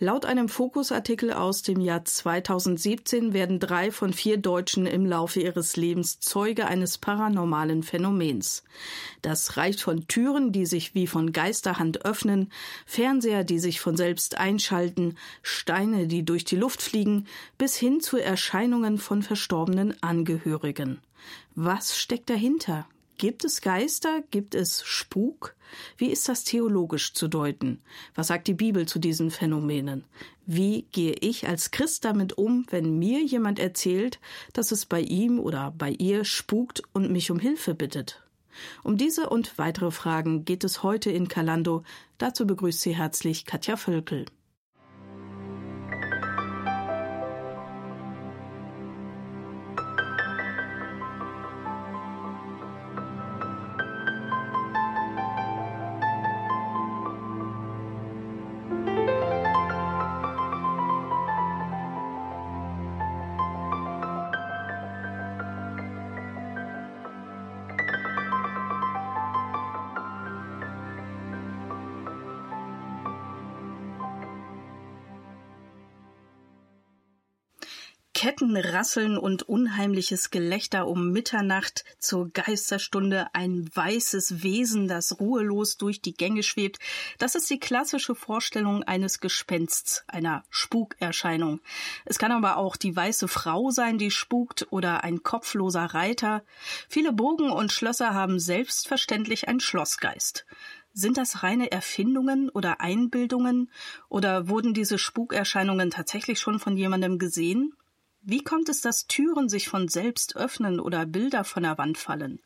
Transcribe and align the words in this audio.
Laut 0.00 0.26
einem 0.26 0.48
Fokusartikel 0.48 1.32
aus 1.32 1.62
dem 1.62 1.80
Jahr 1.80 2.04
2017 2.04 3.32
werden 3.32 3.58
drei 3.58 3.90
von 3.90 4.12
vier 4.12 4.36
Deutschen 4.36 4.86
im 4.86 5.04
Laufe 5.04 5.40
ihres 5.40 5.74
Lebens 5.76 6.20
Zeuge 6.20 6.68
eines 6.68 6.98
paranormalen 6.98 7.82
Phänomens. 7.82 8.62
Das 9.22 9.56
reicht 9.56 9.82
von 9.82 10.06
Türen, 10.06 10.52
die 10.52 10.66
sich 10.66 10.94
wie 10.94 11.08
von 11.08 11.32
Geisterhand 11.32 12.04
öffnen, 12.04 12.52
Fernseher, 12.86 13.42
die 13.42 13.58
sich 13.58 13.80
von 13.80 13.96
selbst 13.96 14.38
einschalten, 14.38 15.16
Steine, 15.42 16.06
die 16.06 16.24
durch 16.24 16.44
die 16.44 16.56
Luft 16.56 16.80
fliegen, 16.80 17.26
bis 17.58 17.74
hin 17.74 18.00
zu 18.00 18.18
Erscheinungen 18.18 18.98
von 18.98 19.24
verstorbenen 19.24 20.00
Angehörigen. 20.00 21.00
Was 21.56 21.98
steckt 21.98 22.30
dahinter? 22.30 22.86
Gibt 23.18 23.44
es 23.44 23.60
Geister? 23.62 24.22
Gibt 24.30 24.54
es 24.54 24.84
Spuk? 24.84 25.56
Wie 25.96 26.06
ist 26.06 26.28
das 26.28 26.44
theologisch 26.44 27.14
zu 27.14 27.26
deuten? 27.26 27.80
Was 28.14 28.28
sagt 28.28 28.46
die 28.46 28.54
Bibel 28.54 28.86
zu 28.86 29.00
diesen 29.00 29.32
Phänomenen? 29.32 30.04
Wie 30.46 30.86
gehe 30.92 31.14
ich 31.14 31.48
als 31.48 31.72
Christ 31.72 32.04
damit 32.04 32.38
um, 32.38 32.64
wenn 32.70 32.96
mir 32.96 33.20
jemand 33.24 33.58
erzählt, 33.58 34.20
dass 34.52 34.70
es 34.70 34.86
bei 34.86 35.00
ihm 35.00 35.40
oder 35.40 35.74
bei 35.76 35.90
ihr 35.90 36.24
spukt 36.24 36.84
und 36.92 37.10
mich 37.10 37.32
um 37.32 37.40
Hilfe 37.40 37.74
bittet? 37.74 38.22
Um 38.84 38.96
diese 38.96 39.28
und 39.28 39.58
weitere 39.58 39.90
Fragen 39.90 40.44
geht 40.44 40.62
es 40.62 40.84
heute 40.84 41.10
in 41.10 41.26
Kalando. 41.26 41.82
Dazu 42.18 42.46
begrüßt 42.46 42.80
Sie 42.80 42.96
herzlich 42.96 43.46
Katja 43.46 43.76
Völkel. 43.76 44.26
Kettenrasseln 78.78 79.18
und 79.18 79.42
unheimliches 79.42 80.30
Gelächter 80.30 80.86
um 80.86 81.10
Mitternacht 81.10 81.84
zur 81.98 82.28
Geisterstunde, 82.30 83.26
ein 83.32 83.68
weißes 83.74 84.44
Wesen, 84.44 84.86
das 84.86 85.18
ruhelos 85.18 85.78
durch 85.78 86.00
die 86.00 86.14
Gänge 86.14 86.44
schwebt. 86.44 86.78
Das 87.18 87.34
ist 87.34 87.50
die 87.50 87.58
klassische 87.58 88.14
Vorstellung 88.14 88.84
eines 88.84 89.18
Gespensts, 89.18 90.04
einer 90.06 90.44
Spukerscheinung. 90.48 91.58
Es 92.04 92.20
kann 92.20 92.30
aber 92.30 92.56
auch 92.56 92.76
die 92.76 92.94
weiße 92.94 93.26
Frau 93.26 93.70
sein, 93.70 93.98
die 93.98 94.12
spukt, 94.12 94.68
oder 94.70 95.02
ein 95.02 95.24
kopfloser 95.24 95.86
Reiter. 95.86 96.44
Viele 96.88 97.12
Burgen 97.12 97.50
und 97.50 97.72
Schlösser 97.72 98.14
haben 98.14 98.38
selbstverständlich 98.38 99.48
einen 99.48 99.58
Schlossgeist. 99.58 100.46
Sind 100.92 101.16
das 101.16 101.42
reine 101.42 101.72
Erfindungen 101.72 102.48
oder 102.48 102.80
Einbildungen 102.80 103.72
oder 104.08 104.48
wurden 104.48 104.72
diese 104.72 104.98
Spukerscheinungen 104.98 105.90
tatsächlich 105.90 106.38
schon 106.38 106.60
von 106.60 106.76
jemandem 106.76 107.18
gesehen? 107.18 107.72
Wie 108.22 108.42
kommt 108.42 108.68
es, 108.68 108.80
dass 108.80 109.06
Türen 109.06 109.48
sich 109.48 109.68
von 109.68 109.86
selbst 109.86 110.36
öffnen 110.36 110.80
oder 110.80 111.06
Bilder 111.06 111.44
von 111.44 111.62
der 111.62 111.78
Wand 111.78 111.98
fallen? 111.98 112.40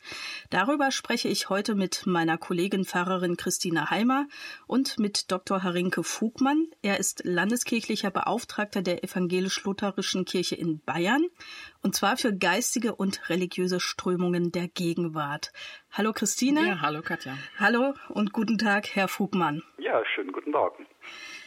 Darüber 0.51 0.91
spreche 0.91 1.29
ich 1.29 1.49
heute 1.49 1.75
mit 1.75 2.07
meiner 2.07 2.37
Kollegin 2.37 2.85
Pfarrerin 2.85 3.37
Christina 3.37 3.91
Heimer 3.91 4.27
und 4.67 4.99
mit 4.99 5.33
Dr. 5.33 5.63
Harinke 5.63 6.05
Fugmann. 6.05 6.67
Er 6.83 7.01
ist 7.01 7.23
landeskirchlicher 7.25 8.11
Beauftragter 8.11 8.83
der 8.83 9.03
evangelisch-lutherischen 9.03 10.27
Kirche 10.27 10.57
in 10.57 10.81
Bayern 10.81 11.27
und 11.83 11.97
zwar 11.97 12.19
für 12.19 12.37
geistige 12.37 12.95
und 12.95 13.31
religiöse 13.31 13.81
Strömungen 13.81 14.53
der 14.53 14.69
Gegenwart. 14.69 15.53
Hallo 15.91 16.13
Christine. 16.13 16.67
Ja, 16.67 16.81
hallo 16.83 17.01
Katja. 17.03 17.37
Hallo 17.59 17.95
und 18.11 18.33
guten 18.33 18.59
Tag, 18.59 18.95
Herr 18.95 19.09
Fugmann. 19.09 19.63
Ja, 19.79 20.03
schönen 20.15 20.33
guten 20.33 20.51
Morgen. 20.51 20.87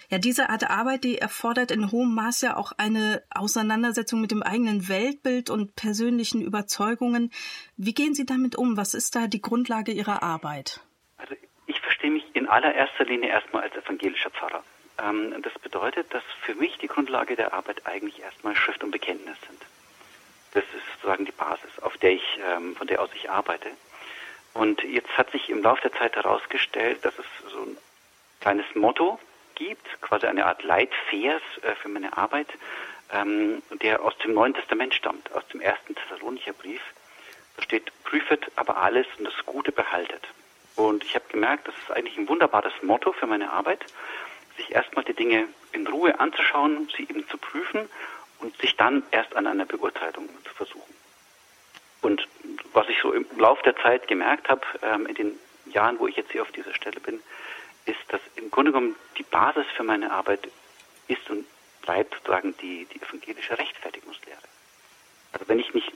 Ja, 0.10 0.20
diese 0.20 0.50
Art 0.50 0.70
Arbeit, 0.70 1.04
die 1.04 1.18
erfordert 1.18 1.72
in 1.72 1.92
hohem 1.92 2.14
Maß 2.14 2.42
ja 2.42 2.58
auch 2.58 2.72
eine 2.78 3.24
Auseinandersetzung 3.30 4.22
mit 4.22 4.32
dem 4.32 4.44
eigenen 4.44 4.88
Weltbild 4.88 5.50
und 5.50 5.76
persönlichen 5.76 6.42
Überzeugungen. 6.42 7.32
Wie 7.76 7.94
gehen 7.94 8.14
Sie 8.14 8.26
damit 8.26 8.56
um? 8.56 8.78
Was 8.78 8.94
ist 8.94 9.16
da 9.16 9.28
die 9.28 9.42
Grundlage 9.42 9.92
Ihrer 9.92 10.22
Arbeit? 10.22 10.82
Also 11.18 11.36
ich 11.66 11.80
verstehe 11.82 12.12
mich 12.12 12.24
in 12.34 12.48
allererster 12.48 13.06
Linie 13.06 13.30
erstmal 13.30 13.64
als 13.64 13.76
evangelischer 13.76 14.30
Pfarrer. 14.30 14.64
Ähm, 15.02 15.42
das 15.42 15.54
bedeutet, 15.60 16.14
dass 16.14 16.24
für 16.42 16.56
mich 16.56 16.78
die 16.78 16.88
Grundlage 16.88 17.36
der 17.36 17.54
Arbeit 17.54 17.86
eigentlich 17.86 18.22
erstmal 18.22 18.56
Schrift 18.56 18.84
und 18.84 18.92
Bekenntnis 18.92 19.38
sind. 19.48 19.62
Das 20.54 20.64
ist 20.66 20.86
sozusagen 20.94 21.26
die 21.26 21.32
Basis, 21.32 21.80
auf 21.82 21.98
der 21.98 22.12
ich, 22.14 22.40
ähm, 22.56 22.76
von 22.76 22.88
der 22.88 23.02
aus 23.02 23.10
ich 23.16 23.30
arbeite. 23.30 23.70
Und 24.54 24.84
jetzt 24.84 25.18
hat 25.18 25.32
sich 25.32 25.50
im 25.50 25.62
Laufe 25.62 25.82
der 25.82 25.94
Zeit 25.94 26.16
herausgestellt, 26.16 27.04
dass 27.04 27.18
es 27.20 27.26
so 27.52 27.62
ein 27.64 27.78
kleines 28.40 28.66
Motto 28.76 29.20
gibt, 29.56 30.02
quasi 30.02 30.28
eine 30.28 30.46
Art 30.46 30.64
Leitvers 30.64 31.42
äh, 31.62 31.76
für 31.82 31.90
meine 31.90 32.18
Arbeit, 32.18 32.48
ähm, 33.12 33.62
der 33.82 34.04
aus 34.04 34.18
dem 34.20 34.34
Neuen 34.34 34.54
Testament 34.54 34.94
stammt, 34.94 35.32
aus 35.34 35.48
dem 35.48 35.62
ersten 35.62 35.96
Thessalonicher 35.96 36.54
Brief. 36.54 36.82
Da 37.58 37.64
steht, 37.64 37.92
prüfet 38.04 38.52
aber 38.56 38.78
alles 38.78 39.08
und 39.18 39.26
das 39.26 39.46
Gute 39.46 39.72
behaltet. 39.72 40.28
Und 40.76 41.04
ich 41.04 41.16
habe 41.16 41.26
gemerkt, 41.30 41.68
das 41.68 41.76
ist 41.78 41.92
eigentlich 41.92 42.18
ein 42.18 42.28
wunderbares 42.28 42.74
Motto 42.82 43.14
für 43.14 43.28
meine 43.28 43.52
Arbeit, 43.52 43.86
sich 44.58 44.72
erstmal 44.72 45.06
die 45.06 45.14
Dinge 45.14 45.46
in 45.72 45.88
Ruhe 45.88 46.20
anzuschauen, 46.20 46.90
sie 46.96 47.04
eben 47.04 47.28
zu 47.30 47.38
prüfen 47.38 47.90
und 48.40 48.58
sich 48.58 48.76
dann 48.76 49.04
erst 49.12 49.36
an 49.36 49.48
einer 49.48 49.66
Beurteilung 49.66 50.30
zu 50.44 50.54
versuchen. 50.54 50.94
Und 52.02 52.28
was 52.74 52.88
ich 52.90 53.00
so 53.02 53.14
im 53.14 53.26
Laufe 53.38 53.64
der 53.64 53.76
Zeit 53.78 54.08
gemerkt 54.08 54.50
habe, 54.50 54.62
ähm, 54.82 55.06
in 55.08 55.16
den 55.16 55.40
Jahren, 55.66 55.98
wo 56.00 56.08
ich 56.08 56.16
jetzt 56.16 56.32
hier 56.32 56.42
auf 56.42 56.52
dieser 56.52 56.74
Stelle 56.74 57.00
bin, 57.00 57.22
ist, 57.86 58.00
dass 58.10 58.22
im 58.36 58.52
Grunde 58.52 58.72
genommen 58.72 58.96
die 59.18 59.24
Basis 59.24 59.66
für 59.76 59.84
meine 59.84 60.12
Arbeit 60.12 60.48
ist 61.08 61.30
und 61.30 61.46
bleibt 61.82 62.16
sozusagen 62.16 62.56
die, 62.62 62.88
die 62.94 63.02
evangelische 63.02 63.58
Rechtfertigungslehre. 63.58 64.40
Also 65.32 65.48
wenn 65.48 65.60
ich 65.60 65.74
nicht 65.74 65.92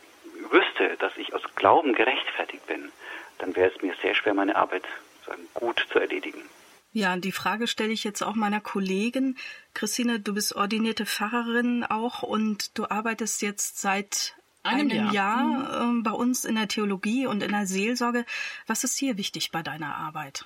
wüsste, 0.52 0.98
dass 0.98 1.16
ich 1.18 1.34
aus 1.34 1.42
Glauben 1.56 1.94
gerechtfertigt 1.94 2.66
bin, 2.68 2.92
dann 3.40 3.56
wäre 3.56 3.72
es 3.74 3.82
mir 3.82 3.96
sehr 4.02 4.16
schwer, 4.16 4.34
meine 4.34 4.56
Arbeit 4.56 4.84
sozusagen 5.20 5.48
gut 5.54 5.86
zu 5.92 6.00
erledigen. 6.00 6.44
Ja, 6.92 7.16
die 7.18 7.32
Frage 7.32 7.68
stelle 7.68 7.94
ich 7.94 8.04
jetzt 8.04 8.24
auch 8.24 8.36
meiner 8.36 8.62
Kollegin. 8.62 9.38
Christine, 9.74 10.20
du 10.20 10.34
bist 10.34 10.56
ordinierte 10.56 11.06
Pfarrerin 11.06 11.84
auch 11.84 12.24
und 12.24 12.78
du 12.78 12.90
arbeitest 12.90 13.42
jetzt 13.44 13.80
seit 13.80 14.36
einem, 14.64 14.92
einem 14.92 15.12
Jahr, 15.12 15.14
Jahr 15.14 15.98
äh, 15.98 16.02
bei 16.02 16.12
uns 16.12 16.46
in 16.46 16.56
der 16.56 16.68
Theologie 16.68 17.28
und 17.28 17.44
in 17.44 17.52
der 17.52 17.68
Seelsorge. 17.68 18.26
Was 18.66 18.84
ist 18.84 18.98
hier 18.98 19.18
wichtig 19.18 19.52
bei 19.52 19.62
deiner 19.62 19.96
Arbeit? 19.96 20.46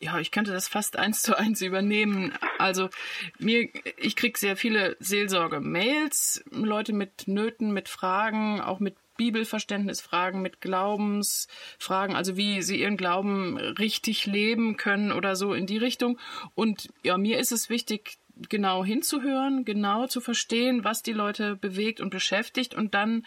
Ja, 0.00 0.18
ich 0.18 0.30
könnte 0.30 0.52
das 0.52 0.66
fast 0.66 0.96
eins 0.98 1.22
zu 1.22 1.38
eins 1.38 1.60
übernehmen. 1.60 2.32
Also 2.58 2.88
mir, 3.38 3.68
ich 3.98 4.16
krieg 4.16 4.38
sehr 4.38 4.56
viele 4.56 4.96
Seelsorge-Mails, 4.98 6.42
Leute 6.50 6.92
mit 6.94 7.28
Nöten, 7.28 7.72
mit 7.72 7.88
Fragen, 7.88 8.60
auch 8.60 8.80
mit 8.80 8.96
Bibelverständnisfragen, 9.18 10.40
mit 10.40 10.62
Glaubensfragen, 10.62 12.16
also 12.16 12.38
wie 12.38 12.62
sie 12.62 12.80
ihren 12.80 12.96
Glauben 12.96 13.58
richtig 13.58 14.24
leben 14.24 14.78
können 14.78 15.12
oder 15.12 15.36
so 15.36 15.52
in 15.52 15.66
die 15.66 15.76
Richtung. 15.76 16.18
Und 16.54 16.88
ja, 17.02 17.18
mir 17.18 17.38
ist 17.38 17.52
es 17.52 17.68
wichtig, 17.68 18.16
genau 18.48 18.82
hinzuhören, 18.82 19.66
genau 19.66 20.06
zu 20.06 20.22
verstehen, 20.22 20.84
was 20.84 21.02
die 21.02 21.12
Leute 21.12 21.56
bewegt 21.56 22.00
und 22.00 22.08
beschäftigt 22.08 22.74
und 22.74 22.94
dann 22.94 23.26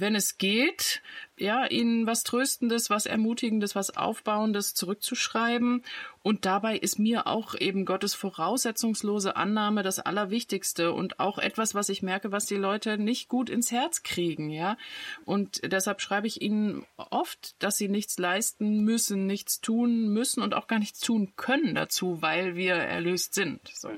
wenn 0.00 0.14
es 0.14 0.38
geht, 0.38 1.02
ja, 1.38 1.66
ihnen 1.66 2.06
was 2.06 2.24
Tröstendes, 2.24 2.88
was 2.88 3.06
Ermutigendes, 3.06 3.74
was 3.74 3.96
Aufbauendes 3.96 4.74
zurückzuschreiben. 4.74 5.82
Und 6.22 6.44
dabei 6.44 6.76
ist 6.76 6.98
mir 6.98 7.26
auch 7.26 7.54
eben 7.54 7.84
Gottes 7.84 8.14
voraussetzungslose 8.14 9.36
Annahme 9.36 9.82
das 9.82 9.98
Allerwichtigste 9.98 10.92
und 10.92 11.20
auch 11.20 11.38
etwas, 11.38 11.74
was 11.74 11.88
ich 11.88 12.02
merke, 12.02 12.32
was 12.32 12.46
die 12.46 12.56
Leute 12.56 12.98
nicht 12.98 13.28
gut 13.28 13.50
ins 13.50 13.70
Herz 13.70 14.02
kriegen, 14.02 14.50
ja. 14.50 14.76
Und 15.24 15.60
deshalb 15.70 16.00
schreibe 16.00 16.26
ich 16.26 16.40
ihnen 16.40 16.86
oft, 16.96 17.54
dass 17.62 17.76
sie 17.76 17.88
nichts 17.88 18.18
leisten 18.18 18.80
müssen, 18.84 19.26
nichts 19.26 19.60
tun 19.60 20.08
müssen 20.08 20.42
und 20.42 20.54
auch 20.54 20.66
gar 20.66 20.78
nichts 20.78 21.00
tun 21.00 21.32
können 21.36 21.74
dazu, 21.74 22.22
weil 22.22 22.56
wir 22.56 22.74
erlöst 22.74 23.34
sind. 23.34 23.60
So. 23.74 23.90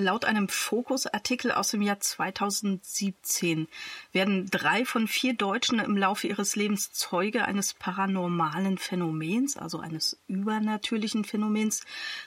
Laut 0.00 0.24
einem 0.24 0.48
Fokus-Artikel 0.48 1.50
aus 1.50 1.72
dem 1.72 1.82
Jahr 1.82 1.98
2017 1.98 3.66
werden 4.12 4.48
drei 4.48 4.84
von 4.84 5.08
vier 5.08 5.34
Deutschen 5.34 5.80
im 5.80 5.96
Laufe 5.96 6.28
ihres 6.28 6.54
Lebens 6.54 6.92
Zeuge 6.92 7.44
eines 7.44 7.74
paranormalen 7.74 8.78
Phänomens, 8.78 9.56
also 9.56 9.80
eines 9.80 10.16
übernatürlichen 10.28 11.24
Phänomens. 11.24 11.82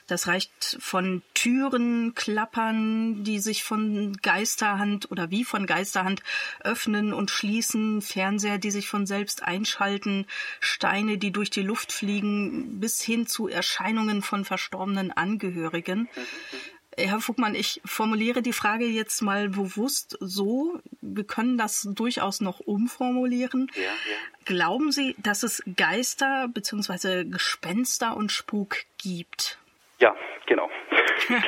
Das 0.06 0.26
reicht 0.26 0.76
von 0.80 1.22
Türen, 1.32 2.14
Klappern, 2.14 3.24
die 3.24 3.38
sich 3.38 3.64
von 3.64 4.18
Geisterhand 4.20 5.10
oder 5.10 5.30
wie 5.30 5.42
von 5.42 5.64
Geisterhand 5.64 6.22
öffnen 6.60 7.14
und 7.14 7.30
schließen, 7.30 8.02
Fernseher, 8.02 8.58
die 8.58 8.70
sich 8.70 8.86
von 8.86 9.06
selbst 9.06 9.44
einschalten, 9.44 10.26
Steine, 10.60 11.16
die 11.16 11.30
durch 11.30 11.48
die 11.48 11.62
Luft 11.62 11.90
fliegen, 11.90 12.80
bis 12.80 13.00
hin 13.00 13.26
zu 13.26 13.48
Erscheinungen 13.48 14.20
von 14.20 14.44
verstorbenen 14.44 15.10
Angehörigen. 15.10 16.10
Herr 16.98 17.20
Fugmann, 17.20 17.54
ich 17.54 17.80
formuliere 17.84 18.42
die 18.42 18.52
Frage 18.52 18.84
jetzt 18.84 19.22
mal 19.22 19.48
bewusst 19.48 20.16
so. 20.20 20.80
Wir 21.00 21.24
können 21.24 21.56
das 21.56 21.88
durchaus 21.90 22.40
noch 22.40 22.60
umformulieren. 22.60 23.70
Ja, 23.74 23.82
ja. 23.82 23.88
Glauben 24.44 24.92
Sie, 24.92 25.14
dass 25.18 25.42
es 25.42 25.62
Geister 25.76 26.48
bzw. 26.48 27.24
Gespenster 27.24 28.16
und 28.16 28.30
Spuk 28.30 28.76
gibt? 28.98 29.58
Ja, 29.98 30.14
genau. 30.46 30.70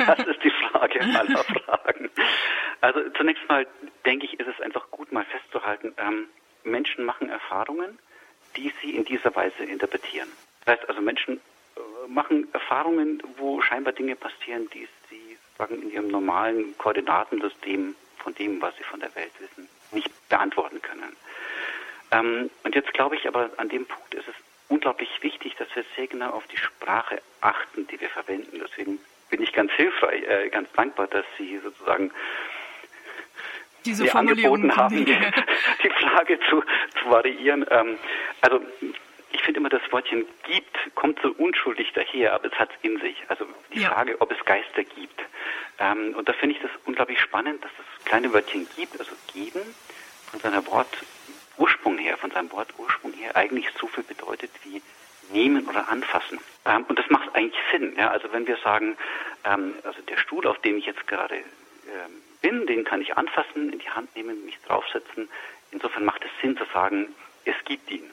Das 0.07 0.21
ist 0.21 0.43
die 0.45 0.53
Frage 0.71 1.01
aller 1.01 1.45
Fragen. 1.45 2.09
Also 2.81 3.01
zunächst 3.17 3.43
mal 3.49 3.67
denke 4.05 4.27
ich, 4.27 4.39
ist 4.39 4.47
es 4.47 4.61
einfach 4.61 4.91
gut 4.91 5.11
mal 5.13 5.25
festzuhalten, 5.25 5.93
ähm, 5.99 6.27
Menschen 6.63 7.05
machen 7.05 7.29
Erfahrungen, 7.29 7.99
die 8.57 8.73
sie 8.81 8.95
in 8.95 9.05
dieser 9.05 9.35
Weise 9.35 9.65
interpretieren. 9.65 10.29
Das 10.65 10.79
heißt 10.79 10.89
also, 10.89 11.01
Menschen 11.01 11.41
äh, 11.77 12.09
machen 12.09 12.47
Erfahrungen, 12.53 13.23
wo 13.37 13.61
scheinbar 13.63 13.93
Dinge 13.93 14.17
passieren, 14.17 14.69
die 14.73 14.89
sagen, 15.59 15.83
in 15.83 15.91
ihrem 15.91 16.09
normalen 16.09 16.77
Koordinatensystem 16.79 17.95
von 18.19 18.35
dem, 18.35 18.61
was 18.61 18.77
sie 18.77 18.85
von 18.85 19.01
der 19.01 19.15
Welt 19.15 19.33
wissen, 19.39 19.69
nicht 19.93 20.11
beantworten 20.29 20.81
können. 20.83 21.17
Ähm, 22.11 22.51
und 22.63 22.75
jetzt 22.75 22.93
glaube 22.93 23.17
ich 23.17 23.27
aber, 23.29 23.51
an 23.57 23.69
dem 23.69 23.87
Punkt 23.87 24.15
ist 24.15 24.29
es 24.29 24.35
unglaublich 24.69 25.11
wichtig, 25.23 25.55
dass 25.57 25.69
wir 25.75 25.85
sehr 25.97 26.07
genau 26.07 26.31
auf 26.31 26.47
die 26.49 26.57
Sprache 26.57 27.21
achten, 27.41 27.87
die 27.89 28.01
wir 28.01 28.09
verwenden. 28.09 28.61
Deswegen 28.63 28.99
bin 29.31 29.43
ich 29.43 29.53
ganz 29.53 29.73
hilfreich, 29.73 30.23
äh, 30.25 30.49
ganz 30.49 30.71
dankbar, 30.73 31.07
dass 31.07 31.25
Sie 31.39 31.59
sozusagen 31.59 32.11
diese 33.85 34.07
Formulierung 34.07 34.75
haben, 34.75 35.05
die, 35.05 35.05
die 35.83 35.91
Frage 35.91 36.39
zu, 36.49 36.63
zu 36.99 37.11
variieren. 37.11 37.67
Ähm, 37.71 37.99
also 38.41 38.61
ich 39.35 39.43
finde 39.43 39.61
immer, 39.61 39.69
das 39.69 39.83
Wortchen 39.91 40.25
gibt 40.45 40.95
kommt 40.95 41.19
so 41.21 41.31
unschuldig 41.33 41.93
daher, 41.93 42.35
aber 42.35 42.47
es 42.47 42.59
hat 42.59 42.71
es 42.71 42.77
in 42.83 43.01
sich. 43.01 43.17
Also 43.29 43.47
die 43.73 43.81
ja. 43.81 43.91
Frage, 43.91 44.21
ob 44.21 44.31
es 44.31 44.45
Geister 44.45 44.85
gibt. 44.85 45.21
Ähm, 45.79 46.15
und 46.17 46.29
da 46.29 46.33
finde 46.33 46.55
ich 46.55 46.63
das 46.63 46.71
unglaublich 46.85 47.21
spannend, 47.21 47.63
dass 47.65 47.71
das 47.77 48.05
kleine 48.05 48.33
Wörtchen 48.33 48.69
gibt, 48.77 48.99
also 48.99 49.13
geben, 49.33 49.75
von 50.31 50.41
seiner 50.41 50.65
Wortursprung 50.67 51.99
her, 51.99 52.17
von 52.17 52.31
seinem 52.31 52.51
Wortursprung 52.53 53.13
her 53.13 53.35
eigentlich 53.37 53.67
so 53.79 53.89
viel 53.89 54.05
bedeutet 54.05 54.51
wie 54.63 54.81
nehmen 55.31 55.67
oder 55.69 55.89
anfassen. 55.89 56.39
Ähm, 56.65 56.85
und 56.89 56.99
das 56.99 57.11
macht 57.11 57.35
eigentlich 57.35 57.61
Sinn. 57.73 57.95
Ja? 57.97 58.11
Also 58.11 58.33
wenn 58.33 58.47
wir 58.47 58.57
sagen, 58.59 58.97
ähm, 59.45 59.75
also 59.83 60.01
der 60.03 60.17
Stuhl, 60.17 60.47
auf 60.47 60.61
dem 60.61 60.79
ich 60.79 60.87
jetzt 60.87 61.07
gerade 61.09 61.37
ähm, 61.37 62.23
bin, 62.41 62.67
den 62.67 62.85
kann 62.85 63.03
ich 63.03 63.17
anfassen, 63.17 63.73
in 63.73 63.79
die 63.81 63.91
Hand 63.91 64.15
nehmen, 64.15 64.45
mich 64.45 64.59
draufsetzen. 64.61 65.29
Insofern 65.73 66.05
macht 66.05 66.23
es 66.25 66.31
Sinn 66.41 66.57
zu 66.57 66.65
sagen, 66.73 67.09
es 67.45 67.57
gibt 67.65 67.91
ihn. 67.91 68.11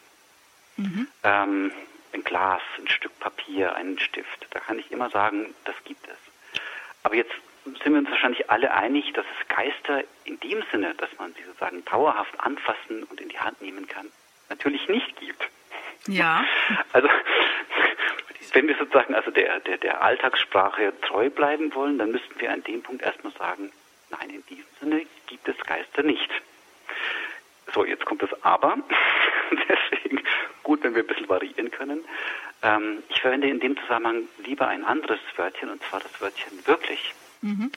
Mhm. 0.81 1.07
Ähm, 1.24 1.72
ein 2.13 2.24
Glas, 2.24 2.62
ein 2.78 2.88
Stück 2.88 3.18
Papier, 3.19 3.75
einen 3.75 4.00
Stift. 4.00 4.48
Da 4.51 4.60
kann 4.60 4.80
ich 4.80 4.92
immer 4.92 5.10
sagen, 5.10 5.54
das 5.66 5.75
gibt 5.86 6.06
es. 6.07 6.18
Aber 7.04 7.16
jetzt 7.16 7.31
sind 7.63 7.94
wir 7.94 8.00
uns 8.00 8.10
wahrscheinlich 8.10 8.50
alle 8.50 8.72
einig, 8.74 9.13
dass 9.13 9.25
es 9.39 9.48
Geister 9.48 10.04
in 10.25 10.39
dem 10.39 10.63
Sinne, 10.72 10.95
dass 10.95 11.10
man 11.19 11.33
sie 11.33 11.44
sozusagen 11.44 11.86
dauerhaft 11.86 12.39
anfassen 12.39 13.04
und 13.04 13.22
in 13.22 13.30
die 13.30 13.39
Hand 13.39 13.62
nehmen 13.62 13.88
kann, 13.88 14.07
natürlich 14.50 14.88
nicht 14.88 15.16
gibt. 15.18 15.48
Ja. 16.07 16.44
Also 16.94 17.07
wenn 18.54 18.68
wir 18.68 18.75
sozusagen 18.75 19.16
also 19.16 19.31
der, 19.31 19.62
der, 19.62 19.78
der 19.78 20.01
Alltagssprache 20.01 20.94
treu 21.01 21.30
bleiben 21.30 21.74
wollen, 21.74 21.98
dann 21.98 22.12
müssten 22.12 22.39
wir 22.39 22.51
an 22.51 22.63
dem 22.63 22.83
Punkt 22.83 23.01
erstmal 23.01 23.31
sagen, 23.33 23.72
nein, 24.10 24.30
in 24.30 24.45
diesem 24.48 24.66
Sinne 24.80 25.06
gibt 25.28 25.48
es 25.48 25.57
Geister 25.60 26.04
nicht. 26.04 26.30
So, 27.74 27.86
jetzt 27.86 28.06
kommt 28.06 28.22
das 28.24 28.44
Aber. 28.44 28.78
Deswegen 29.69 30.24
gut, 30.63 30.83
wenn 30.83 30.95
wir 30.95 31.03
ein 31.03 31.07
bisschen 31.07 31.30
variieren 31.30 31.71
können. 31.71 32.03
Ähm, 32.63 33.03
ich 33.09 33.21
verwende 33.21 33.48
in 33.48 33.59
dem 33.59 33.77
Zusammenhang 33.77 34.24
lieber 34.45 34.68
ein 34.68 34.83
anderes 34.86 35.19
Wörtchen, 35.36 35.69
und 35.69 35.81
zwar 35.83 36.00
das 36.00 36.21
Wörtchen 36.21 36.65
wirklich. 36.65 37.13
Mhm. 37.42 37.71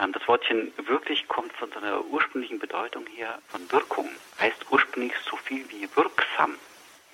Ähm, 0.00 0.12
das 0.12 0.26
Wortchen 0.26 0.72
wirklich 0.86 1.28
kommt 1.28 1.52
von 1.52 1.70
seiner 1.70 2.04
ursprünglichen 2.06 2.58
Bedeutung 2.58 3.06
her 3.06 3.38
von 3.48 3.60
Wirkung. 3.70 4.08
Heißt 4.40 4.66
ursprünglich 4.70 5.14
so 5.28 5.36
viel 5.36 5.68
wie 5.70 5.88
wirksam. 5.94 6.56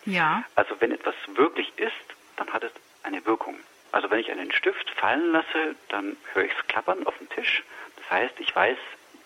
Ja. 0.06 0.44
Also 0.54 0.74
wenn 0.80 0.92
etwas 0.92 1.14
wirklich 1.34 1.70
ist, 1.76 1.92
dann 2.36 2.50
hat 2.52 2.64
es 2.64 2.72
eine 3.02 3.24
Wirkung. 3.26 3.56
Also 3.92 4.10
wenn 4.10 4.20
ich 4.20 4.30
einen 4.30 4.52
Stift 4.52 4.88
fallen 4.90 5.32
lasse, 5.32 5.74
dann 5.88 6.16
höre 6.32 6.44
ich 6.44 6.52
es 6.58 6.66
klappern 6.68 7.06
auf 7.06 7.16
dem 7.18 7.28
Tisch. 7.28 7.62
Das 7.96 8.10
heißt, 8.10 8.34
ich 8.38 8.54
weiß, 8.54 8.78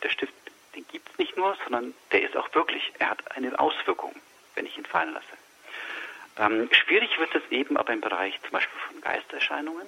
der 0.03 0.09
Stift, 0.09 0.33
den 0.75 0.87
gibt 0.89 1.09
es 1.11 1.19
nicht 1.19 1.37
nur, 1.37 1.57
sondern 1.65 1.95
der 2.13 2.23
ist 2.23 2.37
auch 2.37 2.53
wirklich. 2.55 2.93
Er 2.99 3.11
hat 3.11 3.37
eine 3.37 3.59
Auswirkung, 3.59 4.15
wenn 4.55 4.67
ich 4.67 4.77
ihn 4.77 4.87
fallen 4.87 5.13
lasse. 5.13 5.27
Ähm, 6.37 6.69
schwierig 6.73 7.19
wird 7.19 7.35
es 7.35 7.43
eben 7.51 7.77
aber 7.77 7.93
im 7.93 8.01
Bereich 8.01 8.39
zum 8.43 8.51
Beispiel 8.51 8.81
von 8.89 9.01
Geisterscheinungen, 9.01 9.87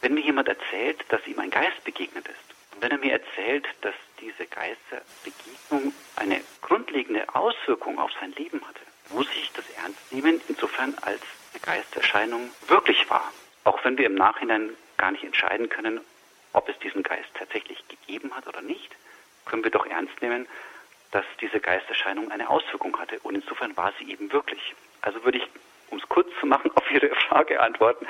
wenn 0.00 0.14
mir 0.14 0.22
jemand 0.22 0.48
erzählt, 0.48 1.04
dass 1.08 1.26
ihm 1.26 1.38
ein 1.38 1.50
Geist 1.50 1.82
begegnet 1.84 2.26
ist. 2.26 2.74
Und 2.74 2.82
wenn 2.82 2.90
er 2.90 2.98
mir 2.98 3.12
erzählt, 3.12 3.66
dass 3.82 3.94
diese 4.20 4.46
Geisterbegegnung 4.46 5.94
eine 6.16 6.40
grundlegende 6.62 7.34
Auswirkung 7.34 7.98
auf 7.98 8.10
sein 8.20 8.32
Leben 8.32 8.60
hatte, 8.66 8.80
muss 9.10 9.28
ich 9.36 9.52
das 9.52 9.64
ernst 9.82 10.12
nehmen, 10.12 10.40
insofern 10.48 10.94
als 11.02 11.20
eine 11.52 11.60
Geisterscheinung 11.60 12.50
wirklich 12.66 13.08
war. 13.10 13.32
Auch 13.64 13.84
wenn 13.84 13.98
wir 13.98 14.06
im 14.06 14.14
Nachhinein 14.14 14.70
gar 14.96 15.10
nicht 15.10 15.24
entscheiden 15.24 15.68
können, 15.68 16.00
ob 16.52 16.68
es 16.68 16.78
diesen 16.78 17.02
Geist 17.02 17.28
tatsächlich 17.34 17.82
gegeben 17.88 18.34
hat 18.34 18.46
oder 18.46 18.62
nicht, 18.62 18.94
können 19.44 19.64
wir 19.64 19.70
doch 19.70 19.86
ernst 19.86 20.20
nehmen, 20.22 20.46
dass 21.14 21.24
diese 21.40 21.60
Geisterscheinung 21.60 22.32
eine 22.32 22.50
Auswirkung 22.50 22.98
hatte. 22.98 23.20
Und 23.22 23.36
insofern 23.36 23.76
war 23.76 23.92
sie 23.98 24.10
eben 24.10 24.32
wirklich. 24.32 24.74
Also 25.00 25.24
würde 25.24 25.38
ich, 25.38 25.46
um 25.90 25.98
es 25.98 26.08
kurz 26.08 26.28
zu 26.40 26.46
machen, 26.46 26.72
auf 26.74 26.90
Ihre 26.90 27.08
Frage 27.14 27.60
antworten. 27.60 28.04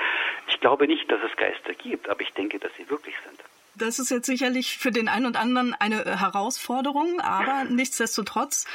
Ich 0.47 0.59
glaube 0.59 0.87
nicht, 0.87 1.09
dass 1.11 1.21
es 1.21 1.37
Geister 1.37 1.75
gibt, 1.75 2.09
aber 2.09 2.21
ich 2.21 2.33
denke, 2.33 2.57
dass 2.57 2.73
sie 2.75 2.89
wirklich 2.89 3.15
sind. 3.23 3.39
Das 3.77 3.99
ist 3.99 4.09
jetzt 4.09 4.25
sicherlich 4.25 4.77
für 4.77 4.91
den 4.91 5.07
einen 5.07 5.25
und 5.25 5.37
anderen 5.37 5.73
eine 5.73 6.05
äh, 6.05 6.17
Herausforderung, 6.17 7.19
aber 7.19 7.65
nichtsdestotrotz 7.65 8.65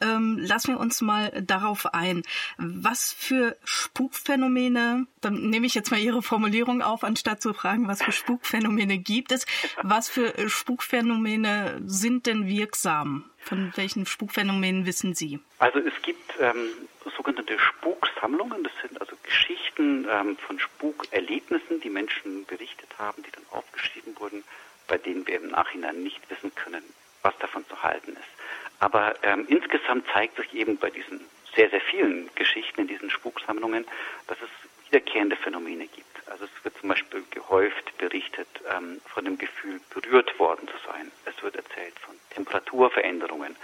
ähm, 0.00 0.38
lassen 0.38 0.74
wir 0.74 0.80
uns 0.80 1.00
mal 1.00 1.30
darauf 1.42 1.94
ein. 1.94 2.22
Was 2.58 3.12
für 3.12 3.56
Spukphänomene, 3.64 5.06
dann 5.20 5.50
nehme 5.50 5.66
ich 5.66 5.74
jetzt 5.74 5.90
mal 5.90 6.00
Ihre 6.00 6.22
Formulierung 6.22 6.82
auf, 6.82 7.04
anstatt 7.04 7.40
zu 7.40 7.54
fragen, 7.54 7.88
was 7.88 8.02
für 8.02 8.12
Spukphänomene 8.12 8.98
gibt 8.98 9.32
es. 9.32 9.46
Was 9.82 10.08
für 10.08 10.36
äh, 10.36 10.48
Spukphänomene 10.48 11.80
sind 11.86 12.26
denn 12.26 12.46
wirksam? 12.46 13.24
Von 13.38 13.72
welchen 13.76 14.04
Spukphänomenen 14.04 14.84
wissen 14.84 15.14
Sie? 15.14 15.40
Also 15.58 15.78
es 15.78 15.94
gibt 16.02 16.34
ähm, 16.38 16.68
sogenannte 17.16 17.58
Spuksammlungen. 17.58 18.62
Das 18.62 18.72
sind 18.82 19.00
also 19.00 19.16
Geschichten 19.22 20.06
ähm, 20.10 20.36
von 20.36 20.58
Spukerlebnissen, 20.58 21.80
die 21.80 21.90
Menschen 21.90 22.44
berichtet 22.46 22.90
haben, 22.98 23.22
die 23.22 23.30
dann 23.30 23.44
aufgeschrieben 23.50 24.09
wurden, 24.20 24.44
bei 24.86 24.98
denen 24.98 25.26
wir 25.26 25.36
im 25.36 25.48
Nachhinein 25.48 26.02
nicht 26.02 26.20
wissen 26.30 26.54
können, 26.54 26.84
was 27.22 27.36
davon 27.38 27.66
zu 27.68 27.82
halten 27.82 28.12
ist. 28.12 28.80
Aber 28.80 29.14
ähm, 29.22 29.46
insgesamt 29.48 30.06
zeigt 30.12 30.36
sich 30.36 30.54
eben 30.54 30.78
bei 30.78 30.90
diesen 30.90 31.20
sehr, 31.54 31.70
sehr 31.70 31.80
vielen 31.80 32.30
Geschichten 32.34 32.82
in 32.82 32.88
diesen 32.88 33.10
Spuksammlungen, 33.10 33.86
dass 34.26 34.38
es 34.40 34.50
wiederkehrende 34.90 35.36
Phänomene 35.36 35.86
gibt. 35.86 36.28
Also 36.28 36.44
es 36.44 36.64
wird 36.64 36.76
zum 36.78 36.88
Beispiel 36.88 37.24
gehäuft 37.30 37.96
berichtet 37.98 38.48
ähm, 38.74 39.00
von 39.06 39.24
dem 39.24 39.38
Gefühl, 39.38 39.80
berührt 39.90 40.38
worden 40.38 40.68
zu 40.68 40.74
sein. 40.86 41.10
Es 41.24 41.42
wird 41.42 41.56
erzählt 41.56 41.98
von 42.00 42.14
Temperaturveränderungen, 42.30 43.56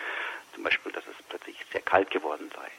zum 0.54 0.64
Beispiel, 0.64 0.92
dass 0.92 1.04
es 1.06 1.16
plötzlich 1.28 1.56
sehr 1.72 1.82
kalt 1.82 2.10
geworden 2.10 2.50
sei. 2.54 2.70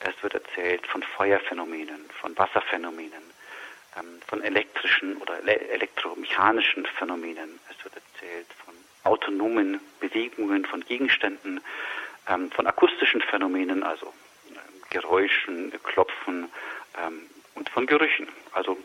Es 0.00 0.22
wird 0.22 0.34
erzählt 0.34 0.86
von 0.86 1.02
Feuerphänomenen, 1.02 2.08
von 2.20 2.36
Wasserphänomenen, 2.38 3.22
von 4.26 4.42
elektrischen 4.42 5.16
oder 5.16 5.40
elektromechanischen 5.46 6.86
Phänomenen. 6.86 7.58
Es 7.70 7.84
wird 7.84 7.94
erzählt 7.94 8.46
von 8.64 8.74
autonomen 9.04 9.80
Bewegungen 10.00 10.64
von 10.64 10.84
Gegenständen, 10.84 11.60
ähm, 12.28 12.50
von 12.50 12.66
akustischen 12.66 13.20
Phänomenen, 13.22 13.82
also 13.82 14.12
ähm, 14.50 14.56
Geräuschen, 14.90 15.72
Klopfen 15.82 16.48
und 17.54 17.68
von 17.68 17.86
Gerüchen. 17.86 18.26
Also 18.52 18.76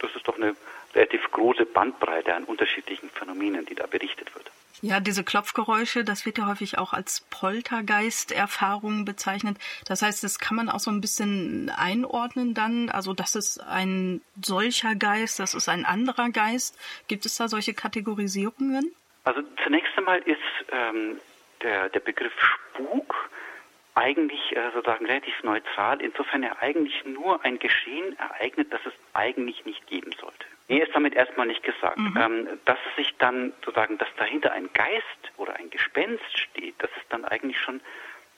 das 0.00 0.10
ist 0.16 0.26
doch 0.26 0.36
eine 0.36 0.56
relativ 0.94 1.30
große 1.30 1.66
Bandbreite 1.66 2.34
an 2.34 2.44
unterschiedlichen 2.44 3.10
Phänomenen, 3.10 3.64
die 3.66 3.74
da 3.74 3.86
berichtet 3.86 4.34
wird. 4.34 4.50
Ja, 4.82 5.00
diese 5.00 5.24
Klopfgeräusche, 5.24 6.04
das 6.04 6.24
wird 6.24 6.38
ja 6.38 6.46
häufig 6.46 6.78
auch 6.78 6.92
als 6.94 7.20
Poltergeist-Erfahrung 7.30 9.04
bezeichnet. 9.04 9.58
Das 9.84 10.00
heißt, 10.00 10.24
das 10.24 10.38
kann 10.38 10.56
man 10.56 10.70
auch 10.70 10.80
so 10.80 10.90
ein 10.90 11.00
bisschen 11.00 11.70
einordnen 11.70 12.54
dann. 12.54 12.88
Also 12.88 13.12
das 13.12 13.34
ist 13.34 13.58
ein 13.58 14.22
solcher 14.42 14.94
Geist, 14.94 15.38
das 15.38 15.52
ist 15.54 15.68
ein 15.68 15.84
anderer 15.84 16.30
Geist. 16.30 16.78
Gibt 17.08 17.26
es 17.26 17.36
da 17.36 17.48
solche 17.48 17.74
Kategorisierungen? 17.74 18.94
Also 19.24 19.42
zunächst 19.62 19.96
einmal 19.98 20.20
ist 20.20 20.38
ähm, 20.72 21.20
der, 21.62 21.90
der 21.90 22.00
Begriff 22.00 22.32
Spuk 22.38 23.30
eigentlich 23.94 24.56
äh, 24.56 24.70
sozusagen 24.72 25.04
relativ 25.04 25.42
neutral, 25.42 26.00
insofern 26.00 26.42
er 26.42 26.62
eigentlich 26.62 27.04
nur 27.04 27.44
ein 27.44 27.58
Geschehen 27.58 28.18
ereignet, 28.18 28.72
das 28.72 28.80
es 28.86 28.92
eigentlich 29.12 29.64
nicht 29.66 29.86
geben 29.88 30.12
sollte. 30.18 30.46
Mir 30.70 30.86
ist 30.86 30.94
damit 30.94 31.14
erstmal 31.14 31.48
nicht 31.48 31.64
gesagt. 31.64 31.98
Mhm. 31.98 32.16
Ähm, 32.16 32.48
dass 32.64 32.78
sich 32.96 33.12
dann 33.18 33.52
sozusagen, 33.64 33.98
dass 33.98 34.08
dahinter 34.16 34.52
ein 34.52 34.72
Geist 34.72 35.32
oder 35.36 35.56
ein 35.56 35.68
Gespenst 35.68 36.38
steht, 36.38 36.76
das 36.78 36.90
ist 36.96 37.06
dann 37.08 37.24
eigentlich 37.24 37.58
schon 37.58 37.80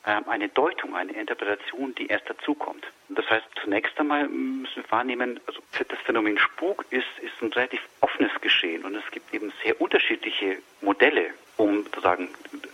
ähm, 0.06 0.26
eine 0.26 0.48
Deutung, 0.48 0.96
eine 0.96 1.12
Interpretation, 1.12 1.94
die 1.94 2.06
erst 2.06 2.30
dazukommt. 2.30 2.86
Das 3.10 3.28
heißt, 3.28 3.44
zunächst 3.62 4.00
einmal 4.00 4.28
müssen 4.28 4.82
wir 4.82 4.90
wahrnehmen, 4.90 5.40
also 5.46 5.60
das 5.86 5.98
Phänomen 6.06 6.38
Spuk 6.38 6.86
ist, 6.88 7.04
ist 7.20 7.34
ein 7.42 7.52
relativ 7.52 7.82
offenes 8.00 8.32
Geschehen 8.40 8.82
und 8.86 8.94
es 8.94 9.04
gibt 9.10 9.34
eben 9.34 9.52
sehr 9.62 9.78
unterschiedliche 9.78 10.56
Modelle, 10.80 11.34
um 11.58 11.84
sozusagen 11.84 12.30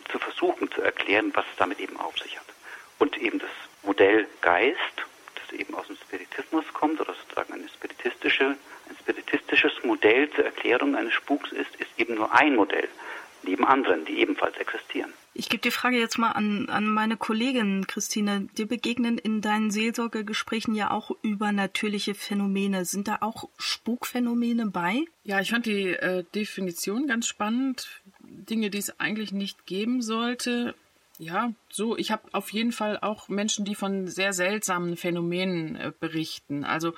zu 0.08 0.20
versuchen 0.20 0.70
zu 0.70 0.82
erklären, 0.82 1.32
was 1.34 1.44
es 1.50 1.56
damit 1.56 1.80
eben 1.80 1.96
auf 1.98 2.16
sich 2.16 2.38
hat. 2.38 2.46
Und 3.00 3.16
eben 3.18 3.40
das 3.40 3.50
Modell 3.82 4.28
Geist, 4.40 5.04
das 5.34 5.58
eben 5.58 5.74
aus 5.74 5.88
dem 5.88 5.96
Spiritismus 5.96 6.64
kommt 6.74 7.00
oder 7.00 7.14
sozusagen 7.14 7.54
eine 7.54 7.68
spiritistische, 7.68 8.56
ein 8.88 8.96
spiritistisches 9.00 9.72
Modell 9.84 10.30
zur 10.30 10.44
Erklärung 10.44 10.96
eines 10.96 11.14
Spuks 11.14 11.52
ist, 11.52 11.74
ist 11.76 11.90
eben 11.96 12.14
nur 12.14 12.32
ein 12.32 12.56
Modell 12.56 12.88
neben 13.42 13.64
anderen, 13.64 14.04
die 14.04 14.18
ebenfalls 14.18 14.56
existieren. 14.58 15.12
Ich 15.34 15.48
gebe 15.48 15.62
die 15.62 15.70
Frage 15.70 15.98
jetzt 15.98 16.18
mal 16.18 16.32
an, 16.32 16.68
an 16.68 16.86
meine 16.86 17.16
Kollegin 17.16 17.86
Christine. 17.86 18.48
Dir 18.58 18.66
begegnen 18.66 19.18
in 19.18 19.40
deinen 19.40 19.70
Seelsorgegesprächen 19.70 20.74
ja 20.74 20.90
auch 20.90 21.12
übernatürliche 21.22 22.14
Phänomene. 22.14 22.84
Sind 22.84 23.06
da 23.06 23.18
auch 23.20 23.48
Spukphänomene 23.56 24.66
bei? 24.66 25.04
Ja, 25.22 25.40
ich 25.40 25.50
fand 25.50 25.66
die 25.66 25.90
äh, 25.90 26.24
Definition 26.34 27.06
ganz 27.06 27.28
spannend. 27.28 27.88
Dinge, 28.20 28.70
die 28.70 28.78
es 28.78 28.98
eigentlich 28.98 29.32
nicht 29.32 29.66
geben 29.66 30.02
sollte. 30.02 30.74
Ja, 31.18 31.52
so, 31.68 31.96
ich 31.96 32.12
habe 32.12 32.22
auf 32.32 32.52
jeden 32.52 32.70
Fall 32.70 32.98
auch 33.00 33.28
Menschen, 33.28 33.64
die 33.64 33.74
von 33.74 34.06
sehr 34.06 34.32
seltsamen 34.32 34.96
Phänomenen 34.96 35.74
äh, 35.74 35.92
berichten. 35.98 36.64
Also 36.64 36.94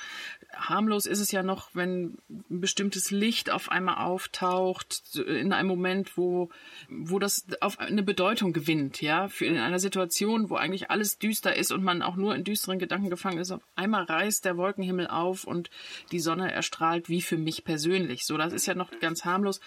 harmlos 0.55 1.07
ist 1.07 1.21
es 1.21 1.33
ja 1.33 1.43
noch, 1.43 1.71
wenn 1.75 2.19
ein 2.29 2.61
bestimmtes 2.61 3.11
Licht 3.11 3.51
auf 3.51 3.71
einmal 3.71 3.97
auftaucht, 3.97 5.17
in 5.17 5.53
einem 5.53 5.69
Moment, 5.69 6.17
wo, 6.17 6.51
wo 6.89 7.19
das 7.19 7.47
auf 7.61 7.79
eine 7.79 8.03
Bedeutung 8.03 8.53
gewinnt, 8.53 9.01
ja, 9.01 9.29
für 9.29 9.47
in 9.47 9.59
einer 9.59 9.79
Situation, 9.79 10.51
wo 10.51 10.57
eigentlich 10.57 10.91
alles 10.91 11.19
düster 11.19 11.57
ist 11.57 11.73
und 11.73 11.83
man 11.83 12.03
auch 12.03 12.17
nur 12.17 12.35
in 12.35 12.45
düsteren 12.45 12.79
Gedanken 12.79 13.11
gefangen 13.11 13.39
ist. 13.39 13.51
Auf 13.51 13.63
einmal 13.77 14.05
reißt 14.05 14.45
der 14.45 14.57
Wolkenhimmel 14.57 15.07
auf 15.07 15.45
und 15.45 15.71
die 16.13 16.21
Sonne 16.21 16.53
erstrahlt 16.53 17.09
wie 17.09 17.23
für 17.23 17.39
mich 17.39 17.65
persönlich. 17.65 18.25
So, 18.25 18.37
das 18.37 18.53
ist 18.53 18.67
ja 18.67 18.75
noch 18.75 18.91
ganz 19.01 19.25
harmlos. 19.25 19.61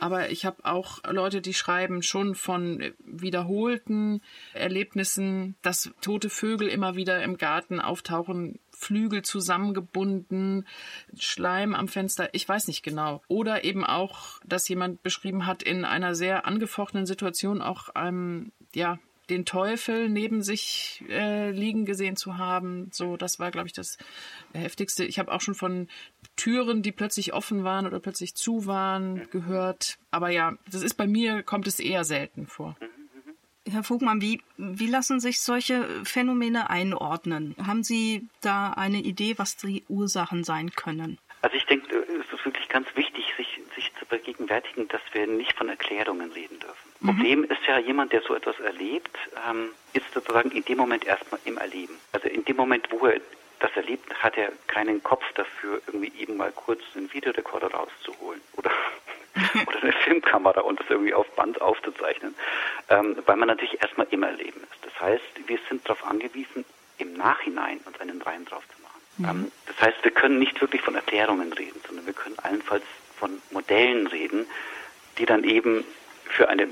Aber 0.00 0.30
ich 0.30 0.44
habe 0.44 0.64
auch 0.64 1.00
Leute, 1.10 1.40
die 1.40 1.54
schreiben 1.54 2.02
schon 2.02 2.34
von 2.34 2.92
wiederholten 3.04 4.20
Erlebnissen, 4.52 5.56
dass 5.62 5.90
tote 6.00 6.30
Vögel 6.30 6.68
immer 6.68 6.96
wieder 6.96 7.22
im 7.22 7.36
Garten 7.36 7.80
auftauchen, 7.80 8.58
Flügel 8.78 9.22
zusammengebunden, 9.22 10.66
Schleim 11.18 11.74
am 11.74 11.88
Fenster, 11.88 12.28
ich 12.32 12.48
weiß 12.48 12.68
nicht 12.68 12.82
genau. 12.82 13.22
Oder 13.28 13.64
eben 13.64 13.84
auch, 13.84 14.40
dass 14.44 14.68
jemand 14.68 15.02
beschrieben 15.02 15.46
hat, 15.46 15.62
in 15.62 15.84
einer 15.84 16.14
sehr 16.14 16.46
angefochtenen 16.46 17.06
Situation 17.06 17.62
auch 17.62 17.88
ähm, 17.96 18.52
ja, 18.74 18.98
den 19.28 19.44
Teufel 19.44 20.08
neben 20.08 20.42
sich 20.42 21.02
äh, 21.08 21.50
liegen 21.50 21.84
gesehen 21.84 22.16
zu 22.16 22.38
haben. 22.38 22.90
So, 22.92 23.16
das 23.16 23.38
war, 23.38 23.50
glaube 23.50 23.66
ich, 23.66 23.72
das 23.72 23.98
heftigste. 24.52 25.04
Ich 25.04 25.18
habe 25.18 25.32
auch 25.32 25.40
schon 25.40 25.54
von 25.54 25.88
Türen, 26.36 26.82
die 26.82 26.92
plötzlich 26.92 27.32
offen 27.32 27.64
waren 27.64 27.86
oder 27.86 27.98
plötzlich 27.98 28.34
zu 28.34 28.66
waren, 28.66 29.28
gehört. 29.30 29.98
Aber 30.10 30.30
ja, 30.30 30.56
das 30.70 30.82
ist 30.82 30.94
bei 30.94 31.06
mir, 31.06 31.42
kommt 31.42 31.66
es 31.66 31.80
eher 31.80 32.04
selten 32.04 32.46
vor. 32.46 32.76
Herr 33.70 33.82
Vogmann, 33.82 34.20
wie, 34.20 34.40
wie 34.56 34.86
lassen 34.86 35.20
sich 35.20 35.40
solche 35.40 35.84
Phänomene 36.04 36.70
einordnen? 36.70 37.56
Haben 37.66 37.82
Sie 37.82 38.28
da 38.40 38.72
eine 38.72 38.98
Idee, 38.98 39.34
was 39.38 39.56
die 39.56 39.84
Ursachen 39.88 40.44
sein 40.44 40.70
können? 40.70 41.18
Also 41.42 41.56
ich 41.56 41.66
denke, 41.66 41.94
es 41.96 42.32
ist 42.32 42.44
wirklich 42.44 42.68
ganz 42.68 42.88
wichtig, 42.94 43.24
sich, 43.36 43.60
sich 43.74 43.92
zu 43.98 44.06
vergegenwärtigen, 44.06 44.88
dass 44.88 45.00
wir 45.12 45.26
nicht 45.26 45.52
von 45.54 45.68
Erklärungen 45.68 46.32
reden 46.32 46.58
dürfen. 46.60 46.90
Mhm. 47.00 47.06
Problem 47.06 47.44
ist 47.44 47.66
ja, 47.66 47.78
jemand, 47.78 48.12
der 48.12 48.22
so 48.22 48.34
etwas 48.34 48.58
erlebt, 48.60 49.16
ähm, 49.48 49.70
ist 49.92 50.06
sozusagen 50.14 50.50
in 50.50 50.64
dem 50.64 50.78
Moment 50.78 51.04
erstmal 51.04 51.40
im 51.44 51.58
Erleben. 51.58 51.94
Also 52.12 52.28
in 52.28 52.44
dem 52.44 52.56
Moment, 52.56 52.88
wo 52.90 53.06
er 53.06 53.20
das 53.60 53.70
erlebt, 53.74 54.12
hat 54.22 54.36
er 54.36 54.52
keinen 54.66 55.02
Kopf 55.02 55.24
dafür, 55.34 55.80
irgendwie 55.86 56.12
eben 56.18 56.36
mal 56.36 56.52
kurz 56.52 56.80
einen 56.94 57.12
Videorekorder 57.12 57.70
rauszuholen 57.70 58.40
oder 58.56 58.70
oder 59.66 59.82
eine 59.82 59.92
Filmkamera 59.92 60.60
und 60.60 60.80
das 60.80 60.86
irgendwie 60.88 61.14
auf 61.14 61.28
Band 61.36 61.60
aufzuzeichnen, 61.60 62.34
ähm, 62.88 63.16
weil 63.26 63.36
man 63.36 63.48
natürlich 63.48 63.80
erstmal 63.80 64.06
immer 64.10 64.28
erleben 64.28 64.60
ist. 64.62 64.84
Das 64.84 65.00
heißt, 65.00 65.22
wir 65.46 65.58
sind 65.68 65.86
darauf 65.88 66.04
angewiesen, 66.06 66.64
im 66.98 67.14
Nachhinein 67.14 67.80
uns 67.84 68.00
einen 68.00 68.20
Reim 68.22 68.44
drauf 68.44 68.64
zu 68.74 68.82
machen. 68.82 69.00
Mhm. 69.18 69.46
Ähm, 69.46 69.52
das 69.66 69.80
heißt, 69.80 70.04
wir 70.04 70.10
können 70.10 70.38
nicht 70.38 70.60
wirklich 70.60 70.82
von 70.82 70.94
Erklärungen 70.94 71.52
reden, 71.52 71.80
sondern 71.86 72.06
wir 72.06 72.14
können 72.14 72.38
allenfalls 72.38 72.84
von 73.18 73.40
Modellen 73.50 74.06
reden, 74.06 74.46
die 75.18 75.26
dann 75.26 75.44
eben 75.44 75.84
für 76.24 76.48
eine 76.48 76.68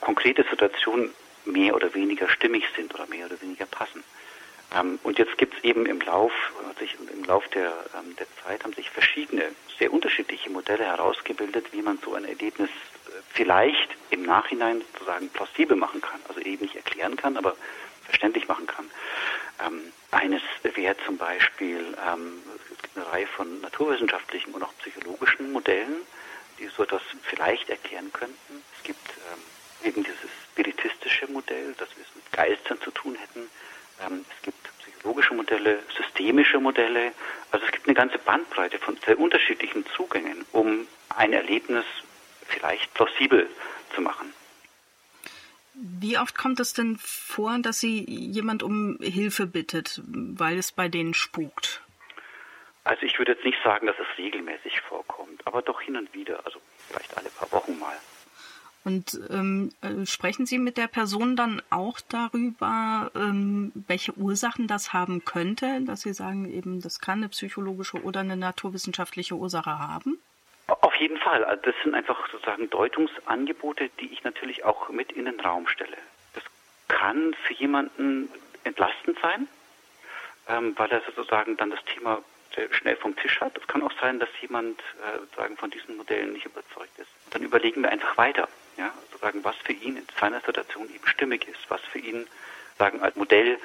konkrete 0.00 0.44
Situation 0.48 1.10
mehr 1.44 1.74
oder 1.74 1.94
weniger 1.94 2.28
stimmig 2.28 2.64
sind 2.76 2.94
oder 2.94 3.06
mehr 3.06 3.26
oder 3.26 3.40
weniger 3.40 3.66
passen. 3.66 4.04
Ähm, 4.74 4.98
und 5.02 5.18
jetzt 5.18 5.38
gibt 5.38 5.56
es 5.56 5.64
eben 5.64 5.86
im 5.86 6.00
Lauf, 6.00 6.32
sich, 6.78 6.96
im 7.12 7.24
Lauf 7.24 7.46
der, 7.48 7.72
ähm, 7.98 8.14
der 8.16 8.26
Zeit 8.44 8.64
haben 8.64 8.72
sich 8.72 8.90
verschiedene, 8.90 9.50
sehr 9.78 9.92
unterschiedliche 9.92 10.50
Modelle 10.50 10.84
herausgebildet, 10.84 11.72
wie 11.72 11.82
man 11.82 11.98
so 12.04 12.14
ein 12.14 12.24
Erlebnis 12.24 12.70
äh, 12.70 13.10
vielleicht 13.32 13.88
im 14.10 14.22
Nachhinein 14.22 14.82
sozusagen 14.92 15.28
plausibel 15.30 15.76
machen 15.76 16.00
kann. 16.00 16.20
Also 16.28 16.40
eben 16.40 16.62
nicht 16.62 16.76
erklären 16.76 17.16
kann, 17.16 17.36
aber 17.36 17.56
verständlich 18.04 18.48
machen 18.48 18.66
kann. 18.66 18.90
Ähm, 19.64 19.92
eines 20.10 20.42
wäre 20.62 20.96
zum 21.04 21.18
Beispiel, 21.18 21.96
ähm, 22.06 22.42
es 22.56 22.80
gibt 22.82 22.96
eine 22.96 23.06
Reihe 23.12 23.26
von 23.26 23.60
naturwissenschaftlichen 23.60 24.54
und 24.54 24.62
auch 24.62 24.72
psychologischen 24.78 25.52
Modellen, 25.52 25.96
die 26.58 26.66
so 26.68 26.82
etwas 26.82 27.02
vielleicht 27.22 27.68
erklären 27.68 28.12
könnten. 28.12 28.62
Es 28.76 28.82
gibt 28.82 29.08
ähm, 29.08 29.88
eben 29.88 30.04
dieses 30.04 30.30
spiritistische 30.52 31.26
Modell, 31.28 31.74
das 31.78 31.88
wir 31.96 32.04
es 32.04 32.14
mit 32.14 32.32
Geistern 32.32 32.80
zu 32.80 32.90
tun 32.90 33.16
hätten. 33.16 33.48
Ähm, 34.00 34.24
es 34.36 34.42
gibt 34.42 34.78
psychologische 34.80 35.34
Modelle, 35.34 35.82
systemische 35.96 36.60
Modelle. 36.60 37.12
Also 37.50 37.64
es 37.66 37.72
gibt 37.72 37.86
eine 37.86 37.94
ganze 37.94 38.18
Bandbreite 38.18 38.78
von 38.78 38.96
sehr 39.04 39.18
unterschiedlichen 39.18 39.84
Zugängen, 39.96 40.44
um 40.52 40.86
ein 41.16 41.32
Erlebnis 41.32 41.84
vielleicht 42.46 42.92
plausibel 42.94 43.48
zu 43.94 44.00
machen. 44.00 44.32
Wie 45.74 46.18
oft 46.18 46.36
kommt 46.36 46.58
es 46.58 46.72
denn 46.72 46.96
vor, 46.98 47.56
dass 47.60 47.78
Sie 47.78 48.04
jemand 48.08 48.64
um 48.64 48.98
Hilfe 49.00 49.46
bittet, 49.46 50.00
weil 50.04 50.58
es 50.58 50.72
bei 50.72 50.88
denen 50.88 51.14
spukt? 51.14 51.82
Also 52.82 53.02
ich 53.02 53.18
würde 53.18 53.32
jetzt 53.32 53.44
nicht 53.44 53.58
sagen, 53.62 53.86
dass 53.86 53.96
es 53.98 54.18
regelmäßig 54.18 54.80
vorkommt, 54.80 55.46
aber 55.46 55.62
doch 55.62 55.80
hin 55.80 55.96
und 55.96 56.12
wieder, 56.14 56.44
also 56.44 56.60
vielleicht 56.88 57.16
alle 57.16 57.28
paar 57.28 57.52
Wochen 57.52 57.78
mal. 57.78 57.96
Und 58.88 59.20
ähm, 59.28 59.70
äh, 59.82 60.06
sprechen 60.06 60.46
Sie 60.46 60.56
mit 60.56 60.78
der 60.78 60.86
Person 60.86 61.36
dann 61.36 61.60
auch 61.68 62.00
darüber, 62.00 63.10
ähm, 63.14 63.70
welche 63.86 64.16
Ursachen 64.16 64.66
das 64.66 64.94
haben 64.94 65.26
könnte, 65.26 65.82
dass 65.82 66.00
Sie 66.00 66.14
sagen, 66.14 66.50
eben 66.50 66.80
das 66.80 66.98
kann 66.98 67.18
eine 67.18 67.28
psychologische 67.28 68.02
oder 68.02 68.20
eine 68.20 68.38
naturwissenschaftliche 68.38 69.34
Ursache 69.34 69.78
haben? 69.78 70.18
Auf 70.68 70.94
jeden 70.94 71.18
Fall. 71.18 71.44
Also 71.44 71.64
das 71.64 71.74
sind 71.84 71.94
einfach 71.94 72.30
sozusagen 72.32 72.70
Deutungsangebote, 72.70 73.90
die 74.00 74.06
ich 74.06 74.24
natürlich 74.24 74.64
auch 74.64 74.88
mit 74.88 75.12
in 75.12 75.26
den 75.26 75.38
Raum 75.38 75.68
stelle. 75.68 75.98
Das 76.32 76.44
kann 76.88 77.34
für 77.34 77.52
jemanden 77.52 78.30
entlastend 78.64 79.18
sein, 79.20 79.48
ähm, 80.48 80.72
weil 80.78 80.90
er 80.90 81.02
sozusagen 81.02 81.58
dann 81.58 81.68
das 81.68 81.84
Thema 81.84 82.22
schnell 82.70 82.96
vom 82.96 83.14
Tisch 83.16 83.38
hat. 83.42 83.56
Es 83.58 83.66
kann 83.66 83.82
auch 83.82 83.92
sein, 84.00 84.18
dass 84.18 84.30
jemand 84.40 84.80
äh, 84.80 85.18
sozusagen 85.18 85.58
von 85.58 85.70
diesen 85.70 85.98
Modellen 85.98 86.32
nicht 86.32 86.46
überzeugt 86.46 86.98
ist. 86.98 87.10
Dann 87.30 87.42
überlegen 87.42 87.82
wir 87.82 87.90
einfach 87.90 88.16
weiter. 88.16 88.48
Ja, 88.78 88.92
sozusagen, 89.10 89.44
was 89.44 89.56
für 89.56 89.72
ihn 89.72 89.96
in 89.96 90.06
seiner 90.18 90.40
Situation 90.40 90.88
eben 90.88 91.06
stimmig 91.06 91.46
ist, 91.48 91.68
was 91.68 91.80
für 91.82 91.98
ihn 91.98 92.26
sagen 92.78 93.00
als 93.00 93.16
Modell 93.16 93.58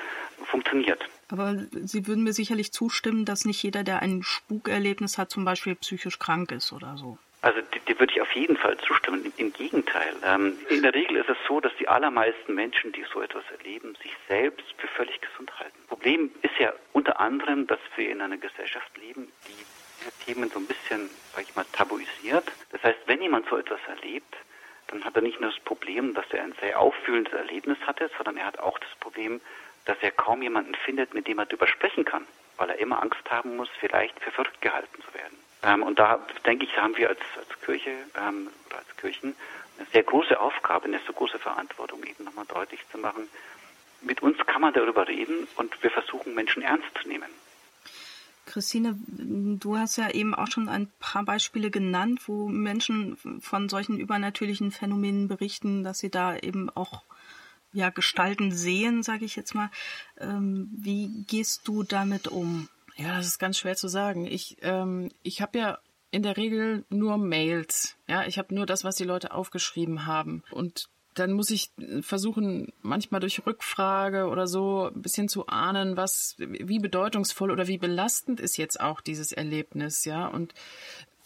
funktioniert. 0.45 1.07
Aber 1.29 1.55
Sie 1.71 2.07
würden 2.07 2.23
mir 2.23 2.33
sicherlich 2.33 2.71
zustimmen, 2.71 3.23
dass 3.23 3.45
nicht 3.45 3.61
jeder, 3.61 3.83
der 3.83 4.01
ein 4.01 4.23
Spukerlebnis 4.23 5.17
hat, 5.17 5.29
zum 5.29 5.45
Beispiel 5.45 5.75
psychisch 5.75 6.19
krank 6.19 6.51
ist 6.51 6.73
oder 6.73 6.97
so. 6.97 7.17
Also 7.41 7.59
dem 7.87 7.99
würde 7.99 8.13
ich 8.13 8.21
auf 8.21 8.31
jeden 8.31 8.55
Fall 8.55 8.77
zustimmen. 8.77 9.31
Im 9.37 9.51
Gegenteil. 9.51 10.15
Ähm, 10.23 10.57
in 10.69 10.81
der 10.81 10.93
Regel 10.93 11.17
ist 11.17 11.29
es 11.29 11.37
so, 11.47 11.59
dass 11.59 11.73
die 11.77 11.87
allermeisten 11.87 12.55
Menschen, 12.55 12.93
die 12.93 13.03
so 13.13 13.21
etwas 13.21 13.43
erleben, 13.57 13.95
sich 14.01 14.13
selbst 14.27 14.63
für 14.77 14.87
völlig 14.87 15.19
gesund 15.19 15.51
halten. 15.59 15.77
Problem 15.87 16.31
ist 16.41 16.53
ja 16.57 16.73
unter 16.93 17.19
anderem, 17.19 17.67
dass 17.67 17.79
wir 17.97 18.09
in 18.09 18.21
einer 18.21 18.37
Gesellschaft 18.37 18.97
leben, 18.97 19.27
die 19.47 19.65
diese 19.99 20.11
Themen 20.25 20.49
so 20.49 20.59
ein 20.59 20.67
bisschen, 20.67 21.09
sage 21.33 21.45
ich 21.49 21.55
mal, 21.55 21.65
tabuisiert. 21.73 22.49
Das 22.71 22.81
heißt, 22.81 22.99
wenn 23.07 23.21
jemand 23.21 23.47
so 23.49 23.57
etwas 23.57 23.79
erlebt, 23.87 24.35
dann 24.93 25.03
hat 25.03 25.15
er 25.15 25.23
nicht 25.23 25.41
nur 25.41 25.49
das 25.49 25.59
Problem, 25.61 26.13
dass 26.13 26.25
er 26.31 26.43
ein 26.43 26.53
sehr 26.61 26.79
auffühlendes 26.79 27.33
Erlebnis 27.33 27.77
hatte, 27.87 28.11
sondern 28.15 28.37
er 28.37 28.45
hat 28.45 28.59
auch 28.59 28.77
das 28.77 28.93
Problem, 28.99 29.41
dass 29.85 29.97
er 30.01 30.11
kaum 30.11 30.43
jemanden 30.43 30.75
findet, 30.75 31.15
mit 31.15 31.27
dem 31.27 31.39
er 31.39 31.47
darüber 31.47 31.67
sprechen 31.67 32.05
kann, 32.05 32.27
weil 32.57 32.69
er 32.69 32.77
immer 32.77 33.01
Angst 33.01 33.29
haben 33.29 33.57
muss, 33.57 33.69
vielleicht 33.79 34.19
für 34.19 34.31
verrückt 34.31 34.61
gehalten 34.61 35.01
zu 35.01 35.13
werden. 35.15 35.37
Ähm, 35.63 35.81
und 35.81 35.97
da 35.97 36.19
denke 36.45 36.65
ich, 36.65 36.77
haben 36.77 36.95
wir 36.95 37.09
als, 37.09 37.19
als 37.37 37.61
Kirche 37.61 37.89
ähm, 37.89 38.49
oder 38.67 38.77
als 38.77 38.97
Kirchen 38.97 39.35
eine 39.79 39.87
sehr 39.87 40.03
große 40.03 40.39
Aufgabe, 40.39 40.85
eine 40.85 40.99
sehr 40.99 41.15
große 41.15 41.39
Verantwortung, 41.39 42.03
eben 42.03 42.23
nochmal 42.23 42.45
deutlich 42.45 42.79
zu 42.91 42.99
machen, 42.99 43.27
mit 44.01 44.21
uns 44.21 44.37
kann 44.45 44.61
man 44.61 44.73
darüber 44.73 45.07
reden 45.07 45.47
und 45.55 45.81
wir 45.81 45.89
versuchen, 45.89 46.35
Menschen 46.35 46.61
ernst 46.61 46.87
zu 47.01 47.07
nehmen. 47.07 47.29
Christine, 48.45 48.99
du 49.07 49.77
hast 49.77 49.97
ja 49.97 50.09
eben 50.09 50.35
auch 50.35 50.47
schon 50.47 50.69
ein 50.69 50.91
paar 50.99 51.23
Beispiele 51.23 51.71
genannt, 51.71 52.27
wo 52.27 52.47
Menschen 52.47 53.17
von 53.39 53.69
solchen 53.69 53.99
übernatürlichen 53.99 54.71
Phänomenen 54.71 55.27
berichten, 55.27 55.83
dass 55.83 55.99
sie 55.99 56.09
da 56.09 56.35
eben 56.37 56.69
auch 56.69 57.03
ja, 57.73 57.89
Gestalten 57.89 58.51
sehen, 58.51 59.03
sage 59.03 59.25
ich 59.25 59.35
jetzt 59.35 59.55
mal. 59.55 59.69
Ähm, 60.19 60.69
wie 60.71 61.25
gehst 61.27 61.67
du 61.67 61.83
damit 61.83 62.27
um? 62.27 62.69
Ja, 62.95 63.17
das 63.17 63.27
ist 63.27 63.39
ganz 63.39 63.57
schwer 63.57 63.75
zu 63.75 63.87
sagen. 63.87 64.27
Ich, 64.27 64.57
ähm, 64.61 65.09
ich 65.23 65.41
habe 65.41 65.57
ja 65.57 65.79
in 66.11 66.21
der 66.21 66.37
Regel 66.37 66.85
nur 66.89 67.17
Mails. 67.17 67.95
Ja, 68.07 68.25
ich 68.25 68.37
habe 68.37 68.53
nur 68.53 68.67
das, 68.67 68.83
was 68.83 68.95
die 68.95 69.03
Leute 69.03 69.33
aufgeschrieben 69.33 70.05
haben. 70.05 70.43
Und 70.51 70.89
dann 71.15 71.33
muss 71.33 71.49
ich 71.49 71.71
versuchen, 72.01 72.73
manchmal 72.81 73.19
durch 73.21 73.45
Rückfrage 73.45 74.27
oder 74.27 74.47
so 74.47 74.91
ein 74.93 75.01
bisschen 75.01 75.29
zu 75.29 75.47
ahnen, 75.47 75.97
was, 75.97 76.35
wie 76.37 76.79
bedeutungsvoll 76.79 77.51
oder 77.51 77.67
wie 77.67 77.77
belastend 77.77 78.39
ist 78.39 78.57
jetzt 78.57 78.79
auch 78.79 79.01
dieses 79.01 79.31
Erlebnis, 79.31 80.05
ja. 80.05 80.27
Und 80.27 80.53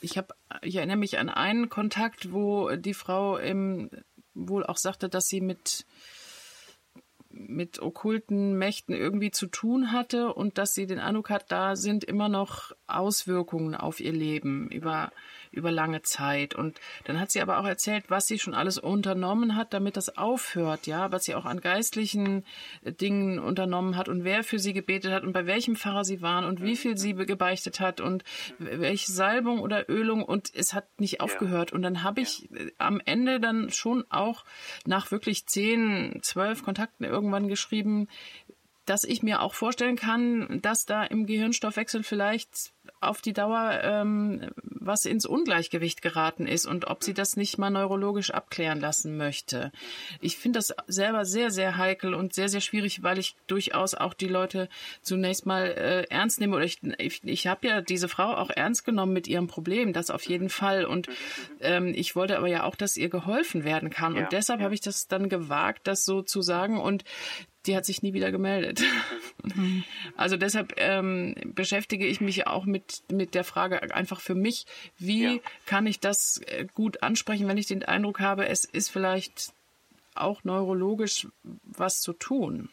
ich 0.01 0.17
habe, 0.17 0.35
ich 0.61 0.75
erinnere 0.75 0.97
mich 0.97 1.17
an 1.19 1.29
einen 1.29 1.69
Kontakt, 1.69 2.31
wo 2.31 2.75
die 2.75 2.93
Frau 2.93 3.37
im, 3.37 3.89
wohl 4.33 4.65
auch 4.65 4.77
sagte, 4.77 5.09
dass 5.09 5.27
sie 5.27 5.41
mit 5.41 5.85
mit 7.39 7.79
okkulten 7.79 8.57
Mächten 8.57 8.95
irgendwie 8.95 9.31
zu 9.31 9.47
tun 9.47 9.91
hatte 9.91 10.33
und 10.33 10.57
dass 10.57 10.73
sie 10.73 10.87
den 10.87 10.99
Eindruck 10.99 11.29
hat, 11.29 11.51
da 11.51 11.75
sind 11.75 12.03
immer 12.03 12.29
noch 12.29 12.71
Auswirkungen 12.87 13.75
auf 13.75 13.99
ihr 13.99 14.13
Leben 14.13 14.69
über 14.69 15.11
über 15.51 15.71
lange 15.71 16.01
Zeit. 16.01 16.55
Und 16.55 16.79
dann 17.05 17.19
hat 17.19 17.31
sie 17.31 17.41
aber 17.41 17.59
auch 17.59 17.65
erzählt, 17.65 18.05
was 18.09 18.27
sie 18.27 18.39
schon 18.39 18.53
alles 18.53 18.77
unternommen 18.77 19.55
hat, 19.55 19.73
damit 19.73 19.97
das 19.97 20.17
aufhört, 20.17 20.87
ja, 20.87 21.11
was 21.11 21.25
sie 21.25 21.35
auch 21.35 21.45
an 21.45 21.61
geistlichen 21.61 22.45
äh, 22.83 22.91
Dingen 22.91 23.39
unternommen 23.39 23.95
hat 23.95 24.09
und 24.09 24.23
wer 24.23 24.43
für 24.43 24.59
sie 24.59 24.73
gebetet 24.73 25.11
hat 25.11 25.23
und 25.23 25.33
bei 25.33 25.45
welchem 25.45 25.75
Pfarrer 25.75 26.03
sie 26.03 26.21
waren 26.21 26.45
und 26.45 26.61
wie 26.61 26.75
viel 26.75 26.97
sie 26.97 27.13
gebeichtet 27.13 27.79
hat 27.79 28.01
und 28.01 28.23
welche 28.59 29.11
Salbung 29.11 29.59
oder 29.59 29.89
Ölung 29.89 30.23
und 30.23 30.53
es 30.53 30.73
hat 30.73 30.99
nicht 30.99 31.21
aufgehört. 31.21 31.73
Und 31.73 31.81
dann 31.81 32.03
habe 32.03 32.21
ich 32.21 32.51
äh, 32.51 32.71
am 32.77 33.01
Ende 33.03 33.39
dann 33.39 33.69
schon 33.69 34.05
auch 34.09 34.45
nach 34.85 35.11
wirklich 35.11 35.45
zehn, 35.47 36.19
zwölf 36.21 36.63
Kontakten 36.63 37.05
irgendwann 37.05 37.47
geschrieben, 37.47 38.07
dass 38.87 39.03
ich 39.03 39.21
mir 39.21 39.41
auch 39.41 39.53
vorstellen 39.53 39.97
kann, 39.97 40.59
dass 40.61 40.85
da 40.85 41.03
im 41.03 41.25
Gehirnstoffwechsel 41.25 42.03
vielleicht 42.03 42.71
auf 42.99 43.21
die 43.21 43.33
Dauer 43.33 43.79
ähm, 43.83 44.49
was 44.63 45.05
ins 45.05 45.25
Ungleichgewicht 45.25 46.01
geraten 46.01 46.47
ist 46.47 46.65
und 46.65 46.87
ob 46.87 47.03
sie 47.03 47.13
das 47.13 47.35
nicht 47.35 47.57
mal 47.57 47.69
neurologisch 47.69 48.31
abklären 48.31 48.79
lassen 48.79 49.17
möchte. 49.17 49.71
Ich 50.21 50.37
finde 50.37 50.59
das 50.59 50.73
selber 50.87 51.25
sehr, 51.25 51.51
sehr 51.51 51.77
heikel 51.77 52.13
und 52.13 52.33
sehr, 52.33 52.49
sehr 52.49 52.61
schwierig, 52.61 53.03
weil 53.03 53.19
ich 53.19 53.35
durchaus 53.47 53.93
auch 53.93 54.13
die 54.13 54.27
Leute 54.27 54.69
zunächst 55.01 55.45
mal 55.45 55.65
äh, 55.65 56.03
ernst 56.09 56.39
nehme. 56.39 56.55
Oder 56.55 56.65
ich, 56.65 56.79
ich, 56.97 57.23
ich 57.23 57.47
habe 57.47 57.67
ja 57.67 57.81
diese 57.81 58.07
Frau 58.07 58.33
auch 58.33 58.49
ernst 58.49 58.85
genommen 58.85 59.13
mit 59.13 59.27
ihrem 59.27 59.47
Problem, 59.47 59.93
das 59.93 60.09
auf 60.09 60.23
jeden 60.23 60.49
Fall. 60.49 60.85
Und 60.85 61.07
ähm, 61.59 61.93
ich 61.95 62.15
wollte 62.15 62.37
aber 62.37 62.47
ja 62.47 62.63
auch, 62.63 62.75
dass 62.75 62.97
ihr 62.97 63.09
geholfen 63.09 63.63
werden 63.63 63.89
kann. 63.89 64.15
Ja. 64.15 64.23
Und 64.23 64.31
deshalb 64.31 64.61
habe 64.61 64.73
ich 64.73 64.81
das 64.81 65.07
dann 65.07 65.29
gewagt, 65.29 65.87
das 65.87 66.05
so 66.05 66.21
zu 66.21 66.41
sagen. 66.41 66.79
Und 66.79 67.03
die 67.67 67.75
hat 67.75 67.85
sich 67.85 68.01
nie 68.01 68.13
wieder 68.13 68.31
gemeldet. 68.31 68.81
Mhm. 69.43 69.83
Also 70.15 70.37
deshalb 70.37 70.73
ähm, 70.77 71.35
beschäftige 71.45 72.07
ich 72.07 72.21
mich 72.21 72.47
auch 72.47 72.65
mit, 72.65 73.03
mit 73.11 73.35
der 73.35 73.43
Frage 73.43 73.93
einfach 73.93 74.19
für 74.19 74.35
mich, 74.35 74.65
wie 74.97 75.35
ja. 75.35 75.39
kann 75.65 75.85
ich 75.85 75.99
das 75.99 76.41
äh, 76.47 76.65
gut 76.73 77.03
ansprechen, 77.03 77.47
wenn 77.47 77.57
ich 77.57 77.67
den 77.67 77.83
Eindruck 77.83 78.19
habe, 78.19 78.47
es 78.47 78.65
ist 78.65 78.89
vielleicht 78.89 79.53
auch 80.15 80.43
neurologisch 80.43 81.27
was 81.63 82.01
zu 82.01 82.13
tun. 82.13 82.69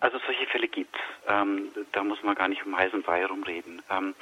Also 0.00 0.18
solche 0.24 0.46
Fälle 0.46 0.68
gibt 0.68 0.94
es. 0.94 1.02
Ähm, 1.28 1.68
da 1.92 2.04
muss 2.04 2.22
man 2.22 2.34
gar 2.34 2.48
nicht 2.48 2.64
um 2.64 2.76
heißen 2.76 3.02
Brei 3.02 3.26
rumreden. 3.26 3.82
Ähm, 3.90 4.14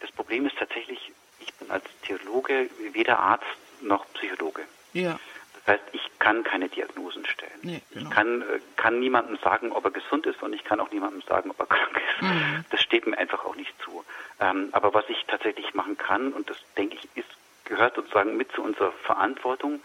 das 0.00 0.10
Problem 0.12 0.46
ist 0.46 0.56
tatsächlich, 0.58 1.12
ich 1.40 1.52
bin 1.54 1.70
als 1.70 1.84
Theologe 2.02 2.70
weder 2.92 3.18
Arzt 3.18 3.44
noch 3.82 4.06
Psychologe. 4.14 4.62
Ja. 4.92 5.18
Das 5.66 5.80
heißt, 5.80 5.84
ich 5.92 6.18
kann 6.20 6.44
keine 6.44 6.68
Diagnosen 6.68 7.26
stellen. 7.26 7.50
Nee, 7.62 7.82
genau. 7.90 8.08
Ich 8.08 8.14
kann, 8.14 8.42
äh, 8.42 8.60
kann 8.76 9.00
niemandem 9.00 9.36
sagen, 9.38 9.72
ob 9.72 9.84
er 9.84 9.90
gesund 9.90 10.24
ist 10.26 10.40
und 10.42 10.52
ich 10.52 10.64
kann 10.64 10.78
auch 10.78 10.90
niemandem 10.92 11.22
sagen, 11.22 11.50
ob 11.50 11.58
er 11.58 11.66
krank 11.76 11.96
ist. 11.96 12.22
Mhm. 12.22 12.64
Das 12.70 12.80
steht 12.80 13.06
mir 13.06 13.18
einfach 13.18 13.44
auch 13.44 13.56
nicht 13.56 13.74
zu. 13.82 14.04
Ähm, 14.40 14.68
aber 14.72 14.94
was 14.94 15.04
ich 15.08 15.24
tatsächlich 15.26 15.74
machen 15.74 15.98
kann, 15.98 16.32
und 16.32 16.48
das 16.48 16.56
denke 16.76 16.96
ich, 16.96 17.08
ist, 17.16 17.28
gehört 17.64 17.96
sozusagen 17.96 18.36
mit 18.36 18.52
zu 18.52 18.62
unserer 18.62 18.92
Verantwortung, 18.92 19.80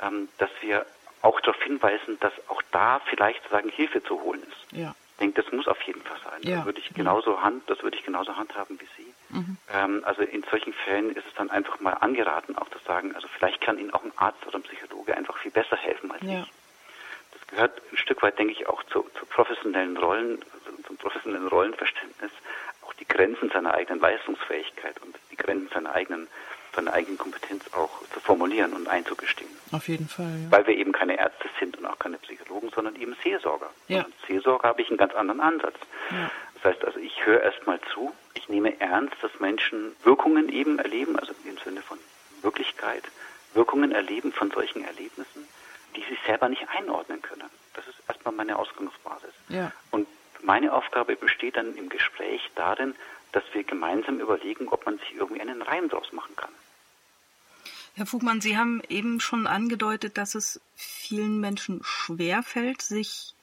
ähm, 0.00 0.28
dass 0.38 0.50
wir 0.62 0.86
auch 1.20 1.40
darauf 1.40 1.62
hinweisen, 1.62 2.18
dass 2.20 2.32
auch 2.48 2.62
da 2.72 3.00
vielleicht 3.04 3.42
sozusagen 3.42 3.68
Hilfe 3.68 4.02
zu 4.02 4.20
holen 4.22 4.42
ist. 4.42 4.78
Ja. 4.78 4.94
Ich 5.12 5.18
denke, 5.18 5.42
das 5.42 5.52
muss 5.52 5.68
auf 5.68 5.80
jeden 5.82 6.02
Fall 6.02 6.18
sein. 6.24 6.42
Ja. 6.42 6.56
Das 6.56 6.66
würde 6.66 6.80
ich 6.80 6.94
genauso 6.94 7.42
hand, 7.42 7.68
das 7.68 7.82
würde 7.82 7.96
ich 7.96 8.04
genauso 8.04 8.36
handhaben 8.36 8.78
wie 8.80 8.88
Sie. 8.96 9.14
Mhm. 9.30 9.56
Ähm, 9.72 10.02
also 10.04 10.22
in 10.22 10.44
solchen 10.50 10.72
Fällen 10.72 11.10
ist 11.10 11.26
es 11.26 11.34
dann 11.34 11.50
einfach 11.50 11.80
mal 11.80 11.92
angeraten, 11.92 12.56
auch 12.56 12.68
zu 12.70 12.78
sagen, 12.86 13.14
also 13.14 13.28
vielleicht 13.28 13.60
kann 13.60 13.78
Ihnen 13.78 13.92
auch 13.92 14.04
ein 14.04 14.12
Arzt 14.16 14.46
oder 14.46 14.58
ein 14.58 14.62
Psychologe 14.62 15.16
einfach 15.16 15.36
viel 15.38 15.50
besser 15.50 15.76
helfen 15.76 16.10
als 16.12 16.22
ja. 16.22 16.42
ich. 16.42 16.52
Das 17.32 17.46
gehört 17.48 17.82
ein 17.92 17.96
Stück 17.96 18.22
weit, 18.22 18.38
denke 18.38 18.52
ich, 18.52 18.68
auch 18.68 18.82
zu, 18.84 19.06
zu 19.18 19.26
professionellen 19.26 19.96
Rollen, 19.96 20.38
also 20.52 20.82
zum 20.86 20.96
professionellen 20.96 21.48
Rollenverständnis, 21.48 22.30
auch 22.82 22.94
die 22.94 23.06
Grenzen 23.06 23.50
seiner 23.50 23.74
eigenen 23.74 24.00
Leistungsfähigkeit 24.00 25.00
und 25.02 25.16
die 25.30 25.36
Grenzen 25.36 25.68
seiner 25.72 25.92
eigenen 25.92 26.28
seine 26.76 26.92
eigene 26.92 27.16
Kompetenz 27.16 27.64
auch 27.72 28.02
zu 28.12 28.20
formulieren 28.20 28.74
und 28.74 28.86
einzugestehen. 28.86 29.50
Auf 29.72 29.88
jeden 29.88 30.08
Fall. 30.08 30.40
Ja. 30.44 30.50
Weil 30.50 30.66
wir 30.66 30.76
eben 30.76 30.92
keine 30.92 31.18
Ärzte 31.18 31.48
sind 31.58 31.76
und 31.78 31.86
auch 31.86 31.98
keine 31.98 32.18
Psychologen, 32.18 32.70
sondern 32.74 32.94
eben 32.96 33.16
Seelsorger. 33.24 33.70
Ja. 33.88 34.04
Und 34.04 34.14
Seelsorger 34.28 34.68
habe 34.68 34.82
ich 34.82 34.88
einen 34.88 34.98
ganz 34.98 35.14
anderen 35.14 35.40
Ansatz. 35.40 35.76
Ja. 36.10 36.30
Das 36.66 36.74
heißt 36.74 36.84
also, 36.84 36.98
ich 36.98 37.24
höre 37.24 37.42
erstmal 37.42 37.78
zu, 37.94 38.12
ich 38.34 38.48
nehme 38.48 38.80
ernst, 38.80 39.14
dass 39.22 39.38
Menschen 39.38 39.94
Wirkungen 40.02 40.48
eben 40.48 40.80
erleben, 40.80 41.16
also 41.16 41.32
im 41.44 41.56
Sinne 41.58 41.80
von 41.80 41.96
Wirklichkeit, 42.42 43.04
Wirkungen 43.54 43.92
erleben 43.92 44.32
von 44.32 44.50
solchen 44.50 44.82
Erlebnissen, 44.82 45.46
die 45.94 46.00
sie 46.00 46.18
selber 46.26 46.48
nicht 46.48 46.66
einordnen 46.76 47.22
können. 47.22 47.48
Das 47.74 47.86
ist 47.86 48.02
erstmal 48.08 48.34
meine 48.34 48.58
Ausgangsbasis. 48.58 49.30
Ja. 49.48 49.70
Und 49.92 50.08
meine 50.42 50.72
Aufgabe 50.72 51.14
besteht 51.14 51.56
dann 51.56 51.76
im 51.76 51.88
Gespräch 51.88 52.50
darin, 52.56 52.96
dass 53.30 53.44
wir 53.52 53.62
gemeinsam 53.62 54.18
überlegen, 54.18 54.66
ob 54.66 54.86
man 54.86 54.98
sich 54.98 55.14
irgendwie 55.14 55.42
einen 55.42 55.62
Reim 55.62 55.88
draus 55.88 56.12
machen 56.12 56.34
kann. 56.34 56.50
Herr 57.94 58.06
Fugmann, 58.06 58.40
Sie 58.40 58.58
haben 58.58 58.82
eben 58.88 59.20
schon 59.20 59.46
angedeutet, 59.46 60.18
dass 60.18 60.34
es 60.34 60.60
vielen 60.74 61.38
Menschen 61.38 61.80
schwerfällt, 61.84 62.82
sich 62.82 63.36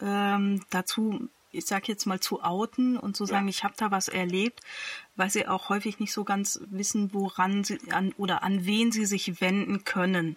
ähm, 0.00 0.64
dazu, 0.70 1.28
ich 1.52 1.66
sage 1.66 1.84
jetzt 1.88 2.06
mal, 2.06 2.20
zu 2.20 2.42
outen 2.42 2.96
und 2.96 3.16
zu 3.16 3.26
sagen, 3.26 3.46
ja. 3.46 3.50
ich 3.50 3.64
habe 3.64 3.74
da 3.76 3.90
was 3.90 4.08
erlebt 4.08 4.60
weil 5.16 5.30
sie 5.30 5.46
auch 5.46 5.68
häufig 5.68 6.00
nicht 6.00 6.12
so 6.12 6.24
ganz 6.24 6.60
wissen, 6.70 7.12
woran 7.12 7.64
sie 7.64 7.78
an 7.90 8.14
oder 8.16 8.42
an 8.42 8.64
wen 8.64 8.92
sie 8.92 9.04
sich 9.04 9.40
wenden 9.40 9.84
können. 9.84 10.36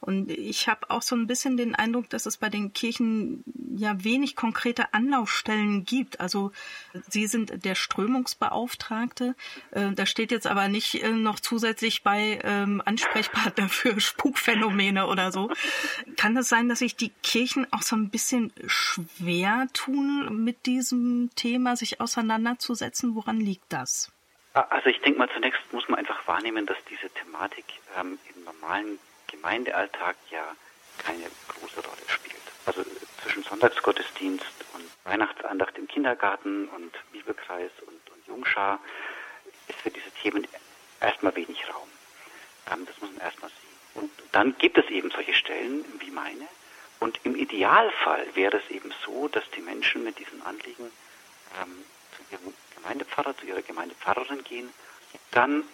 Und 0.00 0.30
ich 0.30 0.68
habe 0.68 0.90
auch 0.90 1.02
so 1.02 1.14
ein 1.16 1.26
bisschen 1.26 1.56
den 1.56 1.74
Eindruck, 1.74 2.10
dass 2.10 2.26
es 2.26 2.36
bei 2.36 2.48
den 2.48 2.72
Kirchen 2.72 3.44
ja 3.76 4.02
wenig 4.04 4.36
konkrete 4.36 4.92
Anlaufstellen 4.94 5.84
gibt. 5.84 6.20
Also 6.20 6.52
Sie 7.08 7.26
sind 7.26 7.64
der 7.64 7.74
Strömungsbeauftragte. 7.74 9.34
Äh, 9.70 9.92
da 9.92 10.06
steht 10.06 10.30
jetzt 10.30 10.46
aber 10.46 10.68
nicht 10.68 11.02
äh, 11.02 11.10
noch 11.10 11.40
zusätzlich 11.40 12.02
bei 12.02 12.40
ähm, 12.42 12.82
Ansprechpartner 12.84 13.68
für 13.68 14.00
Spukphänomene 14.00 15.06
oder 15.06 15.32
so. 15.32 15.50
Kann 16.16 16.36
es 16.36 16.38
das 16.38 16.48
sein, 16.48 16.68
dass 16.68 16.78
sich 16.78 16.96
die 16.96 17.10
Kirchen 17.22 17.66
auch 17.72 17.82
so 17.82 17.96
ein 17.96 18.10
bisschen 18.10 18.52
schwer 18.66 19.68
tun, 19.72 20.44
mit 20.44 20.66
diesem 20.66 21.30
Thema 21.34 21.76
sich 21.76 22.00
auseinanderzusetzen? 22.00 23.14
Woran 23.14 23.40
liegt 23.40 23.72
das? 23.72 24.12
Also 24.54 24.88
ich 24.88 25.00
denke 25.00 25.18
mal, 25.18 25.28
zunächst 25.30 25.60
muss 25.72 25.88
man 25.88 25.98
einfach 25.98 26.26
wahrnehmen, 26.26 26.66
dass 26.66 26.78
diese 26.90 27.10
Thematik 27.10 27.64
ähm, 27.96 28.18
im 28.34 28.44
normalen 28.44 28.98
Gemeindealltag 29.30 30.16
ja 30.30 30.56
keine 30.98 31.24
große 31.48 31.80
Rolle 31.80 32.02
spielt. 32.08 32.36
Also 32.66 32.84
zwischen 33.22 33.42
Sonntagsgottesdienst 33.44 34.46
und 34.74 34.84
Weihnachtsandacht 35.04 35.76
im 35.78 35.86
Kindergarten 35.86 36.68
und 36.68 36.92
Bibelkreis 37.12 37.70
und, 37.86 38.10
und 38.10 38.26
Jungschar 38.26 38.80
ist 39.68 39.80
für 39.80 39.90
diese 39.90 40.10
Themen 40.22 40.46
erstmal 41.00 41.34
wenig 41.36 41.62
Raum. 41.72 41.88
Ähm, 42.72 42.86
das 42.86 43.00
muss 43.00 43.10
man 43.12 43.20
erstmal 43.20 43.50
sehen. 43.50 44.02
Und 44.02 44.10
dann 44.32 44.56
gibt 44.58 44.78
es 44.78 44.86
eben 44.90 45.10
solche 45.10 45.34
Stellen 45.34 45.84
wie 46.00 46.10
meine. 46.10 46.46
Und 47.00 47.20
im 47.24 47.36
Idealfall 47.36 48.26
wäre 48.34 48.56
es 48.56 48.70
eben 48.70 48.92
so, 49.04 49.28
dass 49.28 49.48
die 49.52 49.60
Menschen 49.60 50.04
mit 50.04 50.18
diesen 50.18 50.42
Anliegen 50.42 50.90
ähm, 51.62 51.84
zu 52.18 52.34
ihrem 52.34 52.54
Gemeindepfarrer, 52.76 53.36
zu 53.36 53.46
ihrer 53.46 53.62
Gemeindepfarrerin 53.62 54.44
gehen, 54.44 54.72
dann 55.30 55.64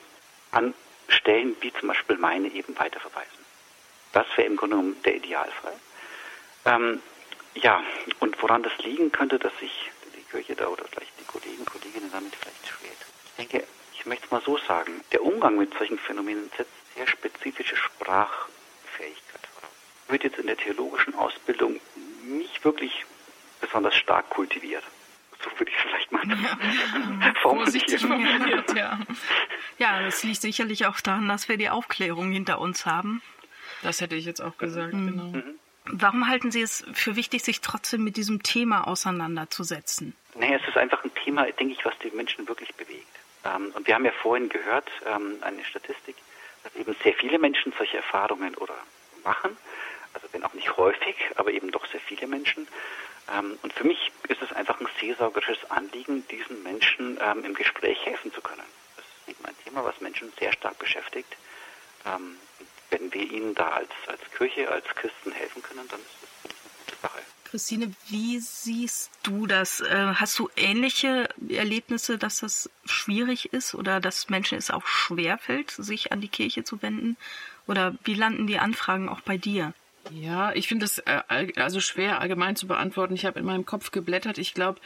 an 0.51 0.75
Stellen 1.09 1.57
wie 1.61 1.73
zum 1.73 1.89
Beispiel 1.89 2.17
meine 2.17 2.49
eben 2.49 2.79
weiterverweisen. 2.79 3.45
Das 4.13 4.27
wäre 4.37 4.47
im 4.47 4.57
Grunde 4.57 4.77
genommen 4.77 5.03
der 5.03 5.17
Idealfall. 5.17 5.75
Ähm, 6.65 7.03
ja, 7.55 7.83
und 8.21 8.41
woran 8.43 8.63
das 8.63 8.77
liegen 8.79 9.13
könnte, 9.13 9.39
dass 9.39 9.57
sich 9.59 9.91
die 10.17 10.23
Kirche 10.23 10.57
da 10.57 10.69
oder 10.69 10.85
vielleicht 10.85 11.13
die 11.21 11.25
Kollegen, 11.25 11.65
Kolleginnen 11.65 12.11
damit 12.13 12.35
vielleicht 12.35 12.67
schwert. 12.67 12.97
Ich 13.27 13.49
denke, 13.49 13.67
ich 13.93 14.07
möchte 14.07 14.27
es 14.27 14.31
mal 14.31 14.43
so 14.43 14.59
sagen, 14.59 15.03
der 15.13 15.23
Umgang 15.23 15.57
mit 15.57 15.75
solchen 15.75 15.99
Phänomenen 15.99 16.51
setzt 16.57 16.73
sehr 16.95 17.07
spezifische 17.07 17.77
Sprachfähigkeit 17.77 19.47
voraus. 19.55 19.75
Wird 20.09 20.25
jetzt 20.25 20.39
in 20.39 20.47
der 20.47 20.57
theologischen 20.57 21.15
Ausbildung 21.15 21.81
nicht 22.23 22.65
wirklich 22.65 23.05
besonders 23.61 23.95
stark 23.97 24.31
kultiviert 24.31 24.85
so 25.45 25.59
würde 25.59 25.71
ich 25.71 25.77
vielleicht 25.77 26.13
mal 26.13 26.23
ja, 26.27 27.35
vorsichtig 27.43 28.01
formuliert, 28.01 28.75
ja. 28.75 28.99
Ja, 29.79 30.03
das 30.03 30.23
liegt 30.23 30.41
sicherlich 30.41 30.87
auch 30.87 31.01
daran, 31.01 31.29
dass 31.29 31.49
wir 31.49 31.57
die 31.57 31.69
Aufklärung 31.69 32.31
hinter 32.31 32.61
uns 32.61 32.87
haben. 32.87 33.23
Das 33.83 34.01
hätte 34.01 34.15
ich 34.15 34.25
jetzt 34.25 34.41
auch 34.41 34.57
gesagt, 34.57 34.95
mhm. 34.95 35.07
genau. 35.07 35.25
Mhm. 35.25 35.59
Warum 35.87 36.29
halten 36.29 36.51
Sie 36.51 36.63
es 36.63 36.87
für 36.95 37.17
wichtig, 37.17 37.43
sich 37.43 37.61
trotzdem 37.61 38.05
mit 38.05 38.17
diesem 38.17 38.43
Thema 38.43 38.87
auseinanderzusetzen? 38.87 40.15
Naja, 40.35 40.59
es 40.63 40.69
ist 40.69 40.79
einfach 40.79 41.05
ein 41.05 41.13
Thema, 41.15 41.45
denke 41.45 41.75
ich, 41.75 41.85
was 41.85 41.93
die 41.99 42.11
Menschen 42.11 42.49
wirklich 42.49 42.75
bewegt. 42.75 43.07
Ähm, 43.45 43.73
und 43.75 43.87
wir 43.87 43.95
haben 43.95 44.05
ja 44.05 44.13
vorhin 44.23 44.49
gehört, 44.49 44.91
ähm, 45.07 45.37
eine 45.43 45.65
Statistik, 45.65 46.17
dass 46.63 46.75
eben 46.77 46.95
sehr 47.03 47.13
viele 47.15 47.39
Menschen 47.39 47.75
solche 47.77 47.99
Erfahrungen 47.99 48.55
oder 48.55 48.75
machen. 49.25 49.57
Also 50.15 50.29
wenn 50.33 50.45
auch 50.45 50.55
nicht 50.55 50.77
häufig, 50.77 51.17
aber 51.37 51.53
eben 51.53 51.71
doch 51.71 51.87
sehr 51.87 52.01
viele 52.01 52.27
Menschen. 52.27 52.67
Ähm, 53.33 53.59
und 53.63 53.73
für 53.73 53.85
mich 53.85 54.13
ist 54.29 54.43
es 54.43 54.53
einfach 54.53 54.81
ein 54.81 54.89
seelsorgerisches 55.01 55.71
Anliegen, 55.71 56.27
diesen 56.29 56.63
Menschen 56.63 57.19
im 57.45 57.55
Gespräch 57.55 57.99
helfen 58.05 58.33
zu 58.33 58.41
können. 58.41 58.63
Das 58.97 59.35
ist 59.35 59.47
ein 59.47 59.55
Thema, 59.65 59.85
was 59.85 60.01
Menschen 60.01 60.33
sehr 60.39 60.53
stark 60.53 60.79
beschäftigt. 60.79 61.37
wenn 62.91 63.13
wir 63.13 63.31
ihnen 63.31 63.55
da 63.55 63.69
als, 63.69 63.91
als 64.07 64.21
Kirche, 64.37 64.71
als 64.71 64.87
Christen 64.95 65.33
helfen 65.33 65.63
können, 65.63 65.87
dann 65.89 66.01
ist 66.01 66.17
das 66.23 66.31
eine 66.45 66.55
gute 66.85 67.03
Sache. 67.03 67.21
Christine, 67.55 67.95
wie 68.09 68.41
siehst 68.41 69.13
du 69.23 69.47
das? 69.47 69.81
Äh, 69.81 70.15
hast 70.17 70.37
du 70.41 70.51
ähnliche 70.57 71.29
Erlebnisse, 71.49 72.19
dass 72.19 72.41
das 72.41 72.69
schwierig 72.85 73.53
ist 73.53 73.77
oder 73.77 74.01
dass 74.01 74.29
Menschen 74.29 74.59
es 74.59 74.73
auch 74.73 74.87
schwerfällt, 74.87 75.71
sich 75.71 76.11
an 76.11 76.21
die 76.21 76.29
Kirche 76.29 76.65
zu 76.65 76.83
wenden? 76.83 77.17
Oder 77.69 77.95
wie 78.03 78.15
landen 78.15 78.49
die 78.49 78.59
Anfragen 78.59 79.09
auch 79.09 79.21
bei 79.21 79.37
dir? 79.37 79.73
Ja, 80.11 80.53
ich 80.53 80.69
finde 80.69 80.85
es 80.85 80.99
äh, 80.99 81.23
also 81.57 81.81
schwer 81.81 82.21
allgemein 82.21 82.57
zu 82.57 82.67
beantworten. 82.67 83.15
Ich 83.15 83.25
habe 83.25 83.41
in 83.41 83.47
meinem 83.47 83.65
Kopf 83.65 83.91
geblättert. 83.91 84.39
Ich 84.39 84.55
glaube, 84.55 84.81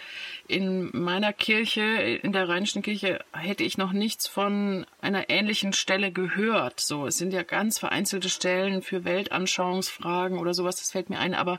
in 0.46 0.90
meiner 0.92 1.33
Kirche, 1.33 1.83
in 1.83 2.33
der 2.33 2.48
Rheinischen 2.48 2.83
Kirche, 2.83 3.24
hätte 3.33 3.64
ich 3.64 3.78
noch 3.78 3.92
nichts 3.92 4.26
von 4.26 4.87
einer 5.00 5.28
ähnlichen 5.28 5.72
Stelle 5.72 6.12
gehört. 6.12 6.81
So, 6.81 7.07
es 7.07 7.18
sind 7.18 7.33
ja 7.33 7.42
ganz 7.42 7.78
vereinzelte 7.78 8.28
Stellen 8.28 8.83
für 8.83 9.04
Weltanschauungsfragen 9.04 10.38
oder 10.38 10.54
sowas. 10.54 10.76
Das 10.76 10.92
fällt 10.92 11.11
mir 11.11 11.18
ein. 11.18 11.35
Aber 11.35 11.59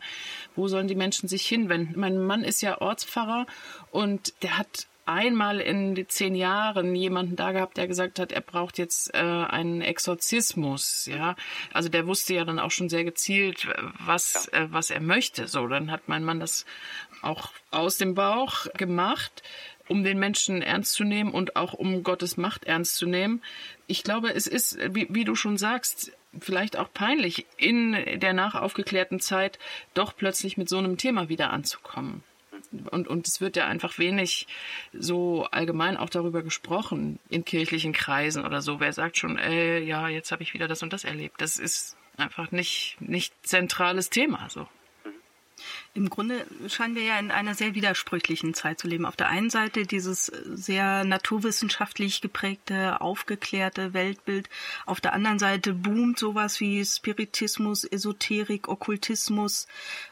wo 0.55 0.67
sollen 0.67 0.87
die 0.87 0.95
Menschen 0.95 1.27
sich 1.27 1.45
hinwenden? 1.45 1.99
Mein 1.99 2.17
Mann 2.17 2.43
ist 2.43 2.61
ja 2.61 2.79
Ortspfarrer 2.79 3.45
und 3.91 4.33
der 4.41 4.57
hat 4.57 4.87
einmal 5.09 5.59
in 5.59 5.95
den 5.95 6.07
zehn 6.07 6.35
Jahren 6.35 6.95
jemanden 6.95 7.35
da 7.35 7.51
gehabt, 7.51 7.77
der 7.77 7.87
gesagt 7.87 8.19
hat, 8.19 8.31
er 8.31 8.41
braucht 8.41 8.77
jetzt 8.77 9.13
äh, 9.13 9.17
einen 9.17 9.81
Exorzismus. 9.81 11.07
Ja, 11.07 11.35
also 11.73 11.89
der 11.89 12.07
wusste 12.07 12.35
ja 12.35 12.45
dann 12.45 12.59
auch 12.59 12.71
schon 12.71 12.89
sehr 12.89 13.03
gezielt, 13.03 13.67
was 14.05 14.47
äh, 14.49 14.67
was 14.69 14.91
er 14.91 15.01
möchte. 15.01 15.47
So, 15.47 15.67
dann 15.67 15.91
hat 15.91 16.07
mein 16.07 16.23
Mann 16.23 16.39
das 16.39 16.65
auch 17.21 17.49
aus 17.71 17.97
dem 17.97 18.13
Bauch 18.13 18.67
gemacht 18.77 19.43
um 19.89 20.03
den 20.03 20.19
Menschen 20.19 20.61
ernst 20.61 20.93
zu 20.93 21.03
nehmen 21.03 21.31
und 21.31 21.55
auch 21.55 21.73
um 21.73 22.03
Gottes 22.03 22.37
Macht 22.37 22.65
ernst 22.65 22.95
zu 22.97 23.07
nehmen. 23.07 23.41
Ich 23.87 24.03
glaube, 24.03 24.31
es 24.31 24.45
ist, 24.45 24.77
wie, 24.93 25.07
wie 25.09 25.23
du 25.23 25.33
schon 25.33 25.57
sagst, 25.57 26.11
vielleicht 26.39 26.77
auch 26.77 26.93
peinlich, 26.93 27.47
in 27.57 27.93
der 28.19 28.33
nachaufgeklärten 28.33 29.19
Zeit 29.19 29.57
doch 29.95 30.15
plötzlich 30.15 30.57
mit 30.57 30.69
so 30.69 30.77
einem 30.77 30.99
Thema 30.99 31.27
wieder 31.27 31.49
anzukommen 31.49 32.23
und, 32.91 33.07
und 33.07 33.27
es 33.27 33.41
wird 33.41 33.55
ja 33.55 33.67
einfach 33.67 33.97
wenig 33.97 34.47
so 34.93 35.45
allgemein 35.51 35.97
auch 35.97 36.09
darüber 36.09 36.43
gesprochen 36.43 37.19
in 37.29 37.45
kirchlichen 37.45 37.93
Kreisen 37.93 38.45
oder 38.45 38.61
so. 38.61 38.79
Wer 38.79 38.93
sagt 38.93 39.17
schon, 39.17 39.37
ey, 39.37 39.83
ja, 39.83 40.07
jetzt 40.07 40.31
habe 40.31 40.43
ich 40.43 40.53
wieder 40.53 40.67
das 40.67 40.83
und 40.83 40.93
das 40.93 41.03
erlebt. 41.03 41.41
Das 41.41 41.57
ist 41.57 41.97
einfach 42.17 42.51
nicht, 42.51 42.97
nicht 42.99 43.33
zentrales 43.45 44.09
Thema, 44.09 44.49
so. 44.49 44.67
Im 45.99 46.09
Grunde 46.09 46.45
scheinen 46.69 46.95
wir 46.95 47.03
ja 47.03 47.19
in 47.19 47.29
einer 47.29 47.55
sehr 47.55 47.75
widersprüchlichen 47.75 48.53
Zeit 48.53 48.79
zu 48.79 48.87
leben. 48.87 49.05
Auf 49.05 49.17
der 49.17 49.27
einen 49.27 49.49
Seite 49.49 49.85
dieses 49.85 50.27
sehr 50.27 51.03
naturwissenschaftlich 51.03 52.21
geprägte, 52.21 53.01
aufgeklärte 53.01 53.93
Weltbild. 53.93 54.49
Auf 54.85 55.01
der 55.01 55.11
anderen 55.11 55.39
Seite 55.39 55.73
boomt 55.73 56.17
sowas 56.17 56.61
wie 56.61 56.85
Spiritismus, 56.85 57.83
Esoterik, 57.83 58.69
Okkultismus. 58.69 59.67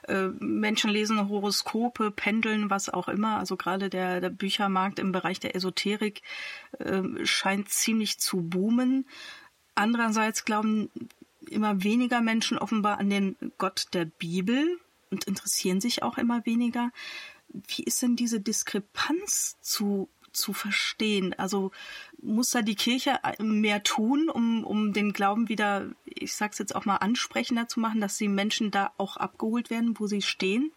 Äh, 0.10 0.28
Menschen 0.42 0.90
lesen 0.90 1.30
Horoskope, 1.30 2.12
pendeln, 2.12 2.70
was 2.70 2.90
auch 2.90 3.08
immer. 3.08 3.38
Also 3.38 3.56
gerade 3.56 3.90
der, 3.90 4.20
der 4.20 4.30
Büchermarkt 4.30 5.00
im 5.00 5.14
Bereich 5.14 5.40
der 5.40 5.56
Esoterik 5.56 6.22
äh, 6.80 7.02
scheint 7.24 7.70
ziemlich 7.70 8.20
zu 8.20 8.42
boomen. 8.42 9.08
Andererseits 9.74 10.44
glauben 10.44 10.90
immer 11.50 11.82
weniger 11.82 12.20
Menschen 12.20 12.58
offenbar 12.58 12.98
an 12.98 13.10
den 13.10 13.38
Gott 13.58 13.88
der 13.94 14.04
Bibel 14.04 14.78
und 15.12 15.26
interessieren 15.26 15.82
sich 15.82 16.04
auch 16.04 16.18
immer 16.18 16.46
weniger. 16.46 16.92
Wie 17.50 17.84
ist 17.84 18.02
denn 18.02 18.16
diese 18.16 18.40
Diskrepanz 18.42 19.58
zu 19.62 20.10
zu 20.38 20.54
verstehen? 20.54 21.34
Also 21.38 21.72
muss 22.22 22.52
da 22.52 22.62
die 22.62 22.76
Kirche 22.76 23.20
mehr 23.40 23.84
tun, 23.84 24.30
um, 24.30 24.64
um 24.64 24.94
den 24.94 25.12
Glauben 25.14 25.50
wieder, 25.50 25.90
ich 26.06 26.36
sag's 26.36 26.60
jetzt 26.60 26.76
auch 26.76 26.86
mal, 26.86 26.98
ansprechender 26.98 27.68
zu 27.68 27.80
machen, 27.80 28.00
dass 28.00 28.18
die 28.18 28.28
Menschen 28.28 28.72
da 28.72 28.92
auch 28.98 29.18
abgeholt 29.18 29.70
werden, 29.70 30.00
wo 30.00 30.08
sie 30.08 30.22
stehen? 30.22 30.72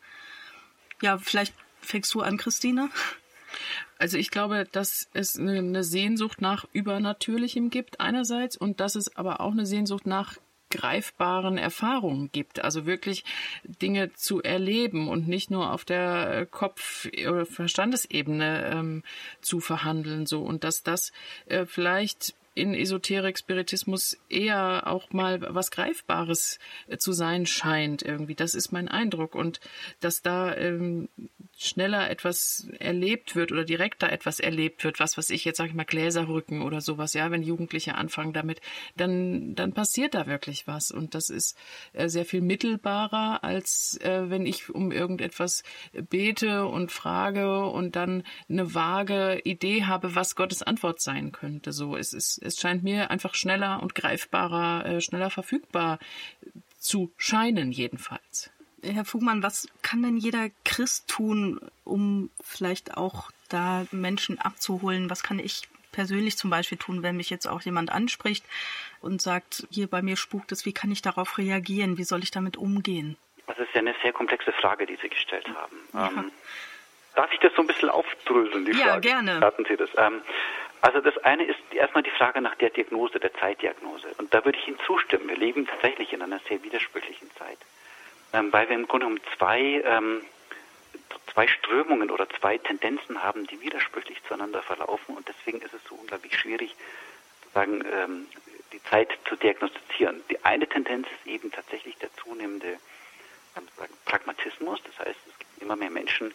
Ja, 1.02 1.18
vielleicht 1.18 1.54
fängst 1.80 2.12
du 2.14 2.20
an, 2.20 2.36
Christine. 2.36 2.90
Also 3.98 4.16
ich 4.16 4.30
glaube, 4.30 4.66
dass 4.70 5.08
es 5.12 5.38
eine 5.38 5.84
Sehnsucht 5.84 6.40
nach 6.40 6.66
Übernatürlichem 6.72 7.70
gibt 7.70 8.00
einerseits 8.00 8.56
und 8.56 8.80
dass 8.80 8.94
es 8.94 9.16
aber 9.16 9.40
auch 9.40 9.52
eine 9.52 9.66
Sehnsucht 9.66 10.06
nach 10.06 10.36
greifbaren 10.70 11.58
Erfahrungen 11.58 12.30
gibt. 12.32 12.62
Also 12.64 12.86
wirklich 12.86 13.24
Dinge 13.64 14.12
zu 14.14 14.42
erleben 14.42 15.08
und 15.08 15.28
nicht 15.28 15.50
nur 15.50 15.72
auf 15.72 15.84
der 15.84 16.46
Kopf- 16.46 17.08
oder 17.28 17.46
Verstandesebene 17.46 18.70
ähm, 18.72 19.02
zu 19.40 19.60
verhandeln. 19.60 20.26
So 20.26 20.42
und 20.42 20.64
dass 20.64 20.82
das 20.82 21.12
äh, 21.46 21.66
vielleicht 21.66 22.34
in 22.54 22.74
Esoterik, 22.74 23.38
Spiritismus 23.38 24.18
eher 24.28 24.86
auch 24.86 25.12
mal 25.12 25.40
was 25.54 25.70
Greifbares 25.70 26.58
äh, 26.88 26.98
zu 26.98 27.12
sein 27.12 27.46
scheint 27.46 28.02
irgendwie. 28.02 28.34
Das 28.34 28.54
ist 28.54 28.72
mein 28.72 28.88
Eindruck 28.88 29.34
und 29.34 29.60
dass 30.00 30.22
da 30.22 30.56
ähm, 30.56 31.08
schneller 31.56 32.10
etwas 32.10 32.68
erlebt 32.78 33.36
wird 33.36 33.52
oder 33.52 33.64
direkter 33.64 34.10
etwas 34.10 34.40
erlebt 34.40 34.82
wird, 34.82 34.98
was 34.98 35.16
was 35.16 35.30
ich 35.30 35.44
jetzt 35.44 35.58
sage 35.58 35.70
ich 35.70 35.74
mal 35.76 35.84
Gläserrücken 35.84 36.62
oder 36.62 36.80
sowas, 36.80 37.14
ja, 37.14 37.30
wenn 37.30 37.42
Jugendliche 37.42 37.94
anfangen 37.94 38.32
damit, 38.32 38.60
dann 38.96 39.54
dann 39.54 39.72
passiert 39.72 40.14
da 40.14 40.26
wirklich 40.26 40.66
was 40.66 40.90
und 40.90 41.14
das 41.14 41.30
ist 41.30 41.56
äh, 41.92 42.08
sehr 42.08 42.24
viel 42.24 42.40
mittelbarer 42.40 43.44
als 43.44 43.98
äh, 44.02 44.28
wenn 44.28 44.46
ich 44.46 44.70
um 44.70 44.90
irgendetwas 44.90 45.62
bete 45.92 46.66
und 46.66 46.90
frage 46.90 47.64
und 47.66 47.94
dann 47.94 48.24
eine 48.48 48.74
vage 48.74 49.40
Idee 49.44 49.84
habe, 49.84 50.14
was 50.14 50.34
Gottes 50.34 50.62
Antwort 50.62 51.00
sein 51.00 51.30
könnte. 51.30 51.72
So 51.72 51.96
es 51.96 52.12
ist 52.12 52.39
es 52.40 52.58
scheint 52.58 52.82
mir 52.82 53.10
einfach 53.10 53.34
schneller 53.34 53.82
und 53.82 53.94
greifbarer, 53.94 54.86
äh, 54.86 55.00
schneller 55.00 55.30
verfügbar 55.30 55.98
zu 56.78 57.12
scheinen 57.16 57.72
jedenfalls. 57.72 58.50
Herr 58.82 59.04
Fugmann, 59.04 59.42
was 59.42 59.68
kann 59.82 60.02
denn 60.02 60.16
jeder 60.16 60.48
Christ 60.64 61.08
tun, 61.08 61.60
um 61.84 62.30
vielleicht 62.42 62.96
auch 62.96 63.30
da 63.48 63.86
Menschen 63.90 64.38
abzuholen? 64.38 65.10
Was 65.10 65.22
kann 65.22 65.38
ich 65.38 65.68
persönlich 65.92 66.38
zum 66.38 66.50
Beispiel 66.50 66.78
tun, 66.78 67.02
wenn 67.02 67.16
mich 67.16 67.30
jetzt 67.30 67.46
auch 67.46 67.60
jemand 67.62 67.90
anspricht 67.90 68.44
und 69.00 69.20
sagt, 69.20 69.66
hier 69.70 69.86
bei 69.86 70.02
mir 70.02 70.16
spukt 70.16 70.52
es, 70.52 70.64
wie 70.64 70.72
kann 70.72 70.90
ich 70.90 71.02
darauf 71.02 71.36
reagieren? 71.38 71.98
Wie 71.98 72.04
soll 72.04 72.22
ich 72.22 72.30
damit 72.30 72.56
umgehen? 72.56 73.16
Das 73.46 73.58
ist 73.58 73.74
ja 73.74 73.80
eine 73.80 73.94
sehr 74.02 74.12
komplexe 74.12 74.52
Frage, 74.52 74.86
die 74.86 74.96
Sie 74.96 75.08
gestellt 75.08 75.48
haben. 75.48 75.76
Ja. 75.92 76.08
Ähm, 76.08 76.32
darf 77.16 77.32
ich 77.32 77.40
das 77.40 77.52
so 77.54 77.62
ein 77.62 77.66
bisschen 77.66 77.90
aufdröseln, 77.90 78.64
die 78.64 78.72
ja, 78.72 78.86
Frage? 78.86 79.08
Ja, 79.08 79.14
gerne. 79.14 79.36
Starten 79.38 79.64
Sie 79.68 79.76
das. 79.76 79.90
Ähm, 79.96 80.22
also 80.82 81.00
das 81.00 81.16
eine 81.18 81.44
ist 81.44 81.58
erstmal 81.72 82.02
die 82.02 82.10
Frage 82.10 82.40
nach 82.40 82.54
der 82.56 82.70
Diagnose, 82.70 83.20
der 83.20 83.32
Zeitdiagnose. 83.34 84.08
Und 84.18 84.32
da 84.32 84.44
würde 84.44 84.58
ich 84.58 84.68
Ihnen 84.68 84.78
zustimmen. 84.86 85.28
Wir 85.28 85.36
leben 85.36 85.66
tatsächlich 85.66 86.12
in 86.12 86.22
einer 86.22 86.40
sehr 86.48 86.62
widersprüchlichen 86.62 87.30
Zeit 87.36 87.58
ähm, 88.32 88.52
weil 88.52 88.68
wir 88.68 88.76
im 88.76 88.86
Grunde 88.86 89.06
genommen 89.06 89.22
zwei, 89.36 89.82
ähm, 89.84 90.22
zwei 91.32 91.46
Strömungen 91.46 92.10
oder 92.10 92.28
zwei 92.28 92.58
Tendenzen 92.58 93.22
haben, 93.22 93.46
die 93.46 93.60
widersprüchlich 93.60 94.22
zueinander 94.24 94.62
verlaufen 94.62 95.16
und 95.16 95.28
deswegen 95.28 95.60
ist 95.60 95.74
es 95.74 95.84
so 95.88 95.94
unglaublich 95.94 96.38
schwierig, 96.38 96.74
sozusagen 97.42 97.84
ähm, 97.92 98.26
die 98.72 98.82
Zeit 98.84 99.08
zu 99.28 99.36
diagnostizieren. 99.36 100.22
Die 100.30 100.44
eine 100.44 100.68
Tendenz 100.68 101.08
ist 101.08 101.26
eben 101.26 101.50
tatsächlich 101.50 101.96
der 101.98 102.12
zunehmende 102.14 102.78
ähm, 103.56 103.66
Pragmatismus, 104.04 104.80
das 104.84 104.98
heißt, 105.06 105.18
es 105.28 105.38
gibt 105.38 105.62
immer 105.62 105.76
mehr 105.76 105.90
Menschen, 105.90 106.32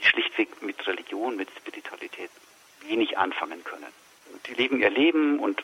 die 0.00 0.04
schlichtweg 0.06 0.62
mit 0.62 0.86
Religion, 0.86 1.36
mit 1.36 1.48
Spiritualität 1.58 2.30
wenig 2.88 3.18
anfangen 3.18 3.62
können 3.64 3.92
die 4.46 4.54
leben 4.54 4.80
ihr 4.80 4.90
Leben 4.90 5.38
und 5.38 5.62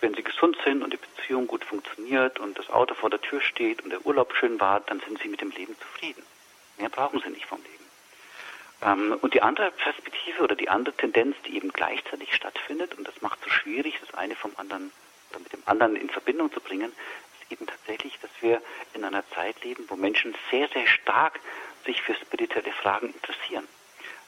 wenn 0.00 0.14
sie 0.14 0.22
gesund 0.22 0.56
sind 0.64 0.82
und 0.82 0.92
die 0.92 0.98
Beziehung 0.98 1.46
gut 1.46 1.64
funktioniert 1.64 2.38
und 2.38 2.58
das 2.58 2.70
Auto 2.70 2.94
vor 2.94 3.10
der 3.10 3.20
Tür 3.20 3.40
steht 3.40 3.82
und 3.82 3.90
der 3.90 4.04
Urlaub 4.06 4.34
schön 4.34 4.58
war, 4.60 4.80
dann 4.80 5.00
sind 5.00 5.20
sie 5.20 5.28
mit 5.28 5.40
dem 5.40 5.50
Leben 5.50 5.76
zufrieden. 5.78 6.22
Mehr 6.78 6.88
brauchen 6.88 7.20
sie 7.20 7.30
nicht 7.30 7.46
vom 7.46 7.62
Leben. 7.62 7.72
Ähm, 8.82 9.18
und 9.20 9.34
die 9.34 9.42
andere 9.42 9.70
Perspektive 9.72 10.42
oder 10.42 10.54
die 10.54 10.68
andere 10.68 10.96
Tendenz, 10.96 11.36
die 11.46 11.56
eben 11.56 11.72
gleichzeitig 11.72 12.34
stattfindet, 12.34 12.96
und 12.96 13.06
das 13.06 13.20
macht 13.20 13.38
es 13.40 13.44
so 13.44 13.50
schwierig, 13.50 13.98
das 14.00 14.14
eine 14.14 14.34
vom 14.34 14.52
anderen 14.56 14.92
oder 15.30 15.40
mit 15.40 15.52
dem 15.52 15.62
anderen 15.66 15.96
in 15.96 16.10
Verbindung 16.10 16.52
zu 16.52 16.60
bringen, 16.60 16.92
ist 17.40 17.52
eben 17.52 17.66
tatsächlich, 17.66 18.18
dass 18.20 18.30
wir 18.40 18.62
in 18.94 19.04
einer 19.04 19.28
Zeit 19.30 19.62
leben, 19.64 19.84
wo 19.88 19.96
Menschen 19.96 20.34
sehr, 20.50 20.68
sehr 20.68 20.86
stark 20.86 21.40
sich 21.84 22.00
für 22.02 22.14
spirituelle 22.14 22.72
Fragen 22.72 23.08
interessieren. 23.08 23.66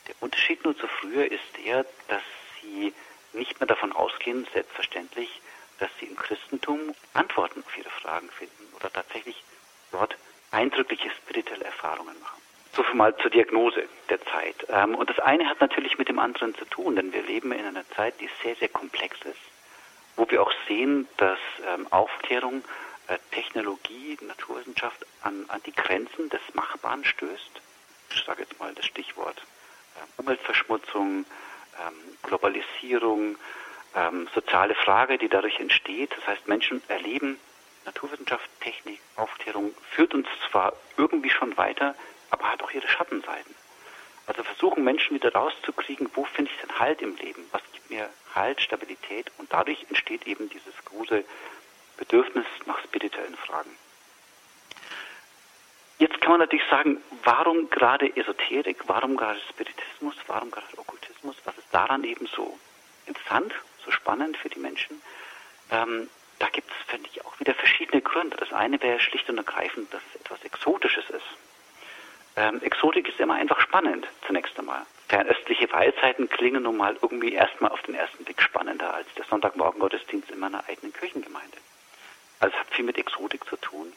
Der 0.09 0.15
Unterschied 0.21 0.65
nur 0.65 0.77
zu 0.77 0.87
früher 0.87 1.31
ist 1.31 1.43
der, 1.65 1.85
dass 2.09 2.23
sie 2.61 2.93
nicht 3.33 3.59
mehr 3.61 3.67
davon 3.67 3.93
ausgehen, 3.93 4.47
selbstverständlich, 4.53 5.41
dass 5.79 5.91
sie 5.99 6.07
im 6.07 6.17
Christentum 6.17 6.95
Antworten 7.15 7.63
auf 7.67 7.77
ihre 7.77 7.91
Fragen 7.91 8.31
finden 8.31 8.73
oder 8.77 8.93
tatsächlich 8.93 9.43
dort 9.93 10.17
eindrückliche 10.51 11.11
spirituelle 11.11 11.65
Erfahrungen 11.65 12.19
machen. 12.21 12.41
So 12.75 12.83
viel 12.83 12.95
mal 12.95 13.17
zur 13.19 13.31
Diagnose 13.31 13.89
der 14.09 14.21
Zeit. 14.25 14.67
Ähm, 14.69 14.95
und 14.95 15.09
das 15.09 15.19
eine 15.21 15.49
hat 15.49 15.61
natürlich 15.61 15.97
mit 15.99 16.09
dem 16.09 16.19
anderen 16.19 16.55
zu 16.57 16.65
tun, 16.65 16.97
denn 16.97 17.13
wir 17.13 17.23
leben 17.23 17.53
in 17.53 17.65
einer 17.65 17.89
Zeit, 17.91 18.21
die 18.21 18.29
sehr, 18.43 18.57
sehr 18.57 18.69
komplex 18.69 19.17
ist, 19.23 19.39
wo 20.17 20.29
wir 20.29 20.43
auch 20.43 20.53
sehen, 20.67 21.09
dass 21.17 21.39
ähm, 21.67 21.87
Aufklärung, 21.93 22.65
äh, 23.07 23.19
Technologie, 23.31 24.19
Naturwissenschaft 24.23 25.07
an, 25.23 25.45
an 25.49 25.63
die 25.65 25.73
Grenzen 25.73 26.29
des 26.31 26.41
Machbaren 26.55 27.05
stößt. 27.05 27.61
Ich 28.11 28.25
sage 28.25 28.43
jetzt 28.43 28.59
mal 28.59 28.75
das 28.75 28.87
Stichwort 28.87 29.41
Umweltverschmutzung, 30.17 31.25
ähm, 31.87 31.95
Globalisierung, 32.23 33.37
soziale 34.35 34.75
Frage, 34.75 35.19
die 35.19 35.29
dadurch 35.29 35.61
entsteht. 35.61 36.11
Das 36.17 36.27
heißt, 36.27 36.49
Menschen 36.49 36.83
erleben 36.89 37.39
Naturwissenschaft, 37.85 38.49
Technik, 38.61 39.01
Aufklärung 39.17 39.75
führt 39.91 40.15
uns 40.15 40.27
zwar 40.51 40.73
irgendwie 40.97 41.31
schon 41.31 41.57
weiter, 41.57 41.95
aber 42.31 42.51
hat 42.51 42.63
auch 42.63 42.71
ihre 42.73 42.89
Schattenseiten. 42.89 43.55
Also 44.27 44.43
versuchen 44.43 44.85
Menschen 44.85 45.15
wieder 45.15 45.33
rauszukriegen, 45.33 46.11
wo 46.15 46.25
finde 46.25 46.51
ich 46.51 46.61
denn 46.61 46.79
Halt 46.79 47.03
im 47.03 47.15
Leben? 47.17 47.47
Was 47.53 47.63
gibt 47.73 47.91
mir 47.91 48.09
Halt, 48.35 48.61
Stabilität? 48.61 49.31
Und 49.39 49.53
dadurch 49.53 49.85
entsteht 49.89 50.27
eben 50.27 50.49
dieses 50.49 50.75
große 50.87 51.25
Bedürfnis 51.99 52.47
nach 52.67 52.83
spirituellen 52.83 53.37
Fragen. 53.37 53.71
Jetzt 55.99 56.21
kann 56.21 56.33
man 56.33 56.41
natürlich 56.41 56.69
sagen, 56.69 57.01
warum 57.23 57.71
gerade 57.71 58.15
Esoterik, 58.17 58.83
warum 58.89 59.17
gerade 59.17 59.39
Spiritismus, 59.49 60.17
warum 60.27 60.51
gerade 60.51 60.67
Okkultismus? 60.77 61.37
Was 61.45 61.57
ist 61.57 61.73
daran 61.73 62.03
eben 62.05 62.27
so 62.27 62.59
interessant, 63.07 63.53
so 63.85 63.91
spannend 63.91 64.37
für 64.37 64.49
die 64.49 64.59
Menschen? 64.59 65.01
Ähm, 65.71 66.09
da 66.41 66.49
gibt 66.49 66.69
es, 66.71 66.91
finde 66.91 67.09
ich, 67.13 67.25
auch 67.25 67.39
wieder 67.39 67.55
verschiedene 67.55 68.03
Gründe. 68.03 68.37
Das 68.37 68.53
eine 68.53 68.83
wäre 68.83 68.99
schlicht 68.99 69.29
und 69.31 69.39
ergreifend, 69.39 69.93
dass 69.95 70.03
es 70.11 70.21
etwas 70.21 70.43
Exotisches 70.45 71.09
ist. 71.11 71.27
Ähm, 72.37 72.61
Exotik 72.63 73.09
ist 73.09 73.21
immer 73.21 73.35
einfach 73.35 73.61
spannend, 73.61 74.07
zunächst 74.27 74.59
einmal. 74.59 74.85
Fernöstliche 75.09 75.71
Weisheiten 75.71 76.29
klingen 76.29 76.65
nun 76.65 76.77
mal 76.77 76.97
irgendwie 77.01 77.33
erstmal 77.33 77.71
auf 77.71 77.83
den 77.83 77.95
ersten 77.95 78.25
Blick 78.25 78.43
spannender 78.43 78.93
als 78.93 79.07
der 79.15 79.25
Sonntagmorgen-Gottesdienst 79.27 80.31
in 80.33 80.41
meiner 80.41 80.69
eigenen 80.69 80.93
Kirchengemeinde. 80.93 81.59
Also 82.41 82.55
es 82.57 82.61
hat 82.61 82.75
viel 82.75 82.85
mit 82.85 82.99
Exotik 82.99 83.45
zu 83.45 83.57
tun. 83.57 83.93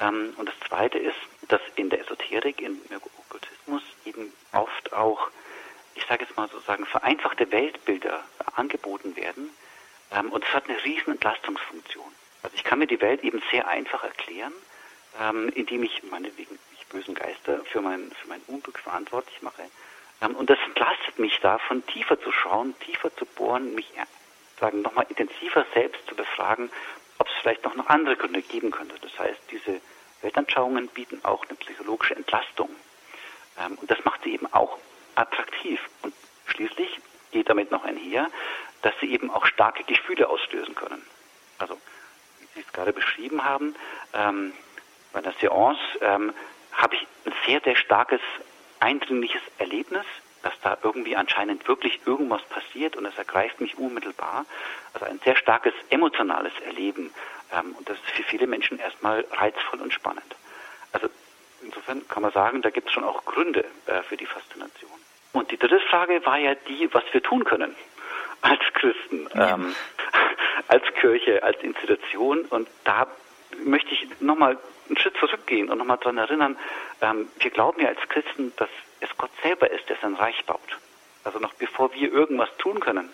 Ähm, 0.00 0.34
und 0.36 0.48
das 0.48 0.58
Zweite 0.68 0.98
ist, 0.98 1.16
dass 1.48 1.60
in 1.76 1.90
der 1.90 2.00
Esoterik, 2.00 2.60
im 2.60 2.80
Okkultismus 3.18 3.82
eben 4.04 4.32
oft 4.52 4.92
auch, 4.92 5.28
ich 5.94 6.04
sage 6.06 6.24
jetzt 6.24 6.36
mal 6.36 6.48
sozusagen, 6.48 6.86
vereinfachte 6.86 7.50
Weltbilder 7.52 8.24
angeboten 8.56 9.16
werden. 9.16 9.50
Ähm, 10.12 10.32
und 10.32 10.44
es 10.44 10.52
hat 10.52 10.68
eine 10.68 10.82
riesen 10.84 11.12
Entlastungsfunktion. 11.12 12.12
Also 12.42 12.56
ich 12.56 12.64
kann 12.64 12.78
mir 12.78 12.86
die 12.86 13.00
Welt 13.00 13.22
eben 13.22 13.42
sehr 13.50 13.68
einfach 13.68 14.02
erklären, 14.02 14.52
ähm, 15.20 15.50
indem 15.54 15.82
ich 15.82 16.02
meinetwegen 16.04 16.58
bösen 16.90 17.14
Geister 17.14 17.64
für 17.64 17.80
mein, 17.80 18.10
für 18.20 18.28
mein 18.28 18.42
Unglück 18.46 18.78
verantwortlich 18.78 19.40
mache. 19.42 19.62
Ähm, 20.20 20.34
und 20.36 20.50
das 20.50 20.58
entlastet 20.66 21.18
mich 21.18 21.38
davon, 21.40 21.84
tiefer 21.86 22.20
zu 22.20 22.30
schauen, 22.32 22.74
tiefer 22.80 23.14
zu 23.16 23.24
bohren, 23.24 23.74
mich 23.74 23.90
sagen 24.58 24.82
nochmal 24.82 25.06
intensiver 25.08 25.64
selbst 25.72 26.06
zu 26.06 26.14
befragen, 26.14 26.70
ob 27.20 27.28
es 27.28 27.34
vielleicht 27.42 27.64
noch, 27.64 27.86
andere 27.86 28.16
Gründe 28.16 28.40
geben 28.40 28.70
könnte. 28.70 28.94
Das 29.00 29.16
heißt, 29.18 29.40
diese 29.50 29.80
Weltanschauungen 30.22 30.88
bieten 30.88 31.20
auch 31.22 31.44
eine 31.46 31.56
psychologische 31.58 32.16
Entlastung. 32.16 32.70
Ähm, 33.58 33.76
und 33.80 33.90
das 33.90 34.02
macht 34.04 34.24
sie 34.24 34.32
eben 34.32 34.50
auch 34.52 34.78
attraktiv. 35.14 35.80
Und 36.02 36.14
schließlich 36.46 36.98
geht 37.30 37.48
damit 37.48 37.70
noch 37.70 37.84
einher, 37.84 38.28
dass 38.82 38.94
sie 39.00 39.12
eben 39.12 39.30
auch 39.30 39.44
starke 39.44 39.84
Gefühle 39.84 40.28
auslösen 40.28 40.74
können. 40.74 41.02
Also, 41.58 41.76
wie 42.40 42.46
Sie 42.54 42.60
es 42.66 42.72
gerade 42.72 42.94
beschrieben 42.94 43.44
haben, 43.44 43.76
ähm, 44.14 44.54
bei 45.12 45.20
der 45.20 45.34
Seance 45.40 45.80
ähm, 46.00 46.32
habe 46.72 46.94
ich 46.94 47.06
ein 47.26 47.34
sehr, 47.44 47.60
sehr 47.60 47.76
starkes, 47.76 48.20
eindringliches 48.78 49.42
Erlebnis, 49.58 50.06
dass 50.42 50.58
da 50.62 50.76
irgendwie 50.82 51.16
anscheinend 51.16 51.66
wirklich 51.68 52.00
irgendwas 52.06 52.42
passiert 52.44 52.96
und 52.96 53.04
es 53.06 53.16
ergreift 53.18 53.60
mich 53.60 53.78
unmittelbar. 53.78 54.46
Also 54.94 55.06
ein 55.06 55.20
sehr 55.24 55.36
starkes 55.36 55.74
emotionales 55.90 56.52
Erleben. 56.64 57.12
Ähm, 57.52 57.74
und 57.76 57.88
das 57.88 57.96
ist 57.98 58.10
für 58.10 58.22
viele 58.22 58.46
Menschen 58.46 58.78
erstmal 58.78 59.24
reizvoll 59.32 59.80
und 59.80 59.92
spannend. 59.92 60.36
Also 60.92 61.08
insofern 61.62 62.06
kann 62.08 62.22
man 62.22 62.32
sagen, 62.32 62.62
da 62.62 62.70
gibt 62.70 62.88
es 62.88 62.94
schon 62.94 63.04
auch 63.04 63.24
Gründe 63.24 63.64
äh, 63.86 64.02
für 64.02 64.16
die 64.16 64.26
Faszination. 64.26 64.90
Und 65.32 65.50
die 65.50 65.58
dritte 65.58 65.80
Frage 65.80 66.24
war 66.26 66.38
ja 66.38 66.54
die, 66.54 66.92
was 66.92 67.04
wir 67.12 67.22
tun 67.22 67.44
können 67.44 67.74
als 68.40 68.60
Christen, 68.74 69.28
ja. 69.34 69.54
ähm, 69.54 69.74
als 70.68 70.84
Kirche, 71.00 71.42
als 71.42 71.60
Institution. 71.62 72.42
Und 72.46 72.68
da 72.84 73.06
möchte 73.64 73.92
ich 73.92 74.20
nochmal 74.20 74.58
einen 74.88 74.96
Schritt 74.98 75.16
zurückgehen 75.18 75.70
und 75.70 75.78
nochmal 75.78 75.98
daran 75.98 76.18
erinnern, 76.18 76.58
ähm, 77.00 77.28
wir 77.38 77.50
glauben 77.50 77.80
ja 77.80 77.88
als 77.88 78.00
Christen, 78.08 78.52
dass 78.56 78.68
es 79.00 79.10
Gott 79.16 79.30
selber 79.42 79.70
ist, 79.70 79.88
der 79.88 79.96
sein 79.96 80.14
Reich 80.14 80.44
baut. 80.44 80.78
Also 81.24 81.38
noch 81.38 81.54
bevor 81.54 81.92
wir 81.94 82.12
irgendwas 82.12 82.48
tun 82.58 82.80
können, 82.80 83.12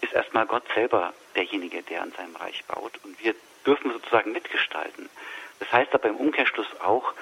ist 0.00 0.12
erstmal 0.12 0.46
Gott 0.46 0.64
selber 0.74 1.12
derjenige, 1.36 1.82
der 1.82 2.02
an 2.02 2.12
seinem 2.12 2.34
Reich 2.36 2.64
baut 2.64 2.92
und 3.04 3.22
wir 3.22 3.34
dürfen 3.66 3.92
sozusagen 3.92 4.32
mitgestalten. 4.32 5.08
Das 5.58 5.70
heißt 5.72 5.94
aber 5.94 6.08
im 6.08 6.16
Umkehrschluss 6.16 6.68
auch, 6.80 7.12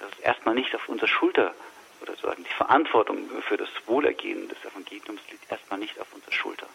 dass 0.00 0.10
es 0.12 0.18
erstmal 0.20 0.54
nicht 0.54 0.74
auf 0.74 0.88
unserer 0.88 1.08
Schulter 1.08 1.54
oder 2.00 2.12
sozusagen 2.12 2.44
die 2.44 2.54
Verantwortung 2.54 3.28
für 3.42 3.56
das 3.56 3.68
Wohlergehen 3.86 4.48
des 4.48 4.58
Evangeliums 4.64 5.20
liegt 5.30 5.50
erstmal 5.50 5.78
nicht 5.78 5.98
auf 6.00 6.12
unserer 6.12 6.32
Schulter, 6.32 6.66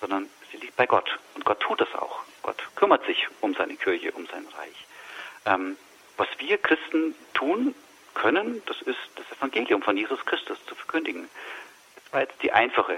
sondern 0.00 0.28
sie 0.50 0.58
liegt 0.58 0.76
bei 0.76 0.86
Gott. 0.86 1.18
Und 1.34 1.44
Gott 1.44 1.60
tut 1.60 1.80
das 1.80 1.94
auch. 1.94 2.22
Gott 2.42 2.62
kümmert 2.76 3.04
sich 3.06 3.26
um 3.40 3.54
seine 3.54 3.76
Kirche, 3.76 4.12
um 4.12 4.26
sein 4.26 4.46
Reich. 4.56 4.86
Ähm, 5.46 5.76
was 6.16 6.28
wir 6.38 6.58
Christen 6.58 7.14
tun 7.34 7.74
können, 8.14 8.62
das 8.66 8.80
ist 8.82 8.98
das 9.16 9.38
Evangelium 9.38 9.82
von 9.82 9.96
Jesus 9.96 10.24
Christus 10.24 10.58
zu 10.66 10.74
verkündigen. 10.74 11.28
Das 11.96 12.12
war 12.12 12.20
jetzt 12.20 12.42
die 12.42 12.52
einfache 12.52 12.96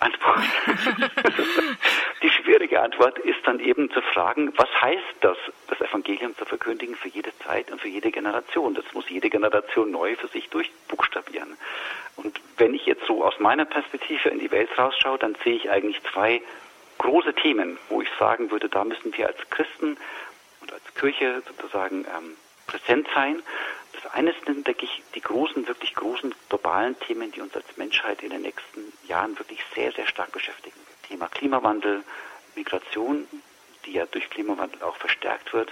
Antwort. 0.00 0.42
die 2.22 2.30
schwierige 2.30 2.80
Antwort 2.80 3.18
ist 3.18 3.38
dann 3.44 3.60
eben 3.60 3.90
zu 3.90 4.02
fragen, 4.02 4.52
was 4.56 4.68
heißt 4.80 5.16
das, 5.20 5.36
das 5.68 5.80
Evangelium 5.80 6.36
zu 6.36 6.44
verkündigen 6.44 6.96
für 6.96 7.08
jede 7.08 7.36
Zeit 7.38 7.70
und 7.70 7.80
für 7.80 7.88
jede 7.88 8.10
Generation? 8.10 8.74
Das 8.74 8.84
muss 8.92 9.08
jede 9.08 9.30
Generation 9.30 9.90
neu 9.90 10.16
für 10.16 10.28
sich 10.28 10.48
durchbuchstabieren. 10.50 11.56
Und 12.16 12.40
wenn 12.58 12.74
ich 12.74 12.86
jetzt 12.86 13.06
so 13.06 13.24
aus 13.24 13.38
meiner 13.38 13.64
Perspektive 13.64 14.28
in 14.28 14.38
die 14.38 14.50
Welt 14.50 14.70
rausschaue, 14.76 15.18
dann 15.18 15.36
sehe 15.44 15.54
ich 15.54 15.70
eigentlich 15.70 16.00
zwei 16.12 16.42
große 16.98 17.34
Themen, 17.34 17.78
wo 17.88 18.02
ich 18.02 18.08
sagen 18.18 18.50
würde, 18.50 18.68
da 18.68 18.84
müssen 18.84 19.16
wir 19.16 19.28
als 19.28 19.38
Christen 19.50 19.96
und 20.60 20.72
als 20.72 20.94
Kirche 20.94 21.42
sozusagen 21.46 22.04
ähm, 22.04 22.36
präsent 22.66 23.08
sein. 23.14 23.42
Das 23.92 24.12
eine 24.12 24.34
sind, 24.46 24.66
denke 24.66 24.84
ich, 24.84 25.02
die 25.14 25.20
großen, 25.20 25.66
wirklich 25.68 25.94
großen 25.94 26.34
globalen 26.48 26.98
Themen, 27.00 27.30
die 27.32 27.40
uns 27.40 27.54
als 27.54 27.76
Menschheit 27.76 28.22
in 28.22 28.30
den 28.30 28.42
nächsten 28.42 28.92
Jahren 29.06 29.38
wirklich 29.38 29.60
sehr, 29.74 29.92
sehr 29.92 30.06
stark 30.06 30.32
beschäftigen. 30.32 30.78
Thema 31.08 31.28
Klimawandel, 31.28 32.02
Migration, 32.54 33.26
die 33.84 33.92
ja 33.92 34.06
durch 34.06 34.28
Klimawandel 34.30 34.82
auch 34.82 34.96
verstärkt 34.96 35.52
wird, 35.52 35.70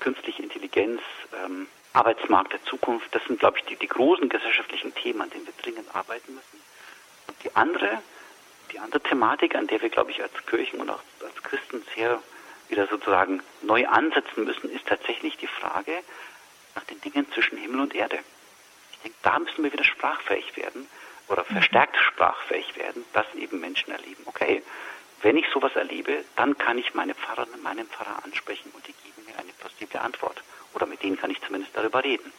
künstliche 0.00 0.42
Intelligenz, 0.42 1.00
ähm, 1.44 1.68
Arbeitsmarkt 1.92 2.52
der 2.52 2.62
Zukunft. 2.64 3.14
Das 3.14 3.24
sind, 3.24 3.40
glaube 3.40 3.58
ich, 3.58 3.64
die, 3.64 3.76
die 3.76 3.88
großen 3.88 4.28
gesellschaftlichen 4.28 4.94
Themen, 4.94 5.22
an 5.22 5.30
denen 5.30 5.46
wir 5.46 5.54
dringend 5.62 5.94
arbeiten 5.94 6.34
müssen. 6.34 6.60
Und 7.28 7.42
die 7.42 7.56
andere, 7.56 8.02
die 8.70 8.78
andere 8.78 9.00
Thematik, 9.00 9.54
an 9.54 9.66
der 9.66 9.80
wir, 9.80 9.88
glaube 9.88 10.10
ich, 10.10 10.22
als 10.22 10.32
Kirchen 10.46 10.80
und 10.80 10.90
auch 10.90 11.00
als 11.22 11.42
Christen 11.42 11.82
sehr 11.94 12.20
wieder 12.68 12.86
sozusagen 12.86 13.42
neu 13.62 13.86
ansetzen 13.86 14.44
müssen, 14.44 14.70
ist 14.70 14.86
tatsächlich 14.86 15.36
die 15.36 15.46
Frage 15.46 16.02
nach 16.74 16.84
den 16.84 17.00
Dingen 17.00 17.30
zwischen 17.32 17.58
Himmel 17.58 17.80
und 17.80 17.94
Erde. 17.94 18.18
Ich 18.92 18.98
denke, 18.98 19.16
da 19.22 19.38
müssen 19.38 19.64
wir 19.64 19.72
wieder 19.72 19.84
sprachfähig 19.84 20.56
werden 20.56 20.86
oder 21.28 21.44
mhm. 21.48 21.54
verstärkt 21.54 21.96
sprachfähig 21.96 22.76
werden, 22.76 23.04
dass 23.12 23.26
eben 23.34 23.60
Menschen 23.60 23.92
erleben, 23.92 24.22
okay, 24.26 24.62
wenn 25.22 25.36
ich 25.36 25.46
sowas 25.52 25.74
erlebe, 25.74 26.24
dann 26.36 26.58
kann 26.58 26.78
ich 26.78 26.94
meine 26.94 27.14
Pfarrerin, 27.14 27.62
meinen 27.62 27.86
Pfarrer 27.86 28.22
ansprechen 28.24 28.70
und 28.74 28.86
die 28.86 28.92
geben 28.92 29.26
mir 29.26 29.38
eine 29.38 29.52
positive 29.60 30.00
Antwort. 30.00 30.42
Oder 30.74 30.86
mit 30.86 31.02
denen 31.02 31.16
kann 31.16 31.30
ich 31.30 31.40
zumindest 31.40 31.74
darüber 31.74 32.04
reden. 32.04 32.30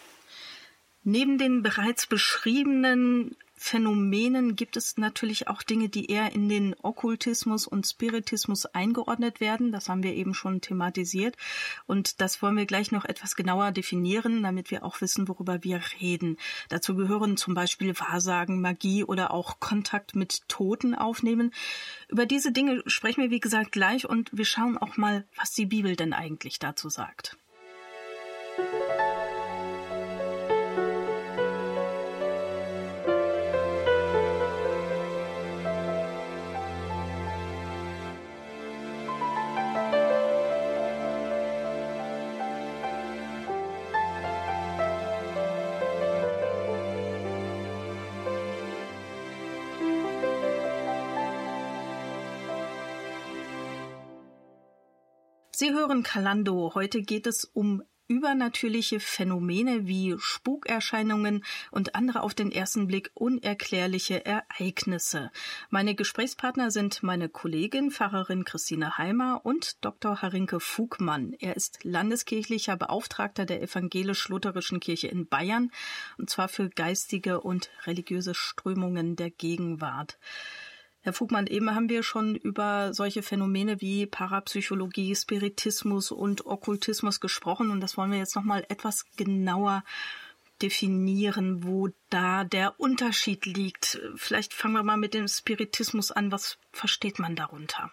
Neben 1.03 1.37
den 1.37 1.63
bereits 1.63 2.05
beschriebenen 2.05 3.35
Phänomenen 3.59 4.55
gibt 4.55 4.77
es 4.77 4.97
natürlich 4.97 5.47
auch 5.47 5.63
Dinge, 5.63 5.89
die 5.89 6.11
eher 6.11 6.31
in 6.33 6.47
den 6.47 6.75
Okkultismus 6.83 7.65
und 7.65 7.87
Spiritismus 7.87 8.67
eingeordnet 8.67 9.41
werden. 9.41 9.71
Das 9.71 9.89
haben 9.89 10.03
wir 10.03 10.13
eben 10.13 10.35
schon 10.35 10.61
thematisiert. 10.61 11.35
Und 11.87 12.21
das 12.21 12.41
wollen 12.43 12.55
wir 12.55 12.67
gleich 12.67 12.91
noch 12.91 13.03
etwas 13.03 13.35
genauer 13.35 13.71
definieren, 13.71 14.43
damit 14.43 14.69
wir 14.69 14.85
auch 14.85 15.01
wissen, 15.01 15.27
worüber 15.27 15.63
wir 15.63 15.81
reden. 15.99 16.37
Dazu 16.69 16.95
gehören 16.95 17.35
zum 17.35 17.55
Beispiel 17.55 17.99
Wahrsagen, 17.99 18.61
Magie 18.61 19.03
oder 19.03 19.31
auch 19.31 19.59
Kontakt 19.59 20.15
mit 20.15 20.47
Toten 20.47 20.93
aufnehmen. 20.93 21.51
Über 22.09 22.27
diese 22.27 22.51
Dinge 22.51 22.83
sprechen 22.85 23.23
wir, 23.23 23.31
wie 23.31 23.39
gesagt, 23.39 23.71
gleich 23.71 24.07
und 24.07 24.29
wir 24.31 24.45
schauen 24.45 24.77
auch 24.77 24.97
mal, 24.97 25.25
was 25.35 25.53
die 25.53 25.65
Bibel 25.65 25.95
denn 25.95 26.13
eigentlich 26.13 26.59
dazu 26.59 26.89
sagt. 26.89 27.37
Sie 55.59 55.73
hören 55.73 56.03
Kalando. 56.03 56.73
Heute 56.75 57.01
geht 57.01 57.25
es 57.25 57.43
um 57.43 57.81
übernatürliche 58.07 58.99
Phänomene 58.99 59.87
wie 59.87 60.13
Spukerscheinungen 60.19 61.43
und 61.71 61.95
andere 61.95 62.21
auf 62.21 62.35
den 62.35 62.51
ersten 62.51 62.85
Blick 62.85 63.09
unerklärliche 63.15 64.23
Ereignisse. 64.23 65.31
Meine 65.71 65.95
Gesprächspartner 65.95 66.69
sind 66.69 67.01
meine 67.01 67.27
Kollegin 67.27 67.89
Pfarrerin 67.89 68.45
Christine 68.45 68.99
Heimer 68.99 69.41
und 69.45 69.83
Dr. 69.83 70.21
Harinke 70.21 70.59
Fugmann. 70.59 71.33
Er 71.39 71.55
ist 71.55 71.83
landeskirchlicher 71.83 72.77
Beauftragter 72.77 73.47
der 73.47 73.63
evangelisch-lutherischen 73.63 74.79
Kirche 74.79 75.07
in 75.07 75.27
Bayern 75.27 75.71
und 76.19 76.29
zwar 76.29 76.49
für 76.49 76.69
geistige 76.69 77.41
und 77.41 77.71
religiöse 77.87 78.35
Strömungen 78.35 79.15
der 79.15 79.31
Gegenwart. 79.31 80.19
Herr 81.07 81.13
Fugmann, 81.13 81.47
eben 81.47 81.73
haben 81.73 81.87
wir 81.87 82.03
schon 82.03 82.35
über 82.35 82.93
solche 82.93 83.23
Phänomene 83.23 83.79
wie 83.79 84.05
Parapsychologie, 84.05 85.15
Spiritismus 85.15 86.11
und 86.11 86.45
Okkultismus 86.45 87.21
gesprochen 87.21 87.71
und 87.71 87.79
das 87.79 87.95
wollen 87.95 88.11
wir 88.11 88.17
jetzt 88.17 88.35
noch 88.35 88.43
mal 88.43 88.65
etwas 88.67 89.05
genauer 89.15 89.85
definieren, 90.61 91.63
wo 91.63 91.87
da 92.09 92.43
der 92.43 92.77
Unterschied 92.77 93.45
liegt. 93.45 94.01
Vielleicht 94.17 94.53
fangen 94.53 94.73
wir 94.73 94.83
mal 94.83 94.97
mit 94.97 95.13
dem 95.13 95.29
Spiritismus 95.29 96.11
an. 96.11 96.29
Was 96.33 96.57
versteht 96.73 97.19
man 97.19 97.37
darunter? 97.37 97.89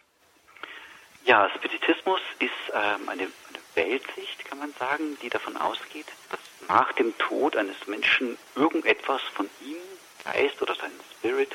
Ja, 1.25 1.49
Spiritismus 1.55 2.21
ist 2.41 2.51
ähm, 2.73 3.09
eine, 3.09 3.23
eine 3.23 3.61
Weltsicht, 3.77 4.45
kann 4.45 4.59
man 4.59 4.73
sagen, 4.73 5.17
die 5.23 5.29
davon 5.29 5.57
ausgeht, 5.57 6.07
dass 6.31 6.41
nach 6.67 6.93
dem 6.95 7.17
Tod 7.19 7.57
eines 7.57 7.87
Menschen 7.87 8.37
irgendetwas 8.57 9.23
von 9.23 9.49
ihm, 9.65 9.77
Geist 10.25 10.61
oder 10.61 10.75
sein 10.75 10.91
Spirit, 11.17 11.55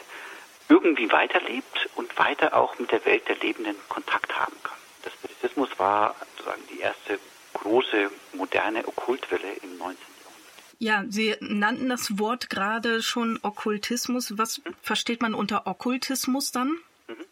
irgendwie 0.69 1.11
weiterlebt 1.11 1.89
und 1.95 2.17
weiter 2.17 2.55
auch 2.55 2.77
mit 2.79 2.91
der 2.91 3.03
Welt 3.05 3.27
der 3.27 3.35
Lebenden 3.37 3.75
Kontakt 3.89 4.39
haben 4.39 4.55
kann. 4.63 4.77
Der 5.03 5.11
Spiritismus 5.11 5.69
war 5.77 6.15
sozusagen 6.37 6.61
die 6.71 6.79
erste 6.79 7.19
große 7.53 8.11
moderne 8.33 8.87
Okkultwelle 8.87 9.51
im 9.63 9.77
19. 9.77 9.79
Jahrhundert. 9.79 10.75
Ja, 10.77 11.03
Sie 11.09 11.35
nannten 11.41 11.89
das 11.89 12.19
Wort 12.19 12.49
gerade 12.49 13.01
schon 13.01 13.39
Okkultismus. 13.41 14.37
Was 14.37 14.59
mhm. 14.59 14.75
versteht 14.81 15.21
man 15.21 15.33
unter 15.33 15.67
Okkultismus 15.67 16.51
dann? 16.51 16.77
Mhm. 17.07 17.25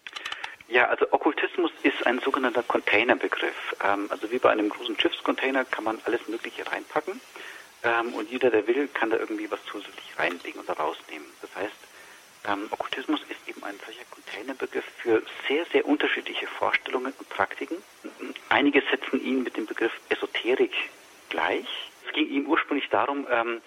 Ja, 0.68 0.88
also 0.90 1.06
Okkultismus 1.12 1.72
ist 1.84 2.06
ein 2.06 2.20
sogenannter 2.20 2.64
Containerbegriff. 2.64 3.76
Ähm, 3.84 4.08
also 4.10 4.32
wie 4.32 4.40
bei 4.40 4.50
einem 4.50 4.70
großen 4.70 5.00
Schiffscontainer 5.00 5.64
kann 5.64 5.84
man 5.84 6.00
alles 6.06 6.28
Mögliche 6.28 6.70
reinpacken 6.70 7.22
ähm, 7.84 8.14
und 8.14 8.30
jeder, 8.30 8.50
der 8.50 8.68
will, 8.68 8.88
kann 8.88 9.10
da 9.10 9.18
irgendwie 9.18 9.50
was 9.50 9.64
zusätzlich 9.66 10.18
reinlegen 10.18 10.62
oder 10.62 10.74
rausnehmen. 10.74 11.28
Das 11.42 11.56
heißt, 11.56 11.76
ähm, 12.48 12.68
Okkultismus 12.72 13.20
ist 13.30 13.48
eben 13.48 13.64
ein 13.64 13.76
solcher 13.86 14.04
Containerbegriff 14.10 14.86
für 14.98 15.24
sehr, 15.48 15.66
sehr 15.66 15.86
unterschiedliche 15.86 16.48
Vorstellungen 16.48 17.14
und 17.18 17.30
Praktiken. 17.30 17.78
Einige 18.50 18.82
setzen 18.90 19.24
ihn 19.24 19.44
mit 19.44 19.58
dem 19.58 19.66
Begriff 19.66 19.92
Esoterik 20.10 20.74
gleich. 21.30 21.68
Es 22.06 22.14
ging 22.14 22.30
ihm 22.30 22.48
ursprünglich 22.48 22.90
darum, 22.90 23.28
ähm, 23.30 23.62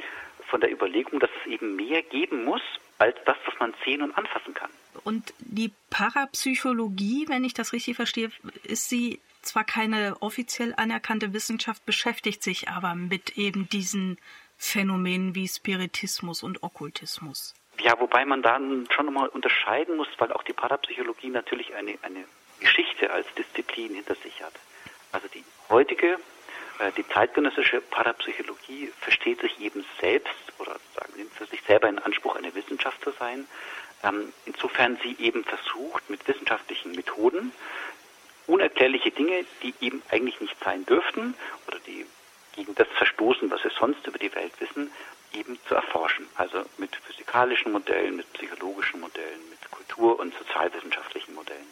von 0.49 0.61
der 0.61 0.73
Überlegung, 0.73 1.21
dass 1.21 1.31
es 1.41 1.53
eben 1.53 1.77
mehr 1.77 2.03
geben 2.03 2.45
muss, 2.45 2.63
als 2.99 3.17
das, 3.25 3.37
was 3.47 3.55
man 3.61 3.75
sehen 3.85 4.03
und 4.03 4.17
anfassen 4.17 4.53
kann. 4.55 4.71
Und 5.05 5.33
die 5.39 5.73
Parapsychologie, 5.91 7.27
wenn 7.29 7.45
ich 7.45 7.55
das 7.55 7.73
richtig 7.73 7.97
verstehe, 7.97 8.31
ist 8.65 8.89
sie 8.89 9.21
zwar 9.43 9.65
keine 9.65 10.17
offiziell 10.21 10.75
anerkannte 10.77 11.33
Wissenschaft, 11.33 11.87
beschäftigt 11.87 12.43
sich 12.43 12.69
aber 12.69 12.95
mit 12.95 13.39
eben 13.39 13.69
diesen 13.69 14.19
Phänomenen 14.59 15.35
wie 15.35 15.49
Spiritismus 15.49 16.43
und 16.43 16.63
Okkultismus. 16.63 17.55
Ja, 17.83 17.99
wobei 17.99 18.25
man 18.25 18.43
dann 18.43 18.87
schon 18.91 19.07
nochmal 19.07 19.29
unterscheiden 19.29 19.97
muss, 19.97 20.09
weil 20.19 20.33
auch 20.33 20.43
die 20.43 20.53
Parapsychologie 20.53 21.31
natürlich 21.31 21.75
eine, 21.75 21.97
eine 22.03 22.25
Geschichte 22.59 23.11
als 23.11 23.27
Disziplin 23.35 23.95
hinter 23.95 24.15
sich 24.17 24.43
hat. 24.43 24.53
Also 25.13 25.29
die 25.29 25.45
heutige, 25.71 26.19
äh, 26.79 26.93
die 26.97 27.09
zeitgenössische 27.09 27.81
Parapsychologie 27.81 28.93
versteht 29.01 29.41
sich 29.41 29.59
eben 29.61 29.85
selbst 30.01 30.35
oder 30.59 30.77
sagen, 30.95 31.13
nimmt 31.17 31.33
für 31.33 31.47
sich 31.47 31.63
selber 31.63 31.89
in 31.89 31.99
Anspruch, 31.99 32.37
eine 32.37 32.55
Wissenschaft 32.55 33.03
zu 33.03 33.13
sein. 33.13 33.47
Ähm, 34.03 34.33
insofern 34.45 34.99
sie 35.03 35.17
eben 35.19 35.45
versucht, 35.45 36.09
mit 36.11 36.27
wissenschaftlichen 36.29 36.93
Methoden 36.93 37.53
unerklärliche 38.47 39.11
Dinge, 39.11 39.45
die 39.63 39.75
eben 39.81 40.03
eigentlich 40.11 40.41
nicht 40.41 40.57
sein 40.63 40.85
dürften 40.85 41.35
oder 41.67 41.79
die 41.87 42.05
gegen 42.57 42.75
das 42.75 42.89
verstoßen, 42.89 43.51
was 43.51 43.63
wir 43.63 43.71
sonst 43.71 44.07
über 44.07 44.19
die 44.19 44.35
Welt 44.35 44.53
wissen, 44.61 44.91
eben 45.33 45.59
zu 45.67 45.75
erforschen. 45.75 46.27
Also 46.37 46.65
mit 46.79 46.95
physikalischen 46.97 47.73
Modellen, 47.73 48.17
mit 48.17 48.33
psychologischen 48.33 49.01
Modellen, 49.01 49.41
mit 49.51 49.71
kultur- 49.71 50.19
und 50.19 50.35
sozialwissenschaftlichen 50.35 51.35
Modellen. 51.35 51.67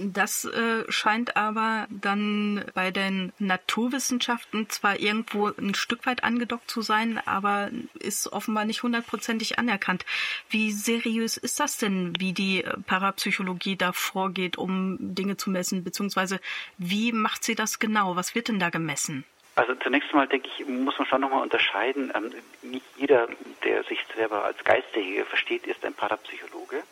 Das 0.00 0.44
äh, 0.44 0.84
scheint 0.92 1.36
aber 1.36 1.88
dann 1.90 2.64
bei 2.72 2.92
den 2.92 3.32
Naturwissenschaften 3.40 4.70
zwar 4.70 5.00
irgendwo 5.00 5.48
ein 5.48 5.74
Stück 5.74 6.06
weit 6.06 6.22
angedockt 6.22 6.70
zu 6.70 6.82
sein, 6.82 7.20
aber 7.26 7.70
ist 7.98 8.32
offenbar 8.32 8.64
nicht 8.64 8.84
hundertprozentig 8.84 9.58
anerkannt. 9.58 10.06
Wie 10.50 10.70
seriös 10.70 11.36
ist 11.36 11.58
das 11.58 11.78
denn, 11.78 12.14
wie 12.20 12.32
die 12.32 12.64
Parapsychologie 12.86 13.74
da 13.74 13.92
vorgeht, 13.92 14.56
um 14.56 14.98
Dinge 15.00 15.36
zu 15.36 15.50
messen, 15.50 15.82
beziehungsweise 15.82 16.38
wie 16.76 17.10
macht 17.10 17.42
sie 17.42 17.56
das 17.56 17.80
genau? 17.80 18.14
Was 18.14 18.36
wird 18.36 18.46
denn 18.46 18.60
da 18.60 18.70
gemessen? 18.70 19.24
Also 19.58 19.74
zunächst 19.74 20.10
einmal 20.10 20.28
denke 20.28 20.48
ich, 20.56 20.64
muss 20.68 20.96
man 21.00 21.08
schon 21.08 21.20
nochmal 21.20 21.42
unterscheiden. 21.42 22.12
Ähm, 22.14 22.32
nicht 22.62 22.86
jeder, 22.96 23.26
der 23.64 23.82
sich 23.82 23.98
selber 24.14 24.44
als 24.44 24.62
Geistige 24.62 25.24
versteht, 25.24 25.66
ist 25.66 25.84
ein 25.84 25.94
Parapsychologe. 25.94 26.84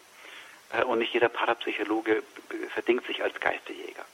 Äh, 0.73 0.83
und 0.83 0.99
nicht 0.99 1.15
jeder 1.15 1.29
Parapsychologe 1.29 2.25
verdingt 2.71 3.07
sich 3.07 3.23
als 3.23 3.39
Geistejäger. 3.39 4.05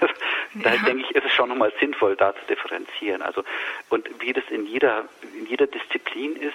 Daher 0.54 0.78
ja. 0.78 0.84
denke 0.84 1.02
ich, 1.02 1.16
ist 1.16 1.24
es 1.26 1.32
schon 1.32 1.48
nochmal 1.48 1.72
sinnvoll, 1.80 2.14
da 2.14 2.32
zu 2.32 2.46
differenzieren. 2.48 3.22
Also, 3.22 3.42
und 3.88 4.08
wie 4.20 4.32
das 4.32 4.44
in 4.50 4.66
jeder, 4.66 5.08
in 5.36 5.46
jeder 5.46 5.66
Disziplin 5.66 6.36
ist, 6.36 6.54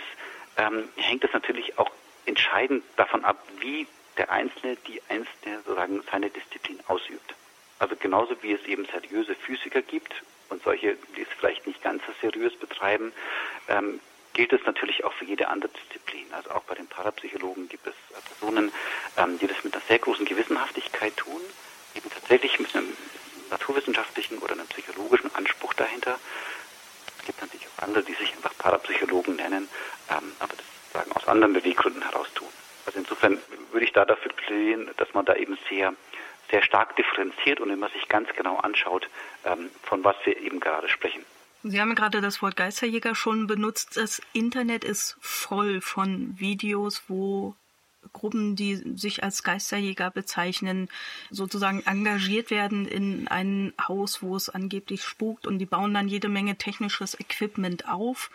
ähm, 0.56 0.88
hängt 0.96 1.26
es 1.26 1.34
natürlich 1.34 1.78
auch 1.78 1.92
entscheidend 2.28 2.86
davon 2.96 3.26
ab, 3.26 3.46
wie 3.60 3.88
der 4.18 4.32
Einzelne, 4.32 4.78
die 4.88 5.02
Einzelne 5.10 5.58
sozusagen 5.66 6.02
seine 6.10 6.30
Disziplin 6.30 6.80
ausübt. 6.88 7.36
Also 7.78 7.98
genauso 7.98 8.42
wie 8.42 8.54
es 8.54 8.64
eben 8.68 8.86
seriöse 8.86 9.36
Physiker 9.36 9.82
gibt 9.82 10.14
und 10.52 10.64
solche, 10.64 10.98
die 11.16 11.22
es 11.22 11.28
vielleicht 11.40 11.66
nicht 11.66 11.82
ganz 11.82 12.04
so 12.06 12.14
seriös 12.22 12.56
betreiben, 12.56 13.12
ähm, 13.68 14.00
gilt 14.34 14.54
es 14.54 14.62
natürlich 14.66 15.04
auch 15.04 15.14
für 15.14 15.26
jede 15.26 15.48
andere 15.48 15.72
Disziplin. 15.72 16.26
Also 16.32 16.52
auch 16.52 16.64
bei 16.64 16.76
den 16.76 16.88
Parapsychologen 16.88 17.68
gibt 17.68 17.88
es 17.88 17.96
Personen, 18.40 18.72
ähm, 19.18 19.40
die 19.40 19.48
das 19.48 19.64
mit 19.64 19.74
einer 19.74 19.84
sehr 19.88 20.00
großen 20.00 20.26
Gewissenhaftigkeit 20.26 21.16
tun, 21.18 21.42
eben 21.96 22.10
tatsächlich 22.10 22.60
mit 22.60 22.76
einem 22.76 22.96
naturwissenschaftlichen 23.50 24.38
oder 24.40 24.54
einem 24.54 24.68
psychologischen 24.68 25.34
Anspruch 25.36 25.74
dahinter. 25.74 26.18
Es 27.20 27.26
gibt 27.26 27.42
natürlich 27.42 27.68
auch 27.68 27.84
andere, 27.84 28.04
die 28.04 28.14
sich 28.14 28.34
einfach 28.34 28.58
Parapsychologen 28.58 29.36
nennen, 29.36 29.68
ähm, 30.10 30.32
aber 30.40 30.54
das 30.56 30.66
sagen 30.94 31.12
aus 31.14 31.28
anderen 31.28 31.54
Beweggründen 31.54 32.02
heraus 32.02 32.28
tun. 32.34 32.50
Also 32.86 33.00
insofern 33.00 33.40
würde 33.72 33.86
ich 33.86 33.94
da 33.94 34.06
dafür 34.06 34.32
plädieren, 34.34 34.90
dass 34.98 35.14
man 35.14 35.26
da 35.26 35.36
eben 35.36 35.58
sehr 35.70 35.94
sehr 36.52 36.64
stark 36.64 36.96
differenziert 36.96 37.60
und 37.60 37.70
wenn 37.70 37.80
man 37.80 37.92
sich 37.92 38.08
ganz 38.08 38.30
genau 38.36 38.58
anschaut, 38.58 39.10
ähm, 39.46 39.70
von 39.82 40.04
was 40.04 40.16
wir 40.26 40.38
eben 40.38 40.60
gerade 40.60 40.90
sprechen. 40.90 41.26
Sie 41.64 41.80
haben 41.80 41.94
gerade 41.96 42.22
das 42.22 42.42
Wort 42.42 42.56
Geisterjäger 42.56 43.14
schon 43.14 43.48
benutzt. 43.48 43.96
Das 43.96 44.22
Internet 44.34 44.84
ist 44.84 45.18
voll 45.22 45.80
von 45.82 46.40
Videos, 46.40 47.04
wo 47.08 47.56
Gruppen, 48.14 48.56
die 48.56 48.76
sich 48.98 49.24
als 49.24 49.44
Geisterjäger 49.44 50.12
bezeichnen, 50.12 50.90
sozusagen 51.30 51.82
engagiert 51.86 52.52
werden 52.52 52.88
in 52.88 53.28
ein 53.28 53.74
Haus, 53.88 54.22
wo 54.22 54.36
es 54.36 54.50
angeblich 54.50 55.04
spukt 55.04 55.48
und 55.48 55.60
die 55.60 55.66
bauen 55.66 55.94
dann 55.94 56.08
jede 56.08 56.30
Menge 56.30 56.56
technisches 56.56 57.20
Equipment 57.20 57.88
auf, 57.88 58.32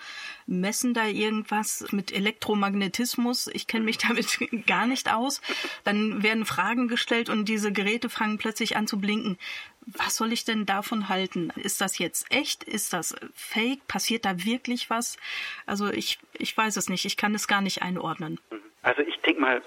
messen 0.46 0.94
da 0.94 1.06
irgendwas 1.06 1.86
mit 1.90 2.12
Elektromagnetismus. 2.12 3.48
Ich 3.48 3.66
kenne 3.66 3.84
mich 3.84 3.98
damit 4.06 4.38
gar 4.66 4.86
nicht 4.86 5.12
aus. 5.12 5.40
Dann 5.84 6.22
werden 6.22 6.46
Fragen 6.46 6.88
gestellt 6.88 7.28
und 7.28 7.46
diese 7.46 7.72
Geräte 7.72 8.08
fangen 8.08 8.38
plötzlich 8.38 8.76
an 8.76 8.86
zu 8.86 8.98
blinken. 8.98 9.38
Was 9.86 10.16
soll 10.16 10.32
ich 10.32 10.44
denn 10.44 10.66
davon 10.66 11.08
halten? 11.08 11.50
Ist 11.50 11.80
das 11.80 11.98
jetzt 11.98 12.26
echt? 12.30 12.64
Ist 12.64 12.92
das 12.92 13.14
fake? 13.34 13.86
Passiert 13.86 14.24
da 14.24 14.44
wirklich 14.44 14.90
was? 14.90 15.16
Also 15.64 15.88
ich, 15.88 16.18
ich 16.32 16.56
weiß 16.56 16.76
es 16.76 16.88
nicht. 16.88 17.04
Ich 17.04 17.16
kann 17.16 17.36
es 17.36 17.46
gar 17.46 17.60
nicht 17.60 17.82
einordnen. 17.82 18.40
Also 18.86 19.02
ich 19.02 19.18
denke 19.22 19.40
mal, 19.40 19.62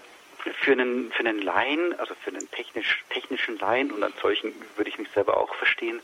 für 0.61 0.71
einen, 0.71 1.11
für 1.11 1.19
einen 1.19 1.41
Laien, 1.41 1.93
also 1.99 2.15
für 2.23 2.29
einen 2.29 2.49
technisch, 2.51 3.03
technischen 3.09 3.59
Laien, 3.59 3.91
und 3.91 4.01
an 4.01 4.13
solchen 4.21 4.53
würde 4.77 4.89
ich 4.89 4.97
mich 4.97 5.09
selber 5.09 5.35
auch 5.35 5.53
verstehen, 5.55 5.99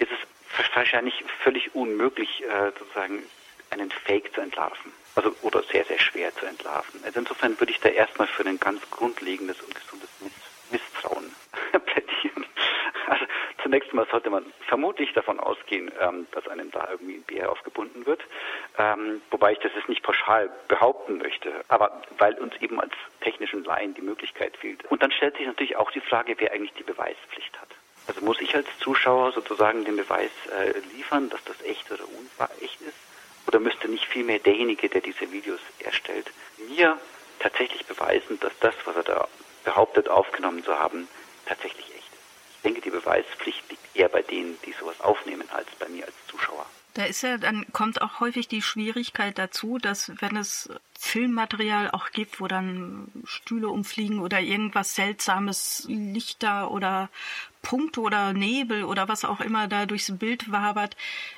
ist 0.00 0.10
es 0.10 0.74
wahrscheinlich 0.74 1.24
völlig 1.44 1.72
unmöglich, 1.76 2.42
äh, 2.42 2.72
sozusagen 2.76 3.22
einen 3.70 3.92
Fake 3.92 4.34
zu 4.34 4.40
entlarven. 4.40 4.92
Also, 5.14 5.36
oder 5.42 5.62
sehr, 5.62 5.84
sehr 5.84 6.00
schwer 6.00 6.34
zu 6.34 6.46
entlarven. 6.46 7.00
Also 7.04 7.20
insofern 7.20 7.58
würde 7.60 7.70
ich 7.70 7.78
da 7.78 7.90
erstmal 7.90 8.26
für 8.26 8.44
ein 8.44 8.58
ganz 8.58 8.80
grundlegendes 8.90 9.60
und 9.60 9.72
gesundes 9.76 10.10
Misstrauen 10.72 11.32
plädieren. 11.86 12.44
Also 13.06 13.24
zunächst 13.68 13.92
mal 13.92 14.06
sollte 14.10 14.30
man 14.30 14.46
vermutlich 14.66 15.12
davon 15.12 15.38
ausgehen, 15.38 15.92
ähm, 16.00 16.26
dass 16.32 16.48
einem 16.48 16.70
da 16.70 16.88
irgendwie 16.90 17.16
ein 17.16 17.22
Bär 17.24 17.52
aufgebunden 17.52 18.06
wird. 18.06 18.22
Ähm, 18.78 19.20
wobei 19.30 19.52
ich 19.52 19.58
das 19.58 19.72
jetzt 19.76 19.90
nicht 19.90 20.02
pauschal 20.02 20.48
behaupten 20.68 21.18
möchte, 21.18 21.52
aber 21.68 22.02
weil 22.16 22.32
uns 22.38 22.54
eben 22.62 22.80
als 22.80 22.94
technischen 23.20 23.64
Laien 23.64 23.92
die 23.92 24.00
Möglichkeit 24.00 24.56
fehlt. 24.56 24.86
Und 24.86 25.02
dann 25.02 25.12
stellt 25.12 25.36
sich 25.36 25.46
natürlich 25.46 25.76
auch 25.76 25.90
die 25.90 26.00
Frage, 26.00 26.34
wer 26.38 26.52
eigentlich 26.52 26.72
die 26.78 26.82
Beweispflicht 26.82 27.60
hat. 27.60 27.68
Also 28.06 28.24
muss 28.24 28.40
ich 28.40 28.54
als 28.54 28.66
Zuschauer 28.78 29.32
sozusagen 29.32 29.84
den 29.84 29.96
Beweis 29.96 30.30
äh, 30.58 30.72
liefern, 30.96 31.28
dass 31.28 31.44
das 31.44 31.60
echt 31.62 31.92
oder 31.92 32.04
unwahr 32.04 32.50
echt 32.62 32.80
ist? 32.80 32.96
Oder 33.46 33.60
müsste 33.60 33.86
nicht 33.88 34.06
vielmehr 34.06 34.38
derjenige, 34.38 34.88
der 34.88 35.02
diese 35.02 35.30
Videos 35.30 35.60
erstellt, 35.80 36.30
mir 36.70 36.96
tatsächlich 37.38 37.84
beweisen, 37.84 38.40
dass 38.40 38.58
das, 38.60 38.74
was 38.86 38.96
er 38.96 39.02
da 39.02 39.28
behauptet, 39.64 40.08
aufgenommen 40.08 40.64
zu 40.64 40.78
haben, 40.78 41.06
tatsächlich 41.44 41.84
echt 41.84 41.96
ist? 41.96 41.97
Ich 42.58 42.62
denke, 42.62 42.80
die 42.80 42.90
Beweispflicht 42.90 43.62
liegt 43.70 43.96
eher 43.96 44.08
bei 44.08 44.22
denen, 44.22 44.58
die 44.66 44.72
sowas 44.72 45.00
aufnehmen, 45.00 45.48
als 45.50 45.68
bei 45.78 45.88
mir 45.88 46.04
als 46.04 46.14
Zuschauer. 46.26 46.66
Da 46.94 47.04
ist 47.04 47.22
ja, 47.22 47.38
dann 47.38 47.64
kommt 47.72 48.02
auch 48.02 48.18
häufig 48.18 48.48
die 48.48 48.62
Schwierigkeit 48.62 49.38
dazu, 49.38 49.78
dass 49.78 50.10
wenn 50.20 50.36
es 50.36 50.68
Filmmaterial 51.00 51.92
auch 51.92 52.10
gibt, 52.10 52.40
wo 52.40 52.48
dann 52.48 53.08
Stühle 53.24 53.68
umfliegen 53.68 54.18
oder 54.18 54.40
irgendwas 54.40 54.96
Seltsames, 54.96 55.86
Lichter 55.88 56.72
oder 56.72 57.08
Punkte 57.62 58.00
oder 58.00 58.32
Nebel 58.32 58.84
oder 58.84 59.08
was 59.08 59.24
auch 59.24 59.40
immer 59.40 59.68
da 59.68 59.86
durchs 59.86 60.16
Bild 60.18 60.50
wabert. 60.52 60.96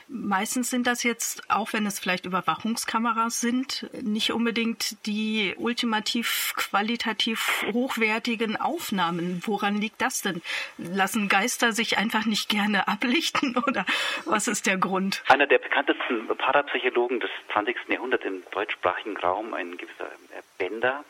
Meistens 0.08 0.70
sind 0.70 0.86
das 0.86 1.02
jetzt, 1.02 1.48
auch 1.50 1.72
wenn 1.72 1.86
es 1.86 2.00
vielleicht 2.00 2.26
Überwachungskameras 2.26 3.40
sind, 3.40 3.88
nicht 4.02 4.32
unbedingt 4.32 5.06
die 5.06 5.54
ultimativ 5.56 6.52
qualitativ 6.56 7.64
hochwertigen 7.72 8.56
Aufnahmen. 8.56 9.42
Woran 9.44 9.80
liegt 9.80 10.00
das 10.00 10.22
denn? 10.22 10.42
Lassen 10.78 11.28
Geister 11.28 11.72
sich 11.72 11.96
einfach 11.96 12.26
nicht 12.26 12.48
gerne 12.48 12.88
ablichten 12.88 13.56
oder 13.56 13.84
was 14.24 14.48
ist 14.48 14.66
der 14.66 14.78
Grund? 14.78 15.22
Einer 15.28 15.46
der 15.46 15.58
bekanntesten 15.58 16.26
Parapsychologen 16.36 17.20
des 17.20 17.30
20. 17.52 17.76
Jahrhunderts 17.88 18.24
im 18.24 18.42
deutschsprachigen 18.50 19.16
Raum, 19.16 19.49
ein 19.54 19.76
gewisser 19.76 20.10
Bender, 20.58 21.04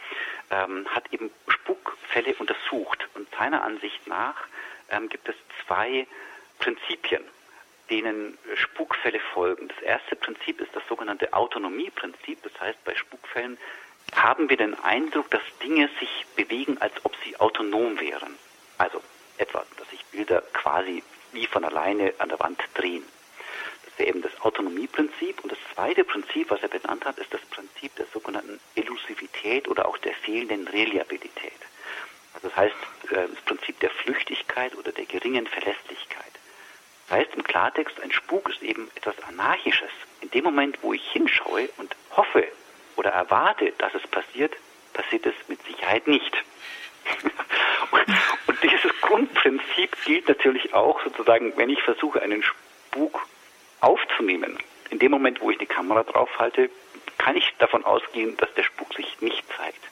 ähm, 0.51 0.87
hat 0.89 1.13
eben 1.13 1.31
Spukfälle 1.49 2.35
untersucht 2.35 3.09
und 3.15 3.29
seiner 3.37 3.63
Ansicht 3.63 4.07
nach 4.07 4.37
ähm, 4.91 5.09
gibt 5.09 5.29
es 5.29 5.35
zwei 5.67 6.07
Prinzipien, 6.59 7.25
denen 7.89 8.37
Spukfälle 8.55 9.21
folgen. 9.33 9.69
Das 9.69 9.83
erste 9.83 10.17
Prinzip 10.17 10.61
ist 10.61 10.75
das 10.75 10.87
sogenannte 10.89 11.33
Autonomieprinzip. 11.33 12.43
Das 12.43 12.61
heißt, 12.61 12.83
bei 12.85 12.95
Spukfällen 12.95 13.59
haben 14.15 14.49
wir 14.51 14.57
den 14.57 14.79
Eindruck, 14.83 15.31
dass 15.31 15.43
Dinge 15.63 15.89
sich 15.99 16.27
bewegen, 16.37 16.79
als 16.79 16.93
ob 17.05 17.15
sie 17.25 17.39
autonom 17.39 17.99
wären. 18.01 18.37
Also 18.79 19.03
etwa, 19.39 19.65
dass 19.77 19.89
sich 19.91 20.05
Bilder 20.07 20.43
quasi 20.53 21.03
wie 21.33 21.47
von 21.47 21.65
alleine 21.65 22.13
an 22.19 22.29
der 22.29 22.41
Wand 22.41 22.61
drehen. 22.75 23.05
Wäre 24.01 24.09
eben 24.09 24.23
das 24.23 24.41
Autonomieprinzip. 24.41 25.45
Und 25.45 25.53
das 25.53 25.59
zweite 25.75 26.05
Prinzip, 26.05 26.51
was 26.51 26.63
er 26.63 26.69
benannt 26.69 27.05
hat, 27.05 27.19
ist 27.19 27.35
das 27.35 27.43
Prinzip 27.51 27.95
der 27.97 28.07
sogenannten 28.07 28.59
Elusivität 28.75 29.69
oder 29.69 29.87
auch 29.87 29.99
der 29.99 30.15
fehlenden 30.15 30.67
Reliabilität. 30.69 31.61
Also 32.33 32.49
das 32.49 32.57
heißt, 32.57 32.75
äh, 33.11 33.29
das 33.29 33.45
Prinzip 33.45 33.79
der 33.81 33.91
Flüchtigkeit 33.91 34.75
oder 34.75 34.91
der 34.91 35.05
geringen 35.05 35.47
Verlässlichkeit. 35.47 36.33
Das 37.09 37.19
heißt 37.19 37.35
im 37.35 37.45
Klartext, 37.45 38.01
ein 38.01 38.11
Spuk 38.11 38.49
ist 38.49 38.63
eben 38.63 38.91
etwas 38.95 39.23
Anarchisches. 39.25 39.91
In 40.23 40.31
dem 40.31 40.45
Moment, 40.45 40.79
wo 40.81 40.95
ich 40.95 41.07
hinschaue 41.11 41.69
und 41.77 41.95
hoffe 42.17 42.49
oder 42.97 43.11
erwarte, 43.11 43.73
dass 43.77 43.93
es 43.95 44.07
passiert, 44.07 44.57
passiert 44.95 45.27
es 45.27 45.35
mit 45.49 45.63
Sicherheit 45.65 46.07
nicht. 46.07 46.35
und 48.47 48.63
dieses 48.63 48.99
Grundprinzip 49.03 49.95
gilt 50.07 50.27
natürlich 50.27 50.73
auch 50.73 51.05
sozusagen, 51.05 51.55
wenn 51.59 51.69
ich 51.69 51.83
versuche, 51.83 52.23
einen 52.23 52.43
Spuk 52.43 53.27
aufzunehmen. 53.81 54.59
In 54.91 54.99
dem 54.99 55.11
Moment, 55.11 55.41
wo 55.41 55.51
ich 55.51 55.59
die 55.59 55.67
Kamera 55.67 56.03
draufhalte, 56.03 56.71
kann 57.19 57.37
ich 57.37 57.55
davon 57.59 57.85
ausgehen, 57.85 58.37
dass 58.39 58.53
der 58.55 58.65
Spuk 58.65 58.93
sich 58.95 59.21
nicht 59.21 59.45
zeigt. 59.57 59.85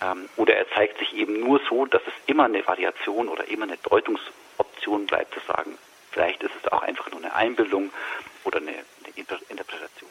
Ähm, 0.00 0.28
oder 0.36 0.56
er 0.56 0.68
zeigt 0.70 0.98
sich 0.98 1.14
eben 1.14 1.40
nur 1.40 1.60
so, 1.68 1.86
dass 1.86 2.02
es 2.06 2.12
immer 2.26 2.44
eine 2.44 2.66
Variation 2.66 3.28
oder 3.28 3.48
immer 3.48 3.64
eine 3.64 3.78
Deutungsoption 3.78 5.06
bleibt 5.06 5.34
zu 5.34 5.40
sagen, 5.46 5.76
vielleicht 6.10 6.42
ist 6.42 6.52
es 6.62 6.70
auch 6.70 6.82
einfach 6.82 7.10
nur 7.10 7.20
eine 7.20 7.34
Einbildung 7.34 7.90
oder 8.44 8.58
eine, 8.58 8.70
eine 8.70 9.14
Interpretation. 9.16 10.10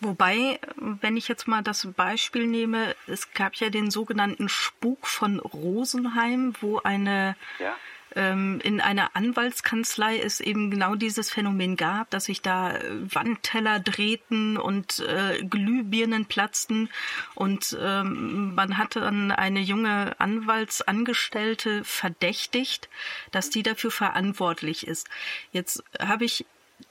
Wobei, 0.00 0.60
wenn 0.76 1.16
ich 1.16 1.26
jetzt 1.26 1.48
mal 1.48 1.62
das 1.62 1.86
Beispiel 1.96 2.46
nehme, 2.46 2.94
es 3.08 3.32
gab 3.32 3.56
ja 3.56 3.68
den 3.68 3.90
sogenannten 3.90 4.48
Spuk 4.48 5.06
von 5.06 5.40
Rosenheim, 5.40 6.54
wo 6.60 6.78
eine 6.78 7.36
ja 7.58 7.74
ähm, 8.18 8.60
in 8.64 8.80
einer 8.80 9.14
Anwaltskanzlei 9.14 10.18
es 10.18 10.40
eben 10.40 10.72
genau 10.72 10.96
dieses 10.96 11.30
Phänomen 11.30 11.76
gab, 11.76 12.10
dass 12.10 12.24
sich 12.24 12.42
da 12.42 12.72
äh, 12.72 13.14
Wandteller 13.14 13.78
drehten 13.78 14.56
und 14.56 14.98
äh, 14.98 15.44
Glühbirnen 15.44 16.26
platzten 16.26 16.90
und 17.36 17.78
ähm, 17.80 18.54
man 18.56 18.76
hatte 18.76 19.00
dann 19.00 19.30
eine 19.30 19.60
junge 19.60 20.18
Anwaltsangestellte 20.18 21.84
verdächtigt, 21.84 22.88
dass 23.30 23.50
die 23.50 23.62
dafür 23.62 23.92
verantwortlich 23.92 24.86
ist. 24.86 25.08
Jetzt 25.52 25.84
habe 26.00 26.24
ich 26.24 26.44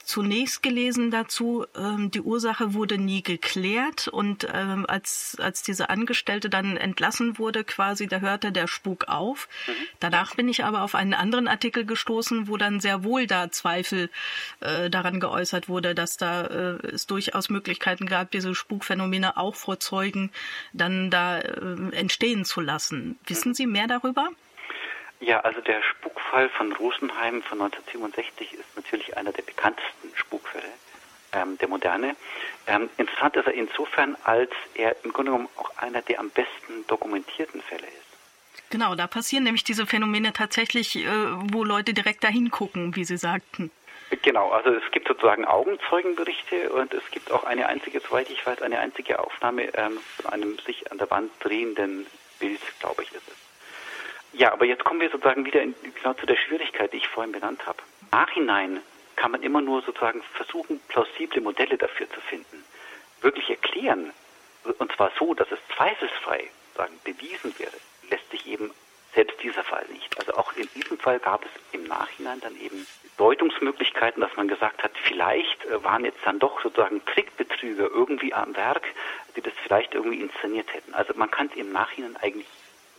zunächst 0.04 0.62
gelesen 0.62 1.10
dazu, 1.10 1.66
ähm, 1.76 2.10
die 2.10 2.20
Ursache 2.20 2.74
wurde 2.74 2.98
nie 2.98 3.22
geklärt 3.22 4.08
und 4.08 4.46
ähm, 4.52 4.86
als, 4.88 5.36
als 5.40 5.62
diese 5.62 5.90
Angestellte 5.90 6.48
dann 6.48 6.76
entlassen 6.76 7.38
wurde, 7.38 7.64
quasi, 7.64 8.06
da 8.06 8.20
hörte 8.20 8.52
der 8.52 8.68
Spuk 8.68 9.08
auf. 9.08 9.48
Mhm. 9.66 9.72
Danach 10.00 10.34
bin 10.34 10.48
ich 10.48 10.64
aber 10.64 10.82
auf 10.82 10.94
einen 10.94 11.14
anderen 11.14 11.48
Artikel 11.48 11.84
gestoßen, 11.84 12.48
wo 12.48 12.56
dann 12.56 12.80
sehr 12.80 13.04
wohl 13.04 13.26
da 13.26 13.50
Zweifel 13.50 14.10
äh, 14.60 14.88
daran 14.90 15.20
geäußert 15.20 15.68
wurde, 15.68 15.94
dass 15.94 16.16
da 16.16 16.42
äh, 16.46 16.86
es 16.86 17.06
durchaus 17.06 17.50
Möglichkeiten 17.50 18.06
gab, 18.06 18.30
diese 18.30 18.54
Spukphänomene 18.54 19.36
auch 19.36 19.54
vor 19.54 19.80
Zeugen 19.80 20.30
dann 20.72 21.10
da 21.10 21.38
äh, 21.38 21.92
entstehen 21.92 22.44
zu 22.44 22.60
lassen. 22.60 23.18
Wissen 23.26 23.54
Sie 23.54 23.66
mehr 23.66 23.86
darüber? 23.86 24.28
Ja, 25.20 25.40
also 25.40 25.60
der 25.60 25.82
Spukfall 25.82 26.48
von 26.50 26.72
Rosenheim 26.72 27.42
von 27.42 27.60
1967 27.60 28.54
ist 28.54 28.76
natürlich 28.76 29.16
einer 29.16 29.32
der 29.32 29.42
bekanntesten 29.42 30.12
Spukfälle 30.14 30.68
ähm, 31.32 31.58
der 31.58 31.68
Moderne. 31.68 32.16
Ähm, 32.66 32.88
interessant 32.98 33.36
ist 33.36 33.46
er 33.46 33.54
insofern, 33.54 34.16
als 34.24 34.50
er 34.74 34.96
im 35.04 35.12
Grunde 35.12 35.32
genommen 35.32 35.48
auch 35.56 35.76
einer 35.76 36.02
der 36.02 36.20
am 36.20 36.30
besten 36.30 36.86
dokumentierten 36.86 37.62
Fälle 37.62 37.86
ist. 37.86 38.70
Genau, 38.70 38.94
da 38.94 39.06
passieren 39.06 39.44
nämlich 39.44 39.64
diese 39.64 39.86
Phänomene 39.86 40.32
tatsächlich, 40.32 40.96
äh, 40.96 41.08
wo 41.52 41.64
Leute 41.64 41.94
direkt 41.94 42.22
dahin 42.22 42.50
gucken, 42.50 42.94
wie 42.94 43.04
Sie 43.04 43.16
sagten. 43.16 43.70
Genau, 44.22 44.50
also 44.50 44.70
es 44.70 44.90
gibt 44.92 45.08
sozusagen 45.08 45.44
Augenzeugenberichte 45.44 46.70
und 46.70 46.94
es 46.94 47.02
gibt 47.10 47.30
auch 47.30 47.44
eine 47.44 47.66
einzige, 47.66 48.00
soweit 48.00 48.30
ich 48.30 48.46
weiß, 48.46 48.62
eine 48.62 48.78
einzige 48.78 49.18
Aufnahme 49.18 49.74
ähm, 49.74 49.98
von 50.16 50.32
einem 50.32 50.58
sich 50.58 50.90
an 50.90 50.98
der 50.98 51.10
Wand 51.10 51.30
drehenden 51.40 52.06
Bild, 52.38 52.60
glaube 52.80 53.02
ich, 53.02 53.12
ist 53.12 53.28
es. 53.28 53.47
Ja, 54.32 54.52
aber 54.52 54.66
jetzt 54.66 54.84
kommen 54.84 55.00
wir 55.00 55.10
sozusagen 55.10 55.44
wieder 55.44 55.62
in, 55.62 55.74
genau 55.94 56.14
zu 56.14 56.26
der 56.26 56.36
Schwierigkeit, 56.36 56.92
die 56.92 56.98
ich 56.98 57.08
vorhin 57.08 57.32
benannt 57.32 57.66
habe. 57.66 57.78
Nachhinein 58.10 58.80
kann 59.16 59.32
man 59.32 59.42
immer 59.42 59.60
nur 59.60 59.82
sozusagen 59.82 60.22
versuchen, 60.34 60.80
plausible 60.88 61.40
Modelle 61.40 61.76
dafür 61.76 62.08
zu 62.10 62.20
finden. 62.20 62.64
Wirklich 63.20 63.50
erklären, 63.50 64.12
und 64.78 64.92
zwar 64.92 65.10
so, 65.18 65.34
dass 65.34 65.50
es 65.50 65.58
zweifelsfrei 65.76 66.48
sagen, 66.76 66.94
bewiesen 67.04 67.52
wäre, 67.58 67.72
lässt 68.10 68.30
sich 68.30 68.46
eben 68.46 68.70
selbst 69.14 69.42
dieser 69.42 69.64
Fall 69.64 69.84
nicht. 69.92 70.16
Also 70.18 70.34
auch 70.34 70.52
in 70.52 70.68
diesem 70.74 70.98
Fall 70.98 71.18
gab 71.18 71.44
es 71.44 71.50
im 71.72 71.84
Nachhinein 71.84 72.40
dann 72.40 72.58
eben 72.60 72.86
Deutungsmöglichkeiten, 73.16 74.20
dass 74.20 74.36
man 74.36 74.46
gesagt 74.46 74.84
hat, 74.84 74.92
vielleicht 75.02 75.64
äh, 75.64 75.82
waren 75.82 76.04
jetzt 76.04 76.20
dann 76.24 76.38
doch 76.38 76.62
sozusagen 76.62 77.04
Trickbetrüger 77.04 77.88
irgendwie 77.90 78.32
am 78.32 78.54
Werk, 78.54 78.86
die 79.34 79.40
das 79.40 79.54
vielleicht 79.62 79.94
irgendwie 79.94 80.20
inszeniert 80.20 80.72
hätten. 80.72 80.94
Also 80.94 81.14
man 81.16 81.30
kann 81.30 81.48
es 81.48 81.56
im 81.56 81.72
Nachhinein 81.72 82.16
eigentlich 82.18 82.46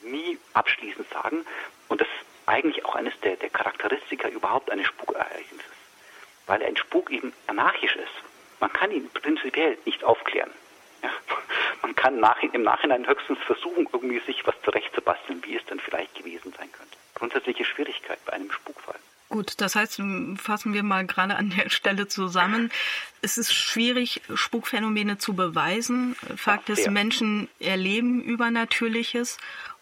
nie 0.04 0.38
abschließend 0.54 1.10
sagen. 1.10 1.46
Und 1.88 2.02
das 2.02 2.08
ist 2.08 2.26
eigentlich 2.46 2.84
auch 2.86 2.96
eines 2.96 3.14
der, 3.22 3.36
der 3.36 3.50
Charakteristika 3.50 4.28
überhaupt 4.28 4.72
eines 4.72 4.88
Spukereignisses. 4.88 5.66
Weil 6.48 6.64
ein 6.64 6.78
Spuk 6.78 7.12
eben 7.12 7.34
anarchisch 7.48 7.96
ist. 7.96 8.60
Man 8.60 8.74
kann 8.74 8.92
ihn 8.92 9.10
prinzipiell 9.12 9.78
nicht 9.86 10.04
aufklären. 10.04 10.52
Ja? 11.04 11.10
Man 11.82 11.96
kann 11.96 12.20
nach, 12.20 12.42
im 12.42 12.64
Nachhinein 12.64 13.08
höchstens 13.08 13.40
versuchen, 13.46 13.88
irgendwie 13.94 14.20
sich 14.20 14.46
was 14.46 14.56
zurechtzubasteln, 14.64 15.44
wie 15.46 15.56
es 15.56 15.66
dann 15.68 15.80
vielleicht 15.80 16.16
gewesen 16.16 16.54
sein 16.58 16.72
könnte. 16.72 16.98
Grundsätzliche 17.16 17.66
Schwierigkeit 17.66 18.20
bei 18.26 18.34
einem 18.34 18.52
Spukfall. 18.52 19.00
Gut, 19.30 19.62
das 19.62 19.76
heißt, 19.76 20.02
fassen 20.38 20.74
wir 20.74 20.82
mal 20.82 21.06
gerade 21.06 21.36
an 21.36 21.54
der 21.56 21.70
Stelle 21.70 22.08
zusammen. 22.08 22.72
Es 23.22 23.38
ist 23.38 23.54
schwierig, 23.54 24.22
Spukphänomene 24.34 25.20
zu 25.20 25.36
beweisen. 25.36 26.16
Fakt 26.36 26.70
ist, 26.70 26.90
Menschen 26.90 27.48
erleben 27.60 28.24
Übernatürliches 28.24 29.38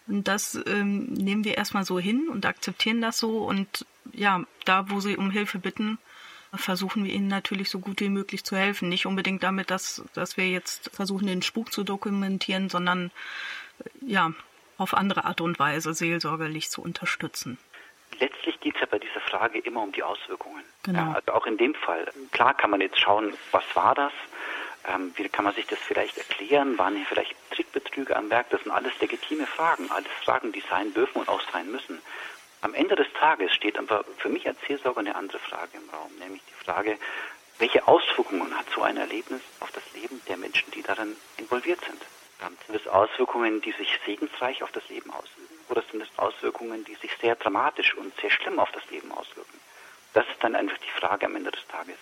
und 0.08 0.26
das 0.26 0.58
ähm, 0.66 1.04
nehmen 1.12 1.44
wir 1.44 1.56
erstmal 1.56 1.84
so 1.84 1.98
hin 1.98 2.28
und 2.28 2.46
akzeptieren 2.46 3.00
das 3.00 3.18
so. 3.18 3.44
Und 3.44 3.86
ja, 4.12 4.42
da, 4.64 4.90
wo 4.90 5.00
sie 5.00 5.16
um 5.16 5.30
Hilfe 5.30 5.58
bitten, 5.58 5.98
versuchen 6.54 7.04
wir 7.04 7.12
ihnen 7.12 7.28
natürlich 7.28 7.68
so 7.68 7.78
gut 7.78 8.00
wie 8.00 8.08
möglich 8.08 8.44
zu 8.44 8.56
helfen. 8.56 8.88
Nicht 8.88 9.06
unbedingt 9.06 9.42
damit, 9.42 9.70
dass, 9.70 10.02
dass 10.14 10.36
wir 10.36 10.48
jetzt 10.48 10.90
versuchen, 10.94 11.26
den 11.26 11.42
Spuk 11.42 11.72
zu 11.72 11.84
dokumentieren, 11.84 12.70
sondern 12.70 13.10
äh, 13.80 13.88
ja, 14.06 14.32
auf 14.78 14.94
andere 14.94 15.24
Art 15.24 15.40
und 15.40 15.58
Weise 15.58 15.92
seelsorgerlich 15.92 16.70
zu 16.70 16.82
unterstützen. 16.82 17.58
Letztlich 18.20 18.58
geht 18.60 18.74
es 18.76 18.80
ja 18.80 18.86
bei 18.86 18.98
dieser 18.98 19.20
Frage 19.20 19.58
immer 19.58 19.82
um 19.82 19.92
die 19.92 20.02
Auswirkungen. 20.02 20.62
Genau. 20.84 20.98
Ja, 20.98 21.12
also 21.12 21.32
auch 21.32 21.46
in 21.46 21.58
dem 21.58 21.74
Fall. 21.74 22.10
Klar 22.32 22.54
kann 22.54 22.70
man 22.70 22.80
jetzt 22.80 22.98
schauen, 22.98 23.34
was 23.50 23.64
war 23.74 23.94
das? 23.94 24.12
Ähm, 24.88 25.12
wie 25.16 25.28
kann 25.28 25.44
man 25.44 25.54
sich 25.54 25.66
das 25.66 25.78
vielleicht 25.78 26.16
erklären? 26.16 26.78
Waren 26.78 26.96
hier 26.96 27.06
vielleicht 27.06 27.34
Trickbetrüge 27.50 28.16
am 28.16 28.30
Werk? 28.30 28.50
Das 28.50 28.62
sind 28.62 28.72
alles 28.72 28.98
legitime 29.00 29.46
Fragen, 29.46 29.90
alles 29.90 30.10
Fragen, 30.24 30.52
die 30.52 30.62
sein 30.70 30.94
dürfen 30.94 31.20
und 31.20 31.28
auch 31.28 31.42
sein 31.52 31.70
müssen. 31.70 32.00
Am 32.62 32.74
Ende 32.74 32.96
des 32.96 33.06
Tages 33.12 33.52
steht 33.54 33.78
aber 33.78 34.04
für 34.16 34.28
mich 34.28 34.46
als 34.46 34.58
Seelsorger 34.66 35.00
eine 35.00 35.14
andere 35.14 35.38
Frage 35.38 35.76
im 35.76 35.88
Raum, 35.90 36.10
nämlich 36.18 36.42
die 36.48 36.64
Frage, 36.64 36.98
welche 37.58 37.86
Auswirkungen 37.86 38.56
hat 38.56 38.66
so 38.74 38.82
ein 38.82 38.96
Erlebnis 38.96 39.42
auf 39.60 39.70
das 39.72 39.82
Leben 39.94 40.20
der 40.28 40.36
Menschen, 40.36 40.70
die 40.72 40.82
darin 40.82 41.16
involviert 41.36 41.80
sind? 41.84 42.00
Sind 42.66 42.76
es 42.76 42.86
Auswirkungen, 42.86 43.60
die 43.60 43.72
sich 43.72 43.98
segensreich 44.06 44.62
auf 44.62 44.70
das 44.70 44.88
Leben 44.88 45.10
ausüben? 45.10 45.58
Oder 45.68 45.82
sind 45.90 46.00
es 46.00 46.18
Auswirkungen, 46.18 46.84
die 46.84 46.94
sich 46.94 47.10
sehr 47.20 47.34
dramatisch 47.34 47.94
und 47.94 48.14
sehr 48.20 48.30
schlimm 48.30 48.60
auf 48.60 48.70
das 48.72 48.88
Leben 48.90 49.10
auswirken? 49.10 49.60
Das 50.14 50.24
ist 50.28 50.42
dann 50.42 50.54
einfach 50.54 50.78
die 50.78 51.00
Frage 51.00 51.26
am 51.26 51.34
Ende 51.34 51.50
des 51.50 51.66
Tages, 51.66 51.96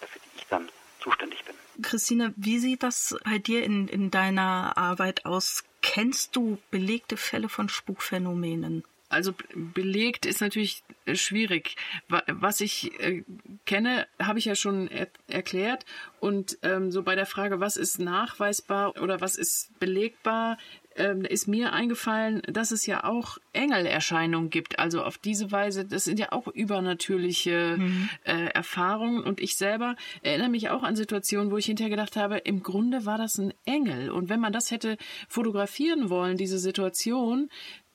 für 0.00 0.18
die 0.20 0.36
ich 0.36 0.46
dann 0.46 0.70
zuständig 1.00 1.44
bin. 1.44 1.54
Christine, 1.82 2.34
wie 2.36 2.58
sieht 2.58 2.82
das 2.82 3.16
bei 3.24 3.38
dir 3.38 3.64
in, 3.64 3.88
in 3.88 4.10
deiner 4.10 4.76
Arbeit 4.76 5.24
aus? 5.24 5.64
Kennst 5.82 6.36
du 6.36 6.58
belegte 6.70 7.16
Fälle 7.16 7.48
von 7.48 7.68
Spukphänomenen? 7.68 8.84
Also 9.10 9.34
belegt 9.54 10.24
ist 10.24 10.40
natürlich 10.40 10.84
äh, 11.04 11.16
schwierig. 11.16 11.74
Was 12.08 12.60
ich 12.60 12.98
äh, 13.00 13.24
kenne, 13.66 14.06
habe 14.22 14.38
ich 14.38 14.44
ja 14.44 14.54
schon 14.54 14.86
er 14.86 15.08
erklärt. 15.26 15.84
Und 16.20 16.58
ähm, 16.62 16.92
so 16.92 17.02
bei 17.02 17.16
der 17.16 17.26
Frage, 17.26 17.58
was 17.58 17.76
ist 17.76 17.98
nachweisbar 17.98 19.02
oder 19.02 19.20
was 19.20 19.36
ist 19.36 19.76
belegbar, 19.80 20.58
ähm, 20.96 21.24
ist 21.24 21.46
mir 21.46 21.72
eingefallen, 21.72 22.42
dass 22.48 22.70
es 22.70 22.86
ja 22.86 23.04
auch 23.04 23.38
Engelerscheinungen 23.52 24.50
gibt. 24.50 24.78
Also 24.78 25.02
auf 25.02 25.18
diese 25.18 25.52
Weise, 25.52 25.84
das 25.84 26.04
sind 26.04 26.18
ja 26.18 26.32
auch 26.32 26.48
übernatürliche 26.48 27.76
mhm. 27.78 28.08
äh, 28.24 28.46
Erfahrungen. 28.46 29.22
Und 29.22 29.40
ich 29.40 29.56
selber 29.56 29.96
erinnere 30.22 30.48
mich 30.48 30.70
auch 30.70 30.82
an 30.82 30.96
Situationen, 30.96 31.50
wo 31.50 31.56
ich 31.56 31.66
hinterher 31.66 31.90
gedacht 31.90 32.16
habe, 32.16 32.38
im 32.38 32.62
Grunde 32.62 33.06
war 33.06 33.18
das 33.18 33.38
ein 33.38 33.54
Engel. 33.64 34.10
Und 34.10 34.28
wenn 34.28 34.40
man 34.40 34.52
das 34.52 34.70
hätte 34.70 34.96
fotografieren 35.28 36.10
wollen, 36.10 36.36
diese 36.36 36.58
Situation, 36.58 37.48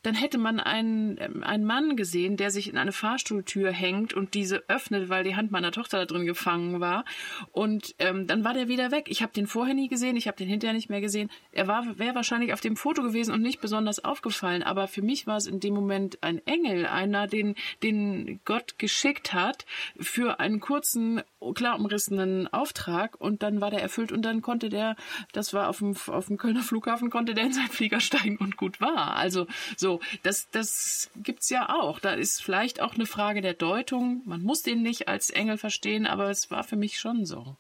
dann 0.06 0.16
hätte 0.16 0.38
man 0.38 0.60
einen, 0.60 1.18
ähm, 1.20 1.44
einen 1.44 1.66
Mann 1.66 1.96
gesehen, 1.96 2.38
der 2.38 2.52
sich 2.52 2.70
in 2.70 2.78
eine 2.78 2.92
Fahrstuhltür 2.92 3.72
hängt 3.72 4.14
und 4.14 4.34
diese 4.34 4.64
öffnet, 4.70 5.10
weil 5.10 5.24
die 5.24 5.36
Hand 5.36 5.52
meiner 5.52 5.72
Tochter 5.72 5.98
da 6.00 6.06
drin 6.06 6.26
gefangen 6.26 6.80
war. 6.80 7.06
Und 7.52 7.96
ähm, 8.00 8.28
dann 8.28 8.44
war 8.44 8.54
der 8.54 8.68
wieder 8.68 8.92
weg. 8.92 9.06
Ich 9.10 9.22
habe 9.22 9.34
den 9.34 9.48
vorher 9.48 9.74
nie 9.74 9.88
gesehen, 9.88 10.16
ich 10.16 10.28
habe 10.28 10.38
den 10.38 10.48
hinterher 10.48 10.74
nicht 10.74 10.90
mehr 10.90 11.02
gesehen. 11.02 11.30
Er 11.52 11.68
war 11.68 11.98
wäre 11.98 12.16
wahrscheinlich 12.16 12.54
auf 12.54 12.62
dem 12.62 12.76
Foto 12.76 13.02
gewesen 13.02 13.34
und 13.34 13.42
nicht 13.42 13.62
besonders 13.62 14.04
aufgefallen. 14.04 14.64
Aber 14.64 14.88
für 14.88 15.02
mich 15.02 15.26
war 15.28 15.38
es 15.38 15.48
in 15.48 15.60
dem 15.60 15.74
Moment 15.74 16.22
ein 16.22 16.46
Engel, 16.46 16.86
einer, 16.86 17.28
den, 17.28 17.56
den 17.82 18.40
Gott 18.46 18.78
geschickt 18.78 19.34
hat 19.34 19.66
für 20.00 20.40
einen 20.40 20.60
kurzen, 20.60 21.22
klar 21.54 21.80
umrissenen 21.80 22.52
Auftrag. 22.52 23.20
Und 23.20 23.44
dann 23.44 23.62
war 23.62 23.72
der 23.72 23.82
erfüllt 23.82 24.12
und 24.12 24.24
dann 24.24 24.42
konnte 24.42 24.70
der, 24.70 24.96
das 25.32 25.54
war 25.54 25.70
auf 25.70 25.80
dem, 25.80 25.96
auf 26.08 26.28
dem 26.28 26.38
Kölner 26.38 26.62
Flughafen, 26.62 27.10
konnte 27.10 27.34
der 27.34 27.46
in 27.46 27.54
seinen 27.54 27.70
Flieger 27.70 28.00
steigen 28.00 28.38
und 28.38 28.58
gut 28.58 28.82
war. 28.82 29.16
Also 29.16 29.48
so 29.78 30.00
das, 30.24 30.50
das 30.52 31.10
gibt's 31.16 31.50
ja 31.50 31.70
auch. 31.70 32.00
Da 32.00 32.12
ist 32.12 32.42
vielleicht 32.42 32.82
auch 32.82 32.96
eine 32.96 33.06
Frage 33.06 33.42
der 33.42 33.54
Deutung. 33.54 34.22
Man 34.26 34.42
muss 34.42 34.62
den 34.62 34.82
nicht 34.82 35.08
als 35.08 35.30
Engel 35.30 35.58
verstehen, 35.58 36.06
aber 36.06 36.30
es 36.30 36.52
war 36.52 36.64
für 36.64 36.76
mich 36.76 37.00
schon 37.00 37.26
so. 37.26 37.58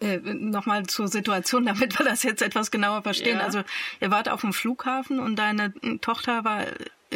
Äh, 0.00 0.18
Nochmal 0.18 0.86
zur 0.86 1.08
Situation, 1.08 1.64
damit 1.64 1.98
wir 1.98 2.04
das 2.04 2.22
jetzt 2.22 2.42
etwas 2.42 2.70
genauer 2.70 3.02
verstehen. 3.02 3.38
Ja. 3.38 3.44
Also 3.44 3.62
ihr 4.00 4.10
wart 4.10 4.28
auf 4.28 4.42
dem 4.42 4.52
Flughafen 4.52 5.18
und 5.18 5.36
deine 5.36 5.72
Tochter 6.00 6.44
war 6.44 6.64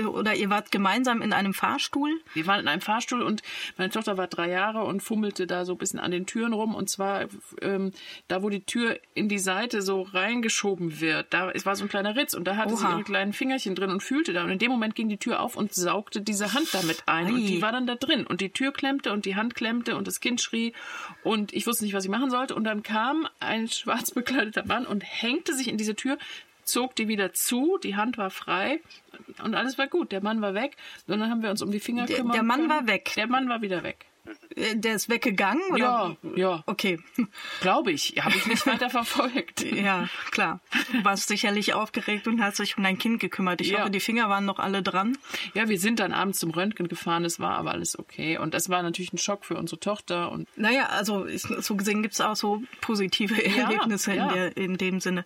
oder 0.07 0.34
ihr 0.34 0.51
wart 0.51 0.70
gemeinsam 0.70 1.22
in 1.22 1.32
einem 1.32 1.55
Fahrstuhl? 1.55 2.20
Wir 2.34 2.47
waren 2.47 2.61
in 2.61 2.68
einem 2.68 2.80
Fahrstuhl 2.80 3.22
und 3.22 3.43
meine 3.76 3.91
Tochter 3.91 4.16
war 4.16 4.26
drei 4.28 4.49
Jahre 4.49 4.84
und 4.84 5.03
fummelte 5.03 5.47
da 5.47 5.64
so 5.64 5.72
ein 5.72 5.78
bisschen 5.78 5.99
an 5.99 6.11
den 6.11 6.26
Türen 6.26 6.53
rum 6.53 6.74
und 6.74 6.88
zwar 6.88 7.26
ähm, 7.61 7.93
da, 8.28 8.43
wo 8.43 8.51
die 8.51 8.64
Tür 8.64 8.99
in 9.14 9.28
die 9.28 9.38
Seite 9.38 9.82
so 9.82 10.03
reingeschoben 10.03 11.01
wird. 11.01 11.32
Da 11.32 11.51
es 11.51 11.66
war 11.66 11.76
so 11.76 11.84
ein 11.84 11.88
kleiner 11.88 12.16
Ritz 12.16 12.34
und 12.34 12.45
da 12.45 12.57
hatte 12.57 12.74
Oha. 12.74 12.78
sie 12.78 12.86
ihre 12.86 13.05
kleinen 13.05 13.32
Fingerchen 13.32 13.74
drin 13.74 13.91
und 13.91 14.03
fühlte 14.03 14.32
da 14.32 14.45
und 14.45 14.51
in 14.51 14.59
dem 14.59 14.70
Moment 14.70 14.95
ging 14.95 15.09
die 15.09 15.18
Tür 15.18 15.41
auf 15.41 15.57
und 15.57 15.74
saugte 15.74 16.20
diese 16.20 16.53
Hand 16.55 16.72
damit 16.72 17.03
ein 17.07 17.26
Ei. 17.26 17.32
und 17.32 17.47
die 17.47 17.62
war 17.62 17.72
dann 17.72 17.86
da 17.86 17.97
drin 17.97 18.26
und 18.26 18.41
die 18.41 18.51
Tür 18.51 18.72
klemmte 18.72 19.12
und 19.12 19.24
die 19.24 19.36
Hand 19.36 19.55
klemmte 19.55 19.97
und 19.97 20.07
das 20.07 20.20
Kind 20.20 20.41
schrie 20.41 20.72
und 21.24 21.53
ich 21.53 21.66
wusste 21.66 21.84
nicht, 21.84 21.95
was 21.95 22.05
ich 22.05 22.11
machen 22.11 22.30
sollte 22.30 22.55
und 22.55 22.64
dann 22.64 22.82
kam 22.82 23.28
ein 23.41 23.68
schwarz 23.68 24.11
bekleideter 24.12 24.64
Mann 24.64 24.86
und 24.86 25.03
hängte 25.03 25.55
sich 25.55 25.68
in 25.68 25.76
diese 25.76 25.95
Tür, 25.95 26.18
zog 26.71 26.97
die 26.97 27.09
wieder 27.09 27.33
zu, 27.33 27.79
die 27.83 27.97
Hand 27.97 28.18
war 28.18 28.31
frei 28.31 28.81
und 29.43 29.55
alles 29.55 29.79
war 29.79 29.87
gut. 29.87 30.12
Der 30.12 30.23
Mann 30.23 30.41
war 30.41 30.55
weg. 30.55 30.77
Und 31.07 31.18
dann 31.18 31.31
haben 31.31 31.43
wir 31.43 31.51
uns 31.51 31.62
um 31.62 31.71
die 31.71 31.81
Finger 31.81 32.07
gekümmert. 32.07 32.37
Der 32.37 32.43
Mann 32.43 32.61
können. 32.61 32.71
war 32.71 32.87
weg. 32.87 33.12
Der 33.16 33.27
Mann 33.27 33.49
war 33.49 33.62
wieder 33.62 33.83
weg. 33.83 34.07
Äh, 34.55 34.77
der 34.77 34.95
ist 34.95 35.09
weggegangen? 35.09 35.62
Oder? 35.73 36.16
Ja, 36.23 36.31
ja. 36.37 36.62
Okay. 36.66 36.99
Glaube 37.61 37.93
ich. 37.93 38.14
Habe 38.21 38.37
ich 38.37 38.47
nicht 38.47 38.66
weiter 38.66 38.91
verfolgt. 38.91 39.62
ja, 39.73 40.09
klar. 40.31 40.61
Du 40.93 41.05
warst 41.05 41.29
sicherlich 41.29 41.75
aufgeregt 41.75 42.27
und 42.29 42.43
hast 42.43 42.59
dich 42.59 42.77
um 42.77 42.85
dein 42.85 42.99
Kind 42.99 43.21
gekümmert. 43.21 43.61
Ich 43.61 43.71
ja. 43.71 43.81
hoffe, 43.81 43.91
die 43.91 44.01
Finger 44.01 44.29
waren 44.29 44.45
noch 44.45 44.59
alle 44.59 44.83
dran. 44.83 45.16
Ja, 45.55 45.68
wir 45.68 45.79
sind 45.79 46.01
dann 46.01 46.12
abends 46.12 46.39
zum 46.39 46.51
Röntgen 46.51 46.89
gefahren. 46.89 47.25
Es 47.25 47.41
war 47.41 47.57
aber 47.57 47.73
alles 47.73 47.99
okay. 47.99 48.39
Und 48.39 48.55
das 48.55 48.68
war 48.68 48.83
natürlich 48.83 49.12
ein 49.12 49.18
Schock 49.18 49.45
für 49.45 49.57
unsere 49.57 49.81
Tochter. 49.81 50.31
Und 50.31 50.49
naja, 50.57 50.87
also 50.87 51.27
so 51.29 51.77
gesehen 51.77 52.03
gibt 52.03 52.14
es 52.14 52.21
auch 52.21 52.37
so 52.37 52.62
positive 52.81 53.43
Erlebnisse 53.45 54.14
ja, 54.14 54.16
ja. 54.16 54.29
In, 54.29 54.35
der, 54.35 54.57
in 54.57 54.77
dem 54.77 55.01
Sinne 55.01 55.25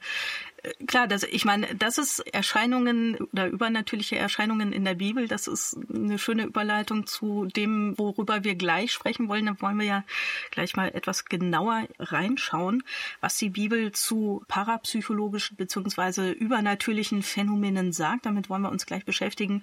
klar, 0.87 1.07
das, 1.07 1.23
ich 1.23 1.45
meine, 1.45 1.75
das 1.75 1.99
ist 1.99 2.21
Erscheinungen 2.21 3.17
oder 3.33 3.49
übernatürliche 3.49 4.17
Erscheinungen 4.17 4.73
in 4.73 4.85
der 4.85 4.95
Bibel. 4.95 5.29
Das 5.29 5.47
ist 5.47 5.77
eine 5.93 6.19
schöne 6.19 6.45
Überleitung 6.45 7.07
zu 7.07 7.47
dem, 7.47 7.97
worüber 7.99 8.45
wir 8.45 8.55
gleich 8.55 8.93
sprechen 8.93 9.29
wollen. 9.29 9.47
Da 9.47 9.61
wollen 9.61 9.79
wir 9.79 9.87
ja 9.87 10.05
gleich 10.51 10.77
mal 10.77 10.89
etwas 10.89 11.27
genauer 11.27 11.87
reinschauen, 11.99 12.83
was 13.21 13.37
die 13.37 13.51
Bibel 13.51 13.93
zu 13.93 14.43
parapsychologischen 14.49 15.57
beziehungsweise 15.57 16.31
übernatürlichen 16.31 17.23
Phänomenen 17.23 17.93
sagt. 17.93 18.27
Damit 18.27 18.49
wollen 18.49 18.63
wir 18.63 18.73
uns 18.73 18.87
gleich 18.87 19.05
beschäftigen. 19.05 19.63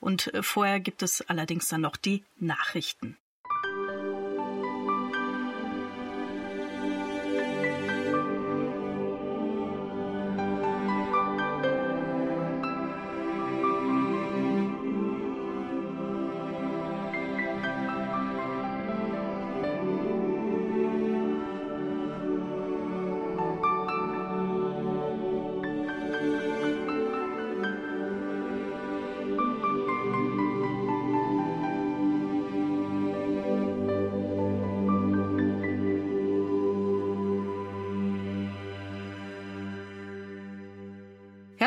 Und 0.00 0.32
äh, 0.34 0.42
vorher 0.42 0.80
gibt 0.80 1.02
es 1.02 1.22
allerdings 1.22 1.68
dann 1.68 1.82
noch 1.82 1.96
die 1.96 2.24
Nachrichten. 2.38 3.16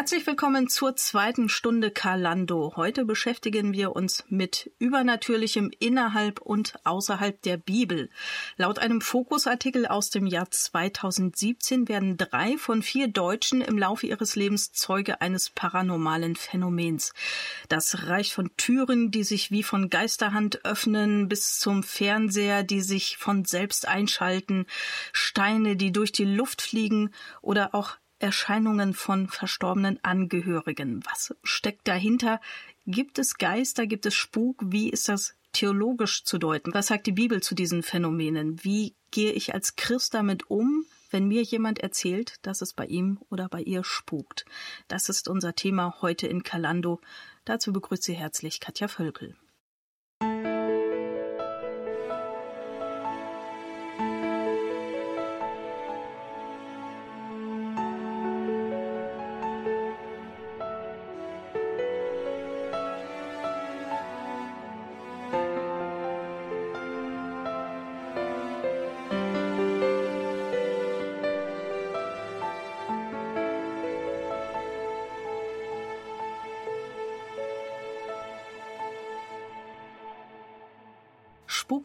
Herzlich 0.04 0.28
willkommen 0.28 0.68
zur 0.68 0.98
zweiten 0.98 1.48
Stunde 1.48 1.90
Kalando. 1.90 2.74
Heute 2.76 3.06
beschäftigen 3.06 3.72
wir 3.72 3.96
uns 3.96 4.26
mit 4.28 4.70
Übernatürlichem 4.78 5.72
innerhalb 5.80 6.42
und 6.42 6.74
außerhalb 6.84 7.42
der 7.42 7.56
Bibel. 7.56 8.10
Laut 8.58 8.80
einem 8.80 9.00
Fokusartikel 9.00 9.86
aus 9.86 10.10
dem 10.10 10.28
Jahr 10.28 10.52
2017 10.52 11.88
werden 11.88 12.18
drei 12.18 12.58
von 12.58 12.82
vier 12.82 13.08
Deutschen 13.08 13.62
im 13.62 13.78
Laufe 13.78 14.06
ihres 14.06 14.36
Lebens 14.36 14.74
Zeuge 14.74 15.22
eines 15.22 15.50
paranormalen 15.52 16.36
Phänomens. 16.36 17.14
Das 17.70 18.06
reicht 18.10 18.34
von 18.34 18.52
Türen, 18.58 19.10
die 19.10 19.24
sich 19.24 19.52
wie 19.52 19.64
von 19.64 19.90
Geisterhand 19.90 20.66
öffnen, 20.66 21.30
bis 21.30 21.60
zum 21.60 21.82
Fernseher, 21.82 22.64
die 22.64 22.82
sich 22.82 23.16
von 23.16 23.46
selbst 23.46 23.88
einschalten, 23.88 24.66
Steine, 25.14 25.78
die 25.78 25.94
durch 25.94 26.12
die 26.12 26.26
Luft 26.26 26.62
fliegen 26.62 27.12
oder 27.42 27.74
auch 27.74 27.96
Erscheinungen 28.24 28.94
von 28.94 29.28
verstorbenen 29.28 30.00
Angehörigen. 30.02 31.04
Was 31.06 31.36
steckt 31.44 31.88
dahinter? 31.90 32.40
Gibt 32.88 33.20
es 33.20 33.38
Geister? 33.38 33.86
Gibt 33.86 34.06
es 34.06 34.16
Spuk? 34.16 34.62
Wie 34.66 34.90
ist 34.90 35.10
das 35.10 35.36
theologisch 35.52 36.24
zu 36.24 36.38
deuten? 36.38 36.74
Was 36.74 36.88
sagt 36.88 37.06
die 37.06 37.12
Bibel 37.12 37.44
zu 37.44 37.54
diesen 37.54 37.84
Phänomenen? 37.84 38.64
Wie 38.64 38.96
gehe 39.12 39.34
ich 39.34 39.54
als 39.54 39.76
Christ 39.76 40.14
damit 40.14 40.50
um, 40.50 40.86
wenn 41.12 41.28
mir 41.28 41.44
jemand 41.44 41.80
erzählt, 41.80 42.38
dass 42.44 42.62
es 42.62 42.74
bei 42.74 42.86
ihm 42.86 43.20
oder 43.30 43.50
bei 43.50 43.62
ihr 43.62 43.84
spukt? 43.84 44.46
Das 44.88 45.10
ist 45.10 45.28
unser 45.28 45.54
Thema 45.54 45.98
heute 46.02 46.26
in 46.26 46.44
Kalando. 46.44 47.02
Dazu 47.44 47.74
begrüßt 47.74 48.04
Sie 48.04 48.14
herzlich 48.14 48.62
Katja 48.62 48.88
Völkel. 48.88 49.36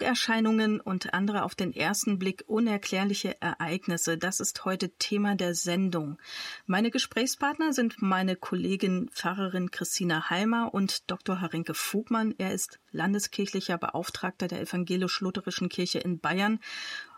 Spukerscheinungen 0.09 0.81
und 0.81 1.13
andere 1.13 1.43
auf 1.43 1.55
den 1.55 1.75
ersten 1.75 2.19
Blick 2.19 2.43
unerklärliche 2.47 3.43
Ereignisse, 3.43 4.17
das 4.17 4.41
ist 4.41 4.65
heute 4.65 4.89
Thema 4.89 5.35
der 5.35 5.55
Sendung. 5.55 6.17
Meine 6.65 6.91
Gesprächspartner 6.91 7.75
sind 7.75 8.01
meine 8.01 8.35
Kollegin 8.35 9.11
Pfarrerin 9.13 9.71
Christina 9.71 10.31
Heimer 10.31 10.73
und 10.73 11.11
Dr. 11.11 11.43
Harinke 11.43 11.75
Fugmann. 11.75 12.35
Er 12.39 12.55
ist 12.55 12.81
landeskirchlicher 12.91 13.77
Beauftragter 13.77 14.49
der 14.49 14.63
evangelisch-lutherischen 14.63 15.69
Kirche 15.69 15.99
in 15.99 16.21
Bayern 16.21 16.59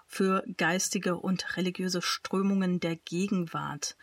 für 0.09 0.43
geistige 0.57 1.17
und 1.17 1.57
religiöse 1.57 2.03
Strömungen 2.03 2.81
der 2.81 2.97
Gegenwart. 2.97 3.97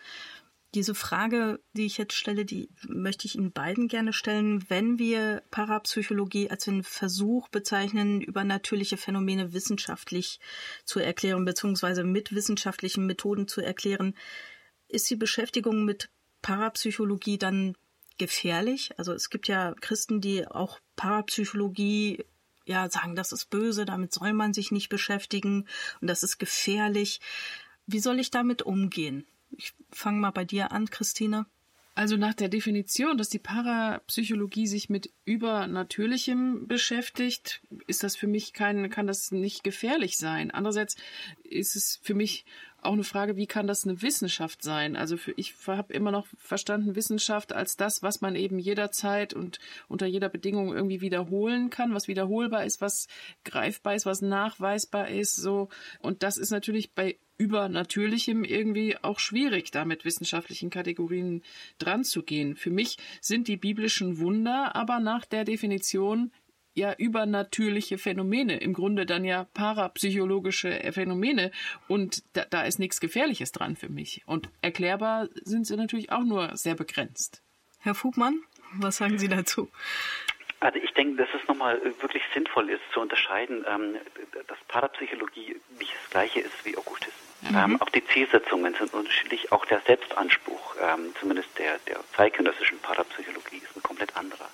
Diese 0.77 0.93
Frage, 0.93 1.59
die 1.73 1.87
ich 1.87 1.97
jetzt 1.97 2.13
stelle, 2.13 2.45
die 2.45 2.69
möchte 2.87 3.25
ich 3.25 3.33
Ihnen 3.33 3.51
beiden 3.51 3.87
gerne 3.87 4.13
stellen. 4.13 4.63
Wenn 4.69 4.99
wir 4.99 5.41
Parapsychologie 5.49 6.51
als 6.51 6.67
einen 6.67 6.83
Versuch 6.83 7.49
bezeichnen, 7.49 8.21
übernatürliche 8.21 8.95
Phänomene 8.95 9.53
wissenschaftlich 9.53 10.39
zu 10.85 10.99
erklären, 10.99 11.45
beziehungsweise 11.45 12.03
mit 12.03 12.31
wissenschaftlichen 12.31 13.07
Methoden 13.07 13.47
zu 13.47 13.61
erklären, 13.61 14.13
ist 14.87 15.09
die 15.09 15.15
Beschäftigung 15.15 15.83
mit 15.83 16.11
Parapsychologie 16.43 17.39
dann 17.39 17.75
gefährlich? 18.19 18.91
Also 18.99 19.13
es 19.13 19.31
gibt 19.31 19.47
ja 19.47 19.73
Christen, 19.81 20.21
die 20.21 20.47
auch 20.47 20.79
Parapsychologie 20.95 22.23
ja 22.67 22.87
sagen, 22.87 23.15
das 23.15 23.31
ist 23.31 23.49
böse, 23.49 23.85
damit 23.85 24.13
soll 24.13 24.33
man 24.33 24.53
sich 24.53 24.69
nicht 24.69 24.89
beschäftigen 24.89 25.67
und 26.01 26.07
das 26.07 26.21
ist 26.21 26.37
gefährlich. 26.37 27.19
Wie 27.87 27.99
soll 27.99 28.19
ich 28.19 28.29
damit 28.29 28.61
umgehen? 28.61 29.25
Ich 29.51 29.73
fange 29.91 30.19
mal 30.19 30.31
bei 30.31 30.45
dir 30.45 30.71
an, 30.71 30.89
Christine. 30.89 31.45
Also 31.97 32.15
nach 32.15 32.35
der 32.35 32.47
Definition, 32.47 33.17
dass 33.17 33.29
die 33.29 33.39
Parapsychologie 33.39 34.67
sich 34.67 34.87
mit 34.87 35.11
Übernatürlichem 35.25 36.67
beschäftigt, 36.67 37.63
ist 37.87 38.03
das 38.03 38.15
für 38.15 38.27
mich 38.27 38.53
kein, 38.53 38.91
kann 38.91 39.07
das 39.07 39.31
nicht 39.31 39.63
gefährlich 39.63 40.17
sein. 40.17 40.51
Andererseits 40.51 40.95
ist 41.49 41.75
es 41.75 41.99
für 42.01 42.13
mich 42.13 42.45
auch 42.81 42.93
eine 42.93 43.03
Frage, 43.03 43.35
wie 43.35 43.47
kann 43.47 43.67
das 43.67 43.85
eine 43.85 44.01
Wissenschaft 44.01 44.63
sein? 44.63 44.95
Also 44.95 45.17
für, 45.17 45.33
ich 45.35 45.55
habe 45.65 45.93
immer 45.93 46.11
noch 46.11 46.27
verstanden 46.37 46.95
Wissenschaft 46.95 47.53
als 47.53 47.75
das, 47.75 48.03
was 48.03 48.21
man 48.21 48.35
eben 48.35 48.59
jederzeit 48.59 49.33
und 49.33 49.59
unter 49.87 50.05
jeder 50.05 50.29
Bedingung 50.29 50.73
irgendwie 50.73 51.01
wiederholen 51.01 51.69
kann, 51.69 51.93
was 51.93 52.07
wiederholbar 52.07 52.65
ist, 52.65 52.79
was 52.79 53.07
greifbar 53.43 53.95
ist, 53.95 54.05
was 54.05 54.21
nachweisbar 54.21 55.09
ist, 55.09 55.35
so. 55.35 55.69
Und 55.99 56.23
das 56.23 56.37
ist 56.37 56.51
natürlich 56.51 56.93
bei 56.93 57.17
Übernatürlichem 57.37 58.43
irgendwie 58.43 58.97
auch 58.97 59.19
schwierig, 59.19 59.71
da 59.71 59.85
mit 59.85 60.05
wissenschaftlichen 60.05 60.69
Kategorien 60.69 61.43
dran 61.77 62.03
zu 62.03 62.23
gehen. 62.23 62.55
Für 62.55 62.71
mich 62.71 62.97
sind 63.21 63.47
die 63.47 63.57
biblischen 63.57 64.17
Wunder 64.17 64.75
aber 64.75 64.99
nach 64.99 65.25
der 65.25 65.43
Definition 65.43 66.31
ja 66.77 66.93
übernatürliche 66.97 67.97
Phänomene, 67.97 68.57
im 68.57 68.73
Grunde 68.73 69.05
dann 69.05 69.25
ja 69.25 69.45
parapsychologische 69.53 70.91
Phänomene 70.91 71.51
und 71.87 72.23
da, 72.33 72.45
da 72.49 72.63
ist 72.63 72.79
nichts 72.79 72.99
Gefährliches 72.99 73.51
dran 73.51 73.75
für 73.75 73.89
mich. 73.89 74.21
Und 74.25 74.49
erklärbar 74.61 75.27
sind 75.43 75.67
sie 75.67 75.75
natürlich 75.75 76.11
auch 76.11 76.23
nur 76.23 76.55
sehr 76.55 76.75
begrenzt. 76.75 77.41
Herr 77.79 77.95
Fugmann, 77.95 78.41
was 78.73 78.97
sagen 78.97 79.17
Sie 79.17 79.27
dazu? 79.27 79.69
Also 80.59 80.79
ich 80.79 80.91
denke, 80.93 81.23
dass 81.23 81.29
es 81.39 81.47
nochmal 81.47 81.79
wirklich 82.01 82.23
sinnvoll 82.33 82.69
ist 82.69 82.81
zu 82.91 82.99
unterscheiden, 82.99 83.63
ähm, 83.67 83.95
dass 84.47 84.57
Parapsychologie 84.67 85.55
nicht 85.77 85.93
das 86.03 86.09
gleiche 86.09 86.39
ist 86.39 86.65
wie 86.65 86.75
Okkultismus. 86.77 87.13
Mhm. 87.41 87.55
Ähm, 87.55 87.81
auch 87.81 87.89
die 87.89 88.03
Zielsetzungen 88.05 88.73
sind 88.73 88.93
unterschiedlich, 88.93 89.51
auch 89.51 89.65
der 89.65 89.79
Selbstanspruch, 89.81 90.75
ähm, 90.81 91.13
zumindest 91.19 91.49
der, 91.59 91.77
der 91.87 91.99
zeitgenössischen 92.15 92.79
Parapsychologie, 92.79 93.57
ist 93.57 93.75
ein 93.75 93.83
komplett 93.83 94.15
anderer. 94.17 94.49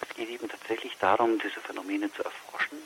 Es 0.00 0.16
geht 0.16 0.28
eben 0.28 0.48
tatsächlich 0.48 0.96
darum, 0.98 1.38
diese 1.38 1.60
Phänomene 1.60 2.12
zu 2.12 2.22
erforschen, 2.22 2.78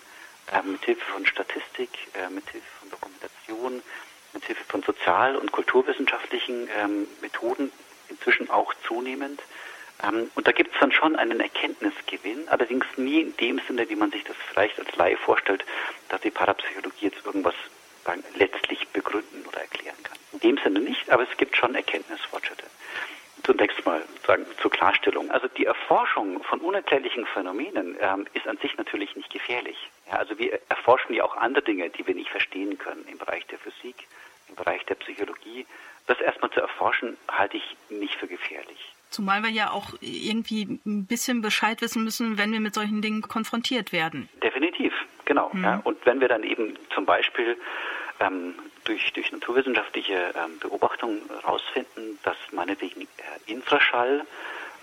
äh, 0.52 0.62
mit 0.62 0.84
Hilfe 0.84 1.04
von 1.12 1.26
Statistik, 1.26 1.90
äh, 2.14 2.28
mit 2.30 2.48
Hilfe 2.50 2.66
von 2.80 2.90
Dokumentation, 2.90 3.82
mit 4.32 4.44
Hilfe 4.44 4.64
von 4.64 4.82
sozial- 4.82 5.36
und 5.36 5.52
kulturwissenschaftlichen 5.52 6.68
ähm, 6.76 7.06
Methoden, 7.20 7.72
inzwischen 8.08 8.50
auch 8.50 8.72
zunehmend. 8.86 9.40
Ähm, 10.02 10.30
und 10.34 10.46
da 10.46 10.52
gibt 10.52 10.72
es 10.74 10.80
dann 10.80 10.92
schon 10.92 11.16
einen 11.16 11.40
Erkenntnisgewinn, 11.40 12.48
allerdings 12.48 12.86
nie 12.96 13.20
in 13.20 13.36
dem 13.36 13.60
Sinne, 13.66 13.88
wie 13.88 13.96
man 13.96 14.10
sich 14.10 14.24
das 14.24 14.36
vielleicht 14.50 14.78
als 14.78 14.94
Laie 14.96 15.16
vorstellt, 15.16 15.64
dass 16.08 16.20
die 16.20 16.30
Parapsychologie 16.30 17.06
jetzt 17.06 17.24
irgendwas 17.24 17.54
sagen, 18.04 18.24
letztlich 18.36 18.88
begründen 18.88 19.44
oder 19.46 19.60
erklären 19.60 20.02
kann. 20.02 20.16
In 20.32 20.40
dem 20.40 20.58
Sinne 20.58 20.80
nicht, 20.80 21.10
aber 21.10 21.24
es 21.30 21.36
gibt 21.36 21.56
schon 21.56 21.74
Erkenntnisfortschritte. 21.74 22.64
Zunächst 23.44 23.84
mal 23.86 24.02
sagen 24.26 24.46
zur 24.60 24.70
Klarstellung. 24.70 25.30
Also 25.30 25.48
die 25.48 25.66
Erforschung 25.66 26.42
von 26.44 26.60
unerklärlichen 26.60 27.26
Phänomenen 27.26 27.96
ähm, 28.00 28.26
ist 28.34 28.46
an 28.46 28.58
sich 28.58 28.76
natürlich 28.76 29.16
nicht 29.16 29.30
gefährlich. 29.30 29.76
Ja, 30.08 30.18
also 30.18 30.38
wir 30.38 30.60
erforschen 30.68 31.14
ja 31.14 31.24
auch 31.24 31.36
andere 31.36 31.64
Dinge, 31.64 31.90
die 31.90 32.06
wir 32.06 32.14
nicht 32.14 32.30
verstehen 32.30 32.78
können 32.78 33.04
im 33.10 33.18
Bereich 33.18 33.46
der 33.46 33.58
Physik, 33.58 34.06
im 34.48 34.56
Bereich 34.56 34.84
der 34.86 34.96
Psychologie. 34.96 35.66
Das 36.06 36.20
erstmal 36.20 36.50
zu 36.50 36.60
erforschen, 36.60 37.16
halte 37.30 37.56
ich 37.56 37.76
nicht 37.88 38.14
für 38.16 38.26
gefährlich. 38.26 38.94
Zumal 39.10 39.42
wir 39.42 39.50
ja 39.50 39.70
auch 39.70 39.94
irgendwie 40.00 40.80
ein 40.86 41.06
bisschen 41.06 41.42
Bescheid 41.42 41.82
wissen 41.82 42.04
müssen, 42.04 42.38
wenn 42.38 42.52
wir 42.52 42.60
mit 42.60 42.74
solchen 42.74 43.02
Dingen 43.02 43.22
konfrontiert 43.22 43.92
werden. 43.92 44.28
Definitiv, 44.42 44.92
genau. 45.24 45.50
Mhm. 45.52 45.64
Ja, 45.64 45.80
und 45.82 46.04
wenn 46.06 46.20
wir 46.20 46.28
dann 46.28 46.44
eben 46.44 46.78
zum 46.94 47.06
Beispiel 47.06 47.56
ähm, 48.20 48.54
durch, 48.84 49.12
durch 49.12 49.30
naturwissenschaftliche 49.32 50.32
ähm, 50.34 50.58
Beobachtungen 50.58 51.22
herausfinden, 51.28 52.18
dass 52.22 52.36
meinetwegen 52.52 53.02
äh, 53.02 53.06
Infraschall 53.52 54.26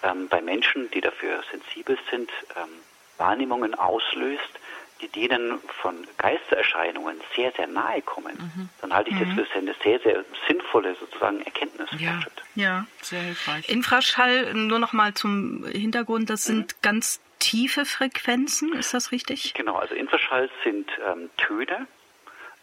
ähm, 0.03 0.27
bei 0.27 0.41
Menschen, 0.41 0.89
die 0.91 1.01
dafür 1.01 1.43
sensibel 1.51 1.97
sind, 2.11 2.29
ähm, 2.55 2.69
Wahrnehmungen 3.17 3.73
auslöst, 3.75 4.59
die 5.01 5.07
denen 5.09 5.59
von 5.81 6.07
Geistererscheinungen 6.17 7.21
sehr, 7.35 7.51
sehr 7.51 7.67
nahe 7.67 8.01
kommen, 8.01 8.35
mhm. 8.37 8.69
dann 8.81 8.93
halte 8.93 9.11
ich 9.11 9.15
mhm. 9.15 9.37
das 9.37 9.47
für 9.47 9.59
eine 9.59 9.75
sehr, 9.83 9.99
sehr 9.99 10.25
sinnvolle 10.47 10.95
sozusagen 10.95 11.41
Erkenntnis. 11.41 11.89
Ja, 11.99 12.19
ja, 12.55 12.87
sehr 13.01 13.21
hilfreich. 13.21 13.69
Infraschall, 13.69 14.53
nur 14.53 14.79
noch 14.79 14.93
mal 14.93 15.13
zum 15.13 15.65
Hintergrund, 15.65 16.29
das 16.29 16.45
sind 16.45 16.73
mhm. 16.73 16.81
ganz 16.81 17.21
tiefe 17.39 17.85
Frequenzen, 17.85 18.73
ist 18.73 18.93
das 18.93 19.11
richtig? 19.11 19.53
Genau, 19.53 19.75
also 19.75 19.93
Infraschall 19.93 20.49
sind 20.63 20.89
ähm, 21.05 21.29
Töne, 21.37 21.87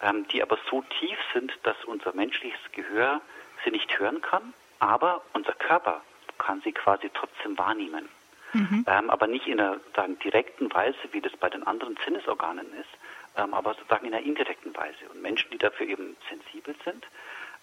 ähm, 0.03 0.27
die 0.29 0.43
aber 0.43 0.59
so 0.71 0.83
tief 1.01 1.19
sind, 1.33 1.53
dass 1.63 1.77
unser 1.85 2.15
menschliches 2.15 2.61
Gehör 2.73 3.21
sie 3.65 3.71
nicht 3.71 3.99
hören 3.99 4.21
kann, 4.21 4.53
aber 4.79 5.23
unser 5.33 5.53
Körper 5.53 6.03
kann 6.39 6.61
sie 6.63 6.73
quasi 6.73 7.11
trotzdem 7.13 7.57
wahrnehmen. 7.57 8.09
Mhm. 8.53 8.85
Ähm, 8.87 9.11
aber 9.11 9.27
nicht 9.27 9.47
in 9.47 9.61
einer 9.61 9.81
sagen, 9.97 10.19
direkten 10.21 10.73
Weise, 10.73 10.99
wie 11.13 11.21
das 11.21 11.33
bei 11.37 11.51
den 11.51 11.67
anderen 11.67 11.99
Sinnesorganen 12.05 12.67
ist, 12.75 12.91
ähm, 13.37 13.53
aber 13.53 13.75
sozusagen 13.75 14.07
in 14.07 14.15
einer 14.15 14.25
indirekten 14.25 14.75
Weise. 14.77 15.09
Und 15.13 15.23
Menschen, 15.23 15.51
die 15.51 15.59
dafür 15.59 15.89
eben 15.89 16.17
sensibel 16.29 16.75
sind, 16.85 17.05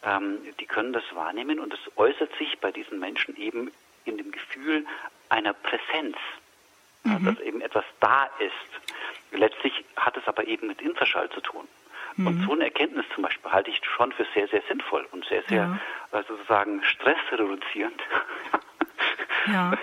ähm, 0.04 0.40
die 0.60 0.66
können 0.66 0.94
das 0.94 1.04
wahrnehmen 1.14 1.60
und 1.60 1.74
es 1.74 1.80
äußert 1.96 2.36
sich 2.38 2.60
bei 2.60 2.72
diesen 2.72 3.00
Menschen 3.00 3.38
eben 3.38 3.72
in 4.06 4.18
dem 4.18 4.32
Gefühl 4.32 4.86
einer 5.30 5.54
Präsenz, 5.54 6.18
mhm. 7.04 7.26
dass 7.26 7.40
eben 7.40 7.62
etwas 7.62 7.86
da 8.00 8.26
ist. 8.40 9.32
Letztlich 9.32 9.86
hat 9.96 10.18
es 10.18 10.28
aber 10.28 10.46
eben 10.48 10.68
mit 10.68 10.82
Infraschall 10.82 11.30
zu 11.30 11.40
tun. 11.40 11.68
Mhm. 12.16 12.28
Und 12.28 12.45
so 12.45 12.53
eine 12.53 12.66
Erkenntnis 12.66 13.05
zum 13.14 13.24
Beispiel 13.24 13.51
halte 13.51 13.70
ich 13.70 13.82
schon 13.95 14.12
für 14.12 14.26
sehr, 14.34 14.47
sehr 14.47 14.62
sinnvoll 14.68 15.07
und 15.12 15.26
sehr, 15.26 15.43
sehr 15.47 15.80
ja. 16.12 16.20
äh, 16.20 16.24
sozusagen 16.28 16.84
stressreduzierend. 16.84 18.01
Ja. 19.47 19.74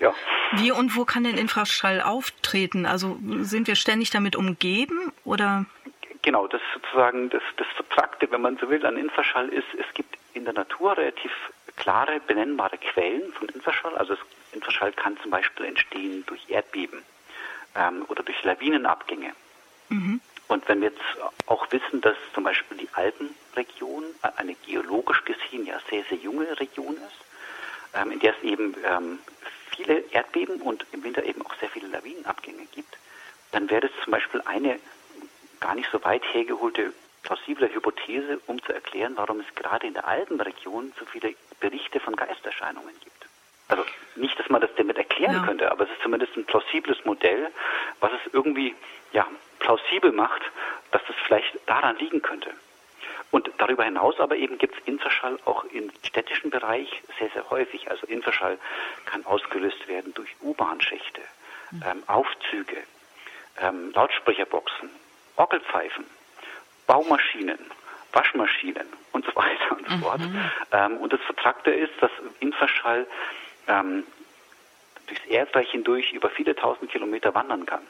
ja. 0.00 0.12
Wie 0.54 0.72
und 0.72 0.96
wo 0.96 1.04
kann 1.04 1.22
denn 1.22 1.38
Infraschall 1.38 2.00
auftreten? 2.02 2.84
Also 2.84 3.16
sind 3.42 3.68
wir 3.68 3.76
ständig 3.76 4.10
damit 4.10 4.34
umgeben 4.34 5.12
oder? 5.24 5.66
Genau, 6.22 6.48
das 6.48 6.60
sozusagen 6.74 7.30
das, 7.30 7.42
das 7.58 7.66
Subtrakte, 7.76 8.28
wenn 8.32 8.40
man 8.40 8.56
so 8.56 8.68
will, 8.68 8.84
an 8.84 8.96
Infraschall 8.96 9.50
ist, 9.50 9.68
es 9.78 9.86
gibt 9.94 10.18
in 10.34 10.44
der 10.44 10.54
Natur 10.54 10.96
relativ 10.96 11.30
klare, 11.76 12.20
benennbare 12.26 12.76
Quellen 12.78 13.32
von 13.32 13.48
Infraschall. 13.48 13.96
Also 13.96 14.16
Infraschall 14.52 14.92
kann 14.92 15.16
zum 15.18 15.30
Beispiel 15.30 15.66
entstehen 15.66 16.24
durch 16.26 16.48
Erdbeben 16.48 17.02
ähm, 17.74 18.04
oder 18.08 18.22
durch 18.22 18.42
Lawinenabgänge. 18.42 19.32
Mhm. 19.88 20.20
Und 20.48 20.66
wenn 20.68 20.80
wir 20.80 20.88
jetzt 20.88 21.00
auch 21.46 21.70
wissen, 21.70 22.00
dass 22.00 22.16
zum 22.34 22.44
Beispiel 22.44 22.78
die 22.78 22.88
Alpenregion 22.94 24.04
eine 24.36 24.54
geologisch 24.54 25.24
gesehen 25.24 25.66
ja 25.66 25.78
sehr, 25.90 26.04
sehr 26.04 26.18
junge 26.18 26.58
Region 26.58 26.96
ist, 26.96 27.94
ähm, 27.94 28.12
in 28.12 28.18
der 28.20 28.34
es 28.36 28.42
eben 28.42 28.74
ähm, 28.84 29.18
viele 29.76 29.98
Erdbeben 30.10 30.60
und 30.62 30.86
im 30.92 31.04
Winter 31.04 31.22
eben 31.24 31.44
auch 31.44 31.54
sehr 31.60 31.68
viele 31.68 31.88
Lawinenabgänge 31.88 32.66
gibt, 32.72 32.98
dann 33.52 33.70
wäre 33.70 33.86
es 33.86 33.92
zum 34.02 34.10
Beispiel 34.10 34.40
eine 34.42 34.78
gar 35.60 35.74
nicht 35.74 35.90
so 35.90 36.02
weit 36.04 36.22
hergeholte 36.32 36.92
plausible 37.22 37.72
Hypothese, 37.72 38.40
um 38.46 38.62
zu 38.62 38.72
erklären, 38.72 39.12
warum 39.16 39.40
es 39.40 39.54
gerade 39.54 39.86
in 39.86 39.94
der 39.94 40.06
Alpenregion 40.06 40.92
so 40.98 41.04
viele 41.04 41.34
Berichte 41.60 42.00
von 42.00 42.16
Geisterscheinungen 42.16 42.94
gibt. 43.00 43.17
Also 43.68 43.84
nicht, 44.16 44.38
dass 44.38 44.48
man 44.48 44.60
das 44.60 44.70
damit 44.76 44.96
erklären 44.96 45.34
ja. 45.34 45.42
könnte, 45.44 45.70
aber 45.70 45.84
es 45.84 45.90
ist 45.90 46.02
zumindest 46.02 46.36
ein 46.36 46.46
plausibles 46.46 47.04
Modell, 47.04 47.50
was 48.00 48.10
es 48.12 48.32
irgendwie 48.32 48.74
ja, 49.12 49.26
plausibel 49.58 50.12
macht, 50.12 50.42
dass 50.90 51.02
das 51.06 51.16
vielleicht 51.26 51.58
daran 51.66 51.96
liegen 51.98 52.22
könnte. 52.22 52.50
Und 53.30 53.50
darüber 53.58 53.84
hinaus 53.84 54.18
aber 54.20 54.36
eben 54.36 54.56
gibt 54.56 54.74
es 54.78 54.86
Infraschall 54.86 55.38
auch 55.44 55.64
im 55.64 55.90
städtischen 56.02 56.50
Bereich 56.50 56.88
sehr, 57.18 57.28
sehr 57.30 57.48
häufig. 57.50 57.90
Also 57.90 58.06
Infraschall 58.06 58.58
kann 59.04 59.24
ausgelöst 59.26 59.86
werden 59.86 60.14
durch 60.14 60.34
U-Bahn-Schächte, 60.42 61.20
mhm. 61.70 61.84
ähm, 61.86 62.02
Aufzüge, 62.06 62.76
ähm, 63.60 63.92
Lautsprecherboxen, 63.92 64.88
Orgelpfeifen, 65.36 66.06
Baumaschinen, 66.86 67.58
Waschmaschinen 68.12 68.88
und 69.12 69.26
so 69.26 69.36
weiter 69.36 69.76
und 69.76 69.86
so 69.88 69.96
mhm. 69.96 70.00
fort. 70.00 70.20
Ähm, 70.72 70.96
und 70.96 71.12
das 71.12 71.20
Vertragte 71.20 71.70
ist, 71.70 71.92
dass 72.00 72.10
Infraschall 72.40 73.06
ähm, 73.68 74.04
durchs 75.06 75.24
Erdreich 75.26 75.70
hindurch 75.70 76.12
über 76.12 76.30
viele 76.30 76.54
tausend 76.54 76.90
Kilometer 76.90 77.34
wandern 77.34 77.66
kann. 77.66 77.82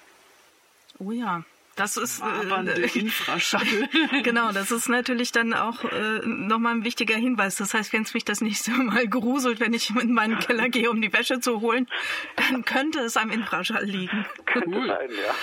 Oh 0.98 1.10
ja. 1.10 1.42
Das 1.78 1.96
ist 1.96 2.20
äh, 2.20 2.98
Infraschall. 2.98 3.88
genau, 4.24 4.50
das 4.50 4.72
ist 4.72 4.88
natürlich 4.88 5.30
dann 5.30 5.54
auch 5.54 5.84
äh, 5.84 6.26
nochmal 6.26 6.74
ein 6.74 6.84
wichtiger 6.84 7.14
Hinweis. 7.14 7.54
Das 7.54 7.72
heißt, 7.72 7.92
wenn 7.92 8.02
es 8.02 8.14
mich 8.14 8.24
das 8.24 8.40
nächste 8.40 8.72
Mal 8.72 9.06
gruselt, 9.06 9.60
wenn 9.60 9.72
ich 9.72 9.90
in 9.90 10.12
meinen 10.12 10.40
Keller 10.40 10.68
gehe, 10.70 10.90
um 10.90 11.00
die 11.00 11.12
Wäsche 11.12 11.38
zu 11.38 11.60
holen, 11.60 11.86
dann 12.34 12.64
könnte 12.64 12.98
es 12.98 13.16
am 13.16 13.30
Infraschall 13.30 13.84
liegen. 13.84 14.26
Könnte 14.44 14.86
sein, 14.86 15.10
ja. 15.10 15.34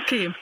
Okay. 0.00 0.32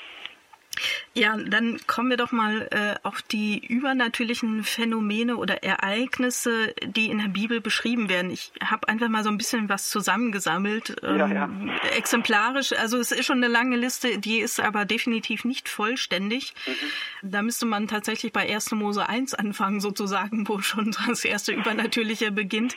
Ja, 1.16 1.34
dann 1.38 1.78
kommen 1.86 2.10
wir 2.10 2.18
doch 2.18 2.30
mal 2.30 2.68
äh, 2.70 2.94
auf 3.02 3.22
die 3.22 3.66
übernatürlichen 3.66 4.64
Phänomene 4.64 5.38
oder 5.38 5.62
Ereignisse, 5.62 6.74
die 6.84 7.06
in 7.08 7.18
der 7.18 7.28
Bibel 7.28 7.62
beschrieben 7.62 8.10
werden. 8.10 8.30
Ich 8.30 8.52
habe 8.62 8.86
einfach 8.88 9.08
mal 9.08 9.24
so 9.24 9.30
ein 9.30 9.38
bisschen 9.38 9.70
was 9.70 9.88
zusammengesammelt, 9.88 10.96
ähm, 11.02 11.18
ja, 11.18 11.26
ja. 11.26 11.50
exemplarisch. 11.96 12.74
Also 12.74 12.98
es 12.98 13.12
ist 13.12 13.24
schon 13.24 13.38
eine 13.38 13.48
lange 13.48 13.76
Liste, 13.76 14.18
die 14.18 14.40
ist 14.40 14.60
aber 14.60 14.84
definitiv 14.84 15.46
nicht 15.46 15.70
vollständig. 15.70 16.52
Mhm. 16.66 17.30
Da 17.30 17.40
müsste 17.40 17.64
man 17.64 17.88
tatsächlich 17.88 18.34
bei 18.34 18.52
1. 18.54 18.72
Mose 18.72 19.08
1 19.08 19.32
anfangen, 19.32 19.80
sozusagen, 19.80 20.46
wo 20.48 20.60
schon 20.60 20.94
das 21.08 21.24
erste 21.24 21.52
Übernatürliche 21.52 22.30
beginnt. 22.30 22.76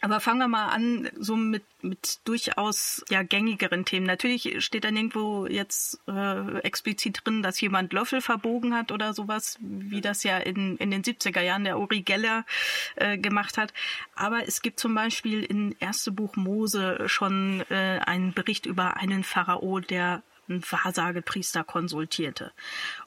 Aber 0.00 0.18
fangen 0.18 0.40
wir 0.40 0.48
mal 0.48 0.70
an, 0.70 1.08
so 1.20 1.36
mit 1.36 1.62
mit 1.86 2.20
durchaus 2.24 3.04
ja 3.10 3.22
gängigeren 3.22 3.84
Themen. 3.84 4.06
Natürlich 4.06 4.64
steht 4.64 4.84
dann 4.84 4.96
irgendwo 4.96 5.46
jetzt 5.46 6.00
äh, 6.08 6.58
explizit 6.60 7.20
drin, 7.24 7.42
dass 7.42 7.60
jemand 7.60 7.75
Löffel 7.92 8.20
verbogen 8.20 8.74
hat 8.74 8.92
oder 8.92 9.12
sowas, 9.12 9.58
wie 9.60 10.00
das 10.00 10.22
ja 10.22 10.38
in, 10.38 10.76
in 10.76 10.90
den 10.90 11.02
70er 11.02 11.40
Jahren 11.40 11.64
der 11.64 11.78
Uri 11.78 12.02
Geller 12.02 12.44
äh, 12.96 13.18
gemacht 13.18 13.58
hat. 13.58 13.72
Aber 14.14 14.46
es 14.46 14.62
gibt 14.62 14.80
zum 14.80 14.94
Beispiel 14.94 15.42
in 15.42 15.74
erste 15.78 16.12
Buch 16.12 16.36
Mose 16.36 17.08
schon 17.08 17.62
äh, 17.70 18.00
einen 18.04 18.32
Bericht 18.32 18.66
über 18.66 18.96
einen 18.96 19.24
Pharao, 19.24 19.80
der 19.80 20.22
Wahrsagepriester 20.48 21.64
konsultierte. 21.64 22.52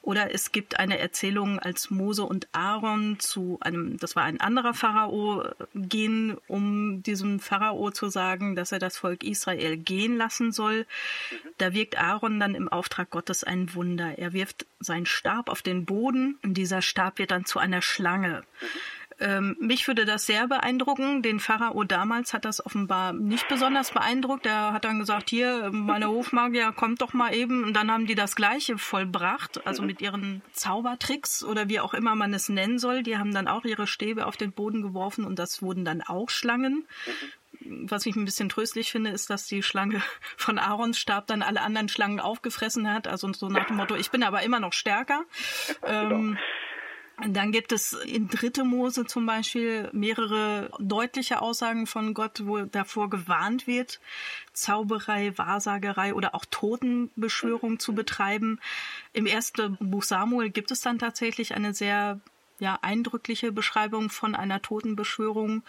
Oder 0.01 0.33
es 0.33 0.51
gibt 0.51 0.79
eine 0.79 0.99
Erzählung, 0.99 1.59
als 1.59 1.89
Mose 1.89 2.23
und 2.23 2.47
Aaron 2.51 3.19
zu 3.19 3.57
einem, 3.61 3.97
das 3.97 4.15
war 4.15 4.23
ein 4.23 4.39
anderer 4.39 4.73
Pharao, 4.73 5.45
gehen, 5.75 6.37
um 6.47 7.03
diesem 7.03 7.39
Pharao 7.39 7.91
zu 7.91 8.09
sagen, 8.09 8.55
dass 8.55 8.71
er 8.71 8.79
das 8.79 8.97
Volk 8.97 9.23
Israel 9.23 9.77
gehen 9.77 10.17
lassen 10.17 10.51
soll. 10.51 10.85
Da 11.57 11.73
wirkt 11.73 11.97
Aaron 11.97 12.39
dann 12.39 12.55
im 12.55 12.69
Auftrag 12.69 13.09
Gottes 13.09 13.43
ein 13.43 13.73
Wunder. 13.73 14.17
Er 14.17 14.33
wirft 14.33 14.65
seinen 14.79 15.05
Stab 15.05 15.49
auf 15.49 15.61
den 15.61 15.85
Boden 15.85 16.37
und 16.43 16.55
dieser 16.55 16.81
Stab 16.81 17.19
wird 17.19 17.31
dann 17.31 17.45
zu 17.45 17.59
einer 17.59 17.81
Schlange. 17.81 18.43
Mhm. 18.61 18.98
Ähm, 19.19 19.57
mich 19.59 19.87
würde 19.87 20.05
das 20.05 20.25
sehr 20.25 20.47
beeindrucken. 20.47 21.21
Den 21.21 21.39
Pharao 21.39 21.83
damals 21.83 22.33
hat 22.33 22.45
das 22.45 22.65
offenbar 22.65 23.13
nicht 23.13 23.47
besonders 23.47 23.91
beeindruckt. 23.91 24.45
Er 24.45 24.73
hat 24.73 24.85
dann 24.85 24.99
gesagt, 24.99 25.29
hier, 25.29 25.69
meine 25.71 26.07
Hofmagier, 26.09 26.71
kommt 26.71 27.01
doch 27.01 27.13
mal 27.13 27.33
eben. 27.33 27.63
Und 27.63 27.73
dann 27.73 27.91
haben 27.91 28.05
die 28.05 28.15
das 28.15 28.35
Gleiche 28.35 28.77
vollbracht, 28.77 29.65
also 29.67 29.83
mit 29.83 30.01
ihren 30.01 30.41
Zaubertricks 30.53 31.43
oder 31.43 31.69
wie 31.69 31.79
auch 31.79 31.93
immer 31.93 32.15
man 32.15 32.33
es 32.33 32.49
nennen 32.49 32.79
soll. 32.79 33.03
Die 33.03 33.17
haben 33.17 33.33
dann 33.33 33.47
auch 33.47 33.65
ihre 33.65 33.87
Stäbe 33.87 34.25
auf 34.25 34.37
den 34.37 34.51
Boden 34.51 34.81
geworfen 34.81 35.25
und 35.25 35.39
das 35.39 35.61
wurden 35.61 35.85
dann 35.85 36.01
auch 36.01 36.29
Schlangen 36.29 36.85
was 37.61 38.05
ich 38.05 38.15
ein 38.15 38.25
bisschen 38.25 38.49
tröstlich 38.49 38.91
finde, 38.91 39.11
ist, 39.11 39.29
dass 39.29 39.47
die 39.47 39.63
Schlange 39.63 40.01
von 40.37 40.59
Aarons 40.59 40.97
Stab 40.97 41.27
dann 41.27 41.41
alle 41.41 41.61
anderen 41.61 41.89
Schlangen 41.89 42.19
aufgefressen 42.19 42.91
hat. 42.91 43.07
Also 43.07 43.31
so 43.33 43.49
nach 43.49 43.67
dem 43.67 43.77
Motto, 43.77 43.95
ich 43.95 44.11
bin 44.11 44.23
aber 44.23 44.43
immer 44.43 44.59
noch 44.59 44.73
stärker. 44.73 45.23
Genau. 45.81 46.37
Dann 47.27 47.51
gibt 47.51 47.73
es 47.73 47.93
in 47.93 48.29
Dritte 48.29 48.63
Mose 48.63 49.05
zum 49.05 49.25
Beispiel 49.25 49.89
mehrere 49.91 50.71
deutliche 50.79 51.41
Aussagen 51.41 51.85
von 51.85 52.13
Gott, 52.13 52.45
wo 52.45 52.59
davor 52.61 53.09
gewarnt 53.09 53.67
wird, 53.67 53.99
Zauberei, 54.53 55.37
Wahrsagerei 55.37 56.13
oder 56.13 56.33
auch 56.33 56.45
Totenbeschwörung 56.49 57.79
zu 57.79 57.93
betreiben. 57.93 58.59
Im 59.11 59.25
ersten 59.25 59.77
Buch 59.81 60.03
Samuel 60.03 60.49
gibt 60.49 60.71
es 60.71 60.79
dann 60.81 60.97
tatsächlich 60.97 61.53
eine 61.55 61.73
sehr 61.73 62.21
ja, 62.59 62.79
eindrückliche 62.81 63.51
Beschreibung 63.51 64.09
von 64.09 64.33
einer 64.33 64.61
Totenbeschwörung. 64.61 65.63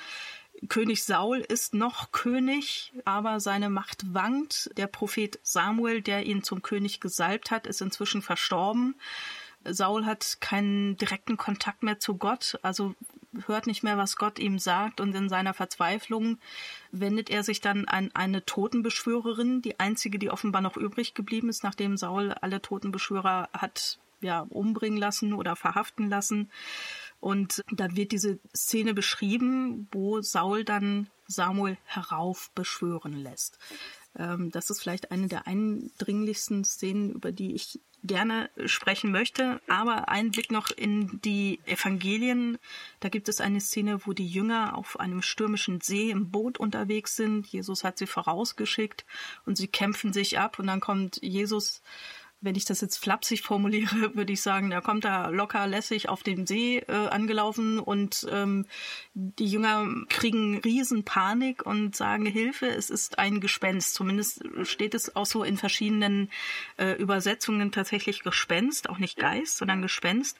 König 0.68 1.04
Saul 1.04 1.38
ist 1.38 1.74
noch 1.74 2.12
König, 2.12 2.92
aber 3.04 3.40
seine 3.40 3.70
Macht 3.70 4.14
wankt. 4.14 4.70
Der 4.76 4.86
Prophet 4.86 5.38
Samuel, 5.42 6.02
der 6.02 6.26
ihn 6.26 6.42
zum 6.42 6.62
König 6.62 7.00
gesalbt 7.00 7.50
hat, 7.50 7.66
ist 7.66 7.80
inzwischen 7.80 8.22
verstorben. 8.22 8.94
Saul 9.64 10.06
hat 10.06 10.38
keinen 10.40 10.96
direkten 10.96 11.36
Kontakt 11.36 11.82
mehr 11.82 11.98
zu 11.98 12.16
Gott, 12.16 12.58
also 12.62 12.94
hört 13.46 13.66
nicht 13.66 13.82
mehr, 13.82 13.96
was 13.96 14.16
Gott 14.16 14.38
ihm 14.38 14.58
sagt 14.58 15.00
und 15.00 15.14
in 15.14 15.28
seiner 15.28 15.54
Verzweiflung 15.54 16.38
wendet 16.90 17.30
er 17.30 17.44
sich 17.44 17.60
dann 17.60 17.86
an 17.86 18.10
eine 18.14 18.44
Totenbeschwörerin, 18.44 19.62
die 19.62 19.78
einzige, 19.78 20.18
die 20.18 20.30
offenbar 20.30 20.62
noch 20.62 20.76
übrig 20.76 21.14
geblieben 21.14 21.48
ist, 21.48 21.62
nachdem 21.62 21.96
Saul 21.96 22.32
alle 22.32 22.60
Totenbeschwörer 22.60 23.48
hat 23.52 23.98
ja 24.20 24.40
umbringen 24.48 24.98
lassen 24.98 25.32
oder 25.32 25.56
verhaften 25.56 26.08
lassen. 26.08 26.50
Und 27.20 27.62
da 27.70 27.94
wird 27.94 28.12
diese 28.12 28.38
Szene 28.56 28.94
beschrieben, 28.94 29.88
wo 29.92 30.22
Saul 30.22 30.64
dann 30.64 31.08
Samuel 31.26 31.76
heraufbeschwören 31.84 33.12
lässt. 33.12 33.58
Ähm, 34.16 34.50
das 34.50 34.70
ist 34.70 34.80
vielleicht 34.80 35.10
eine 35.10 35.28
der 35.28 35.46
eindringlichsten 35.46 36.64
Szenen, 36.64 37.10
über 37.10 37.30
die 37.30 37.54
ich 37.54 37.80
gerne 38.02 38.50
sprechen 38.66 39.10
möchte. 39.10 39.60
Aber 39.68 40.08
ein 40.08 40.30
Blick 40.30 40.50
noch 40.50 40.70
in 40.70 41.20
die 41.22 41.60
Evangelien. 41.66 42.58
Da 43.00 43.08
gibt 43.08 43.28
es 43.28 43.40
eine 43.40 43.60
Szene, 43.60 44.06
wo 44.06 44.12
die 44.12 44.26
Jünger 44.26 44.76
auf 44.76 44.98
einem 44.98 45.22
stürmischen 45.22 45.80
See 45.80 46.10
im 46.10 46.30
Boot 46.30 46.58
unterwegs 46.58 47.16
sind. 47.16 47.46
Jesus 47.46 47.84
hat 47.84 47.98
sie 47.98 48.06
vorausgeschickt 48.06 49.04
und 49.46 49.56
sie 49.56 49.68
kämpfen 49.68 50.12
sich 50.12 50.38
ab 50.38 50.58
und 50.58 50.66
dann 50.66 50.80
kommt 50.80 51.20
Jesus 51.22 51.82
wenn 52.40 52.54
ich 52.54 52.64
das 52.64 52.80
jetzt 52.80 52.96
flapsig 52.96 53.42
formuliere, 53.42 53.90
würde 54.14 54.32
ich 54.32 54.42
sagen, 54.42 54.72
er 54.72 54.80
kommt 54.80 55.04
da 55.04 55.28
locker 55.28 55.66
lässig 55.66 56.08
auf 56.08 56.22
dem 56.22 56.46
See 56.46 56.78
äh, 56.78 56.92
angelaufen 56.92 57.78
und 57.78 58.26
ähm, 58.30 58.66
die 59.14 59.46
Jünger 59.46 59.86
kriegen 60.08 60.58
riesen 60.58 61.04
Panik 61.04 61.66
und 61.66 61.94
sagen 61.94 62.26
Hilfe, 62.26 62.66
es 62.66 62.90
ist 62.90 63.18
ein 63.18 63.40
Gespenst. 63.40 63.94
Zumindest 63.94 64.42
steht 64.62 64.94
es 64.94 65.14
auch 65.16 65.26
so 65.26 65.44
in 65.44 65.56
verschiedenen 65.56 66.30
äh, 66.78 66.92
Übersetzungen 66.92 67.72
tatsächlich 67.72 68.22
Gespenst, 68.22 68.88
auch 68.88 68.98
nicht 68.98 69.18
Geist, 69.18 69.58
sondern 69.58 69.82
Gespenst. 69.82 70.38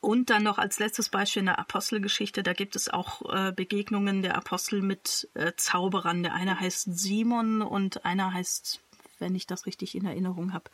Und 0.00 0.30
dann 0.30 0.42
noch 0.42 0.58
als 0.58 0.78
letztes 0.78 1.08
Beispiel 1.08 1.40
in 1.40 1.46
der 1.46 1.58
Apostelgeschichte, 1.58 2.42
da 2.42 2.52
gibt 2.52 2.76
es 2.76 2.88
auch 2.88 3.22
äh, 3.32 3.52
Begegnungen 3.52 4.22
der 4.22 4.36
Apostel 4.36 4.82
mit 4.82 5.28
äh, 5.34 5.52
Zauberern. 5.56 6.22
Der 6.22 6.34
eine 6.34 6.58
heißt 6.58 6.98
Simon 6.98 7.62
und 7.62 8.04
einer 8.04 8.32
heißt 8.32 8.80
wenn 9.18 9.34
ich 9.34 9.46
das 9.46 9.66
richtig 9.66 9.94
in 9.94 10.06
Erinnerung 10.06 10.52
habe, 10.52 10.70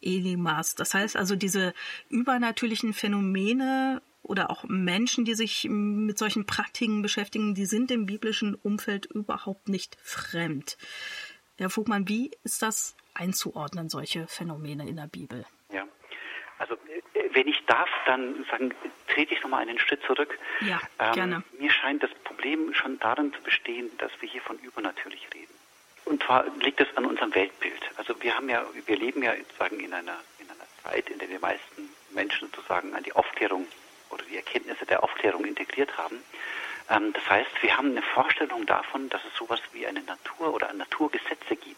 Elimas. 0.00 0.74
Das 0.74 0.94
heißt 0.94 1.16
also, 1.16 1.36
diese 1.36 1.74
übernatürlichen 2.08 2.92
Phänomene 2.92 4.02
oder 4.22 4.50
auch 4.50 4.64
Menschen, 4.64 5.24
die 5.24 5.34
sich 5.34 5.68
mit 5.70 6.18
solchen 6.18 6.46
Praktiken 6.46 7.02
beschäftigen, 7.02 7.54
die 7.54 7.66
sind 7.66 7.90
im 7.90 8.06
biblischen 8.06 8.54
Umfeld 8.54 9.06
überhaupt 9.06 9.68
nicht 9.68 9.96
fremd. 10.02 10.76
Herr 11.58 11.70
Vogtmann, 11.70 12.08
wie 12.08 12.32
ist 12.44 12.62
das 12.62 12.96
einzuordnen, 13.14 13.88
solche 13.88 14.26
Phänomene 14.26 14.88
in 14.88 14.96
der 14.96 15.06
Bibel? 15.06 15.46
Ja, 15.72 15.86
also 16.58 16.74
äh, 16.74 17.34
wenn 17.34 17.48
ich 17.48 17.64
darf, 17.66 17.88
dann 18.06 18.44
sagen, 18.50 18.74
trete 19.08 19.34
ich 19.34 19.42
nochmal 19.42 19.62
einen 19.62 19.78
Schritt 19.78 20.02
zurück. 20.06 20.38
Ja, 20.60 20.80
ähm, 20.98 21.12
gerne. 21.12 21.42
Mir 21.58 21.70
scheint 21.70 22.02
das 22.02 22.10
Problem 22.24 22.74
schon 22.74 22.98
darin 22.98 23.32
zu 23.32 23.40
bestehen, 23.42 23.90
dass 23.98 24.10
wir 24.20 24.28
hier 24.28 24.42
von 24.42 24.58
übernatürlich 24.58 25.26
reden. 25.34 25.45
Und 26.06 26.22
zwar 26.22 26.46
liegt 26.60 26.80
es 26.80 26.86
an 26.96 27.04
unserem 27.04 27.34
Weltbild. 27.34 27.82
Also 27.96 28.14
wir 28.22 28.36
haben 28.36 28.48
ja, 28.48 28.64
wir 28.86 28.96
leben 28.96 29.24
ja 29.24 29.36
sozusagen 29.36 29.80
in 29.80 29.92
einer, 29.92 30.16
in 30.38 30.48
einer 30.48 30.66
Zeit, 30.82 31.10
in 31.10 31.18
der 31.18 31.26
die 31.26 31.38
meisten 31.38 31.90
Menschen 32.10 32.48
sozusagen 32.54 32.94
an 32.94 33.02
die 33.02 33.12
Aufklärung 33.12 33.66
oder 34.10 34.24
die 34.24 34.36
Erkenntnisse 34.36 34.86
der 34.86 35.02
Aufklärung 35.02 35.44
integriert 35.44 35.98
haben. 35.98 36.22
Ähm, 36.88 37.12
das 37.12 37.28
heißt, 37.28 37.50
wir 37.60 37.76
haben 37.76 37.90
eine 37.90 38.02
Vorstellung 38.02 38.66
davon, 38.66 39.08
dass 39.08 39.20
es 39.24 39.34
sowas 39.34 39.60
wie 39.72 39.84
eine 39.84 40.00
Natur 40.02 40.54
oder 40.54 40.72
Naturgesetze 40.72 41.56
gibt. 41.56 41.76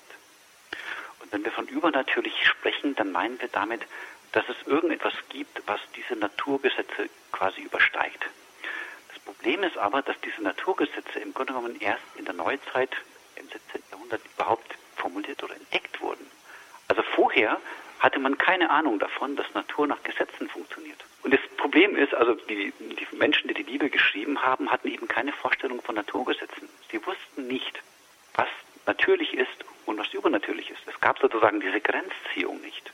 Und 1.20 1.32
wenn 1.32 1.42
wir 1.42 1.52
von 1.52 1.66
übernatürlich 1.66 2.46
sprechen, 2.46 2.94
dann 2.96 3.12
meinen 3.12 3.40
wir 3.40 3.48
damit, 3.48 3.80
dass 4.32 4.44
es 4.50 4.66
irgendetwas 4.66 5.14
gibt, 5.30 5.62
was 5.66 5.80
diese 5.96 6.16
Naturgesetze 6.16 7.08
quasi 7.32 7.62
übersteigt. 7.62 8.26
Das 9.08 9.18
Problem 9.20 9.62
ist 9.62 9.78
aber, 9.78 10.02
dass 10.02 10.20
diese 10.20 10.42
Naturgesetze 10.42 11.18
im 11.18 11.32
Grunde 11.32 11.54
genommen 11.54 11.80
erst 11.80 12.04
in 12.16 12.26
der 12.26 12.34
Neuzeit 12.34 12.94
im 13.36 13.48
17. 13.48 13.87
Jahrhundert 14.08 14.22
überhaupt 14.34 14.74
formuliert 14.96 15.42
oder 15.42 15.54
entdeckt 15.54 16.00
wurden. 16.00 16.26
Also 16.88 17.02
vorher 17.14 17.60
hatte 18.00 18.18
man 18.18 18.38
keine 18.38 18.70
Ahnung 18.70 18.98
davon, 18.98 19.36
dass 19.36 19.46
Natur 19.54 19.86
nach 19.86 20.02
Gesetzen 20.02 20.48
funktioniert. 20.48 21.04
Und 21.22 21.34
das 21.34 21.40
Problem 21.56 21.96
ist, 21.96 22.14
also 22.14 22.34
die, 22.34 22.72
die 22.78 23.16
Menschen, 23.16 23.48
die 23.48 23.54
die 23.54 23.64
Bibel 23.64 23.90
geschrieben 23.90 24.40
haben, 24.42 24.70
hatten 24.70 24.88
eben 24.88 25.08
keine 25.08 25.32
Vorstellung 25.32 25.82
von 25.82 25.96
Naturgesetzen. 25.96 26.68
Sie 26.90 27.04
wussten 27.04 27.48
nicht, 27.48 27.82
was 28.34 28.48
natürlich 28.86 29.34
ist 29.34 29.64
und 29.84 29.98
was 29.98 30.12
übernatürlich 30.14 30.70
ist. 30.70 30.80
Es 30.86 30.98
gab 31.00 31.18
sozusagen 31.18 31.60
diese 31.60 31.80
Grenzziehung 31.80 32.60
nicht. 32.60 32.92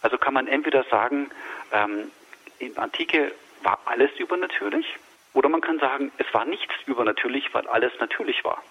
Also 0.00 0.18
kann 0.18 0.34
man 0.34 0.48
entweder 0.48 0.82
sagen, 0.84 1.30
ähm, 1.72 2.10
in 2.58 2.76
Antike 2.78 3.32
war 3.62 3.78
alles 3.84 4.10
übernatürlich, 4.18 4.86
oder 5.34 5.48
man 5.48 5.60
kann 5.60 5.78
sagen, 5.78 6.10
es 6.18 6.26
war 6.34 6.44
nichts 6.44 6.74
übernatürlich, 6.86 7.54
weil 7.54 7.66
alles 7.68 7.92
natürlich 8.00 8.44
war. 8.44 8.62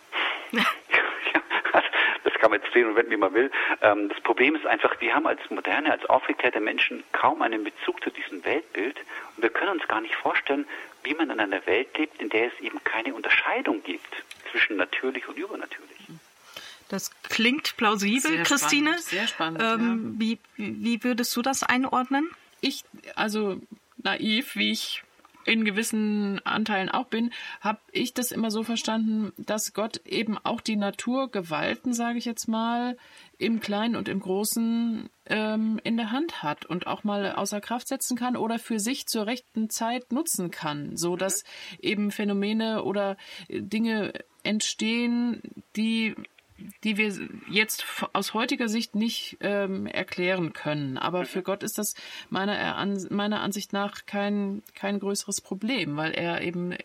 Kann 2.42 2.50
man 2.50 2.60
jetzt 2.60 2.74
drehen 2.74 2.88
und 2.88 2.96
wenden, 2.96 3.12
wie 3.12 3.18
man 3.18 3.36
will. 3.36 3.52
Ähm, 3.82 4.10
das 4.10 4.20
Problem 4.22 4.56
ist 4.56 4.66
einfach, 4.66 5.00
wir 5.00 5.14
haben 5.14 5.28
als 5.28 5.40
moderne, 5.52 5.92
als 5.92 6.04
aufgeklärte 6.08 6.60
Menschen 6.60 7.04
kaum 7.12 7.44
einen 7.44 7.64
Bezug 7.64 8.04
zu 8.04 8.10
diesem 8.10 8.44
Weltbild 8.44 8.98
und 9.38 9.44
wir 9.44 9.52
können 9.52 9.80
uns 9.80 9.88
gar 9.88 10.02
nicht 10.02 10.16
vorstellen, 10.16 10.66
wie 11.04 11.14
man 11.14 11.30
in 11.30 11.40
einer 11.40 11.64
Welt 11.68 11.96
lebt, 12.00 12.20
in 12.20 12.30
der 12.30 12.48
es 12.48 12.60
eben 12.60 12.84
keine 12.84 13.14
Unterscheidung 13.14 13.84
gibt 13.84 14.24
zwischen 14.50 14.76
natürlich 14.76 15.28
und 15.28 15.38
übernatürlich. 15.38 16.00
Das 16.90 17.12
klingt 17.30 17.78
plausibel, 17.78 18.32
sehr 18.32 18.44
Christine. 18.44 18.90
Spannend, 18.90 19.04
sehr 19.04 19.28
spannend. 19.28 19.62
Ähm, 19.62 20.18
ja. 20.20 20.26
wie, 20.26 20.40
wie 20.58 21.04
würdest 21.04 21.36
du 21.36 21.44
das 21.44 21.62
einordnen? 21.62 22.28
Ich, 22.60 22.84
also 23.16 23.62
naiv, 23.98 24.56
wie 24.56 24.72
ich 24.72 25.04
in 25.46 25.66
gewissen 25.66 26.40
Anteilen 26.46 26.90
auch 26.90 27.08
bin, 27.08 27.32
habe 27.60 27.80
ich 27.92 28.14
das 28.14 28.32
immer 28.32 28.52
so 28.52 28.64
verstanden, 28.64 29.32
dass 29.38 29.74
Gott 29.74 30.02
eben 30.06 30.38
auch 30.38 30.62
die 30.62 30.76
Naturgewalten, 30.76 31.94
sage 31.94 32.18
ich 32.18 32.26
jetzt 32.26 32.48
mal, 32.48 32.98
im 33.38 33.60
Kleinen 33.60 33.96
und 33.96 34.08
im 34.08 34.20
Großen 34.20 35.10
ähm, 35.26 35.80
in 35.84 35.98
der 35.98 36.12
Hand 36.12 36.44
hat 36.44 36.66
und 36.66 36.88
auch 36.88 37.04
mal 37.04 37.34
außer 37.34 37.60
Kraft 37.60 37.88
setzen 37.88 38.16
kann 38.16 38.38
oder 38.38 38.60
für 38.60 38.80
sich 38.80 39.08
zur 39.08 39.26
rechten 39.26 39.70
Zeit 39.70 40.12
nutzen 40.12 40.52
kann, 40.52 40.96
so 40.96 41.16
dass 41.16 41.44
eben 41.80 42.12
Phänomene 42.12 42.84
oder 42.84 43.18
Dinge 43.50 44.14
entstehen, 44.44 45.42
die 45.76 46.16
die 46.84 46.98
wir 46.98 47.14
jetzt 47.50 47.86
aus 48.14 48.34
heutiger 48.34 48.68
Sicht 48.68 48.96
nicht 48.96 49.38
ähm, 49.42 49.86
erklären 49.88 50.54
können. 50.54 50.98
Aber 50.98 51.26
für 51.26 51.44
Gott 51.44 51.64
ist 51.64 51.78
das 51.78 51.96
meiner, 52.30 52.86
meiner 53.10 53.42
Ansicht 53.42 53.74
nach 53.74 54.06
kein, 54.06 54.64
kein 54.76 55.00
größeres 55.00 55.42
Problem, 55.42 55.98
weil 55.98 56.12
er 56.12 56.42
eben 56.42 56.76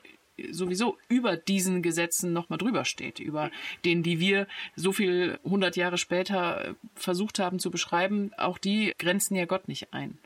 sowieso 0.51 0.99
über 1.09 1.37
diesen 1.37 1.83
Gesetzen 1.83 2.33
nochmal 2.33 2.59
drüber 2.59 2.85
steht, 2.85 3.21
über 3.21 3.51
denen, 3.85 4.03
die 4.03 4.21
wir 4.21 4.47
so 4.75 4.93
viel 4.93 5.39
hundert 5.45 5.77
Jahre 5.77 5.99
später 5.99 6.75
versucht 6.95 7.39
haben 7.39 7.59
zu 7.59 7.71
beschreiben. 7.71 8.33
Auch 8.37 8.59
die 8.59 8.93
grenzen 8.99 9.35
ja 9.37 9.47
Gott 9.47 9.69
nicht 9.69 9.93
ein. 9.93 10.19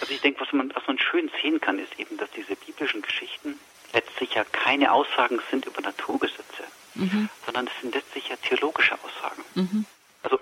Also 0.00 0.12
ich 0.12 0.20
denke, 0.20 0.40
was 0.40 0.52
man, 0.52 0.72
was 0.74 0.86
man 0.86 0.98
schön 0.98 1.30
sehen 1.42 1.60
kann, 1.60 1.78
ist 1.78 1.98
eben, 1.98 2.16
dass 2.18 2.30
diese 2.30 2.54
biblischen 2.56 3.02
Geschichten 3.02 3.54
letztlich 3.92 4.34
ja 4.34 4.44
keine 4.44 4.92
Aussagen 4.92 5.40
sind 5.50 5.66
über 5.66 5.80
Naturgesetze 5.80 6.64
mhm. 6.96 7.28
sondern 7.44 7.66
es 7.66 7.80
sind 7.80 7.94
letztlich 7.94 8.28
ja 8.28 8.36
theologische 8.36 8.94
Aussagen. 8.94 9.44
Mhm. 9.54 9.86
Also 10.22 10.38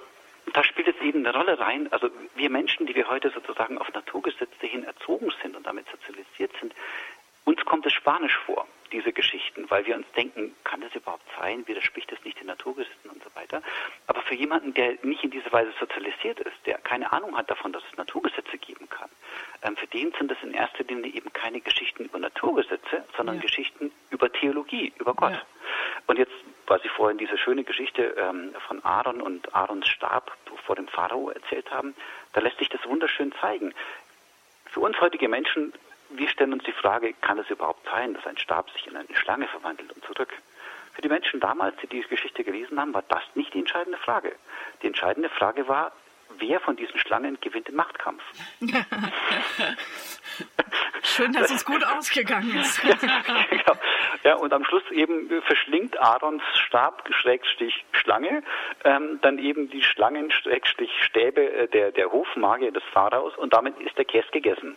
da 0.52 0.64
spielt 0.64 0.88
es 0.88 1.00
eben 1.02 1.26
eine 1.26 1.36
Rolle 1.36 1.58
rein. 1.58 1.92
Also 1.92 2.10
wir 2.36 2.50
Menschen, 2.50 2.86
die 2.86 2.94
wir 2.94 3.08
heute 3.08 3.30
sozusagen 3.30 3.78
auf 3.78 3.92
Naturgesetze 3.92 4.66
hin 4.66 4.84
erzogen 4.84 5.32
sind 5.42 5.56
und 5.56 5.66
damit 5.66 5.86
sozialisiert 5.90 6.52
sind, 6.60 6.74
uns 7.44 7.64
kommt 7.64 7.86
es 7.86 7.92
spanisch 7.92 8.36
vor, 8.46 8.66
diese 8.94 9.12
Geschichten, 9.12 9.68
weil 9.68 9.84
wir 9.86 9.96
uns 9.96 10.06
denken, 10.16 10.54
kann 10.62 10.80
das 10.80 10.94
überhaupt 10.94 11.26
sein? 11.38 11.66
Widerspricht 11.66 12.10
das 12.12 12.24
nicht 12.24 12.38
den 12.38 12.46
Naturgesetzen 12.46 13.10
und 13.10 13.22
so 13.22 13.28
weiter? 13.34 13.60
Aber 14.06 14.22
für 14.22 14.36
jemanden, 14.36 14.72
der 14.72 14.96
nicht 15.02 15.24
in 15.24 15.30
dieser 15.30 15.52
Weise 15.52 15.72
sozialisiert 15.80 16.38
ist, 16.40 16.56
der 16.64 16.78
keine 16.78 17.12
Ahnung 17.12 17.36
hat 17.36 17.50
davon, 17.50 17.72
dass 17.72 17.82
es 17.90 17.98
Naturgesetze 17.98 18.56
geben 18.56 18.88
kann, 18.88 19.10
ähm, 19.62 19.76
für 19.76 19.88
den 19.88 20.12
sind 20.12 20.30
das 20.30 20.38
in 20.42 20.54
erster 20.54 20.84
Linie 20.84 21.12
eben 21.12 21.32
keine 21.32 21.60
Geschichten 21.60 22.04
über 22.04 22.20
Naturgesetze, 22.20 23.04
sondern 23.16 23.36
ja. 23.36 23.42
Geschichten 23.42 23.90
über 24.10 24.32
Theologie, 24.32 24.92
über 24.98 25.14
Gott. 25.14 25.32
Ja. 25.32 25.42
Und 26.06 26.18
jetzt, 26.18 26.32
was 26.68 26.80
Sie 26.82 26.88
vorhin 26.88 27.18
diese 27.18 27.36
schöne 27.36 27.64
Geschichte 27.64 28.14
ähm, 28.16 28.54
von 28.68 28.84
Aaron 28.84 29.20
und 29.20 29.54
Aarons 29.54 29.88
Stab 29.88 30.36
vor 30.66 30.76
dem 30.76 30.86
Pharao 30.86 31.30
erzählt 31.30 31.70
haben, 31.72 31.94
da 32.32 32.40
lässt 32.40 32.58
sich 32.58 32.68
das 32.68 32.84
wunderschön 32.86 33.32
zeigen. 33.40 33.74
Für 34.66 34.80
uns 34.80 35.00
heutige 35.00 35.28
Menschen, 35.28 35.72
wir 36.16 36.28
stellen 36.28 36.52
uns 36.52 36.64
die 36.64 36.72
Frage, 36.72 37.14
kann 37.20 37.38
es 37.38 37.48
überhaupt 37.50 37.86
sein, 37.86 38.14
dass 38.14 38.26
ein 38.26 38.38
Stab 38.38 38.70
sich 38.70 38.86
in 38.86 38.96
eine 38.96 39.14
Schlange 39.14 39.46
verwandelt 39.48 39.92
und 39.92 40.04
zurück? 40.04 40.32
Für 40.94 41.02
die 41.02 41.08
Menschen 41.08 41.40
damals, 41.40 41.76
die 41.82 41.88
diese 41.88 42.08
Geschichte 42.08 42.44
gelesen 42.44 42.78
haben, 42.80 42.94
war 42.94 43.02
das 43.08 43.22
nicht 43.34 43.52
die 43.54 43.58
entscheidende 43.58 43.98
Frage. 43.98 44.36
Die 44.82 44.86
entscheidende 44.86 45.28
Frage 45.28 45.66
war, 45.66 45.92
wer 46.38 46.60
von 46.60 46.76
diesen 46.76 46.98
Schlangen 46.98 47.38
gewinnt 47.40 47.68
den 47.68 47.74
Machtkampf? 47.74 48.22
Schön, 51.02 51.32
dass 51.32 51.50
es 51.50 51.64
gut 51.64 51.84
ausgegangen 51.84 52.56
ist. 52.56 52.80
genau. 53.50 53.74
Ja, 54.22 54.36
und 54.36 54.52
am 54.52 54.64
Schluss 54.64 54.88
eben 54.90 55.42
verschlingt 55.42 55.98
Aarons 56.00 56.42
Stab, 56.66 57.08
Schrägstich 57.12 57.84
Schlange, 57.92 58.42
ähm, 58.84 59.18
dann 59.20 59.38
eben 59.38 59.68
die 59.70 59.82
Schlangen, 59.82 60.30
Schrägstich 60.30 60.90
Stäbe 61.02 61.42
äh, 61.42 61.68
der, 61.68 61.92
der 61.92 62.10
Hofmagier 62.10 62.72
des 62.72 62.84
Pharaos 62.92 63.36
und 63.36 63.52
damit 63.52 63.78
ist 63.80 63.98
der 63.98 64.04
Käse 64.04 64.28
gegessen. 64.32 64.76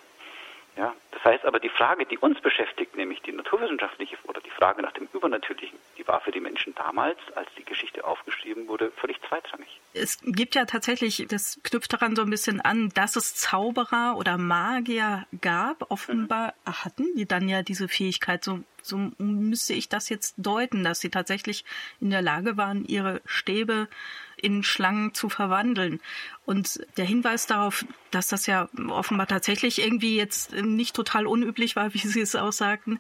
Ja, 0.77 0.93
das 1.11 1.23
heißt 1.23 1.45
aber, 1.45 1.59
die 1.59 1.69
Frage, 1.69 2.05
die 2.05 2.19
uns 2.19 2.39
beschäftigt, 2.39 2.95
nämlich 2.95 3.21
die 3.23 3.31
naturwissenschaftliche 3.31 4.15
oder 4.25 4.39
die 4.41 4.51
Frage 4.51 4.83
nach 4.83 4.91
dem 4.91 5.07
Übernatürlichen, 5.11 5.77
die 5.97 6.07
war 6.07 6.21
für 6.21 6.31
die 6.31 6.39
Menschen 6.39 6.75
damals, 6.75 7.17
als 7.35 7.49
die 7.57 7.63
Geschichte 7.63 8.05
aufgeschrieben 8.05 8.67
wurde, 8.67 8.91
völlig 8.91 9.17
zweitrangig. 9.27 9.81
Es 9.93 10.19
gibt 10.23 10.53
ja 10.53 10.65
tatsächlich, 10.65 11.25
das 11.27 11.59
knüpft 11.63 11.91
daran 11.91 12.15
so 12.15 12.21
ein 12.21 12.29
bisschen 12.29 12.61
an, 12.61 12.89
dass 12.93 13.15
es 13.15 13.33
Zauberer 13.33 14.15
oder 14.17 14.37
Magier 14.37 15.25
gab. 15.41 15.89
Offenbar 15.91 16.53
mhm. 16.65 16.71
hatten 16.71 17.15
die 17.15 17.25
dann 17.25 17.49
ja 17.49 17.63
diese 17.63 17.87
Fähigkeit, 17.87 18.43
so 18.43 18.59
so 18.83 19.11
müsste 19.17 19.73
ich 19.73 19.89
das 19.89 20.07
jetzt 20.07 20.35
deuten, 20.37 20.83
dass 20.85 21.01
sie 21.01 21.09
tatsächlich 21.09 21.65
in 21.99 22.09
der 22.09 22.21
Lage 22.21 22.55
waren, 22.55 22.85
ihre 22.85 23.21
Stäbe 23.25 23.89
in 24.37 24.63
Schlangen 24.63 25.13
zu 25.13 25.29
verwandeln. 25.29 25.99
Und 26.45 26.79
der 26.95 27.03
Hinweis 27.03 27.45
darauf, 27.45 27.83
dass 28.11 28.29
das 28.29 28.45
ja 28.45 28.69
offenbar 28.87 29.27
tatsächlich 29.27 29.83
irgendwie 29.83 30.15
jetzt 30.15 30.53
nicht 30.53 30.95
total 30.95 31.27
unüblich 31.27 31.75
war, 31.75 31.93
wie 31.93 31.97
Sie 31.97 32.21
es 32.21 32.37
auch 32.37 32.53
sagten, 32.53 32.99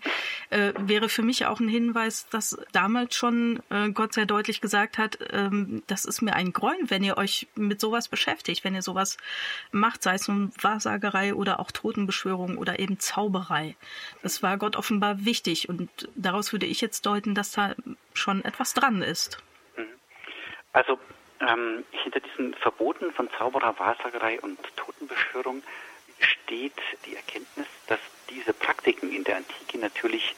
äh, 0.49 0.73
wäre 0.77 1.07
für 1.07 1.21
mich 1.21 1.45
auch 1.45 1.61
ein 1.61 1.69
Hinweis, 1.69 2.27
dass 2.29 2.57
damals 2.73 3.15
schon 3.15 3.61
äh, 3.69 3.89
Gott 3.91 4.13
sehr 4.13 4.25
deutlich 4.25 4.59
gesagt 4.59 4.97
hat, 4.97 5.19
ähm, 5.31 5.81
das 5.87 6.03
ist 6.03 6.21
mir 6.21 6.33
ein 6.33 6.51
Gräuel, 6.51 6.89
wenn 6.89 7.05
ihr 7.05 7.17
euch 7.17 7.47
mit 7.55 7.79
sowas 7.79 8.09
beschäftigt, 8.09 8.65
wenn 8.65 8.75
ihr 8.75 8.81
sowas 8.81 9.17
macht, 9.71 10.03
sei 10.03 10.15
es 10.15 10.27
nun 10.27 10.51
Wahrsagerei 10.61 11.33
oder 11.33 11.61
auch 11.61 11.71
Totenbeschwörung 11.71 12.57
oder 12.57 12.79
eben 12.79 12.99
Zauberei. 12.99 13.77
Das 14.23 14.43
war 14.43 14.57
Gott 14.57 14.75
offenbar 14.75 15.23
wichtig 15.23 15.69
und 15.69 15.89
daraus 16.15 16.51
würde 16.51 16.65
ich 16.65 16.81
jetzt 16.81 17.05
deuten, 17.05 17.33
dass 17.33 17.51
da 17.51 17.75
schon 18.13 18.43
etwas 18.43 18.73
dran 18.73 19.01
ist. 19.01 19.37
Mhm. 19.77 19.85
Also 20.73 20.99
ähm, 21.41 21.83
hinter 21.91 22.19
diesen 22.19 22.53
Verboten 22.55 23.11
von 23.11 23.29
Zauberer, 23.37 23.77
Wahrsagerei 23.79 24.39
und 24.41 24.57
Totenbeschwörung 24.75 25.63
steht 26.19 26.79
die 27.05 27.15
Erkenntnis, 27.15 27.67
dass 27.87 27.99
diese 28.29 28.53
Praktiken 28.53 29.11
in 29.11 29.23
der 29.23 29.37
Antike 29.37 29.77
natürlich 29.77 30.35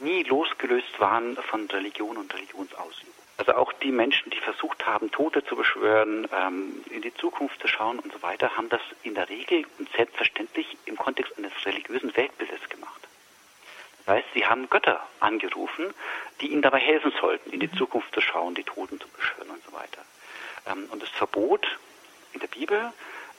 nie 0.00 0.22
losgelöst 0.24 0.98
waren 0.98 1.36
von 1.36 1.66
Religion 1.70 2.16
und 2.16 2.32
Religionsausübung. 2.34 3.12
Also 3.38 3.54
auch 3.54 3.72
die 3.72 3.90
Menschen, 3.90 4.30
die 4.30 4.38
versucht 4.38 4.86
haben, 4.86 5.10
Tote 5.10 5.44
zu 5.44 5.56
beschwören, 5.56 6.28
ähm, 6.32 6.84
in 6.90 7.02
die 7.02 7.14
Zukunft 7.14 7.60
zu 7.60 7.68
schauen 7.68 7.98
und 7.98 8.12
so 8.12 8.22
weiter, 8.22 8.56
haben 8.56 8.68
das 8.68 8.82
in 9.02 9.14
der 9.14 9.28
Regel 9.28 9.64
und 9.78 9.88
selbstverständlich 9.96 10.76
im 10.84 10.96
Kontext 10.96 11.36
eines 11.38 11.52
religiösen 11.64 12.14
Weltbildes 12.16 12.68
gemacht. 12.68 13.00
Das 14.04 14.16
heißt, 14.16 14.28
sie 14.34 14.44
haben 14.46 14.68
Götter 14.68 15.00
angerufen, 15.20 15.94
die 16.40 16.48
ihnen 16.48 16.62
dabei 16.62 16.80
helfen 16.80 17.12
sollten, 17.20 17.50
in 17.50 17.60
die 17.60 17.70
Zukunft 17.72 18.12
zu 18.12 18.20
schauen, 18.20 18.54
die 18.54 18.64
Toten 18.64 19.00
zu 19.00 19.08
beschwören 19.08 19.50
und 19.50 19.64
so 19.64 19.72
weiter. 19.72 20.04
Ähm, 20.66 20.88
und 20.90 21.02
das 21.02 21.10
Verbot 21.10 21.66
in 22.32 22.40
der 22.40 22.48
Bibel 22.48 22.92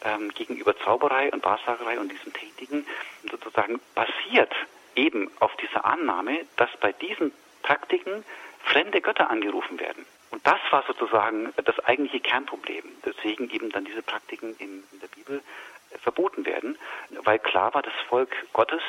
ähm, 0.03 0.29
gegenüber 0.29 0.77
Zauberei 0.77 1.31
und 1.31 1.43
Wahrsagerei 1.43 1.99
und 1.99 2.11
diesen 2.11 2.33
Tätigen 2.33 2.85
sozusagen 3.29 3.79
basiert 3.95 4.53
eben 4.95 5.31
auf 5.39 5.55
dieser 5.57 5.85
Annahme, 5.85 6.45
dass 6.57 6.69
bei 6.79 6.91
diesen 6.91 7.31
Praktiken 7.63 8.23
fremde 8.63 9.01
Götter 9.01 9.29
angerufen 9.29 9.79
werden. 9.79 10.05
Und 10.31 10.45
das 10.47 10.59
war 10.71 10.83
sozusagen 10.87 11.53
das 11.63 11.79
eigentliche 11.81 12.19
Kernproblem, 12.19 12.83
deswegen 13.05 13.49
eben 13.51 13.69
dann 13.69 13.85
diese 13.85 14.01
Praktiken 14.01 14.55
in, 14.57 14.83
in 14.91 14.99
der 14.99 15.07
Bibel 15.07 15.43
äh, 15.91 15.97
verboten 15.99 16.45
werden, 16.45 16.77
weil 17.23 17.39
klar 17.39 17.73
war, 17.73 17.83
das 17.83 17.93
Volk 18.09 18.31
Gottes 18.51 18.81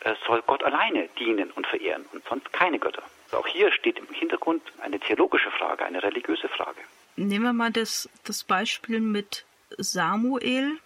äh, 0.00 0.14
soll 0.26 0.42
Gott 0.42 0.64
alleine 0.64 1.08
dienen 1.18 1.50
und 1.52 1.66
verehren 1.66 2.04
und 2.12 2.24
sonst 2.26 2.52
keine 2.52 2.78
Götter. 2.78 3.02
Also 3.26 3.38
auch 3.38 3.46
hier 3.46 3.70
steht 3.72 3.98
im 3.98 4.08
Hintergrund 4.08 4.62
eine 4.80 4.98
theologische 4.98 5.50
Frage, 5.52 5.84
eine 5.84 6.02
religiöse 6.02 6.48
Frage. 6.48 6.80
Nehmen 7.18 7.44
wir 7.44 7.52
mal 7.52 7.72
das, 7.72 8.08
das 8.24 8.44
Beispiel 8.44 9.00
mit 9.00 9.44
Samuel, 9.76 10.78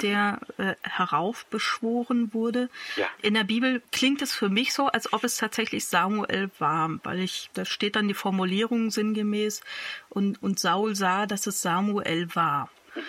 der 0.00 0.40
äh, 0.58 0.74
heraufbeschworen 0.82 2.32
wurde. 2.32 2.70
Ja. 2.96 3.06
In 3.20 3.34
der 3.34 3.44
Bibel 3.44 3.82
klingt 3.92 4.22
es 4.22 4.32
für 4.34 4.48
mich 4.48 4.72
so, 4.72 4.86
als 4.86 5.12
ob 5.12 5.24
es 5.24 5.36
tatsächlich 5.36 5.86
Samuel 5.86 6.50
war, 6.58 6.90
weil 7.04 7.20
ich, 7.20 7.50
da 7.54 7.64
steht 7.64 7.96
dann 7.96 8.08
die 8.08 8.14
Formulierung 8.14 8.90
sinngemäß 8.90 9.60
und, 10.08 10.42
und 10.42 10.58
Saul 10.58 10.94
sah, 10.94 11.26
dass 11.26 11.46
es 11.46 11.62
Samuel 11.62 12.34
war. 12.34 12.70
Mhm. 12.94 13.00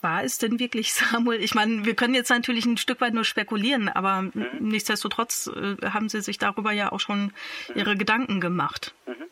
War 0.00 0.24
es 0.24 0.38
denn 0.38 0.58
wirklich 0.58 0.92
Samuel? 0.94 1.42
Ich 1.42 1.54
meine, 1.54 1.84
wir 1.84 1.94
können 1.94 2.14
jetzt 2.14 2.30
natürlich 2.30 2.66
ein 2.66 2.76
Stück 2.76 3.00
weit 3.00 3.14
nur 3.14 3.24
spekulieren, 3.24 3.88
aber 3.88 4.22
mhm. 4.22 4.46
nichtsdestotrotz 4.60 5.48
äh, 5.48 5.76
haben 5.90 6.08
Sie 6.08 6.22
sich 6.22 6.38
darüber 6.38 6.72
ja 6.72 6.92
auch 6.92 7.00
schon 7.00 7.24
mhm. 7.24 7.32
Ihre 7.74 7.96
Gedanken 7.96 8.40
gemacht. 8.40 8.94
Mhm. 9.06 9.24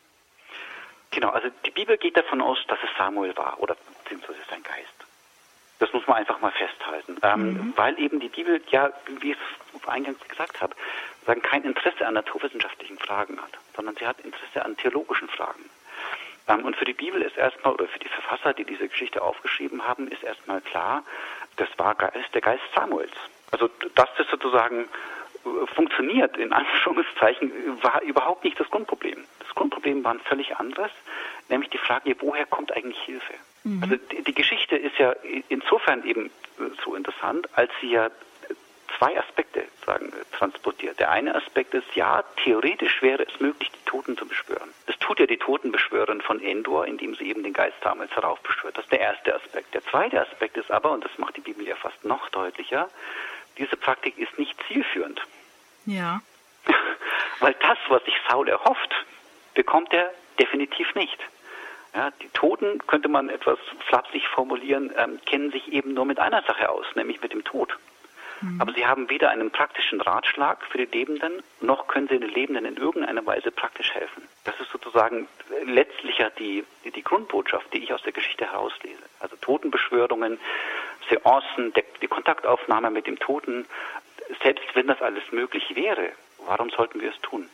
Genau, 1.14 1.30
also 1.30 1.48
die 1.64 1.70
Bibel 1.70 1.96
geht 1.96 2.16
davon 2.16 2.40
aus, 2.40 2.58
dass 2.66 2.78
es 2.82 2.90
Samuel 2.98 3.36
war 3.36 3.60
oder 3.60 3.76
beziehungsweise 4.02 4.40
sein 4.50 4.62
Geist. 4.64 4.88
Das 5.78 5.92
muss 5.92 6.06
man 6.06 6.16
einfach 6.16 6.40
mal 6.40 6.52
festhalten. 6.52 7.16
Ähm, 7.22 7.52
mhm. 7.52 7.72
Weil 7.76 7.98
eben 8.00 8.18
die 8.18 8.28
Bibel, 8.28 8.60
ja, 8.70 8.92
wie 9.20 9.32
ich 9.32 9.38
es 9.74 9.88
eingangs 9.88 10.18
gesagt 10.28 10.60
habe, 10.60 10.74
sagen, 11.26 11.42
kein 11.42 11.64
Interesse 11.64 12.06
an 12.06 12.14
naturwissenschaftlichen 12.14 12.98
Fragen 12.98 13.40
hat, 13.40 13.50
sondern 13.76 13.96
sie 13.96 14.06
hat 14.06 14.20
Interesse 14.20 14.64
an 14.64 14.76
theologischen 14.76 15.28
Fragen. 15.28 15.70
Ähm, 16.48 16.64
und 16.64 16.76
für 16.76 16.84
die 16.84 16.94
Bibel 16.94 17.22
ist 17.22 17.36
erstmal, 17.36 17.74
oder 17.74 17.86
für 17.86 17.98
die 17.98 18.08
Verfasser, 18.08 18.52
die 18.52 18.64
diese 18.64 18.88
Geschichte 18.88 19.22
aufgeschrieben 19.22 19.86
haben, 19.86 20.08
ist 20.08 20.22
erstmal 20.22 20.60
klar, 20.60 21.04
das 21.56 21.68
war 21.76 21.94
Geist, 21.94 22.34
der 22.34 22.40
Geist 22.40 22.62
Samuels. 22.74 23.14
Also, 23.52 23.68
dass 23.94 24.08
das 24.16 24.26
sozusagen 24.28 24.88
äh, 25.44 25.66
funktioniert, 25.74 26.36
in 26.36 26.52
Anführungszeichen, 26.52 27.52
war 27.82 28.02
überhaupt 28.02 28.44
nicht 28.44 28.58
das 28.58 28.68
Grundproblem. 28.70 29.24
Grundproblem 29.54 30.04
war 30.04 30.14
ein 30.14 30.20
völlig 30.20 30.56
anderes, 30.56 30.90
nämlich 31.48 31.70
die 31.70 31.78
Frage, 31.78 32.16
woher 32.20 32.46
kommt 32.46 32.72
eigentlich 32.72 33.00
Hilfe? 33.02 33.34
Mhm. 33.64 33.82
Also 33.82 33.96
die, 33.96 34.22
die, 34.22 34.34
Geschichte 34.34 34.76
ist 34.76 34.96
ja 34.98 35.14
insofern 35.48 36.04
eben 36.06 36.26
äh, 36.26 36.70
so 36.84 36.94
interessant, 36.94 37.48
als 37.54 37.70
sie 37.80 37.90
ja 37.90 38.10
zwei 38.98 39.18
Aspekte 39.18 39.64
sagen, 39.84 40.12
transportiert. 40.32 41.00
Der 41.00 41.10
eine 41.10 41.34
Aspekt 41.34 41.74
ist, 41.74 41.94
ja, 41.94 42.22
theoretisch 42.44 43.02
wäre 43.02 43.24
es 43.24 43.40
möglich, 43.40 43.70
die 43.70 43.90
Toten 43.90 44.16
zu 44.16 44.26
beschwören. 44.26 44.70
Das 44.86 44.98
tut 44.98 45.18
ja 45.18 45.26
die 45.26 45.36
Totenbeschwörerin 45.36 46.20
von 46.20 46.40
Endor, 46.40 46.86
indem 46.86 47.14
sie 47.14 47.28
eben 47.28 47.42
den 47.42 47.52
Geist 47.52 47.76
damals 47.80 48.14
heraufbeschwört. 48.14 48.76
Das 48.76 48.84
ist 48.84 48.92
der 48.92 49.00
erste 49.00 49.34
Aspekt. 49.34 49.74
Der 49.74 49.84
zweite 49.84 50.20
Aspekt 50.20 50.56
ist 50.56 50.70
aber, 50.70 50.92
und 50.92 51.04
das 51.04 51.16
macht 51.18 51.36
die 51.36 51.40
Bibel 51.40 51.66
ja 51.66 51.76
fast 51.76 52.04
noch 52.04 52.28
deutlicher, 52.30 52.88
diese 53.58 53.76
Praktik 53.76 54.18
ist 54.18 54.38
nicht 54.38 54.56
zielführend. 54.68 55.20
Ja. 55.86 56.20
Weil 57.40 57.54
das, 57.60 57.78
was 57.88 58.04
sich 58.04 58.14
Saul 58.28 58.48
erhofft, 58.48 58.94
bekommt 59.54 59.92
er 59.92 60.10
definitiv 60.38 60.94
nicht. 60.94 61.18
Ja, 61.94 62.10
die 62.22 62.28
Toten, 62.30 62.78
könnte 62.86 63.08
man 63.08 63.28
etwas 63.28 63.58
flapsig 63.86 64.26
formulieren, 64.26 64.92
ähm, 64.96 65.20
kennen 65.26 65.52
sich 65.52 65.72
eben 65.72 65.94
nur 65.94 66.04
mit 66.04 66.18
einer 66.18 66.42
Sache 66.42 66.68
aus, 66.68 66.86
nämlich 66.96 67.20
mit 67.22 67.32
dem 67.32 67.44
Tod. 67.44 67.76
Mhm. 68.40 68.60
Aber 68.60 68.72
sie 68.72 68.84
haben 68.84 69.08
weder 69.10 69.30
einen 69.30 69.52
praktischen 69.52 70.00
Ratschlag 70.00 70.64
für 70.66 70.78
die 70.78 70.98
Lebenden, 70.98 71.42
noch 71.60 71.86
können 71.86 72.08
sie 72.08 72.18
den 72.18 72.28
Lebenden 72.28 72.64
in 72.64 72.76
irgendeiner 72.76 73.24
Weise 73.24 73.52
praktisch 73.52 73.92
helfen. 73.94 74.22
Das 74.42 74.58
ist 74.60 74.70
sozusagen 74.72 75.28
letztlich 75.64 76.18
ja 76.18 76.30
die, 76.30 76.64
die, 76.84 76.90
die 76.90 77.02
Grundbotschaft, 77.04 77.72
die 77.72 77.84
ich 77.84 77.92
aus 77.92 78.02
der 78.02 78.12
Geschichte 78.12 78.44
herauslese. 78.44 79.02
Also 79.20 79.36
Totenbeschwörungen, 79.36 80.38
Seancen, 81.08 81.72
der, 81.74 81.84
die 82.02 82.08
Kontaktaufnahme 82.08 82.90
mit 82.90 83.06
dem 83.06 83.18
Toten, 83.18 83.66
selbst 84.42 84.64
wenn 84.74 84.88
das 84.88 85.00
alles 85.00 85.30
möglich 85.30 85.76
wäre, 85.76 86.10
warum 86.46 86.70
sollten 86.70 87.00
wir 87.00 87.10
es 87.10 87.20
tun? 87.20 87.48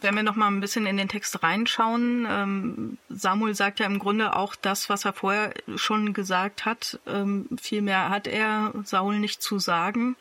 Wenn 0.00 0.14
wir 0.14 0.22
noch 0.22 0.36
mal 0.36 0.48
ein 0.48 0.60
bisschen 0.60 0.86
in 0.86 0.96
den 0.96 1.08
Text 1.08 1.42
reinschauen, 1.42 2.26
ähm, 2.28 2.98
Samuel 3.08 3.54
sagt 3.54 3.80
ja 3.80 3.86
im 3.86 3.98
Grunde 3.98 4.36
auch 4.36 4.54
das, 4.54 4.90
was 4.90 5.04
er 5.04 5.12
vorher 5.12 5.54
schon 5.76 6.12
gesagt 6.12 6.64
hat. 6.64 6.98
Ähm, 7.06 7.48
viel 7.60 7.82
mehr 7.82 8.10
hat 8.10 8.26
er 8.26 8.72
Saul 8.84 9.18
nicht 9.18 9.42
zu 9.42 9.58
sagen, 9.58 10.16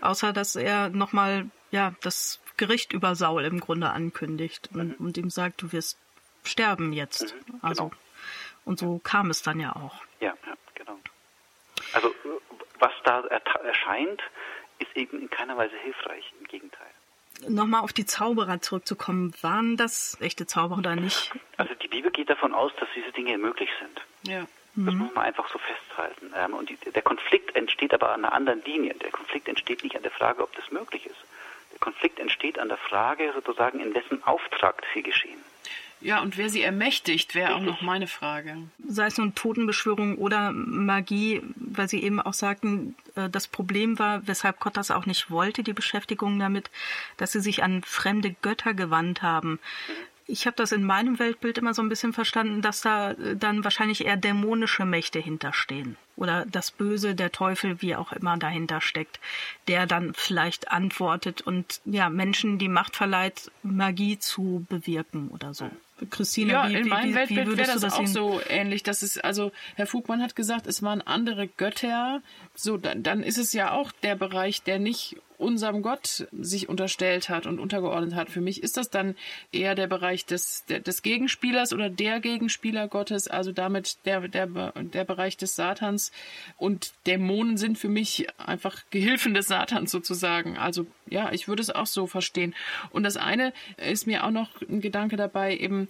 außer 0.00 0.32
dass 0.32 0.56
er 0.56 0.90
noch 0.90 1.12
mal 1.12 1.48
ja 1.70 1.94
das 2.02 2.40
Gericht 2.56 2.92
über 2.92 3.14
Saul 3.14 3.44
im 3.44 3.60
Grunde 3.60 3.90
ankündigt 3.90 4.70
und, 4.72 4.94
und 5.00 5.16
ihm 5.16 5.30
sagt, 5.30 5.62
du 5.62 5.72
wirst 5.72 5.98
sterben 6.44 6.92
jetzt. 6.92 7.34
Mhm, 7.34 7.58
also 7.62 7.84
genau. 7.88 8.00
und 8.64 8.78
so 8.78 9.00
kam 9.02 9.30
es 9.30 9.42
dann 9.42 9.58
ja 9.58 9.74
auch. 9.74 10.02
Ja, 10.20 10.34
ja, 10.46 10.54
genau. 10.74 10.98
Also 11.92 12.14
was 12.78 12.92
da 13.04 13.22
erscheint, 13.22 14.22
ist 14.78 14.96
eben 14.96 15.20
in 15.20 15.30
keiner 15.30 15.56
Weise 15.56 15.76
hilfreich. 15.76 16.32
Im 16.40 16.46
Gegenteil 16.46 16.93
nochmal 17.48 17.82
auf 17.82 17.92
die 17.92 18.06
Zauberer 18.06 18.60
zurückzukommen, 18.60 19.32
waren 19.40 19.76
das 19.76 20.16
echte 20.20 20.46
Zauberer 20.46 20.78
oder 20.78 20.96
nicht? 20.96 21.32
Also 21.56 21.74
die 21.74 21.88
Bibel 21.88 22.10
geht 22.10 22.30
davon 22.30 22.54
aus, 22.54 22.72
dass 22.80 22.88
diese 22.94 23.12
Dinge 23.12 23.38
möglich 23.38 23.70
sind. 23.80 24.32
Ja. 24.32 24.46
Das 24.76 24.94
mhm. 24.94 25.00
muss 25.00 25.14
man 25.14 25.24
einfach 25.24 25.48
so 25.52 25.58
festhalten. 25.58 26.32
Ähm, 26.36 26.54
und 26.54 26.70
der 26.94 27.02
Konflikt 27.02 27.54
entsteht 27.54 27.94
aber 27.94 28.12
an 28.12 28.24
einer 28.24 28.32
anderen 28.32 28.62
Linie. 28.64 28.94
Der 28.94 29.10
Konflikt 29.10 29.48
entsteht 29.48 29.84
nicht 29.84 29.96
an 29.96 30.02
der 30.02 30.10
Frage, 30.10 30.42
ob 30.42 30.54
das 30.56 30.70
möglich 30.72 31.06
ist. 31.06 31.24
Der 31.72 31.78
Konflikt 31.78 32.18
entsteht 32.18 32.58
an 32.58 32.68
der 32.68 32.78
Frage, 32.78 33.32
sozusagen, 33.34 33.80
in 33.80 33.94
wessen 33.94 34.24
Auftrag 34.24 34.82
sie 34.92 35.02
geschehen. 35.02 35.38
Ja, 36.04 36.20
und 36.20 36.36
wer 36.36 36.50
sie 36.50 36.62
ermächtigt, 36.62 37.34
wäre 37.34 37.54
auch 37.54 37.62
noch 37.62 37.80
meine 37.80 38.06
Frage. 38.06 38.58
Sei 38.86 39.06
es 39.06 39.16
nun 39.16 39.34
Totenbeschwörung 39.34 40.18
oder 40.18 40.52
Magie, 40.52 41.40
weil 41.56 41.88
Sie 41.88 42.02
eben 42.02 42.20
auch 42.20 42.34
sagten, 42.34 42.94
äh, 43.14 43.30
das 43.30 43.48
Problem 43.48 43.98
war, 43.98 44.26
weshalb 44.26 44.60
Gott 44.60 44.76
das 44.76 44.90
auch 44.90 45.06
nicht 45.06 45.30
wollte, 45.30 45.62
die 45.62 45.72
Beschäftigung 45.72 46.38
damit, 46.38 46.70
dass 47.16 47.32
sie 47.32 47.40
sich 47.40 47.62
an 47.62 47.82
fremde 47.82 48.36
Götter 48.42 48.74
gewandt 48.74 49.22
haben. 49.22 49.58
Ich 50.26 50.46
habe 50.46 50.56
das 50.56 50.72
in 50.72 50.84
meinem 50.84 51.18
Weltbild 51.18 51.58
immer 51.58 51.74
so 51.74 51.82
ein 51.82 51.88
bisschen 51.88 52.12
verstanden, 52.12 52.60
dass 52.60 52.82
da 52.82 53.12
äh, 53.12 53.34
dann 53.34 53.64
wahrscheinlich 53.64 54.04
eher 54.04 54.18
dämonische 54.18 54.84
Mächte 54.84 55.20
hinterstehen. 55.20 55.96
Oder 56.16 56.44
das 56.44 56.70
Böse, 56.70 57.14
der 57.14 57.32
Teufel, 57.32 57.80
wie 57.80 57.96
auch 57.96 58.12
immer 58.12 58.36
dahinter 58.36 58.82
steckt, 58.82 59.20
der 59.68 59.86
dann 59.86 60.12
vielleicht 60.12 60.70
antwortet 60.70 61.40
und 61.40 61.80
ja, 61.86 62.10
Menschen 62.10 62.58
die 62.58 62.68
Macht 62.68 62.94
verleiht, 62.94 63.50
Magie 63.62 64.18
zu 64.18 64.66
bewirken 64.68 65.28
oder 65.28 65.54
so. 65.54 65.70
Christine, 66.10 66.52
ja, 66.52 66.68
wie, 66.68 66.74
in 66.74 66.88
meinem 66.88 67.10
wie, 67.10 67.14
Weltbild 67.14 67.56
wäre 67.56 67.72
das, 67.72 67.80
das 67.80 67.94
auch 67.94 68.06
so 68.06 68.40
ähnlich. 68.48 68.82
Das 68.82 69.02
ist 69.02 69.24
also 69.24 69.52
Herr 69.76 69.86
Fugmann 69.86 70.22
hat 70.22 70.36
gesagt, 70.36 70.66
es 70.66 70.82
waren 70.82 71.00
andere 71.00 71.48
Götter. 71.48 72.22
So 72.54 72.76
dann, 72.76 73.02
dann 73.02 73.22
ist 73.22 73.38
es 73.38 73.52
ja 73.52 73.72
auch 73.72 73.92
der 74.02 74.16
Bereich, 74.16 74.62
der 74.62 74.78
nicht 74.78 75.16
unserem 75.38 75.82
Gott 75.82 76.26
sich 76.32 76.68
unterstellt 76.68 77.28
hat 77.28 77.46
und 77.46 77.58
untergeordnet 77.58 78.14
hat. 78.14 78.30
Für 78.30 78.40
mich 78.40 78.62
ist 78.62 78.76
das 78.76 78.90
dann 78.90 79.14
eher 79.52 79.74
der 79.74 79.86
Bereich 79.86 80.26
des, 80.26 80.64
des 80.66 81.02
Gegenspielers 81.02 81.72
oder 81.72 81.90
der 81.90 82.20
Gegenspieler 82.20 82.88
Gottes, 82.88 83.28
also 83.28 83.52
damit 83.52 83.98
der, 84.04 84.28
der, 84.28 84.46
der 84.46 85.04
Bereich 85.04 85.36
des 85.36 85.56
Satans. 85.56 86.12
Und 86.56 86.92
Dämonen 87.06 87.56
sind 87.56 87.78
für 87.78 87.88
mich 87.88 88.26
einfach 88.38 88.82
Gehilfen 88.90 89.34
des 89.34 89.48
Satans 89.48 89.90
sozusagen. 89.90 90.56
Also 90.56 90.86
ja, 91.06 91.32
ich 91.32 91.48
würde 91.48 91.62
es 91.62 91.70
auch 91.70 91.86
so 91.86 92.06
verstehen. 92.06 92.54
Und 92.90 93.02
das 93.02 93.16
eine 93.16 93.52
ist 93.76 94.06
mir 94.06 94.24
auch 94.24 94.30
noch 94.30 94.60
ein 94.62 94.80
Gedanke 94.80 95.16
dabei, 95.16 95.56
eben 95.56 95.88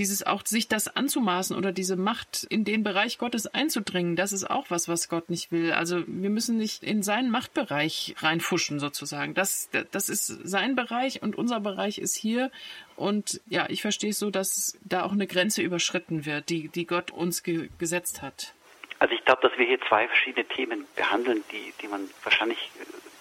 dieses 0.00 0.26
auch 0.26 0.46
sich 0.46 0.66
das 0.66 0.96
anzumaßen 0.96 1.54
oder 1.54 1.72
diese 1.72 1.94
Macht 1.94 2.44
in 2.44 2.64
den 2.64 2.82
Bereich 2.82 3.18
Gottes 3.18 3.46
einzudringen, 3.46 4.16
das 4.16 4.32
ist 4.32 4.50
auch 4.50 4.70
was, 4.70 4.88
was 4.88 5.10
Gott 5.10 5.28
nicht 5.28 5.52
will. 5.52 5.72
Also 5.72 6.02
wir 6.06 6.30
müssen 6.30 6.56
nicht 6.56 6.82
in 6.82 7.02
seinen 7.02 7.30
Machtbereich 7.30 8.14
reinfuschen 8.18 8.80
sozusagen. 8.80 9.34
Das, 9.34 9.68
das 9.90 10.08
ist 10.08 10.26
sein 10.26 10.74
Bereich 10.74 11.22
und 11.22 11.36
unser 11.36 11.60
Bereich 11.60 11.98
ist 11.98 12.16
hier. 12.16 12.50
Und 12.96 13.42
ja, 13.46 13.66
ich 13.68 13.82
verstehe 13.82 14.10
es 14.10 14.18
so, 14.18 14.30
dass 14.30 14.78
da 14.82 15.04
auch 15.04 15.12
eine 15.12 15.26
Grenze 15.26 15.60
überschritten 15.60 16.24
wird, 16.24 16.48
die, 16.48 16.68
die 16.68 16.86
Gott 16.86 17.10
uns 17.10 17.42
ge 17.42 17.68
gesetzt 17.78 18.22
hat. 18.22 18.54
Also 19.00 19.14
ich 19.14 19.22
glaube, 19.26 19.46
dass 19.46 19.58
wir 19.58 19.66
hier 19.66 19.80
zwei 19.86 20.08
verschiedene 20.08 20.46
Themen 20.46 20.86
behandeln, 20.96 21.44
die, 21.52 21.74
die 21.82 21.88
man 21.88 22.08
wahrscheinlich, 22.24 22.70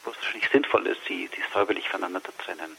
wahrscheinlich 0.06 0.50
sinnvoll 0.50 0.88
ist, 0.88 1.04
sie, 1.10 1.30
sie 1.36 1.42
säuberlich 1.54 1.90
voneinander 1.90 2.24
zu 2.24 2.32
trennen. 2.38 2.78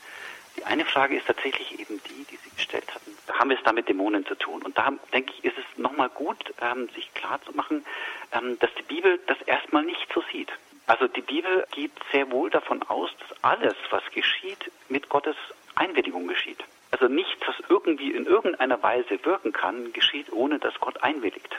Die 0.57 0.65
eine 0.65 0.85
Frage 0.85 1.17
ist 1.17 1.27
tatsächlich 1.27 1.79
eben 1.79 2.01
die, 2.05 2.25
die 2.25 2.37
Sie 2.37 2.51
gestellt 2.57 2.93
hatten. 2.95 3.17
Da 3.27 3.39
haben 3.39 3.51
wir 3.51 3.57
es 3.57 3.63
da 3.63 3.73
mit 3.73 3.89
Dämonen 3.89 4.27
zu 4.27 4.35
tun. 4.35 4.63
Und 4.63 4.77
da, 4.77 4.93
denke 5.13 5.33
ich, 5.37 5.45
ist 5.45 5.57
es 5.59 5.79
nochmal 5.79 6.09
gut, 6.09 6.53
ähm, 6.61 6.89
sich 6.95 7.13
klar 7.15 7.41
zu 7.45 7.53
machen, 7.53 7.85
ähm, 8.33 8.59
dass 8.59 8.71
die 8.75 8.83
Bibel 8.83 9.21
das 9.27 9.41
erstmal 9.43 9.85
nicht 9.85 10.07
so 10.13 10.23
sieht. 10.33 10.51
Also 10.87 11.07
die 11.07 11.23
Bibel 11.23 11.67
geht 11.71 11.93
sehr 12.11 12.31
wohl 12.33 12.51
davon 12.51 12.83
aus, 12.83 13.11
dass 13.21 13.45
alles, 13.45 13.77
was 13.91 14.03
geschieht, 14.13 14.73
mit 14.89 15.09
Gottes 15.09 15.37
Einwilligung 15.77 16.27
geschieht. 16.27 16.59
Also 16.91 17.07
nichts, 17.07 17.41
was 17.47 17.55
irgendwie 17.69 18.11
in 18.11 18.27
irgendeiner 18.27 18.83
Weise 18.83 19.25
wirken 19.25 19.53
kann, 19.53 19.93
geschieht, 19.93 20.33
ohne 20.33 20.59
dass 20.59 20.75
Gott 20.81 21.03
einwilligt. 21.03 21.57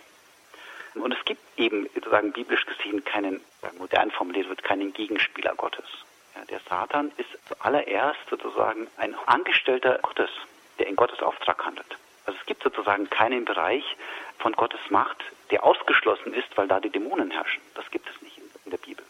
Und 0.95 1.13
es 1.13 1.23
gibt 1.23 1.41
eben 1.57 1.87
sozusagen 1.95 2.33
biblisch 2.33 2.65
gesehen 2.65 3.05
keinen, 3.05 3.39
modern 3.77 4.11
formuliert 4.11 4.49
wird, 4.49 4.63
keinen 4.63 4.91
Gegenspieler 4.91 5.55
Gottes. 5.55 5.85
Ja, 6.35 6.45
der 6.45 6.59
Satan 6.67 7.11
ist 7.17 7.29
zuallererst 7.47 8.19
sozusagen 8.29 8.87
ein 8.97 9.15
Angestellter 9.25 9.99
Gottes, 10.01 10.29
der 10.79 10.87
in 10.87 10.95
Gottes 10.95 11.21
Auftrag 11.21 11.63
handelt. 11.65 11.97
Also 12.25 12.39
es 12.39 12.45
gibt 12.45 12.63
sozusagen 12.63 13.09
keinen 13.09 13.45
Bereich 13.45 13.83
von 14.39 14.53
Gottes 14.53 14.79
Macht, 14.89 15.17
der 15.49 15.63
ausgeschlossen 15.63 16.33
ist, 16.33 16.55
weil 16.55 16.67
da 16.67 16.79
die 16.79 16.89
Dämonen 16.89 17.31
herrschen. 17.31 17.61
Das 17.75 17.89
gibt 17.91 18.09
es 18.09 18.21
nicht 18.21 18.37
in 18.65 18.71
der 18.71 18.77
Bibel. 18.77 19.03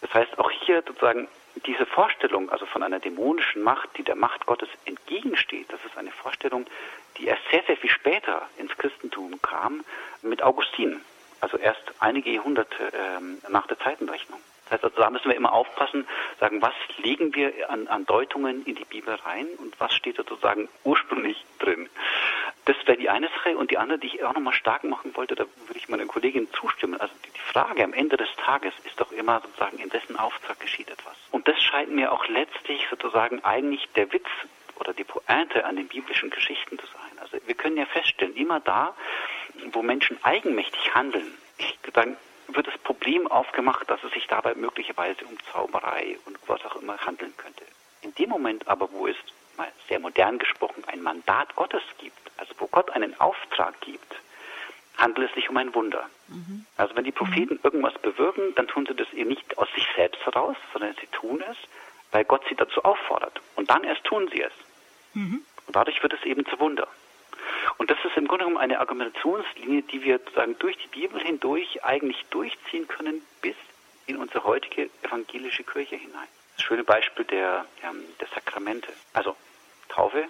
Das 0.00 0.14
heißt, 0.14 0.38
auch 0.38 0.50
hier 0.50 0.82
sozusagen 0.86 1.28
diese 1.66 1.86
Vorstellung, 1.86 2.50
also 2.50 2.66
von 2.66 2.82
einer 2.82 3.00
dämonischen 3.00 3.62
Macht, 3.62 3.88
die 3.96 4.04
der 4.04 4.14
Macht 4.14 4.46
Gottes 4.46 4.68
entgegensteht, 4.84 5.66
das 5.72 5.84
ist 5.84 5.96
eine 5.98 6.12
Vorstellung, 6.12 6.66
die 7.16 7.26
erst 7.26 7.42
sehr, 7.50 7.64
sehr 7.64 7.76
viel 7.76 7.90
später 7.90 8.48
ins 8.58 8.76
Christentum 8.76 9.42
kam, 9.42 9.84
mit 10.22 10.42
Augustin, 10.42 11.00
also 11.40 11.56
erst 11.56 11.82
einige 11.98 12.30
Jahrhunderte 12.30 12.92
ähm, 12.94 13.38
nach 13.48 13.66
der 13.66 13.78
Zeitenrechnung. 13.78 14.40
Das 14.68 14.82
heißt, 14.82 14.84
also 14.84 14.96
da 15.00 15.10
müssen 15.10 15.28
wir 15.28 15.36
immer 15.36 15.52
aufpassen, 15.52 16.06
sagen, 16.40 16.60
was 16.60 16.74
legen 16.98 17.34
wir 17.34 17.70
an, 17.70 17.88
an 17.88 18.04
Deutungen 18.04 18.64
in 18.66 18.74
die 18.74 18.84
Bibel 18.84 19.14
rein 19.14 19.46
und 19.58 19.78
was 19.80 19.94
steht 19.94 20.16
sozusagen 20.16 20.68
ursprünglich 20.84 21.42
drin. 21.58 21.88
Das 22.66 22.76
wäre 22.84 22.98
die 22.98 23.08
eine 23.08 23.28
Sache. 23.28 23.56
Und 23.56 23.70
die 23.70 23.78
andere, 23.78 23.98
die 23.98 24.08
ich 24.08 24.24
auch 24.24 24.34
nochmal 24.34 24.52
stark 24.52 24.84
machen 24.84 25.16
wollte, 25.16 25.34
da 25.34 25.44
würde 25.66 25.78
ich 25.78 25.88
meiner 25.88 26.04
Kollegin 26.04 26.48
zustimmen. 26.52 27.00
Also 27.00 27.14
die, 27.24 27.30
die 27.30 27.40
Frage 27.40 27.82
am 27.82 27.94
Ende 27.94 28.18
des 28.18 28.28
Tages 28.36 28.74
ist 28.84 29.00
doch 29.00 29.10
immer 29.12 29.40
sozusagen, 29.40 29.78
in 29.78 29.92
wessen 29.92 30.18
Auftrag 30.18 30.60
geschieht 30.60 30.90
etwas. 30.90 31.16
Und 31.30 31.48
das 31.48 31.60
scheint 31.62 31.90
mir 31.90 32.12
auch 32.12 32.26
letztlich 32.28 32.86
sozusagen 32.90 33.42
eigentlich 33.44 33.88
der 33.96 34.12
Witz 34.12 34.28
oder 34.76 34.92
die 34.92 35.04
Pointe 35.04 35.64
an 35.64 35.76
den 35.76 35.88
biblischen 35.88 36.30
Geschichten 36.30 36.78
zu 36.78 36.86
sein. 36.86 37.18
Also 37.20 37.38
wir 37.46 37.54
können 37.54 37.76
ja 37.76 37.86
feststellen, 37.86 38.36
immer 38.36 38.60
da, 38.60 38.94
wo 39.72 39.82
Menschen 39.82 40.18
eigenmächtig 40.22 40.94
handeln, 40.94 41.26
ich 41.56 41.78
sagen, 41.94 42.16
wird 42.48 42.66
das 42.66 42.78
Problem 42.78 43.26
aufgemacht, 43.26 43.88
dass 43.90 44.02
es 44.04 44.12
sich 44.12 44.26
dabei 44.26 44.54
möglicherweise 44.54 45.24
um 45.24 45.36
Zauberei 45.52 46.18
und 46.26 46.38
was 46.46 46.64
auch 46.64 46.76
immer 46.76 46.98
handeln 46.98 47.34
könnte. 47.36 47.64
In 48.02 48.14
dem 48.14 48.30
Moment 48.30 48.68
aber, 48.68 48.90
wo 48.92 49.06
es 49.06 49.16
mal 49.56 49.70
sehr 49.88 50.00
modern 50.00 50.38
gesprochen 50.38 50.84
ein 50.86 51.02
Mandat 51.02 51.54
Gottes 51.56 51.82
gibt, 51.98 52.18
also 52.36 52.54
wo 52.58 52.66
Gott 52.68 52.90
einen 52.90 53.18
Auftrag 53.20 53.80
gibt, 53.80 54.14
handelt 54.96 55.28
es 55.28 55.34
sich 55.34 55.48
um 55.48 55.56
ein 55.56 55.74
Wunder. 55.74 56.08
Mhm. 56.28 56.66
Also 56.76 56.96
wenn 56.96 57.04
die 57.04 57.12
Propheten 57.12 57.54
mhm. 57.54 57.60
irgendwas 57.62 57.94
bewirken, 57.94 58.54
dann 58.56 58.68
tun 58.68 58.86
sie 58.86 58.94
das 58.94 59.12
eben 59.12 59.30
nicht 59.30 59.58
aus 59.58 59.68
sich 59.74 59.86
selbst 59.96 60.24
heraus, 60.24 60.56
sondern 60.72 60.94
sie 61.00 61.06
tun 61.08 61.42
es, 61.48 61.56
weil 62.12 62.24
Gott 62.24 62.42
sie 62.48 62.54
dazu 62.56 62.82
auffordert. 62.84 63.40
Und 63.56 63.70
dann 63.70 63.84
erst 63.84 64.04
tun 64.04 64.28
sie 64.32 64.42
es. 64.42 64.52
Mhm. 65.14 65.42
Und 65.66 65.76
dadurch 65.76 66.02
wird 66.02 66.14
es 66.14 66.22
eben 66.24 66.46
zu 66.46 66.58
Wunder. 66.58 66.88
Und 67.76 67.90
das 67.90 67.98
ist 68.04 68.16
im 68.16 68.26
Grunde 68.26 68.44
genommen 68.44 68.62
eine 68.62 68.80
Argumentationslinie, 68.80 69.82
die 69.82 70.02
wir 70.02 70.18
sozusagen 70.18 70.58
durch 70.58 70.76
die 70.78 70.88
Bibel 70.88 71.20
hindurch 71.20 71.84
eigentlich 71.84 72.24
durchziehen 72.30 72.88
können 72.88 73.22
bis 73.42 73.56
in 74.06 74.16
unsere 74.16 74.44
heutige 74.44 74.88
evangelische 75.02 75.64
Kirche 75.64 75.96
hinein. 75.96 76.28
Das 76.56 76.64
schöne 76.64 76.84
Beispiel 76.84 77.24
der, 77.26 77.66
ähm, 77.84 78.02
der 78.20 78.28
Sakramente. 78.28 78.92
Also 79.12 79.36
Taufe, 79.88 80.24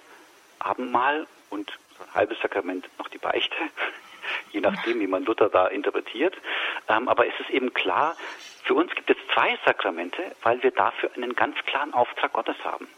Abendmahl 0.59 1.27
und 1.51 1.71
so 1.97 2.05
ein 2.05 2.15
halbes 2.15 2.39
Sakrament 2.41 2.89
noch 2.99 3.09
die 3.09 3.19
Beichte, 3.19 3.57
je 4.53 4.61
nachdem, 4.61 5.01
wie 5.01 5.07
man 5.07 5.25
Luther 5.25 5.49
da 5.49 5.69
interpretiert. 5.69 6.37
Ähm, 6.89 7.09
aber 7.09 7.27
es 7.27 7.35
ist 7.41 7.51
eben 7.51 7.73
klar, 7.73 8.17
für 8.65 8.75
uns 8.75 8.95
gibt 8.95 9.11
es 9.11 9.17
zwei 9.33 9.59
Sakramente, 9.65 10.35
weil 10.43 10.63
wir 10.63 10.73
dafür 10.73 11.11
einen 11.15 11.35
ganz 11.35 11.57
klaren 11.67 11.95
Auftrag 11.95 12.33
Gottes 12.33 12.57
haben. 12.65 12.89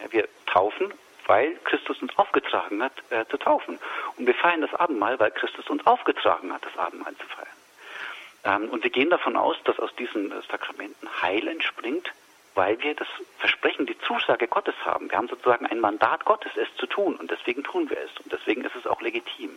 Ja, 0.00 0.12
wir 0.12 0.28
taufen 0.46 0.92
weil 1.26 1.56
Christus 1.64 2.00
uns 2.02 2.16
aufgetragen 2.16 2.82
hat, 2.82 2.92
äh, 3.10 3.24
zu 3.26 3.38
taufen. 3.38 3.78
Und 4.16 4.26
wir 4.26 4.34
feiern 4.34 4.60
das 4.60 4.74
Abendmahl, 4.74 5.18
weil 5.18 5.30
Christus 5.30 5.68
uns 5.70 5.86
aufgetragen 5.86 6.52
hat, 6.52 6.64
das 6.64 6.76
Abendmahl 6.76 7.14
zu 7.16 7.26
feiern. 7.26 8.62
Ähm, 8.62 8.68
und 8.70 8.82
wir 8.82 8.90
gehen 8.90 9.10
davon 9.10 9.36
aus, 9.36 9.56
dass 9.64 9.78
aus 9.78 9.94
diesen 9.96 10.30
äh, 10.30 10.42
Sakramenten 10.50 11.08
Heil 11.22 11.48
entspringt, 11.48 12.12
weil 12.54 12.80
wir 12.82 12.94
das 12.94 13.08
Versprechen, 13.38 13.86
die 13.86 13.98
Zusage 14.00 14.46
Gottes 14.46 14.74
haben. 14.84 15.10
Wir 15.10 15.18
haben 15.18 15.28
sozusagen 15.28 15.66
ein 15.66 15.80
Mandat 15.80 16.24
Gottes, 16.24 16.52
es 16.56 16.68
zu 16.76 16.86
tun. 16.86 17.16
Und 17.16 17.30
deswegen 17.30 17.64
tun 17.64 17.90
wir 17.90 17.98
es. 17.98 18.10
Und 18.22 18.32
deswegen 18.32 18.64
ist 18.64 18.76
es 18.76 18.86
auch 18.86 19.00
legitim. 19.00 19.50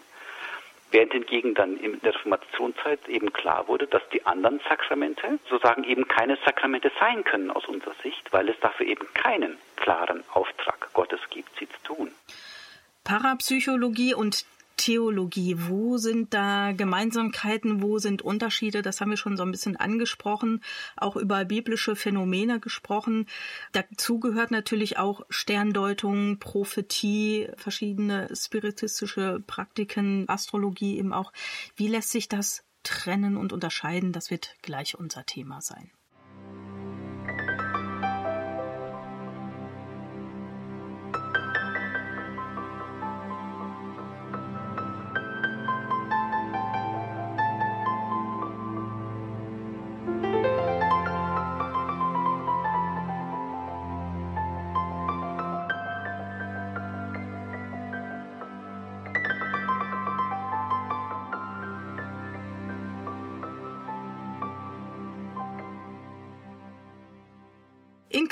Während 0.90 1.12
hingegen 1.12 1.54
dann 1.54 1.78
in 1.78 2.00
der 2.00 2.16
Reformationszeit 2.16 3.10
eben 3.10 3.34
klar 3.34 3.68
wurde, 3.68 3.88
dass 3.88 4.08
die 4.10 4.26
anderen 4.26 4.62
Sakramente 4.70 5.38
sozusagen 5.50 5.84
eben 5.84 6.08
keine 6.08 6.38
Sakramente 6.46 6.92
sein 6.98 7.26
können 7.26 7.52
aus 7.52 7.66
unserer 7.66 7.94
Sicht, 8.02 8.32
weil 8.32 8.48
es 8.48 8.60
dafür 8.62 8.86
eben 8.88 9.06
keinen 9.14 9.58
klaren 9.78 10.24
Auftrag 10.34 10.92
Gottes 10.94 11.22
gibt, 11.30 11.50
sie 11.58 11.70
zu 11.70 11.96
tun. 11.96 12.12
Parapsychologie 13.04 14.14
und 14.14 14.46
Theologie. 14.78 15.56
Wo 15.58 15.98
sind 15.98 16.34
da 16.34 16.72
Gemeinsamkeiten, 16.72 17.82
wo 17.82 17.98
sind 17.98 18.22
Unterschiede? 18.22 18.84
Das 18.84 19.02
haben 19.02 19.10
wir 19.10 19.18
schon 19.18 19.36
so 19.36 19.44
ein 19.44 19.52
bisschen 19.52 19.76
angesprochen, 19.76 20.64
auch 20.96 21.16
über 21.16 21.44
biblische 21.46 21.96
Phänomene 21.96 22.60
gesprochen. 22.60 23.26
Dazu 23.72 24.20
gehört 24.20 24.52
natürlich 24.52 25.00
auch 25.00 25.22
Sterndeutung, 25.30 26.38
Prophetie, 26.38 27.50
verschiedene 27.58 28.30
spiritistische 28.36 29.44
Praktiken, 29.46 30.30
Astrologie 30.30 31.00
eben 31.00 31.12
auch. 31.12 31.34
Wie 31.76 31.88
lässt 31.88 32.12
sich 32.12 32.30
das 32.30 32.64
trennen 32.84 33.36
und 33.36 33.54
unterscheiden? 33.54 34.14
Das 34.14 34.30
wird 34.30 34.56
gleich 34.62 34.98
unser 34.98 35.26
Thema 35.26 35.60
sein. 35.62 35.92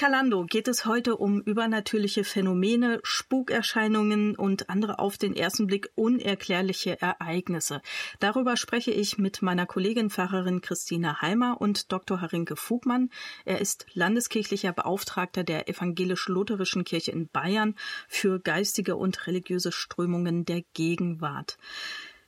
Kalando 0.05 0.45
geht 0.45 0.67
es 0.67 0.85
heute 0.85 1.17
um 1.17 1.41
übernatürliche 1.41 2.23
Phänomene, 2.23 2.99
Spukerscheinungen 3.01 4.35
und 4.35 4.69
andere 4.69 4.99
auf 4.99 5.17
den 5.17 5.35
ersten 5.35 5.65
Blick 5.65 5.89
unerklärliche 5.95 7.01
Ereignisse. 7.01 7.81
Darüber 8.19 8.55
spreche 8.55 8.91
ich 8.91 9.17
mit 9.17 9.41
meiner 9.41 9.65
Kollegin 9.65 10.11
Pfarrerin 10.11 10.61
Christina 10.61 11.23
Heimer 11.23 11.59
und 11.59 11.91
Dr. 11.91 12.21
Harinke 12.21 12.55
Fugmann. 12.55 13.09
Er 13.45 13.59
ist 13.61 13.87
landeskirchlicher 13.95 14.73
Beauftragter 14.73 15.43
der 15.43 15.69
evangelisch-lutherischen 15.69 16.83
Kirche 16.83 17.09
in 17.09 17.27
Bayern 17.27 17.73
für 18.07 18.39
geistige 18.39 18.97
und 18.97 19.25
religiöse 19.25 19.71
Strömungen 19.71 20.45
der 20.45 20.61
Gegenwart. 20.75 21.57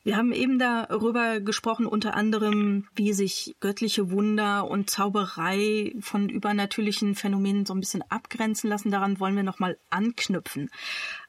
Wir 0.08 0.16
haben 0.16 0.32
eben 0.32 0.58
darüber 0.58 1.42
gesprochen, 1.42 1.86
unter 1.86 2.14
anderem, 2.14 2.88
wie 2.96 3.12
sich 3.12 3.58
göttliche 3.60 4.10
Wunder 4.10 4.66
und 4.66 4.90
Zauberei 4.90 5.96
von 6.00 6.30
übernatürlichen 6.30 7.14
Phänomenen 7.14 7.66
so 7.66 7.74
ein 7.74 7.82
bisschen 7.82 8.04
abgrenzen 8.04 8.70
lassen. 8.70 8.90
Daran 8.90 9.20
wollen 9.20 9.36
wir 9.36 9.44
nochmal 9.44 9.78
anknüpfen. 9.90 10.70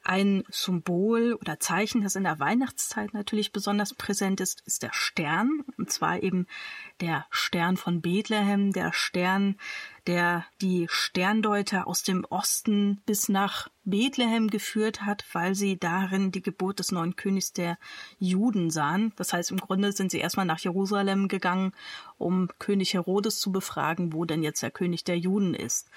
Ein 0.01 0.45
Symbol 0.49 1.33
oder 1.33 1.59
Zeichen, 1.59 2.03
das 2.03 2.15
in 2.15 2.23
der 2.23 2.39
Weihnachtszeit 2.39 3.13
natürlich 3.13 3.51
besonders 3.51 3.93
präsent 3.93 4.39
ist, 4.39 4.61
ist 4.65 4.81
der 4.81 4.93
Stern. 4.93 5.65
Und 5.77 5.91
zwar 5.91 6.23
eben 6.23 6.47
der 7.01 7.25
Stern 7.31 7.75
von 7.75 7.99
Bethlehem, 7.99 8.71
der 8.71 8.93
Stern, 8.93 9.57
der 10.09 10.43
die 10.59 10.87
Sterndeuter 10.89 11.85
aus 11.85 12.01
dem 12.01 12.25
Osten 12.25 12.99
bis 13.05 13.29
nach 13.29 13.67
Bethlehem 13.83 14.49
geführt 14.49 15.03
hat, 15.03 15.23
weil 15.33 15.53
sie 15.53 15.77
darin 15.77 16.31
die 16.31 16.41
Geburt 16.41 16.79
des 16.79 16.91
neuen 16.91 17.15
Königs 17.15 17.53
der 17.53 17.77
Juden 18.17 18.71
sahen. 18.71 19.13
Das 19.17 19.33
heißt, 19.33 19.51
im 19.51 19.59
Grunde 19.59 19.91
sind 19.91 20.09
sie 20.09 20.17
erstmal 20.17 20.47
nach 20.47 20.57
Jerusalem 20.61 21.27
gegangen, 21.27 21.73
um 22.17 22.49
König 22.57 22.95
Herodes 22.95 23.39
zu 23.39 23.51
befragen, 23.51 24.11
wo 24.11 24.25
denn 24.25 24.41
jetzt 24.41 24.63
der 24.63 24.71
König 24.71 25.03
der 25.03 25.19
Juden 25.19 25.53
ist. 25.53 25.91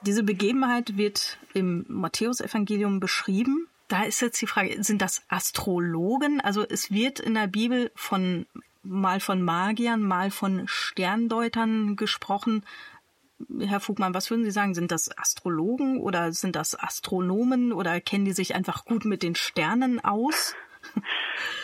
Diese 0.00 0.22
Begebenheit 0.22 0.96
wird 0.96 1.36
im 1.52 1.84
Matthäusevangelium 1.88 3.00
beschrieben. 3.00 3.68
Da 3.88 4.04
ist 4.04 4.22
jetzt 4.22 4.40
die 4.40 4.46
Frage, 4.46 4.82
sind 4.82 5.02
das 5.02 5.24
Astrologen? 5.28 6.40
Also 6.40 6.64
es 6.66 6.90
wird 6.90 7.20
in 7.20 7.34
der 7.34 7.48
Bibel 7.48 7.92
von 7.94 8.46
mal 8.82 9.20
von 9.20 9.42
Magiern, 9.42 10.02
mal 10.02 10.30
von 10.30 10.66
Sterndeutern 10.66 11.96
gesprochen. 11.96 12.64
Herr 13.60 13.80
Fugmann, 13.80 14.14
was 14.14 14.30
würden 14.30 14.44
Sie 14.44 14.50
sagen? 14.50 14.74
Sind 14.74 14.92
das 14.92 15.16
Astrologen 15.16 16.00
oder 16.00 16.32
sind 16.32 16.56
das 16.56 16.78
Astronomen 16.78 17.72
oder 17.72 18.00
kennen 18.00 18.24
die 18.24 18.32
sich 18.32 18.54
einfach 18.54 18.84
gut 18.84 19.04
mit 19.04 19.22
den 19.22 19.34
Sternen 19.34 20.02
aus? 20.04 20.54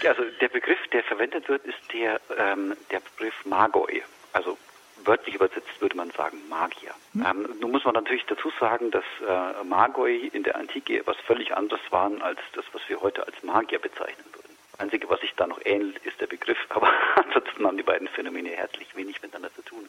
Also 0.06 0.22
der 0.40 0.48
Begriff, 0.48 0.78
der 0.92 1.02
verwendet 1.02 1.48
wird, 1.48 1.64
ist 1.64 1.78
der, 1.92 2.20
ähm, 2.38 2.76
der 2.90 3.00
Begriff 3.00 3.34
Magoi. 3.44 4.02
Also 4.32 4.56
wörtlich 5.04 5.34
übersetzt 5.34 5.80
würde 5.80 5.96
man 5.96 6.10
sagen 6.10 6.38
Magier. 6.48 6.94
Hm. 7.12 7.26
Ähm, 7.26 7.48
nun 7.60 7.70
muss 7.70 7.84
man 7.84 7.94
natürlich 7.94 8.24
dazu 8.26 8.52
sagen, 8.60 8.90
dass 8.90 9.04
äh, 9.26 9.64
Magoi 9.64 10.28
in 10.32 10.42
der 10.42 10.56
Antike 10.56 10.98
etwas 10.98 11.16
völlig 11.26 11.56
anderes 11.56 11.80
waren 11.90 12.22
als 12.22 12.40
das, 12.52 12.64
was 12.72 12.82
wir 12.88 13.00
heute 13.00 13.26
als 13.26 13.42
Magier 13.42 13.78
bezeichnen 13.78 14.24
würden. 14.32 14.56
Das 14.72 14.80
Einzige, 14.80 15.08
was 15.08 15.20
sich 15.20 15.34
da 15.34 15.46
noch 15.46 15.60
ähnelt, 15.64 15.98
ist 16.04 16.20
der 16.20 16.26
Begriff, 16.26 16.58
aber 16.70 16.92
ansonsten 17.16 17.66
haben 17.66 17.76
die 17.76 17.82
beiden 17.82 18.08
Phänomene 18.08 18.50
herzlich 18.50 18.94
wenig 18.96 19.22
miteinander 19.22 19.52
zu 19.54 19.62
tun. 19.62 19.88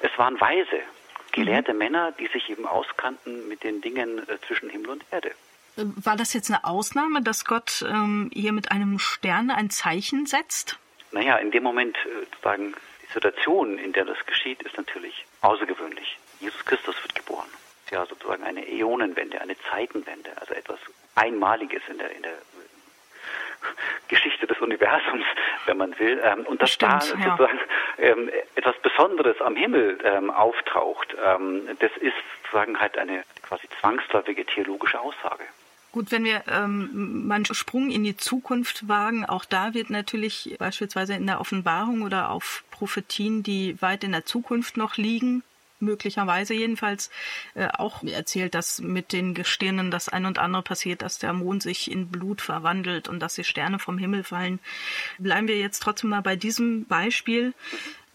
Es 0.00 0.16
waren 0.16 0.40
Weise, 0.40 0.80
gelehrte. 1.32 1.74
Männer, 1.74 2.12
die 2.12 2.28
sich 2.28 2.48
eben 2.50 2.66
auskannten 2.66 3.48
mit 3.48 3.64
den 3.64 3.80
Dingen 3.80 4.18
äh, 4.28 4.38
zwischen 4.46 4.70
Himmel 4.70 4.90
und 4.90 5.04
Erde. 5.10 5.32
War 5.76 6.16
das 6.16 6.34
jetzt 6.34 6.50
eine 6.50 6.64
Ausnahme, 6.64 7.22
dass 7.22 7.44
Gott 7.44 7.82
ähm, 7.88 8.30
hier 8.32 8.52
mit 8.52 8.70
einem 8.70 8.98
Stern 8.98 9.50
ein 9.50 9.70
Zeichen 9.70 10.26
setzt? 10.26 10.78
Naja, 11.12 11.36
in 11.36 11.50
dem 11.50 11.62
Moment 11.62 11.96
äh, 11.96 12.24
sozusagen 12.30 12.74
die 13.02 13.12
Situation, 13.12 13.78
in 13.78 13.92
der 13.92 14.04
das 14.04 14.18
geschieht, 14.26 14.62
ist 14.62 14.76
natürlich 14.76 15.24
außergewöhnlich. 15.40 16.18
Jesus 16.40 16.64
Christus 16.64 16.94
wird 17.02 17.14
geboren. 17.14 17.48
Ja, 17.90 18.06
sozusagen 18.06 18.42
eine 18.42 18.66
Äonenwende, 18.66 19.40
eine 19.40 19.56
Zeitenwende, 19.70 20.30
also 20.40 20.54
etwas 20.54 20.78
Einmaliges 21.14 21.82
in 21.88 21.98
der, 21.98 22.10
in 22.16 22.22
der 22.22 22.32
Universums, 24.62 25.24
wenn 25.66 25.76
man 25.76 25.98
will. 25.98 26.20
Ähm, 26.22 26.46
und 26.46 26.62
dass 26.62 26.70
Stimmt, 26.70 26.92
da 26.92 27.00
sozusagen 27.00 27.60
ja. 27.98 28.04
ähm, 28.04 28.30
etwas 28.54 28.76
Besonderes 28.82 29.40
am 29.40 29.56
Himmel 29.56 29.98
ähm, 30.04 30.30
auftaucht, 30.30 31.14
ähm, 31.24 31.62
das 31.78 31.90
ist 32.00 32.14
sozusagen 32.42 32.78
halt 32.80 32.96
eine 32.98 33.24
quasi 33.42 33.68
zwangsläufige 33.80 34.44
theologische 34.44 35.00
Aussage. 35.00 35.44
Gut, 35.92 36.10
wenn 36.10 36.24
wir 36.24 36.42
ähm, 36.50 37.26
mal 37.26 37.34
einen 37.34 37.44
Sprung 37.44 37.90
in 37.90 38.02
die 38.02 38.16
Zukunft 38.16 38.88
wagen, 38.88 39.26
auch 39.26 39.44
da 39.44 39.74
wird 39.74 39.90
natürlich 39.90 40.56
beispielsweise 40.58 41.14
in 41.14 41.26
der 41.26 41.38
Offenbarung 41.38 42.00
oder 42.00 42.30
auf 42.30 42.64
Prophetien, 42.70 43.42
die 43.42 43.80
weit 43.82 44.02
in 44.02 44.12
der 44.12 44.24
Zukunft 44.24 44.78
noch 44.78 44.96
liegen, 44.96 45.42
möglicherweise 45.82 46.54
jedenfalls 46.54 47.10
äh, 47.54 47.68
auch 47.68 48.02
erzählt, 48.02 48.54
dass 48.54 48.80
mit 48.80 49.12
den 49.12 49.34
Gestirnen 49.34 49.90
das 49.90 50.08
ein 50.08 50.24
und 50.24 50.38
andere 50.38 50.62
passiert, 50.62 51.02
dass 51.02 51.18
der 51.18 51.32
Mond 51.32 51.62
sich 51.62 51.90
in 51.90 52.08
Blut 52.08 52.40
verwandelt 52.40 53.08
und 53.08 53.20
dass 53.20 53.34
die 53.34 53.44
Sterne 53.44 53.78
vom 53.78 53.98
Himmel 53.98 54.24
fallen. 54.24 54.60
Bleiben 55.18 55.48
wir 55.48 55.58
jetzt 55.58 55.80
trotzdem 55.80 56.10
mal 56.10 56.22
bei 56.22 56.36
diesem 56.36 56.86
Beispiel. 56.86 57.52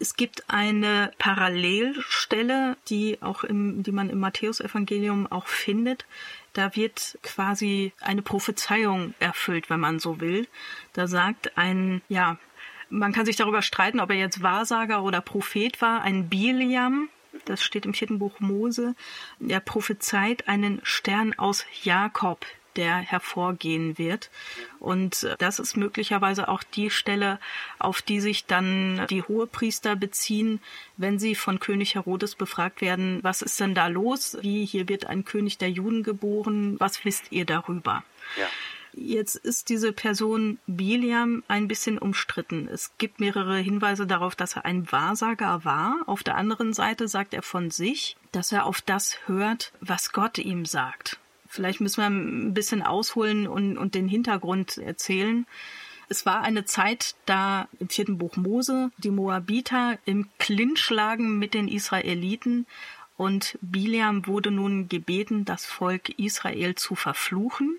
Es 0.00 0.14
gibt 0.14 0.48
eine 0.48 1.10
Parallelstelle, 1.18 2.76
die 2.88 3.18
auch 3.20 3.44
im, 3.44 3.82
die 3.82 3.92
man 3.92 4.10
im 4.10 4.20
Matthäusevangelium 4.20 5.26
auch 5.30 5.48
findet. 5.48 6.06
Da 6.52 6.74
wird 6.76 7.18
quasi 7.22 7.92
eine 8.00 8.22
Prophezeiung 8.22 9.14
erfüllt, 9.18 9.70
wenn 9.70 9.80
man 9.80 9.98
so 9.98 10.20
will. 10.20 10.46
Da 10.92 11.08
sagt 11.08 11.58
ein, 11.58 12.00
ja, 12.08 12.38
man 12.90 13.12
kann 13.12 13.26
sich 13.26 13.36
darüber 13.36 13.62
streiten, 13.62 14.00
ob 14.00 14.10
er 14.10 14.16
jetzt 14.16 14.42
Wahrsager 14.42 15.02
oder 15.02 15.20
Prophet 15.20 15.80
war, 15.82 16.02
ein 16.02 16.28
Biliam, 16.28 17.08
das 17.44 17.62
steht 17.62 17.86
im 17.86 17.94
vierten 17.94 18.18
Buch 18.18 18.40
Mose, 18.40 18.94
er 19.46 19.60
prophezeit 19.60 20.48
einen 20.48 20.80
Stern 20.82 21.34
aus 21.38 21.64
Jakob, 21.82 22.44
der 22.76 22.96
hervorgehen 22.96 23.98
wird. 23.98 24.30
Und 24.78 25.28
das 25.38 25.58
ist 25.58 25.76
möglicherweise 25.76 26.48
auch 26.48 26.62
die 26.62 26.90
Stelle, 26.90 27.40
auf 27.78 28.02
die 28.02 28.20
sich 28.20 28.46
dann 28.46 29.06
die 29.10 29.22
Hohepriester 29.22 29.96
beziehen, 29.96 30.60
wenn 30.96 31.18
sie 31.18 31.34
von 31.34 31.58
König 31.58 31.96
Herodes 31.96 32.36
befragt 32.36 32.80
werden, 32.80 33.18
was 33.22 33.42
ist 33.42 33.58
denn 33.58 33.74
da 33.74 33.88
los? 33.88 34.38
Wie 34.40 34.64
hier 34.64 34.88
wird 34.88 35.06
ein 35.06 35.24
König 35.24 35.58
der 35.58 35.70
Juden 35.70 36.04
geboren? 36.04 36.76
Was 36.78 37.04
wisst 37.04 37.32
ihr 37.32 37.44
darüber? 37.44 38.04
Ja. 38.38 38.46
Jetzt 39.00 39.36
ist 39.36 39.68
diese 39.68 39.92
Person 39.92 40.58
Biliam 40.66 41.44
ein 41.46 41.68
bisschen 41.68 41.98
umstritten. 41.98 42.68
Es 42.68 42.90
gibt 42.98 43.20
mehrere 43.20 43.58
Hinweise 43.58 44.08
darauf, 44.08 44.34
dass 44.34 44.56
er 44.56 44.64
ein 44.64 44.90
Wahrsager 44.90 45.64
war. 45.64 46.02
Auf 46.06 46.24
der 46.24 46.36
anderen 46.36 46.72
Seite 46.72 47.06
sagt 47.06 47.32
er 47.32 47.42
von 47.42 47.70
sich, 47.70 48.16
dass 48.32 48.50
er 48.50 48.66
auf 48.66 48.80
das 48.80 49.16
hört, 49.26 49.72
was 49.80 50.12
Gott 50.12 50.38
ihm 50.38 50.66
sagt. 50.66 51.20
Vielleicht 51.46 51.80
müssen 51.80 52.00
wir 52.00 52.06
ein 52.06 52.54
bisschen 52.54 52.82
ausholen 52.82 53.46
und, 53.46 53.78
und 53.78 53.94
den 53.94 54.08
Hintergrund 54.08 54.78
erzählen. 54.78 55.46
Es 56.08 56.26
war 56.26 56.42
eine 56.42 56.64
Zeit, 56.64 57.14
da 57.24 57.68
im 57.78 57.88
vierten 57.88 58.18
Buch 58.18 58.36
Mose 58.36 58.90
die 58.98 59.10
Moabiter 59.10 59.98
im 60.06 60.28
Clinch 60.38 60.90
lagen 60.90 61.38
mit 61.38 61.54
den 61.54 61.68
Israeliten 61.68 62.66
und 63.16 63.58
Biliam 63.60 64.26
wurde 64.26 64.50
nun 64.50 64.88
gebeten, 64.88 65.44
das 65.44 65.66
Volk 65.66 66.08
Israel 66.18 66.74
zu 66.74 66.94
verfluchen. 66.94 67.78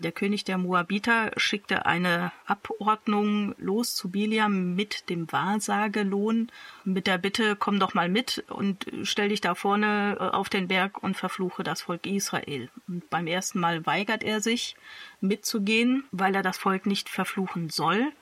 Der 0.00 0.12
König 0.12 0.44
der 0.44 0.58
Moabiter 0.58 1.30
schickte 1.36 1.86
eine 1.86 2.32
Abordnung 2.46 3.54
los 3.58 3.94
zu 3.94 4.10
Biliam 4.10 4.74
mit 4.74 5.08
dem 5.08 5.30
Wahrsagelohn, 5.30 6.50
mit 6.84 7.06
der 7.06 7.18
Bitte, 7.18 7.56
komm 7.56 7.78
doch 7.78 7.94
mal 7.94 8.08
mit 8.08 8.44
und 8.48 8.86
stell 9.02 9.28
dich 9.28 9.40
da 9.40 9.54
vorne 9.54 10.16
äh, 10.18 10.22
auf 10.22 10.48
den 10.48 10.68
Berg 10.68 11.02
und 11.02 11.16
verfluche 11.16 11.62
das 11.62 11.82
Volk 11.82 12.06
Israel. 12.06 12.70
Und 12.88 13.08
beim 13.10 13.26
ersten 13.26 13.60
Mal 13.60 13.86
weigert 13.86 14.22
er 14.22 14.40
sich 14.40 14.76
mitzugehen, 15.20 16.04
weil 16.12 16.34
er 16.34 16.42
das 16.42 16.58
Volk 16.58 16.86
nicht 16.86 17.08
verfluchen 17.08 17.70
soll. 17.70 18.12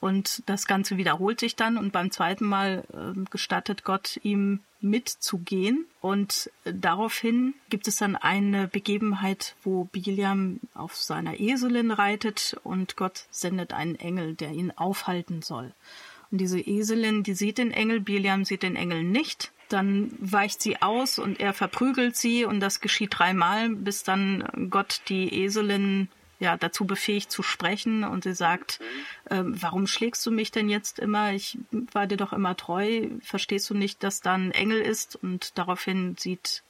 Und 0.00 0.42
das 0.46 0.66
Ganze 0.66 0.96
wiederholt 0.98 1.40
sich 1.40 1.56
dann 1.56 1.78
und 1.78 1.92
beim 1.92 2.10
zweiten 2.10 2.44
Mal 2.44 2.84
äh, 2.92 3.18
gestattet 3.30 3.84
Gott 3.84 4.20
ihm 4.22 4.60
mitzugehen. 4.80 5.86
Und 6.00 6.50
daraufhin 6.64 7.54
gibt 7.70 7.88
es 7.88 7.96
dann 7.96 8.16
eine 8.16 8.68
Begebenheit, 8.68 9.56
wo 9.62 9.84
Biliam 9.84 10.60
auf 10.74 10.96
seiner 10.96 11.40
Eselin 11.40 11.90
reitet 11.90 12.56
und 12.62 12.96
Gott 12.96 13.24
sendet 13.30 13.72
einen 13.72 13.96
Engel, 13.96 14.34
der 14.34 14.52
ihn 14.52 14.70
aufhalten 14.70 15.42
soll. 15.42 15.72
Und 16.30 16.38
diese 16.40 16.60
Eselin, 16.60 17.22
die 17.22 17.34
sieht 17.34 17.58
den 17.58 17.70
Engel, 17.70 18.00
Biliam 18.00 18.44
sieht 18.44 18.62
den 18.62 18.76
Engel 18.76 19.02
nicht. 19.02 19.52
Dann 19.68 20.12
weicht 20.20 20.62
sie 20.62 20.80
aus 20.80 21.18
und 21.18 21.40
er 21.40 21.52
verprügelt 21.52 22.16
sie 22.16 22.44
und 22.44 22.60
das 22.60 22.80
geschieht 22.80 23.18
dreimal, 23.18 23.70
bis 23.70 24.04
dann 24.04 24.68
Gott 24.70 25.00
die 25.08 25.42
Eselin 25.42 26.08
ja 26.38 26.56
dazu 26.56 26.84
befähigt 26.84 27.30
zu 27.30 27.42
sprechen 27.42 28.04
und 28.04 28.24
sie 28.24 28.34
sagt, 28.34 28.80
äh, 29.26 29.42
warum 29.44 29.86
schlägst 29.86 30.24
du 30.26 30.30
mich 30.30 30.50
denn 30.50 30.68
jetzt 30.68 30.98
immer? 30.98 31.32
Ich 31.32 31.58
war 31.92 32.06
dir 32.06 32.16
doch 32.16 32.32
immer 32.32 32.56
treu. 32.56 33.08
Verstehst 33.22 33.68
du 33.70 33.74
nicht, 33.74 34.02
dass 34.02 34.20
da 34.20 34.34
ein 34.34 34.52
Engel 34.52 34.80
ist? 34.80 35.16
Und 35.16 35.58
daraufhin 35.58 36.16
sieht 36.18 36.62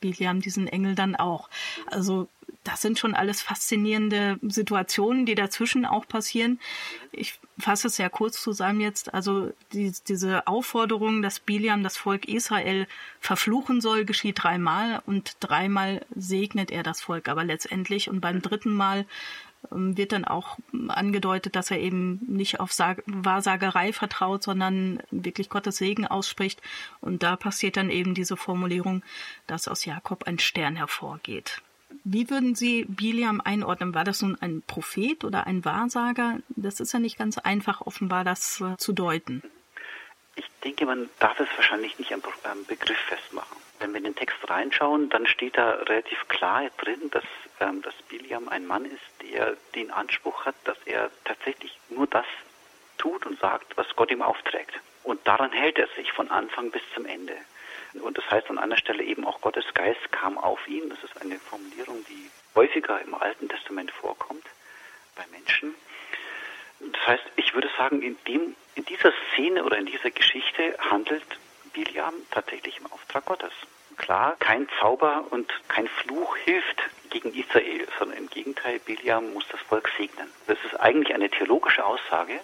Biliam 0.00 0.40
diesen 0.40 0.68
Engel 0.68 0.94
dann 0.94 1.16
auch. 1.16 1.48
Also 1.86 2.28
das 2.64 2.80
sind 2.80 2.98
schon 2.98 3.14
alles 3.14 3.42
faszinierende 3.42 4.38
Situationen, 4.42 5.26
die 5.26 5.34
dazwischen 5.34 5.84
auch 5.84 6.08
passieren. 6.08 6.58
Ich 7.12 7.38
fasse 7.58 7.88
es 7.88 7.96
sehr 7.96 8.10
kurz 8.10 8.42
zusammen 8.42 8.80
jetzt. 8.80 9.12
Also 9.12 9.52
die, 9.72 9.92
diese 10.08 10.46
Aufforderung, 10.46 11.22
dass 11.22 11.40
Biliam 11.40 11.82
das 11.82 11.98
Volk 11.98 12.26
Israel 12.26 12.86
verfluchen 13.20 13.80
soll, 13.80 14.04
geschieht 14.06 14.42
dreimal 14.42 15.02
und 15.06 15.36
dreimal 15.40 16.04
segnet 16.16 16.70
er 16.70 16.82
das 16.82 17.02
Volk 17.02 17.28
aber 17.28 17.44
letztendlich 17.44 18.08
und 18.08 18.20
beim 18.20 18.40
dritten 18.40 18.72
Mal 18.72 19.04
ähm, 19.70 19.96
wird 19.96 20.12
dann 20.12 20.24
auch 20.24 20.58
angedeutet, 20.88 21.56
dass 21.56 21.70
er 21.70 21.78
eben 21.78 22.20
nicht 22.26 22.60
auf 22.60 22.72
Sag 22.72 23.02
Wahrsagerei 23.06 23.92
vertraut, 23.92 24.42
sondern 24.42 25.02
wirklich 25.10 25.50
Gottes 25.50 25.76
Segen 25.76 26.06
ausspricht. 26.06 26.62
Und 27.00 27.22
da 27.22 27.36
passiert 27.36 27.76
dann 27.76 27.90
eben 27.90 28.14
diese 28.14 28.36
Formulierung, 28.36 29.02
dass 29.46 29.68
aus 29.68 29.84
Jakob 29.84 30.24
ein 30.24 30.38
Stern 30.38 30.76
hervorgeht. 30.76 31.62
Wie 32.04 32.30
würden 32.30 32.54
Sie 32.54 32.84
Biliam 32.88 33.40
einordnen? 33.40 33.94
War 33.94 34.04
das 34.04 34.22
nun 34.22 34.36
ein 34.40 34.62
Prophet 34.66 35.24
oder 35.24 35.46
ein 35.46 35.64
Wahrsager? 35.64 36.38
Das 36.50 36.80
ist 36.80 36.92
ja 36.92 36.98
nicht 36.98 37.18
ganz 37.18 37.38
einfach, 37.38 37.80
offenbar 37.82 38.24
das 38.24 38.60
äh, 38.60 38.76
zu 38.76 38.92
deuten. 38.92 39.42
Ich 40.36 40.46
denke, 40.64 40.86
man 40.86 41.08
darf 41.20 41.38
es 41.38 41.48
wahrscheinlich 41.56 41.98
nicht 41.98 42.12
am 42.12 42.20
Begriff 42.66 42.98
festmachen. 42.98 43.56
Wenn 43.78 43.90
wir 43.90 43.98
in 43.98 44.04
den 44.04 44.16
Text 44.16 44.38
reinschauen, 44.48 45.10
dann 45.10 45.26
steht 45.26 45.56
da 45.56 45.70
relativ 45.70 46.26
klar 46.28 46.70
drin, 46.78 47.10
dass, 47.10 47.24
ähm, 47.60 47.82
dass 47.82 47.94
Biliam 48.08 48.48
ein 48.48 48.66
Mann 48.66 48.84
ist, 48.84 49.02
der 49.22 49.56
den 49.74 49.90
Anspruch 49.90 50.44
hat, 50.44 50.54
dass 50.64 50.78
er 50.86 51.10
tatsächlich 51.24 51.78
nur 51.88 52.06
das 52.06 52.26
tut 52.98 53.26
und 53.26 53.38
sagt, 53.38 53.76
was 53.76 53.86
Gott 53.96 54.10
ihm 54.10 54.22
aufträgt. 54.22 54.72
Und 55.02 55.26
daran 55.26 55.52
hält 55.52 55.78
er 55.78 55.88
sich 55.96 56.10
von 56.12 56.30
Anfang 56.30 56.70
bis 56.70 56.82
zum 56.94 57.04
Ende. 57.04 57.34
Und 58.00 58.18
das 58.18 58.28
heißt 58.30 58.50
an 58.50 58.58
einer 58.58 58.76
Stelle 58.76 59.02
eben 59.02 59.24
auch 59.24 59.40
Gottes 59.40 59.64
Geist 59.74 60.12
kam 60.12 60.38
auf 60.38 60.66
ihn. 60.68 60.88
Das 60.90 61.02
ist 61.04 61.20
eine 61.20 61.38
Formulierung, 61.38 62.04
die 62.08 62.30
häufiger 62.54 63.00
im 63.00 63.14
Alten 63.14 63.48
Testament 63.48 63.90
vorkommt 63.90 64.44
bei 65.16 65.24
Menschen. 65.30 65.74
Das 66.80 67.06
heißt, 67.06 67.24
ich 67.36 67.54
würde 67.54 67.70
sagen, 67.78 68.02
in, 68.02 68.16
dem, 68.26 68.56
in 68.74 68.84
dieser 68.84 69.12
Szene 69.32 69.64
oder 69.64 69.78
in 69.78 69.86
dieser 69.86 70.10
Geschichte 70.10 70.76
handelt 70.78 71.24
Biliam 71.72 72.14
tatsächlich 72.30 72.78
im 72.78 72.86
Auftrag 72.92 73.24
Gottes. 73.24 73.52
Klar, 73.96 74.36
kein 74.38 74.68
Zauber 74.80 75.24
und 75.30 75.52
kein 75.68 75.86
Fluch 75.86 76.36
hilft 76.36 76.82
gegen 77.10 77.32
Israel, 77.32 77.86
sondern 77.98 78.18
im 78.18 78.28
Gegenteil, 78.28 78.80
Biliam 78.80 79.32
muss 79.32 79.46
das 79.50 79.60
Volk 79.60 79.88
segnen. 79.96 80.28
Das 80.46 80.58
ist 80.64 80.78
eigentlich 80.80 81.14
eine 81.14 81.30
theologische 81.30 81.84
Aussage, 81.84 82.40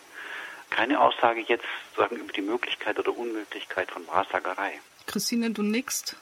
keine 0.71 1.01
Aussage 1.01 1.41
jetzt 1.41 1.67
sagen 1.97 2.17
über 2.17 2.33
die 2.33 2.43
Möglichkeit 2.43 2.99
oder 2.99 3.17
Unmöglichkeit 3.17 3.91
von 3.91 4.07
Wahrsagerei. 4.07 4.81
Christine, 5.11 5.51
du 5.51 5.62
nickst. 5.62 6.16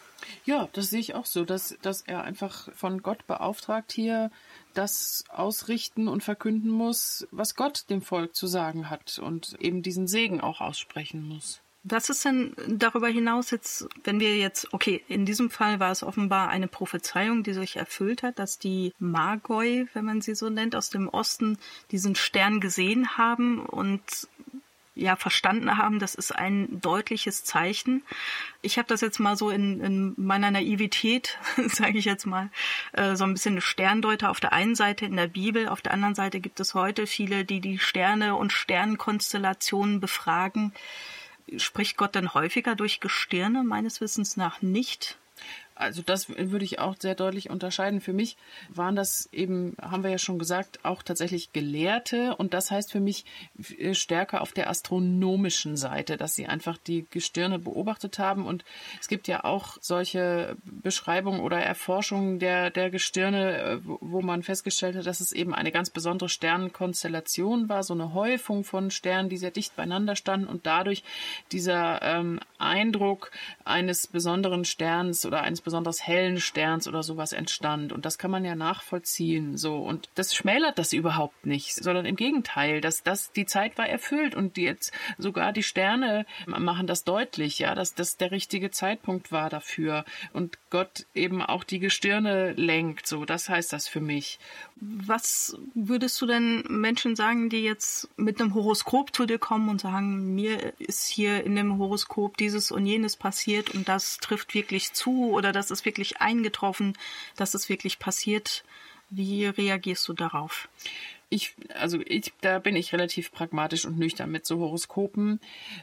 Ja, 0.47 0.69
das 0.73 0.89
sehe 0.89 1.01
ich 1.01 1.15
auch 1.15 1.27
so, 1.27 1.45
dass, 1.45 1.77
dass 1.83 2.01
er 2.03 2.25
einfach 2.25 2.69
von 2.75 3.03
Gott 3.03 3.27
beauftragt 3.27 3.93
hier 3.93 4.31
das 4.73 5.25
ausrichten 5.29 6.09
und 6.09 6.23
verkünden 6.23 6.71
muss, 6.71 7.29
was 7.31 7.55
Gott 7.55 7.91
dem 7.91 8.01
Volk 8.01 8.35
zu 8.35 8.47
sagen 8.47 8.89
hat 8.89 9.19
und 9.19 9.57
eben 9.61 9.83
diesen 9.83 10.07
Segen 10.07 10.41
auch 10.41 10.63
aussprechen 10.63 11.23
muss. 11.23 11.61
Was 11.85 12.09
ist 12.09 12.25
denn 12.25 12.55
darüber 12.67 13.09
hinaus 13.09 13.51
jetzt, 13.51 13.89
wenn 14.05 14.21
wir 14.21 14.37
jetzt, 14.37 14.73
okay, 14.73 15.03
in 15.09 15.27
diesem 15.27 15.51
Fall 15.51 15.81
war 15.81 15.91
es 15.91 16.03
offenbar 16.03 16.49
eine 16.49 16.69
Prophezeiung, 16.69 17.43
die 17.43 17.53
sich 17.53 17.77
erfüllt 17.77 18.23
hat, 18.23 18.39
dass 18.39 18.59
die 18.59 18.93
Magoi, 18.99 19.87
wenn 19.93 20.05
man 20.05 20.21
sie 20.21 20.35
so 20.35 20.49
nennt, 20.49 20.75
aus 20.75 20.91
dem 20.91 21.09
Osten 21.09 21.59
diesen 21.91 22.15
Stern 22.15 22.61
gesehen 22.61 23.17
haben 23.17 23.61
und 23.61 24.03
ja 24.99 25.17
verstanden 25.17 25.79
haben, 25.79 25.99
das 25.99 26.15
ist 26.15 26.33
ein 26.33 26.81
deutliches 26.81 27.45
Zeichen. 27.45 28.03
Ich 28.63 28.79
habe 28.79 28.89
das 28.89 29.01
jetzt 29.01 29.19
mal 29.19 29.37
so 29.37 29.51
in, 29.51 29.81
in 29.81 30.15
meiner 30.17 30.51
Naivität, 30.51 31.39
sage 31.69 31.99
ich 31.99 32.05
jetzt 32.05 32.27
mal, 32.27 32.51
äh, 32.93 33.17
so 33.17 33.25
ein 33.25 33.33
bisschen 33.33 33.55
eine 33.55 33.61
Sterndeuter 33.61 34.31
auf 34.31 34.41
der 34.41 34.53
einen 34.53 34.75
Seite 34.75 35.07
in 35.07 35.17
der 35.17 35.29
Bibel, 35.29 35.69
auf 35.69 35.81
der 35.81 35.93
anderen 35.93 36.15
Seite 36.15 36.41
gibt 36.41 36.61
es 36.61 36.75
heute 36.75 37.07
viele, 37.07 37.45
die 37.45 37.61
die 37.61 37.79
Sterne 37.79 38.35
und 38.35 38.53
Sternkonstellationen 38.53 40.01
befragen. 40.01 40.73
Spricht 41.57 41.97
Gott 41.97 42.15
denn 42.15 42.35
häufiger 42.35 42.75
durch 42.75 43.01
Gestirne? 43.01 43.63
Meines 43.65 44.01
Wissens 44.01 44.37
nach 44.37 44.61
nicht. 44.61 45.17
Also 45.79 46.03
das 46.03 46.29
würde 46.29 46.65
ich 46.65 46.81
auch 46.81 46.97
sehr 46.99 47.15
deutlich 47.15 47.51
unterscheiden. 47.51 48.01
Für 48.01 48.13
mich 48.13 48.37
waren 48.69 48.97
das 48.97 49.29
eben, 49.33 49.77
haben 49.81 50.03
wir 50.03 50.11
ja 50.11 50.19
schon 50.19 50.39
gesagt, 50.39 50.85
auch 50.85 51.05
tatsächlich 51.05 51.53
Gelehrte. 51.53 52.35
Und 52.37 52.53
das 52.53 52.73
heißt 52.73 52.91
für 52.91 52.99
mich 52.99 53.25
äh, 53.79 53.95
stärker 53.95 54.41
auf 54.41 54.51
der 54.53 54.69
astronomischen 54.69 55.77
Seite, 55.77 56.17
dass 56.17 56.35
sie 56.35 56.47
einfach 56.47 56.79
die 56.79 57.07
Gestirne 57.11 57.61
beobachtet 57.61 58.19
haben. 58.19 58.45
Und 58.45 58.65
es 59.01 59.07
gibt 59.07 59.29
ja 59.29 59.45
auch 59.45 59.77
solche 59.81 60.57
Beschreibungen 60.65 61.41
oder 61.41 61.61
Erforschungen 61.61 62.41
der, 62.41 62.71
der 62.71 62.91
Gestirne, 62.91 63.59
äh, 63.59 63.79
wo 63.85 64.21
man 64.21 64.43
festgestellt 64.43 64.97
hat, 64.97 65.07
dass 65.07 65.21
es 65.21 65.31
eben 65.31 65.55
eine 65.55 65.71
ganz 65.71 65.91
besondere 65.91 66.29
Sternenkonstellation 66.29 67.69
war, 67.69 67.85
so 67.85 67.95
eine 67.95 68.15
Häufung 68.15 68.65
von 68.65 68.91
Sternen, 68.91 69.29
die 69.29 69.37
sehr 69.37 69.53
dicht 69.53 69.77
beieinander 69.77 70.17
standen. 70.17 70.49
Und 70.49 70.67
dadurch 70.67 71.05
dieser 71.53 72.03
ähm, 72.03 72.41
Eindruck 72.59 73.31
eines 73.65 74.09
besonderen 74.09 74.65
Sterns 74.65 75.25
oder 75.25 75.43
eines 75.43 75.68
besonders 75.69 76.07
hellen 76.07 76.41
Sterns 76.41 76.89
oder 76.89 77.03
sowas 77.03 77.35
entstand. 77.35 77.93
Und 77.93 78.07
das 78.07 78.17
kann 78.17 78.31
man 78.31 78.43
ja 78.43 78.55
nachvollziehen. 78.55 79.59
So. 79.59 79.77
Und 79.77 80.09
das 80.15 80.35
schmälert 80.35 80.79
das 80.79 80.95
überhaupt 80.95 81.45
nicht, 81.45 81.75
sondern 81.75 82.07
im 82.07 82.17
Gegenteil, 82.17 82.81
dass 82.81 83.03
das, 83.03 83.33
die 83.33 83.45
Zeit 83.45 83.77
war 83.77 83.87
erfüllt 83.87 84.35
und 84.35 84.57
die 84.57 84.63
jetzt 84.63 84.95
sogar 85.19 85.53
die 85.53 85.63
Sterne 85.63 86.25
machen 86.47 86.87
das 86.87 87.05
deutlich, 87.05 87.59
ja, 87.59 87.75
dass 87.75 87.95
das 87.95 88.17
der 88.17 88.31
richtige 88.31 88.71
Zeitpunkt 88.71 89.31
war 89.31 89.51
dafür. 89.51 90.07
Und 90.33 90.57
Gott 90.71 91.05
eben 91.15 91.43
auch 91.43 91.65
die 91.65 91.81
Gestirne 91.81 92.53
lenkt. 92.53 93.07
So, 93.07 93.27
das 93.27 93.51
heißt 93.51 93.71
das 93.75 93.89
für 93.89 94.01
mich. 94.01 94.39
Was 94.77 95.59
würdest 95.75 96.19
du 96.23 96.27
denn 96.27 96.65
Menschen 96.69 97.15
sagen, 97.15 97.51
die 97.51 97.63
jetzt 97.63 98.09
mit 98.17 98.41
einem 98.41 98.55
Horoskop 98.55 99.15
zu 99.15 99.27
dir 99.27 99.39
kommen 99.39 99.69
und 99.69 99.83
sagen, 99.83 100.35
mir 100.35 100.73
ist 100.79 101.09
hier 101.09 101.45
in 101.45 101.57
dem 101.57 101.79
Horoskop 101.79 102.39
dieses 102.39 102.71
und 102.71 102.87
jenes 102.87 103.17
passiert 103.17 103.75
und 103.75 103.87
das 103.87 104.17
trifft 104.17 104.55
wirklich 104.55 104.95
zu 104.95 105.31
oder 105.33 105.53
das 105.59 105.71
ist 105.71 105.85
wirklich 105.85 106.21
eingetroffen, 106.21 106.97
dass 107.37 107.55
es 107.55 107.69
wirklich 107.69 107.99
passiert? 107.99 108.65
Wie 109.11 109.47
reagierst 109.47 110.07
du 110.09 110.13
darauf? 110.13 110.69
Ich, 111.31 111.55
also 111.75 112.01
ich, 112.01 112.33
da 112.41 112.59
bin 112.59 112.77
ich 112.77 112.93
relativ 112.93 113.33
pragmatisch 113.33 113.85
und 113.85 113.99
nüchtern 113.99 114.31
mit 114.31 114.47
so 114.47 114.59
Horoskopen. 114.59 115.41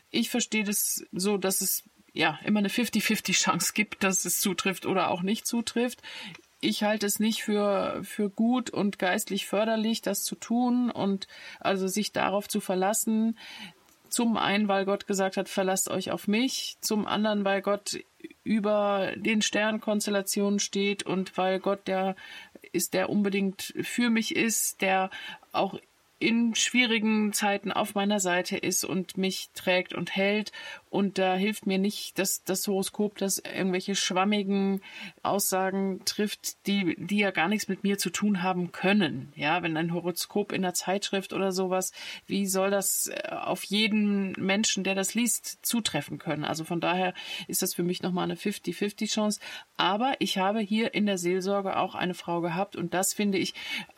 Ich 0.10 0.30
verstehe 0.30 0.64
das 0.64 1.06
so, 1.12 1.38
dass 1.38 1.62
es 1.62 1.84
ja 2.14 2.40
immer 2.46 2.60
eine 2.60 2.70
50-50 2.70 3.34
Chance 3.34 3.74
gibt, 3.74 4.04
dass 4.04 4.26
es 4.26 4.40
zutrifft 4.40 4.86
oder 4.86 5.12
auch 5.12 5.22
nicht 5.22 5.46
zutrifft 5.46 6.02
ich 6.66 6.84
halte 6.84 7.06
es 7.06 7.20
nicht 7.20 7.44
für, 7.44 8.02
für 8.04 8.30
gut 8.30 8.70
und 8.70 9.00
geistlich 9.00 9.46
förderlich, 9.46 10.02
das 10.02 10.24
zu 10.24 10.36
tun 10.36 10.90
und 10.90 11.28
also 11.60 11.88
sich 11.88 12.12
darauf 12.12 12.48
zu 12.48 12.60
verlassen. 12.60 13.38
Zum 14.16 14.38
einen, 14.38 14.70
weil 14.70 14.86
Gott 14.86 15.08
gesagt 15.08 15.36
hat, 15.36 15.50
verlasst 15.50 15.90
euch 15.90 16.10
auf 16.10 16.30
mich. 16.30 16.78
Zum 16.80 17.06
anderen, 17.06 17.44
weil 17.44 17.62
Gott 17.62 18.00
über 18.46 19.12
den 19.18 19.42
Sternkonstellationen 19.42 20.60
steht 20.60 21.04
und 21.04 21.38
weil 21.38 21.60
Gott 21.60 21.86
der 21.90 22.16
ist, 22.72 22.94
der 22.94 23.10
unbedingt 23.10 23.74
für 23.82 24.10
mich 24.10 24.34
ist, 24.34 24.80
der 24.80 25.10
auch 25.52 25.78
in 26.18 26.56
schwierigen 26.56 27.34
Zeiten 27.34 27.74
auf 27.74 27.94
meiner 27.94 28.22
Seite 28.22 28.56
ist 28.56 28.86
und 28.86 29.18
mich 29.18 29.50
trägt 29.54 29.94
und 29.94 30.16
hält. 30.16 30.54
Und 30.96 31.18
da 31.18 31.36
hilft 31.36 31.68
mir 31.68 31.78
nicht 31.78 32.18
dass 32.20 32.46
das 32.46 32.66
Horoskop, 32.70 33.18
das 33.18 33.40
irgendwelche 33.40 33.98
schwammigen 33.98 34.80
Aussagen 35.24 36.00
trifft, 36.06 36.66
die, 36.68 36.96
die 36.98 37.18
ja 37.18 37.32
gar 37.32 37.50
nichts 37.50 37.68
mit 37.68 37.84
mir 37.84 37.98
zu 37.98 38.10
tun 38.10 38.44
haben 38.44 38.72
können. 38.72 39.34
Ja, 39.36 39.62
wenn 39.62 39.76
ein 39.76 39.94
Horoskop 39.94 40.54
in 40.54 40.62
der 40.62 40.74
Zeitschrift 40.74 41.34
oder 41.34 41.52
sowas, 41.52 41.92
wie 42.28 42.48
soll 42.48 42.72
das 42.72 43.08
äh, 43.08 43.28
auf 43.30 43.66
jeden 43.66 44.32
Menschen, 44.40 44.86
der 44.86 44.96
das 44.96 45.16
liest, 45.16 45.66
zutreffen 45.66 46.18
können? 46.18 46.46
Also 46.46 46.64
von 46.64 46.80
daher 46.80 47.14
ist 47.50 47.62
das 47.62 47.74
für 47.74 47.84
mich 47.84 48.02
nochmal 48.02 48.24
eine 48.24 48.36
50-50 48.36 49.12
Chance. 49.12 49.42
Aber 49.76 50.14
ich 50.20 50.38
habe 50.38 50.62
hier 50.62 50.94
in 50.94 51.06
der 51.06 51.18
Seelsorge 51.18 51.76
auch 51.76 51.96
eine 51.96 52.14
Frau 52.14 52.40
gehabt 52.40 52.78
und 52.78 52.94
das 52.94 53.14
finde 53.14 53.38
ich 53.38 53.54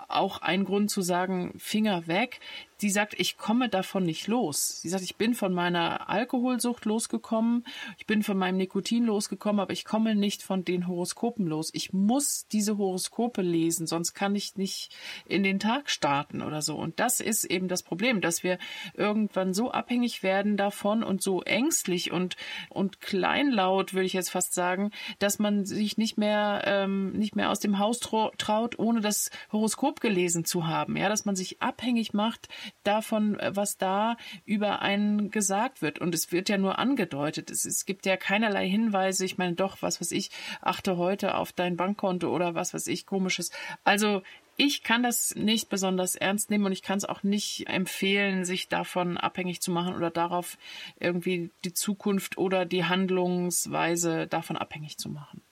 auch 0.07 0.41
ein 0.41 0.65
Grund 0.65 0.89
zu 0.89 1.01
sagen, 1.01 1.53
Finger 1.59 2.07
weg 2.07 2.39
die 2.81 2.89
sagt, 2.89 3.15
ich 3.17 3.37
komme 3.37 3.69
davon 3.69 4.03
nicht 4.03 4.27
los. 4.27 4.81
Sie 4.81 4.89
sagt, 4.89 5.03
ich 5.03 5.15
bin 5.15 5.33
von 5.33 5.53
meiner 5.53 6.09
Alkoholsucht 6.09 6.85
losgekommen, 6.85 7.65
ich 7.97 8.05
bin 8.05 8.23
von 8.23 8.37
meinem 8.37 8.57
Nikotin 8.57 9.05
losgekommen, 9.05 9.59
aber 9.59 9.73
ich 9.73 9.85
komme 9.85 10.15
nicht 10.15 10.43
von 10.43 10.63
den 10.63 10.87
Horoskopen 10.87 11.47
los. 11.47 11.71
Ich 11.73 11.91
muss 11.93 12.47
diese 12.51 12.77
Horoskope 12.77 13.41
lesen, 13.41 13.87
sonst 13.87 14.13
kann 14.13 14.35
ich 14.35 14.55
nicht 14.57 14.95
in 15.25 15.43
den 15.43 15.59
Tag 15.59 15.89
starten 15.89 16.41
oder 16.41 16.61
so. 16.61 16.75
Und 16.75 16.99
das 16.99 17.19
ist 17.19 17.45
eben 17.45 17.67
das 17.67 17.81
Problem, 17.81 18.21
dass 18.21 18.43
wir 18.43 18.59
irgendwann 18.93 19.53
so 19.53 19.71
abhängig 19.71 20.21
werden 20.21 20.55
davon 20.55 21.03
und 21.03 21.23
so 21.23 21.41
ängstlich 21.41 22.11
und, 22.11 22.35
und 22.69 23.01
kleinlaut, 23.01 23.93
würde 23.93 24.05
ich 24.05 24.13
jetzt 24.13 24.29
fast 24.29 24.53
sagen, 24.53 24.91
dass 25.19 25.39
man 25.39 25.65
sich 25.65 25.97
nicht 25.97 26.17
mehr, 26.17 26.63
ähm, 26.65 27.13
nicht 27.13 27.35
mehr 27.35 27.49
aus 27.49 27.59
dem 27.59 27.79
Haus 27.79 27.99
traut, 27.99 28.77
ohne 28.77 29.01
das 29.01 29.31
Horoskop 29.51 29.99
gelesen 29.99 30.45
zu 30.45 30.67
haben. 30.67 30.95
Ja, 30.95 31.09
dass 31.09 31.25
man 31.25 31.35
sich 31.35 31.61
abhängig 31.61 32.13
macht 32.13 32.49
davon, 32.83 33.39
äh, 33.39 33.55
was 33.55 33.77
da 33.77 34.17
über 34.45 34.81
einen 34.81 35.31
gesagt 35.31 35.81
wird. 35.81 35.99
Und 35.99 36.13
es 36.13 36.31
wird 36.31 36.49
ja 36.49 36.57
nur 36.57 36.79
angedeutet. 36.79 37.51
Es, 37.51 37.65
es 37.65 37.85
gibt 37.85 38.05
ja 38.05 38.17
keinerlei 38.17 38.67
Hinweise. 38.67 39.25
Ich 39.25 39.37
meine, 39.37 39.53
doch, 39.53 39.81
was 39.81 40.01
weiß 40.01 40.11
ich, 40.11 40.31
achte 40.61 40.97
heute 40.97 41.35
auf 41.35 41.51
dein 41.51 41.77
Bankkonto 41.77 42.33
oder 42.33 42.55
was 42.55 42.73
weiß 42.73 42.87
ich, 42.87 43.05
komisches. 43.05 43.51
Also, 43.83 44.21
ich 44.59 44.81
kann 44.81 45.03
das 45.03 45.35
nicht 45.35 45.69
besonders 45.69 46.15
ernst 46.15 46.49
nehmen 46.49 46.65
und 46.65 46.71
ich 46.71 46.81
kann 46.81 46.97
es 46.97 47.05
auch 47.05 47.21
nicht 47.21 47.67
empfehlen, 47.67 48.43
sich 48.43 48.67
davon 48.67 49.17
abhängig 49.17 49.61
zu 49.61 49.69
machen 49.69 49.95
oder 49.95 50.09
darauf 50.09 50.57
irgendwie 50.99 51.51
die 51.63 51.73
Zukunft 51.73 52.39
oder 52.39 52.65
die 52.65 52.85
Handlungsweise 52.85 54.25
davon 54.25 54.57
abhängig 54.57 54.97
zu 54.97 55.09
machen. 55.09 55.43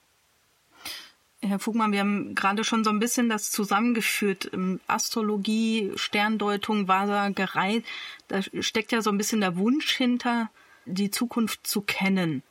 Herr 1.46 1.60
Fugmann, 1.60 1.92
wir 1.92 2.00
haben 2.00 2.36
gerade 2.36 2.64
schon 2.64 2.84
so 2.84 2.90
ein 2.90 3.00
bisschen 3.00 3.30
das 3.30 3.52
zusammengeführt. 3.52 4.52
Astrologie, 4.88 5.92
Sterndeutung, 5.96 6.88
Wahrsagerei, 6.88 7.84
da 8.28 8.42
steckt 8.42 8.92
ja 8.92 9.02
so 9.02 9.10
ein 9.10 9.18
bisschen 9.18 9.42
der 9.42 9.56
Wunsch 9.58 9.96
hinter, 9.96 10.50
die 10.86 11.12
Zukunft 11.12 11.66
zu 11.66 11.82
kennen. 11.82 12.44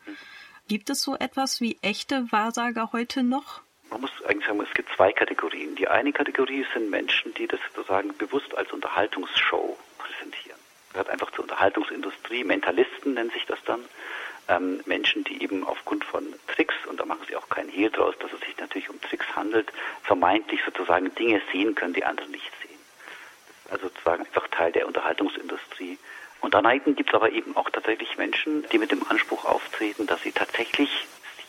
Gibt 0.69 0.91
es 0.91 1.03
so 1.03 1.16
etwas 1.16 1.61
wie 1.61 1.79
echte 1.83 2.31
Wahrsager 2.33 2.91
heute 2.93 3.23
noch? 3.23 3.61
Man 3.91 4.01
muss 4.01 4.11
eigentlich 4.27 4.47
sagen, 4.47 4.61
es 4.61 4.75
gibt 4.75 4.89
zwei 4.97 5.12
Kategorien. 5.12 5.77
Die 5.77 5.89
eine 5.89 6.12
Kategorie 6.12 6.65
sind 6.73 6.91
Menschen, 6.91 7.35
die 7.35 7.47
das 7.47 7.61
sozusagen 7.75 8.16
bewusst 8.16 8.57
als 8.57 8.73
Unterhaltungsshow. 8.73 9.77
Gehört 10.95 11.11
einfach 11.11 11.31
zur 11.33 11.43
Unterhaltungsindustrie. 11.43 12.45
Mentalisten 12.45 13.15
nennt 13.15 13.33
sich 13.33 13.45
das 13.47 13.59
dann 13.66 13.85
ähm, 14.49 14.81
Menschen, 14.87 15.25
die 15.25 15.43
eben 15.43 15.66
aufgrund 15.66 16.05
von 16.05 16.25
Tricks, 16.47 16.75
und 16.89 17.01
da 17.01 17.05
machen 17.05 17.23
sie 17.29 17.37
auch 17.37 17.49
keinen 17.49 17.69
Hehl 17.69 17.91
draus, 17.91 18.15
dass 18.21 18.33
es 18.33 18.41
sich 18.41 18.57
natürlich 18.59 18.89
um 18.91 19.01
Tricks 19.01 19.27
handelt, 19.35 19.73
vermeintlich 20.03 20.61
sozusagen 20.65 21.15
Dinge 21.15 21.43
sehen 21.53 21.75
können, 21.75 21.95
die 21.95 22.05
andere 22.05 22.29
nicht 22.29 22.51
sehen. 22.62 22.79
Also 23.71 23.89
sozusagen 23.89 24.25
einfach 24.25 24.47
Teil 24.49 24.73
der 24.73 24.87
Unterhaltungsindustrie. 24.87 25.99
Und 26.41 26.55
daneben 26.55 26.95
gibt 26.95 27.11
es 27.11 27.15
aber 27.15 27.33
eben 27.33 27.57
auch 27.57 27.71
tatsächlich 27.71 28.16
Menschen, 28.16 28.65
die 28.71 28.79
mit 28.79 28.93
dem 28.93 29.05
Anspruch 29.09 29.45
auftreten, 29.47 30.07
dass 30.07 30.23
sie 30.23 30.33
tatsächlich 30.33 30.91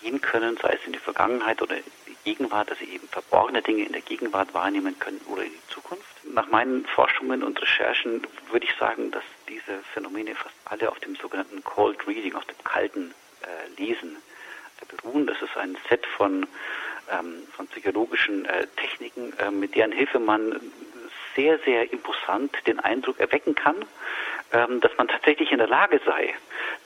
sehen 0.02 0.22
können, 0.22 0.58
sei 0.58 0.74
es 0.74 0.86
in 0.86 0.94
die 0.94 1.00
Vergangenheit 1.00 1.62
oder 1.62 1.78
in 1.78 1.84
die 2.08 2.16
Gegenwart, 2.24 2.72
dass 2.72 2.80
sie 2.80 2.86
eben 2.86 3.08
verborgene 3.10 3.62
Dinge 3.62 3.84
in 3.84 3.92
der 3.92 4.02
Gegenwart 4.02 4.54
wahrnehmen 4.54 4.98
können 5.00 5.20
oder 5.28 5.44
in 5.44 5.52
die 5.52 5.74
Zukunft. 5.74 6.06
Nach 6.34 6.48
meinen 6.48 6.86
Forschungen 6.86 7.44
und 7.44 7.62
Recherchen 7.62 8.26
würde 8.52 8.66
ich 8.66 8.76
sagen, 8.80 9.12
dass 9.12 9.24
diese 9.50 9.82
Phänomene 9.94 10.36
fast 10.36 10.56
alle 10.66 10.90
auf 10.90 11.00
dem 11.00 11.16
sogenannten 11.16 11.64
Cold 11.64 12.08
Reading, 12.08 12.36
auf 12.36 12.46
dem 12.46 12.64
kalten 12.64 13.14
äh, 13.42 13.82
Lesen 13.82 14.18
äh, 14.82 14.96
beruhen. 14.96 15.28
Das 15.28 15.42
ist 15.42 15.56
ein 15.58 15.78
Set 15.90 16.06
von, 16.18 16.48
ähm, 17.12 17.44
von 17.56 17.68
psychologischen 17.68 18.46
äh, 18.46 18.68
Techniken, 18.76 19.34
äh, 19.38 19.52
mit 19.52 19.76
deren 19.76 19.92
Hilfe 19.92 20.20
man 20.20 20.60
sehr, 21.36 21.60
sehr 21.60 21.92
imposant 21.92 22.56
den 22.66 22.80
Eindruck 22.80 23.20
erwecken 23.20 23.56
kann, 23.56 23.86
ähm, 24.52 24.80
dass 24.80 24.92
man 24.98 25.08
tatsächlich 25.08 25.52
in 25.52 25.58
der 25.58 25.68
Lage 25.68 26.00
sei, 26.06 26.34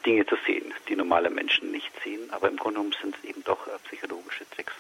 Dinge 0.06 0.26
zu 0.26 0.36
sehen, 0.46 0.74
die 0.88 0.96
normale 0.96 1.30
Menschen 1.30 1.72
nicht 1.72 1.92
sehen. 2.04 2.32
Aber 2.32 2.50
im 2.50 2.58
Grunde 2.58 2.80
genommen 2.80 2.96
sind 3.02 3.16
es 3.16 3.30
eben 3.30 3.44
doch 3.44 3.68
äh, 3.68 3.72
psychologische 3.86 4.50
Tricks. 4.50 4.74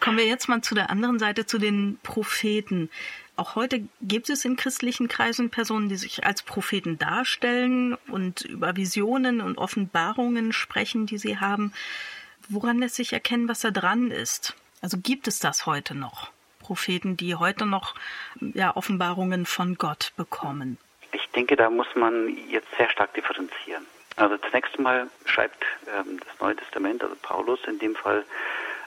Kommen 0.00 0.18
wir 0.18 0.26
jetzt 0.26 0.48
mal 0.48 0.60
zu 0.62 0.74
der 0.74 0.90
anderen 0.90 1.20
Seite, 1.20 1.46
zu 1.46 1.58
den 1.58 1.98
Propheten. 2.02 2.90
Auch 3.42 3.56
heute 3.56 3.88
gibt 4.00 4.30
es 4.30 4.44
in 4.44 4.54
christlichen 4.54 5.08
Kreisen 5.08 5.50
Personen, 5.50 5.88
die 5.88 5.96
sich 5.96 6.24
als 6.24 6.42
Propheten 6.42 6.96
darstellen 6.96 7.98
und 8.06 8.42
über 8.42 8.76
Visionen 8.76 9.40
und 9.40 9.58
Offenbarungen 9.58 10.52
sprechen, 10.52 11.06
die 11.06 11.18
sie 11.18 11.40
haben. 11.40 11.72
Woran 12.48 12.78
lässt 12.78 12.94
sich 12.94 13.12
erkennen, 13.12 13.48
was 13.48 13.58
da 13.58 13.72
dran 13.72 14.12
ist? 14.12 14.54
Also 14.80 14.96
gibt 14.96 15.26
es 15.26 15.40
das 15.40 15.66
heute 15.66 15.96
noch? 15.96 16.30
Propheten, 16.60 17.16
die 17.16 17.34
heute 17.34 17.66
noch 17.66 17.96
ja, 18.40 18.76
Offenbarungen 18.76 19.44
von 19.44 19.74
Gott 19.74 20.12
bekommen? 20.16 20.78
Ich 21.10 21.28
denke, 21.30 21.56
da 21.56 21.68
muss 21.68 21.88
man 21.96 22.28
jetzt 22.48 22.68
sehr 22.78 22.90
stark 22.90 23.12
differenzieren. 23.14 23.84
Also 24.14 24.36
zunächst 24.38 24.78
mal 24.78 25.10
schreibt 25.24 25.64
ähm, 25.88 26.20
das 26.20 26.38
Neue 26.38 26.54
Testament, 26.54 27.02
also 27.02 27.16
Paulus 27.20 27.58
in 27.66 27.80
dem 27.80 27.96
Fall, 27.96 28.24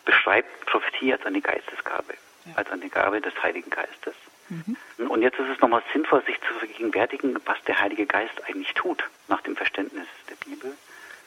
beschreibt 0.06 0.66
Prophetie 0.66 1.12
als 1.12 1.26
eine 1.26 1.42
Geistesgabe, 1.42 2.14
ja. 2.46 2.54
als 2.56 2.72
eine 2.72 2.88
Gabe 2.88 3.20
des 3.20 3.34
Heiligen 3.44 3.70
Geistes. 3.70 4.16
Mhm. 4.50 4.78
Und 5.10 5.22
jetzt 5.22 5.40
ist 5.40 5.50
es 5.50 5.60
nochmal 5.60 5.84
sinnvoll, 5.94 6.24
sich 6.26 6.40
zu 6.42 6.54
vergegenwärtigen, 6.56 7.38
was 7.46 7.58
der 7.68 7.80
Heilige 7.80 8.06
Geist 8.06 8.44
eigentlich 8.48 8.74
tut, 8.74 9.04
nach 9.28 9.42
dem 9.42 9.56
Verständnis 9.56 10.08
der 10.30 10.36
Bibel. 10.36 10.76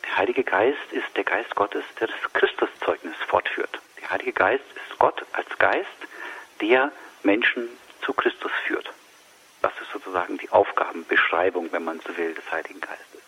Der 0.05 0.17
Heilige 0.17 0.45
Geist 0.45 0.93
ist 0.93 1.17
der 1.17 1.25
Geist 1.25 1.55
Gottes, 1.55 1.85
der 2.01 2.09
das 2.09 2.33
Christuszeugnis 2.33 3.17
fortführt. 3.27 3.81
Der 4.01 4.11
Heilige 4.11 4.33
Geist 4.33 4.65
ist 4.75 4.99
Gott 4.99 5.25
als 5.33 5.59
Geist, 5.59 5.89
der 6.61 6.93
Menschen 7.23 7.69
zu 8.03 8.13
Christus 8.13 8.53
führt. 8.67 8.91
Das 9.63 9.73
ist 9.83 9.91
sozusagen 9.93 10.39
die 10.39 10.51
Aufgabenbeschreibung, 10.51 11.73
wenn 11.73 11.85
man 11.85 12.01
so 12.01 12.17
will, 12.17 12.33
des 12.35 12.51
Heiligen 12.51 12.81
Geistes. 12.81 13.23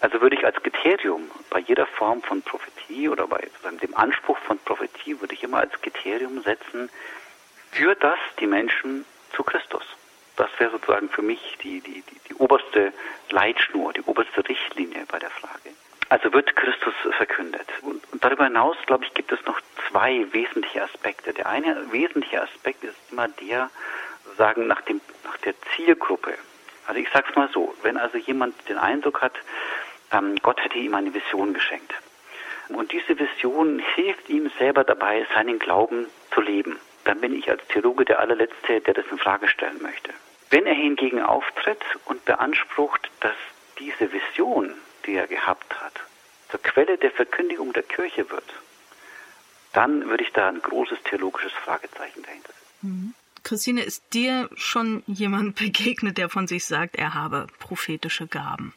Also 0.00 0.20
würde 0.20 0.36
ich 0.36 0.44
als 0.44 0.56
Kriterium 0.56 1.30
bei 1.48 1.60
jeder 1.60 1.86
Form 1.86 2.22
von 2.22 2.42
Prophetie 2.42 3.08
oder 3.08 3.28
bei 3.28 3.48
dem 3.80 3.94
Anspruch 3.94 4.38
von 4.38 4.58
Prophetie 4.58 5.20
würde 5.20 5.34
ich 5.34 5.44
immer 5.44 5.58
als 5.58 5.80
Kriterium 5.80 6.42
setzen, 6.42 6.90
führt 7.72 8.02
das 8.02 8.18
die 8.38 8.46
Menschen 8.46 9.04
zu 9.34 9.42
Christus. 9.42 9.82
Das 10.36 10.48
wäre 10.58 10.70
sozusagen 10.70 11.08
für 11.08 11.22
mich 11.22 11.58
die, 11.62 11.80
die, 11.80 12.02
die, 12.02 12.20
die 12.28 12.34
oberste 12.34 12.92
Leitschnur, 13.30 13.92
die 13.92 14.02
oberste 14.02 14.46
Richtlinie 14.48 15.04
bei 15.08 15.18
der 15.18 15.30
Frage. 15.30 15.70
Also 16.08 16.32
wird 16.32 16.54
Christus 16.56 16.94
verkündet. 17.16 17.66
Und, 17.82 18.02
und 18.12 18.22
darüber 18.22 18.44
hinaus, 18.44 18.76
glaube 18.86 19.04
ich, 19.04 19.14
gibt 19.14 19.32
es 19.32 19.44
noch 19.46 19.60
zwei 19.88 20.26
wesentliche 20.32 20.82
Aspekte. 20.82 21.32
Der 21.32 21.48
eine 21.48 21.90
wesentliche 21.90 22.42
Aspekt 22.42 22.84
ist 22.84 22.96
immer 23.10 23.28
der, 23.28 23.70
sagen, 24.36 24.66
nach, 24.66 24.82
dem, 24.82 25.00
nach 25.24 25.38
der 25.38 25.54
Zielgruppe. 25.74 26.34
Also 26.86 27.00
ich 27.00 27.08
sage 27.10 27.26
es 27.30 27.36
mal 27.36 27.48
so, 27.52 27.74
wenn 27.82 27.96
also 27.96 28.18
jemand 28.18 28.54
den 28.68 28.78
Eindruck 28.78 29.22
hat, 29.22 29.34
ähm, 30.12 30.36
Gott 30.42 30.62
hätte 30.62 30.78
ihm 30.78 30.94
eine 30.94 31.14
Vision 31.14 31.54
geschenkt. 31.54 31.94
Und 32.68 32.92
diese 32.92 33.18
Vision 33.18 33.82
hilft 33.94 34.28
ihm 34.28 34.50
selber 34.58 34.84
dabei, 34.84 35.26
seinen 35.34 35.58
Glauben 35.58 36.06
zu 36.34 36.40
leben. 36.40 36.78
Dann 37.04 37.20
bin 37.20 37.34
ich 37.36 37.50
als 37.50 37.66
Theologe 37.68 38.04
der 38.04 38.20
allerletzte, 38.20 38.80
der 38.80 38.94
das 38.94 39.06
in 39.10 39.18
Frage 39.18 39.48
stellen 39.48 39.82
möchte. 39.82 40.12
Wenn 40.50 40.66
er 40.66 40.74
hingegen 40.74 41.22
auftritt 41.22 41.82
und 42.04 42.24
beansprucht, 42.24 43.10
dass 43.20 43.36
diese 43.78 44.12
Vision, 44.12 44.74
die 45.06 45.14
er 45.14 45.26
gehabt 45.26 45.80
hat, 45.80 45.94
zur 46.50 46.60
Quelle 46.62 46.98
der 46.98 47.10
Verkündigung 47.10 47.72
der 47.72 47.82
Kirche 47.82 48.30
wird, 48.30 48.44
dann 49.72 50.08
würde 50.08 50.22
ich 50.24 50.32
da 50.32 50.48
ein 50.48 50.60
großes 50.60 50.98
theologisches 51.04 51.52
Fragezeichen 51.52 52.22
dahinter 52.22 52.52
setzen. 52.52 52.66
Mhm. 52.82 53.14
Christine, 53.42 53.82
ist 53.82 54.04
dir 54.12 54.48
schon 54.54 55.02
jemand 55.06 55.56
begegnet, 55.58 56.18
der 56.18 56.28
von 56.28 56.46
sich 56.46 56.64
sagt, 56.64 56.96
er 56.96 57.14
habe 57.14 57.46
prophetische 57.58 58.26
Gaben? 58.26 58.74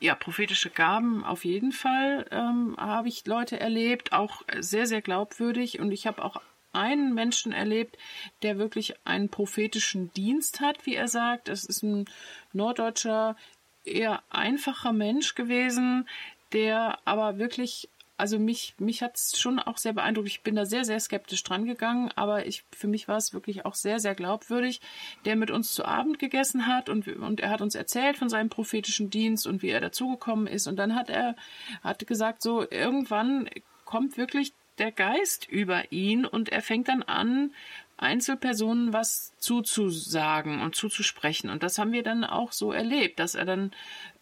Ja, 0.00 0.14
prophetische 0.14 0.70
Gaben 0.70 1.24
auf 1.24 1.44
jeden 1.44 1.72
Fall 1.72 2.26
ähm, 2.30 2.76
habe 2.78 3.08
ich 3.08 3.26
Leute 3.26 3.58
erlebt, 3.58 4.12
auch 4.12 4.42
sehr, 4.58 4.86
sehr 4.86 5.02
glaubwürdig. 5.02 5.80
Und 5.80 5.90
ich 5.90 6.06
habe 6.06 6.24
auch 6.24 6.40
einen 6.78 7.14
Menschen 7.14 7.52
erlebt, 7.52 7.98
der 8.42 8.58
wirklich 8.58 8.94
einen 9.04 9.28
prophetischen 9.28 10.12
Dienst 10.14 10.60
hat, 10.60 10.86
wie 10.86 10.94
er 10.94 11.08
sagt. 11.08 11.48
Es 11.48 11.64
ist 11.64 11.82
ein 11.82 12.06
norddeutscher, 12.52 13.36
eher 13.84 14.22
einfacher 14.30 14.92
Mensch 14.92 15.34
gewesen, 15.34 16.08
der 16.52 16.98
aber 17.04 17.38
wirklich 17.38 17.88
also 18.18 18.40
mich, 18.40 18.74
mich 18.78 19.00
hat 19.00 19.16
es 19.16 19.38
schon 19.38 19.60
auch 19.60 19.78
sehr 19.78 19.92
beeindruckt. 19.92 20.26
Ich 20.28 20.42
bin 20.42 20.56
da 20.56 20.66
sehr, 20.66 20.84
sehr 20.84 20.98
skeptisch 20.98 21.44
dran 21.44 21.64
gegangen, 21.64 22.10
aber 22.16 22.46
ich, 22.46 22.64
für 22.72 22.88
mich 22.88 23.06
war 23.06 23.16
es 23.16 23.32
wirklich 23.32 23.64
auch 23.64 23.76
sehr, 23.76 24.00
sehr 24.00 24.16
glaubwürdig, 24.16 24.80
der 25.24 25.36
mit 25.36 25.52
uns 25.52 25.72
zu 25.72 25.84
Abend 25.84 26.18
gegessen 26.18 26.66
hat 26.66 26.88
und, 26.88 27.06
und 27.06 27.40
er 27.40 27.50
hat 27.50 27.60
uns 27.60 27.76
erzählt 27.76 28.18
von 28.18 28.28
seinem 28.28 28.48
prophetischen 28.48 29.08
Dienst 29.08 29.46
und 29.46 29.62
wie 29.62 29.68
er 29.68 29.80
dazugekommen 29.80 30.48
ist. 30.48 30.66
Und 30.66 30.76
dann 30.76 30.96
hat 30.96 31.10
er, 31.10 31.36
hat 31.82 32.04
gesagt, 32.08 32.42
so 32.42 32.68
irgendwann 32.68 33.48
kommt 33.84 34.18
wirklich 34.18 34.52
der 34.78 34.92
Geist 34.92 35.48
über 35.48 35.92
ihn 35.92 36.24
und 36.24 36.48
er 36.48 36.62
fängt 36.62 36.88
dann 36.88 37.02
an, 37.02 37.52
Einzelpersonen 37.98 38.92
was 38.92 39.32
zuzusagen 39.38 40.60
und 40.60 40.76
zuzusprechen. 40.76 41.50
Und 41.50 41.62
das 41.62 41.78
haben 41.78 41.92
wir 41.92 42.04
dann 42.04 42.24
auch 42.24 42.52
so 42.52 42.72
erlebt, 42.72 43.18
dass 43.18 43.34
er 43.34 43.44
dann 43.44 43.72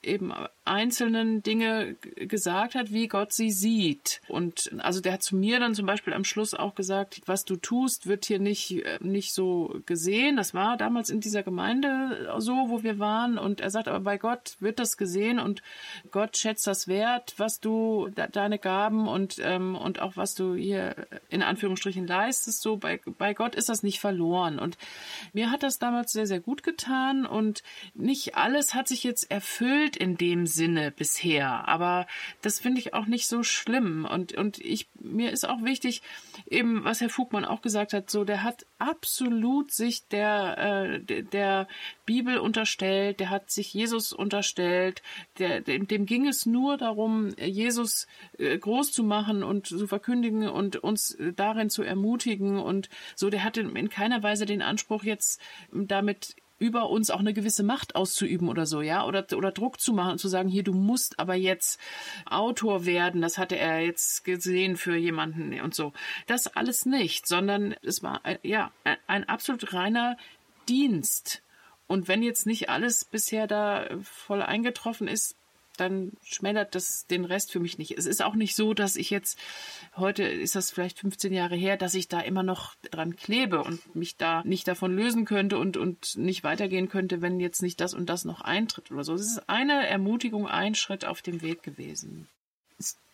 eben 0.02 0.32
einzelnen 0.66 1.42
Dinge 1.42 1.94
gesagt 2.16 2.74
hat, 2.74 2.92
wie 2.92 3.08
Gott 3.08 3.32
sie 3.32 3.50
sieht. 3.50 4.20
Und 4.28 4.70
also 4.78 5.00
der 5.00 5.14
hat 5.14 5.22
zu 5.22 5.36
mir 5.36 5.60
dann 5.60 5.74
zum 5.74 5.86
Beispiel 5.86 6.12
am 6.12 6.24
Schluss 6.24 6.54
auch 6.54 6.74
gesagt, 6.74 7.22
was 7.26 7.44
du 7.44 7.56
tust, 7.56 8.06
wird 8.06 8.24
hier 8.24 8.38
nicht, 8.38 8.84
äh, 8.84 8.98
nicht 9.00 9.32
so 9.32 9.80
gesehen. 9.86 10.36
Das 10.36 10.54
war 10.54 10.76
damals 10.76 11.10
in 11.10 11.20
dieser 11.20 11.42
Gemeinde 11.42 12.34
so, 12.38 12.68
wo 12.68 12.82
wir 12.82 12.98
waren. 12.98 13.38
Und 13.38 13.60
er 13.60 13.70
sagt, 13.70 13.88
aber 13.88 14.00
bei 14.00 14.18
Gott 14.18 14.56
wird 14.60 14.78
das 14.78 14.96
gesehen 14.96 15.38
und 15.38 15.62
Gott 16.10 16.36
schätzt 16.36 16.66
das 16.66 16.88
wert, 16.88 17.34
was 17.36 17.60
du, 17.60 18.08
deine 18.32 18.58
Gaben 18.58 19.08
und, 19.08 19.38
ähm, 19.42 19.76
und 19.76 20.00
auch 20.00 20.16
was 20.16 20.34
du 20.34 20.54
hier 20.54 21.06
in 21.28 21.42
Anführungsstrichen 21.42 22.06
leistest. 22.06 22.62
So 22.62 22.76
bei, 22.76 23.00
bei 23.18 23.34
Gott 23.34 23.54
ist 23.54 23.68
das 23.68 23.82
nicht 23.82 24.00
verloren. 24.00 24.58
Und 24.58 24.76
mir 25.32 25.50
hat 25.50 25.62
das 25.62 25.78
damals 25.78 26.12
sehr, 26.12 26.26
sehr 26.26 26.40
gut 26.40 26.62
getan 26.62 27.26
und 27.26 27.62
nicht 27.94 28.36
alles 28.36 28.74
hat 28.74 28.88
sich 28.88 29.04
jetzt 29.04 29.30
erfüllt 29.30 29.96
in 29.96 30.16
dem 30.16 30.46
Sinne 30.56 30.90
bisher. 30.90 31.68
Aber 31.68 32.06
das 32.42 32.58
finde 32.58 32.80
ich 32.80 32.94
auch 32.94 33.06
nicht 33.06 33.28
so 33.28 33.42
schlimm. 33.42 34.06
Und, 34.10 34.32
und 34.32 34.58
ich, 34.58 34.88
mir 34.98 35.30
ist 35.30 35.48
auch 35.48 35.62
wichtig, 35.62 36.02
eben, 36.50 36.82
was 36.84 37.00
Herr 37.00 37.10
Fugmann 37.10 37.44
auch 37.44 37.62
gesagt 37.62 37.92
hat, 37.92 38.10
so, 38.10 38.24
der 38.24 38.42
hat 38.42 38.66
absolut 38.78 39.70
sich 39.70 40.08
der, 40.08 40.96
äh, 40.98 41.22
der 41.22 41.68
Bibel 42.06 42.38
unterstellt, 42.38 43.20
der 43.20 43.30
hat 43.30 43.50
sich 43.50 43.74
Jesus 43.74 44.12
unterstellt, 44.12 45.02
der, 45.38 45.60
dem, 45.60 45.86
dem 45.86 46.06
ging 46.06 46.26
es 46.26 46.46
nur 46.46 46.76
darum, 46.76 47.34
Jesus 47.38 48.06
äh, 48.38 48.56
groß 48.56 48.92
zu 48.92 49.02
machen 49.02 49.42
und 49.42 49.66
zu 49.66 49.86
verkündigen 49.86 50.48
und 50.48 50.76
uns 50.76 51.16
darin 51.36 51.70
zu 51.70 51.82
ermutigen 51.82 52.58
und 52.58 52.88
so, 53.14 53.30
der 53.30 53.44
hatte 53.44 53.60
in 53.60 53.88
keiner 53.90 54.22
Weise 54.22 54.46
den 54.46 54.62
Anspruch, 54.62 55.04
jetzt 55.04 55.40
damit 55.72 56.36
über 56.58 56.88
uns 56.88 57.10
auch 57.10 57.20
eine 57.20 57.34
gewisse 57.34 57.62
Macht 57.62 57.96
auszuüben 57.96 58.48
oder 58.48 58.66
so, 58.66 58.80
ja, 58.80 59.04
oder, 59.04 59.26
oder 59.34 59.52
Druck 59.52 59.80
zu 59.80 59.92
machen, 59.92 60.18
zu 60.18 60.28
sagen, 60.28 60.48
hier, 60.48 60.62
du 60.62 60.72
musst 60.72 61.18
aber 61.18 61.34
jetzt 61.34 61.78
Autor 62.24 62.86
werden, 62.86 63.20
das 63.20 63.38
hatte 63.38 63.56
er 63.56 63.80
jetzt 63.80 64.24
gesehen 64.24 64.76
für 64.76 64.96
jemanden 64.96 65.60
und 65.60 65.74
so. 65.74 65.92
Das 66.26 66.46
alles 66.46 66.86
nicht, 66.86 67.26
sondern 67.26 67.74
es 67.82 68.02
war, 68.02 68.20
äh, 68.24 68.38
ja, 68.42 68.70
ein 69.06 69.28
absolut 69.28 69.74
reiner 69.74 70.16
Dienst. 70.68 71.42
Und 71.86 72.08
wenn 72.08 72.22
jetzt 72.22 72.46
nicht 72.46 72.68
alles 72.68 73.04
bisher 73.04 73.46
da 73.46 73.86
voll 74.02 74.42
eingetroffen 74.42 75.08
ist, 75.08 75.36
dann 75.76 76.12
schmälert 76.22 76.74
das 76.74 77.06
den 77.06 77.24
Rest 77.24 77.52
für 77.52 77.60
mich 77.60 77.78
nicht. 77.78 77.92
Es 77.92 78.06
ist 78.06 78.22
auch 78.22 78.34
nicht 78.34 78.54
so, 78.54 78.74
dass 78.74 78.96
ich 78.96 79.10
jetzt, 79.10 79.38
heute 79.96 80.24
ist 80.24 80.54
das 80.54 80.70
vielleicht 80.70 80.98
15 80.98 81.32
Jahre 81.32 81.56
her, 81.56 81.76
dass 81.76 81.94
ich 81.94 82.08
da 82.08 82.20
immer 82.20 82.42
noch 82.42 82.74
dran 82.90 83.16
klebe 83.16 83.62
und 83.62 83.94
mich 83.94 84.16
da 84.16 84.42
nicht 84.44 84.68
davon 84.68 84.94
lösen 84.94 85.24
könnte 85.24 85.58
und, 85.58 85.76
und 85.76 86.16
nicht 86.16 86.44
weitergehen 86.44 86.88
könnte, 86.88 87.22
wenn 87.22 87.40
jetzt 87.40 87.62
nicht 87.62 87.80
das 87.80 87.94
und 87.94 88.08
das 88.08 88.24
noch 88.24 88.40
eintritt 88.40 88.90
oder 88.90 89.04
so. 89.04 89.14
Es 89.14 89.22
ist 89.22 89.48
eine 89.48 89.86
Ermutigung, 89.86 90.46
ein 90.46 90.74
Schritt 90.74 91.04
auf 91.04 91.22
dem 91.22 91.42
Weg 91.42 91.62
gewesen 91.62 92.28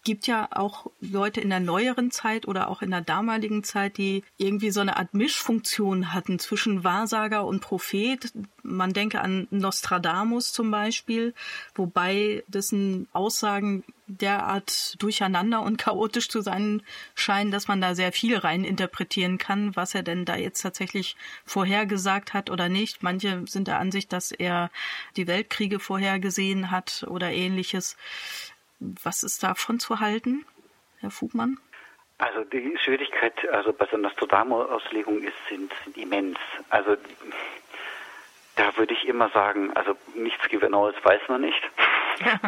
gibt 0.04 0.26
ja 0.26 0.48
auch 0.50 0.90
Leute 1.00 1.40
in 1.40 1.50
der 1.50 1.60
neueren 1.60 2.10
Zeit 2.10 2.48
oder 2.48 2.68
auch 2.68 2.82
in 2.82 2.90
der 2.90 3.00
damaligen 3.00 3.62
Zeit, 3.62 3.98
die 3.98 4.24
irgendwie 4.36 4.70
so 4.70 4.80
eine 4.80 4.96
Art 4.96 5.14
Mischfunktion 5.14 6.12
hatten 6.12 6.38
zwischen 6.38 6.84
Wahrsager 6.84 7.44
und 7.46 7.60
Prophet. 7.60 8.32
Man 8.62 8.92
denke 8.92 9.20
an 9.20 9.46
Nostradamus 9.50 10.52
zum 10.52 10.70
Beispiel, 10.70 11.34
wobei 11.74 12.42
dessen 12.48 13.08
Aussagen 13.12 13.84
derart 14.06 15.00
durcheinander 15.00 15.62
und 15.62 15.78
chaotisch 15.78 16.28
zu 16.28 16.40
sein 16.40 16.82
scheinen, 17.14 17.50
dass 17.50 17.68
man 17.68 17.80
da 17.80 17.94
sehr 17.94 18.12
viel 18.12 18.36
rein 18.36 18.64
interpretieren 18.64 19.38
kann, 19.38 19.74
was 19.76 19.94
er 19.94 20.02
denn 20.02 20.24
da 20.24 20.36
jetzt 20.36 20.62
tatsächlich 20.62 21.16
vorhergesagt 21.44 22.34
hat 22.34 22.50
oder 22.50 22.68
nicht. 22.68 23.02
Manche 23.02 23.44
sind 23.46 23.68
der 23.68 23.78
Ansicht, 23.78 24.12
dass 24.12 24.32
er 24.32 24.70
die 25.16 25.26
Weltkriege 25.26 25.78
vorhergesehen 25.78 26.70
hat 26.70 27.04
oder 27.08 27.32
ähnliches. 27.32 27.96
Was 29.02 29.22
ist 29.22 29.42
davon 29.42 29.78
zu 29.78 30.00
halten, 30.00 30.44
Herr 30.98 31.10
Fugmann? 31.10 31.58
Also 32.18 32.44
die 32.44 32.76
Schwierigkeit, 32.78 33.48
also 33.48 33.72
bei 33.72 33.86
der 33.86 33.98
Nostradamus-Auslegung 33.98 35.22
ist, 35.22 35.36
sind, 35.48 35.72
sind 35.84 35.96
immens. 35.96 36.38
Also 36.68 36.96
da 38.56 38.76
würde 38.76 38.94
ich 38.94 39.06
immer 39.06 39.28
sagen, 39.30 39.72
also 39.76 39.96
nichts 40.14 40.48
Genaues 40.48 40.94
weiß 41.02 41.22
man 41.28 41.40
nicht. 41.40 41.62
Ja, 42.20 42.40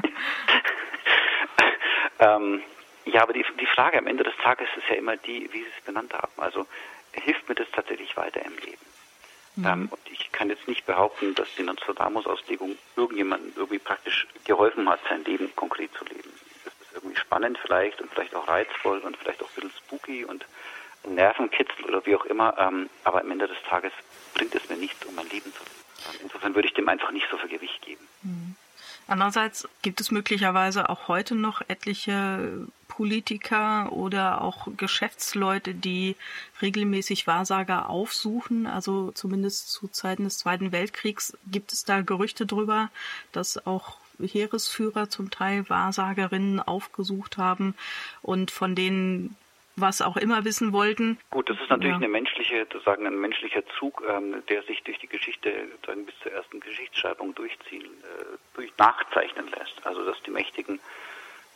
ähm, 2.37 2.63
ja 3.05 3.23
aber 3.23 3.33
die, 3.33 3.45
die 3.59 3.67
Frage 3.67 3.99
am 3.99 4.07
Ende 4.07 4.25
des 4.25 4.37
Tages 4.43 4.69
ist 4.77 4.89
ja 4.89 4.97
immer 4.97 5.17
die, 5.17 5.53
wie 5.53 5.63
Sie 5.63 5.71
es 5.77 5.85
benannt 5.85 6.13
haben. 6.15 6.33
Also 6.37 6.67
hilft 7.13 7.49
mir 7.49 7.55
das 7.55 7.71
tatsächlich 7.73 8.17
weiter 8.17 8.45
im 8.45 8.57
Leben? 8.59 8.94
Mhm. 9.57 9.67
Ähm, 9.67 9.89
und 9.91 10.01
ich 10.11 10.33
kann 10.33 10.51
jetzt 10.51 10.67
nicht 10.67 10.87
behaupten, 10.87 11.35
dass 11.35 11.49
die 11.57 11.63
Nostradamus-Auslegung 11.63 12.77
irgendjemandem 12.97 13.53
irgendwie 13.57 13.79
praktisch 13.79 14.27
geholfen 14.45 14.89
hat, 14.89 15.01
sein 15.09 15.25
Leben 15.25 15.55
konkret 15.55 15.91
zu 15.95 16.05
leben. 16.05 16.31
Das 16.65 16.75
ist 16.81 16.95
irgendwie 16.95 17.17
spannend 17.17 17.59
vielleicht 17.59 18.01
und 18.01 18.11
vielleicht 18.13 18.35
auch 18.35 18.49
reizvoll 18.49 18.99
und 18.99 19.17
vielleicht 19.17 19.43
auch 19.43 19.49
ein 19.49 19.55
bisschen 19.55 19.73
spooky 19.85 20.25
und 20.25 20.45
Nervenkitzel 21.07 21.85
oder 21.85 22.05
wie 22.07 22.17
auch 22.17 22.25
immer, 22.25 22.57
ähm, 22.59 22.89
aber 23.05 23.21
am 23.21 23.31
Ende 23.31 23.47
des 23.47 23.63
Tages 23.69 23.93
bringt 24.35 24.55
es 24.55 24.69
mir 24.69 24.77
nichts, 24.77 25.05
um 25.05 25.15
mein 25.15 25.29
Leben 25.29 25.53
zu 25.53 25.63
leben. 25.63 26.23
Insofern 26.23 26.55
würde 26.55 26.69
ich 26.69 26.75
dem 26.75 26.89
einfach 26.89 27.11
nicht 27.13 27.27
so 27.31 27.37
viel 27.37 27.51
Gewicht 27.51 27.81
geben. 27.83 28.07
Mhm. 28.23 28.57
Andererseits 29.07 29.69
gibt 29.83 30.01
es 30.01 30.11
möglicherweise 30.11 30.89
auch 30.89 31.09
heute 31.09 31.35
noch 31.35 31.61
etliche 31.69 32.67
Politiker 32.89 33.93
oder 33.93 34.41
auch 34.41 34.69
Geschäftsleute, 34.77 35.75
die 35.75 36.17
regelmäßig 36.63 37.27
Wahrsager 37.27 37.91
aufsuchen. 37.91 38.67
Also 38.67 39.11
zumindest 39.13 39.71
zu 39.73 39.89
Zeiten 39.89 40.25
des 40.25 40.39
Zweiten 40.39 40.73
Weltkriegs 40.73 41.37
gibt 41.51 41.73
es 41.73 41.85
da 41.85 42.01
Gerüchte 42.01 42.47
drüber, 42.47 42.91
dass 43.33 43.67
auch 43.67 43.99
Heeresführer 44.21 45.11
zum 45.11 45.31
Teil 45.31 45.69
Wahrsagerinnen 45.69 46.61
aufgesucht 46.61 47.37
haben 47.37 47.75
und 48.23 48.51
von 48.51 48.75
denen 48.75 49.37
was 49.77 50.03
auch 50.03 50.17
immer 50.17 50.45
wissen 50.45 50.73
wollten. 50.73 51.19
Gut, 51.31 51.51
das 51.51 51.59
ist 51.61 51.69
natürlich 51.69 51.93
ja. 51.93 51.97
eine 51.97 52.09
menschliche, 52.09 52.67
sagen 52.85 53.07
ein 53.07 53.19
menschlicher 53.19 53.63
Zug, 53.79 54.03
ähm, 54.09 54.43
der 54.49 54.63
sich 54.63 54.83
durch 54.83 54.99
die 54.99 55.09
Geschichte 55.09 55.53
dann 55.83 56.07
bis 56.07 56.15
zur 56.23 56.33
ersten 56.33 56.61
Geschichtsschreibung 56.61 57.35
durchziehen, 57.35 57.85
äh, 57.85 58.37
durch 58.55 58.73
nachzeichnen 58.79 59.49
lässt. 59.49 59.85
Also 59.85 60.05
dass 60.05 60.21
die 60.23 60.31
Mächtigen 60.31 60.81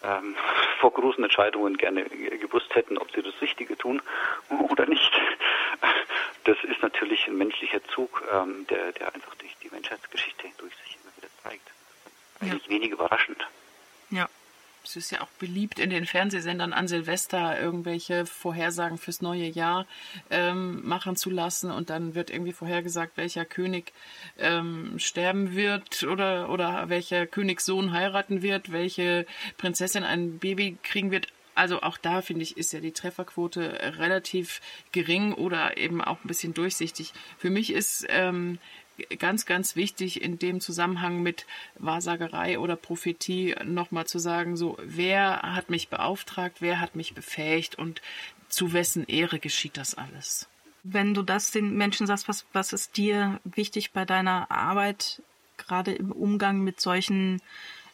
ähm, 0.02 0.34
vor 0.80 0.92
großen 0.92 1.22
Entscheidungen 1.22 1.76
gerne 1.76 2.04
gewusst 2.04 2.74
hätten, 2.74 2.98
ob 2.98 3.10
sie 3.12 3.22
das 3.22 3.40
Richtige 3.40 3.76
tun 3.76 4.02
oder 4.48 4.86
nicht. 4.86 5.12
Das 6.44 6.56
ist 6.64 6.80
natürlich 6.80 7.26
ein 7.26 7.36
menschlicher 7.36 7.84
Zug, 7.88 8.24
ähm, 8.32 8.66
der, 8.70 8.92
der 8.92 9.14
einfach 9.14 9.34
durch 9.34 9.54
die 9.62 9.68
Menschheitsgeschichte 9.68 10.48
durch 10.56 10.74
sich 10.76 10.96
immer 10.96 11.14
wieder 11.18 11.28
zeigt. 11.42 11.70
Eigentlich 12.40 12.64
ja. 12.64 12.70
wenig 12.70 12.90
überraschend. 12.90 13.46
Ja 14.08 14.28
es 14.89 14.97
ist 14.97 15.10
ja 15.10 15.20
auch 15.20 15.28
beliebt 15.39 15.78
in 15.78 15.90
den 15.90 16.06
Fernsehsendern 16.06 16.73
an 16.73 16.89
Silvester 16.89 17.60
irgendwelche 17.60 18.24
Vorhersagen 18.24 18.97
fürs 18.97 19.20
neue 19.20 19.47
Jahr 19.47 19.86
ähm, 20.31 20.86
machen 20.86 21.15
zu 21.15 21.31
lassen 21.31 21.70
und 21.70 21.90
dann 21.90 22.15
wird 22.15 22.31
irgendwie 22.31 22.52
vorhergesagt, 22.52 23.16
welcher 23.16 23.44
König 23.44 23.93
ähm, 24.39 24.98
sterben 24.98 25.55
wird 25.55 26.05
oder, 26.05 26.48
oder 26.51 26.89
welcher 26.89 27.27
Königssohn 27.27 27.93
heiraten 27.93 28.40
wird, 28.40 28.73
welche 28.73 29.27
Prinzessin 29.59 30.05
ein 30.05 30.39
Baby 30.39 30.78
kriegen 30.82 31.10
wird. 31.10 31.28
Also 31.55 31.82
auch 31.82 31.98
da 31.98 32.23
finde 32.23 32.44
ich, 32.44 32.56
ist 32.56 32.73
ja 32.73 32.81
die 32.81 32.93
Trefferquote 32.93 33.97
relativ 33.98 34.60
gering 34.93 35.32
oder 35.35 35.77
eben 35.77 36.01
auch 36.01 36.24
ein 36.24 36.28
bisschen 36.28 36.55
durchsichtig. 36.55 37.12
Für 37.36 37.51
mich 37.51 37.73
ist 37.73 38.06
ähm, 38.09 38.59
ganz, 39.18 39.46
ganz 39.46 39.76
wichtig 39.76 40.22
in 40.22 40.38
dem 40.38 40.60
Zusammenhang 40.60 41.22
mit 41.22 41.46
Wahrsagerei 41.78 42.58
oder 42.58 42.76
Prophetie 42.76 43.54
nochmal 43.64 44.06
zu 44.06 44.18
sagen, 44.18 44.56
so, 44.56 44.76
wer 44.82 45.42
hat 45.42 45.70
mich 45.70 45.88
beauftragt, 45.88 46.56
wer 46.60 46.80
hat 46.80 46.96
mich 46.96 47.14
befähigt 47.14 47.76
und 47.76 48.02
zu 48.48 48.72
wessen 48.72 49.06
Ehre 49.06 49.38
geschieht 49.38 49.76
das 49.76 49.94
alles? 49.94 50.48
Wenn 50.82 51.14
du 51.14 51.22
das 51.22 51.50
den 51.50 51.76
Menschen 51.76 52.06
sagst, 52.06 52.28
was, 52.28 52.46
was 52.52 52.72
ist 52.72 52.96
dir 52.96 53.40
wichtig 53.44 53.92
bei 53.92 54.04
deiner 54.04 54.50
Arbeit, 54.50 55.22
gerade 55.56 55.92
im 55.92 56.12
Umgang 56.12 56.60
mit 56.60 56.80
solchen 56.80 57.42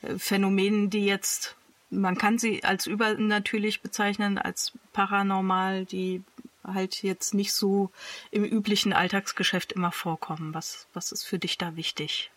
äh, 0.03 0.19
Phänomenen, 0.19 0.91
die 0.91 1.07
jetzt, 1.07 1.57
man 1.91 2.17
kann 2.17 2.39
sie 2.39 2.63
als 2.63 2.87
übernatürlich 2.87 3.81
bezeichnen, 3.81 4.39
als 4.39 4.73
paranormal, 4.93 5.87
die 5.87 6.23
halt 6.65 7.03
jetzt 7.03 7.35
nicht 7.35 7.53
so 7.53 7.91
im 8.31 8.45
üblichen 8.45 8.93
Alltagsgeschäft 8.93 9.73
immer 9.73 9.93
vorkommen. 9.93 10.55
Was, 10.55 10.89
was 10.93 11.13
ist 11.13 11.25
für 11.25 11.39
dich 11.39 11.59
da 11.59 11.77
wichtig? 11.77 12.31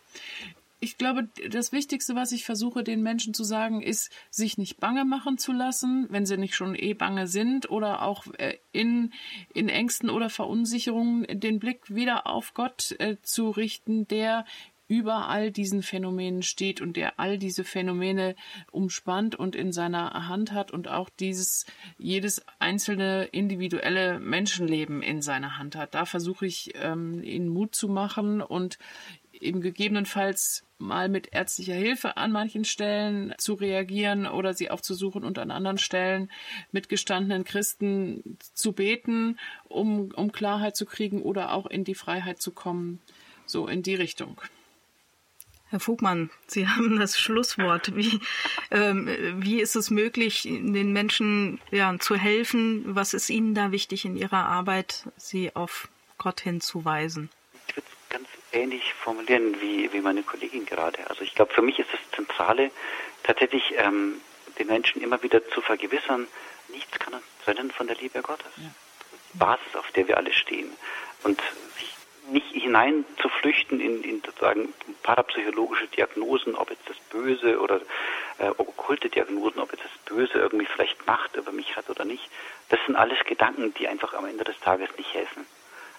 ich 0.79 0.97
glaube, 0.97 1.27
das 1.49 1.71
Wichtigste, 1.71 2.15
was 2.15 2.31
ich 2.31 2.45
versuche, 2.45 2.83
den 2.83 3.01
Menschen 3.01 3.33
zu 3.33 3.43
sagen, 3.43 3.81
ist, 3.81 4.11
sich 4.29 4.57
nicht 4.57 4.79
bange 4.79 5.05
machen 5.05 5.37
zu 5.37 5.51
lassen, 5.51 6.05
wenn 6.09 6.25
sie 6.25 6.37
nicht 6.37 6.55
schon 6.55 6.75
eh 6.75 6.93
bange 6.93 7.27
sind 7.27 7.69
oder 7.71 8.03
auch 8.03 8.25
äh, 8.37 8.57
in, 8.73 9.11
in 9.53 9.69
Ängsten 9.69 10.09
oder 10.09 10.29
Verunsicherungen 10.29 11.25
den 11.39 11.59
Blick 11.59 11.93
wieder 11.93 12.27
auf 12.27 12.53
Gott 12.53 12.95
äh, 12.99 13.17
zu 13.23 13.49
richten, 13.49 14.07
der 14.07 14.45
über 14.87 15.27
all 15.27 15.51
diesen 15.51 15.83
Phänomenen 15.83 16.43
steht 16.43 16.81
und 16.81 16.95
der 16.97 17.19
all 17.19 17.37
diese 17.37 17.63
Phänomene 17.63 18.35
umspannt 18.71 19.35
und 19.35 19.55
in 19.55 19.71
seiner 19.71 20.27
Hand 20.27 20.53
hat 20.53 20.71
und 20.71 20.87
auch 20.87 21.09
dieses 21.09 21.65
jedes 21.97 22.43
einzelne 22.59 23.25
individuelle 23.25 24.19
Menschenleben 24.19 25.01
in 25.01 25.21
seiner 25.21 25.57
Hand 25.57 25.75
hat. 25.75 25.93
Da 25.93 26.05
versuche 26.05 26.45
ich 26.45 26.73
ähm, 26.75 27.21
ihnen 27.23 27.49
Mut 27.49 27.75
zu 27.75 27.87
machen 27.87 28.41
und 28.41 28.77
eben 29.33 29.61
gegebenenfalls 29.61 30.63
mal 30.79 31.09
mit 31.09 31.33
ärztlicher 31.33 31.73
Hilfe 31.73 32.17
an 32.17 32.31
manchen 32.31 32.65
Stellen 32.65 33.33
zu 33.37 33.53
reagieren 33.53 34.27
oder 34.27 34.53
sie 34.53 34.69
aufzusuchen 34.69 35.23
und 35.23 35.39
an 35.39 35.51
anderen 35.51 35.77
Stellen 35.77 36.31
mit 36.71 36.89
gestandenen 36.89 37.43
Christen 37.43 38.37
zu 38.53 38.73
beten, 38.73 39.37
um, 39.67 40.11
um 40.15 40.31
Klarheit 40.31 40.75
zu 40.75 40.85
kriegen 40.85 41.21
oder 41.21 41.53
auch 41.53 41.65
in 41.65 41.83
die 41.83 41.95
Freiheit 41.95 42.41
zu 42.41 42.51
kommen. 42.51 42.99
So 43.45 43.67
in 43.67 43.81
die 43.81 43.95
Richtung. 43.95 44.41
Herr 45.69 45.79
Vogmann, 45.79 46.29
Sie 46.47 46.67
haben 46.67 46.99
das 46.99 47.19
Schlusswort. 47.19 47.95
Wie, 47.95 48.19
ähm, 48.71 49.09
wie 49.37 49.59
ist 49.61 49.75
es 49.75 49.89
möglich, 49.89 50.43
den 50.43 50.93
Menschen 50.93 51.59
ja, 51.71 51.97
zu 51.99 52.15
helfen? 52.15 52.83
Was 52.95 53.13
ist 53.13 53.29
Ihnen 53.29 53.53
da 53.53 53.71
wichtig 53.71 54.05
in 54.05 54.15
Ihrer 54.15 54.45
Arbeit, 54.45 55.03
sie 55.17 55.55
auf 55.55 55.87
Gott 56.17 56.41
hinzuweisen? 56.41 57.29
Ich 57.67 57.75
würde 57.75 57.87
es 57.87 58.09
ganz 58.09 58.27
ähnlich 58.51 58.93
formulieren 58.93 59.59
wie, 59.61 59.91
wie 59.91 60.01
meine 60.01 60.23
Kollegin 60.23 60.65
gerade. 60.65 61.09
Also 61.09 61.21
ich 61.21 61.35
glaube, 61.35 61.53
für 61.53 61.61
mich 61.61 61.79
ist 61.79 61.89
das 61.91 61.99
Zentrale 62.15 62.71
tatsächlich, 63.23 63.73
ähm, 63.77 64.21
den 64.57 64.67
Menschen 64.67 65.01
immer 65.01 65.21
wieder 65.21 65.47
zu 65.49 65.61
vergewissern, 65.61 66.27
nichts 66.69 66.97
kann 66.97 67.13
uns 67.13 67.23
trennen 67.43 67.71
von 67.71 67.87
der 67.87 67.95
Liebe 67.97 68.21
Gottes. 68.21 68.51
Ja. 68.57 68.71
Basis, 69.33 69.75
auf 69.75 69.91
der 69.91 70.07
wir 70.07 70.17
alle 70.17 70.33
stehen. 70.33 70.71
Und 71.23 71.41
sich 71.77 71.96
nicht 72.31 72.51
hinein 72.51 73.05
zu 73.21 73.29
flüchten 73.29 73.79
in, 73.79 74.03
in 74.03 74.21
sozusagen 74.21 74.73
parapsychologische 75.03 75.87
Diagnosen, 75.87 76.55
ob 76.55 76.69
jetzt 76.69 76.89
das 76.89 76.97
Böse 77.09 77.59
oder 77.59 77.81
äh, 78.39 78.49
okkulte 78.49 79.09
Diagnosen, 79.09 79.59
ob 79.59 79.71
jetzt 79.71 79.85
das 79.85 79.97
Böse 80.05 80.33
irgendwie 80.33 80.65
vielleicht 80.65 81.05
Macht 81.07 81.35
über 81.35 81.51
mich 81.51 81.75
hat 81.75 81.89
oder 81.89 82.05
nicht. 82.05 82.29
Das 82.69 82.79
sind 82.85 82.95
alles 82.95 83.19
Gedanken, 83.25 83.73
die 83.75 83.87
einfach 83.87 84.13
am 84.13 84.25
Ende 84.25 84.43
des 84.43 84.59
Tages 84.59 84.89
nicht 84.97 85.13
helfen. 85.13 85.45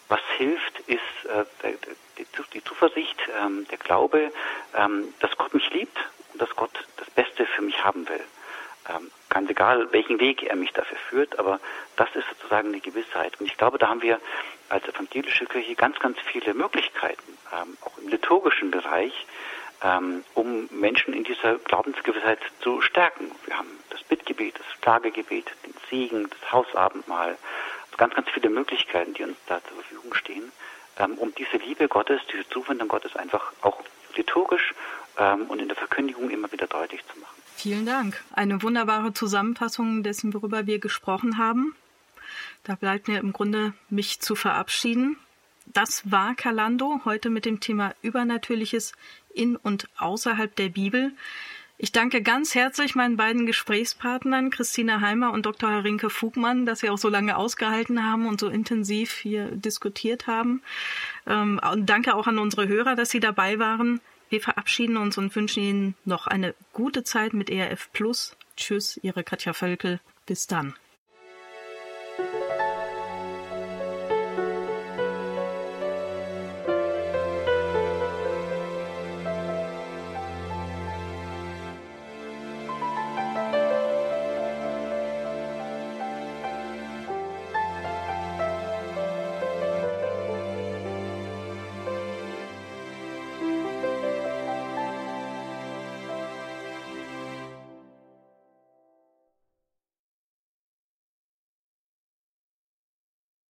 Was 0.09 0.21
hilft, 0.39 0.81
ist 0.87 1.01
äh, 1.29 1.75
die, 2.17 2.27
die, 2.55 2.65
Zuversicht, 2.65 3.17
ähm, 3.43 3.67
der 3.71 3.79
Glaube, 3.79 4.33
ähm, 4.75 5.13
dass 5.21 5.37
Gott 5.37 5.53
mich 5.53 5.69
liebt 5.71 5.99
und 6.33 6.41
dass 6.41 6.55
Gott 6.57 6.73
das 6.97 7.11
Beste 7.11 7.45
für 7.45 7.63
mich 7.63 7.85
haben 7.85 8.09
will. 8.09 8.25
Ähm, 8.89 9.11
ganz 9.29 9.51
egal, 9.51 9.93
welchen 9.93 10.21
Weg 10.21 10.43
er 10.43 10.57
mich 10.57 10.73
dafür 10.73 10.99
führt, 11.09 11.39
aber 11.39 11.61
das 11.97 12.09
ist 12.15 12.27
sozusagen 12.29 12.69
eine 12.69 12.81
Gewissheit. 12.81 13.39
Und 13.41 13.47
ich 13.47 13.57
glaube, 13.57 13.79
da 13.79 13.89
haben 13.89 14.03
wir 14.03 14.21
als 14.69 14.87
evangelische 14.87 15.47
Kirche 15.47 15.75
ganz, 15.75 15.99
ganz 15.99 16.19
viele 16.21 16.55
Möglichkeiten, 16.55 17.39
ähm, 17.53 17.77
auch 17.83 17.97
im 17.99 18.09
liturgischen 18.09 18.71
Bereich, 18.71 19.27
ähm, 19.83 20.25
um 20.35 20.69
Menschen 20.71 21.15
in 21.15 21.25
dieser 21.25 21.57
Glaubensgewissheit 21.57 22.41
zu 22.61 22.81
stärken. 22.81 23.31
Wir 23.47 23.59
haben 23.59 23.79
das 23.91 24.03
Bittgebet, 24.03 24.59
das 24.59 24.81
Klagegebet, 24.81 25.47
den 25.65 25.75
Segen, 25.89 26.29
das 26.29 26.53
Hausabendmahl, 26.53 27.39
ganz, 27.97 28.15
ganz 28.15 28.29
viele 28.31 28.51
Möglichkeiten, 28.51 29.15
die 29.15 29.25
uns 29.25 29.37
da 29.47 29.61
zur 29.65 29.77
Verfügung 29.77 30.15
stehen, 30.15 30.53
ähm, 30.99 31.19
um 31.19 31.35
diese 31.35 31.57
Liebe 31.59 31.89
Gottes, 31.89 32.21
diese 32.33 32.49
Zuwendung 32.49 32.89
Gottes 32.89 33.15
einfach 33.17 33.53
auch 33.63 33.83
liturgisch 34.17 34.75
ähm, 35.19 35.47
und 35.49 35.61
in 35.61 35.69
der 35.69 35.77
Verkündigung 35.77 36.31
immer 36.31 36.51
wieder 36.51 36.67
deutlich 36.67 37.05
zu 37.07 37.19
machen. 37.19 37.38
Vielen 37.59 37.87
Dank. 37.87 38.23
Eine 38.31 38.63
wunderbare 38.63 39.13
Zusammenfassung 39.13 40.05
dessen, 40.05 40.33
worüber 40.33 40.69
wir 40.69 40.79
gesprochen 40.79 41.39
haben. 41.39 41.75
Da 42.63 42.77
bleibt 42.77 43.09
mir 43.09 43.19
im 43.19 43.33
Grunde, 43.33 43.75
mich 43.91 44.21
zu 44.21 44.37
verabschieden. 44.37 45.17
Das 45.67 46.09
war 46.09 46.37
Kalando 46.37 47.01
heute 47.05 47.31
mit 47.31 47.45
dem 47.45 47.59
Thema 47.59 47.97
Übernatürliches 48.01 48.93
in 49.35 49.57
und 49.57 49.89
außerhalb 49.99 50.55
der 50.55 50.69
Bibel. 50.69 51.11
Ich 51.79 51.91
danke 51.91 52.23
ganz 52.23 52.55
herzlich 52.55 52.95
meinen 52.95 53.17
beiden 53.17 53.45
Gesprächspartnern, 53.45 54.51
Christina 54.51 55.01
Heimer 55.01 55.33
und 55.33 55.45
Dr. 55.45 55.83
Rinke 55.83 56.11
Fugmann, 56.11 56.65
dass 56.65 56.79
sie 56.79 56.91
auch 56.91 56.99
so 56.99 57.09
lange 57.09 57.37
ausgehalten 57.37 58.05
haben 58.05 58.29
und 58.29 58.39
so 58.39 58.47
intensiv 58.49 59.15
hier 59.15 59.51
diskutiert 59.51 60.29
haben. 60.29 60.63
Ähm, 61.27 61.61
und 61.73 61.87
danke 61.87 62.15
auch 62.15 62.29
an 62.29 62.39
unsere 62.39 62.69
Hörer, 62.69 62.95
dass 62.95 63.11
sie 63.11 63.21
dabei 63.21 63.59
waren. 63.59 64.01
Wir 64.29 64.41
verabschieden 64.41 64.97
uns 64.97 65.19
und 65.19 65.35
wünschen 65.35 65.63
Ihnen 65.63 65.95
noch 66.05 66.27
eine 66.27 66.55
gute 66.73 67.05
Zeit 67.05 67.33
mit 67.33 67.51
ERF 67.51 67.91
Plus. 67.93 68.37
Tschüss, 68.57 68.99
Ihre 69.03 69.25
Katja 69.25 69.53
Völkel. 69.53 70.01
Bis 70.27 70.47
dann. 70.47 70.75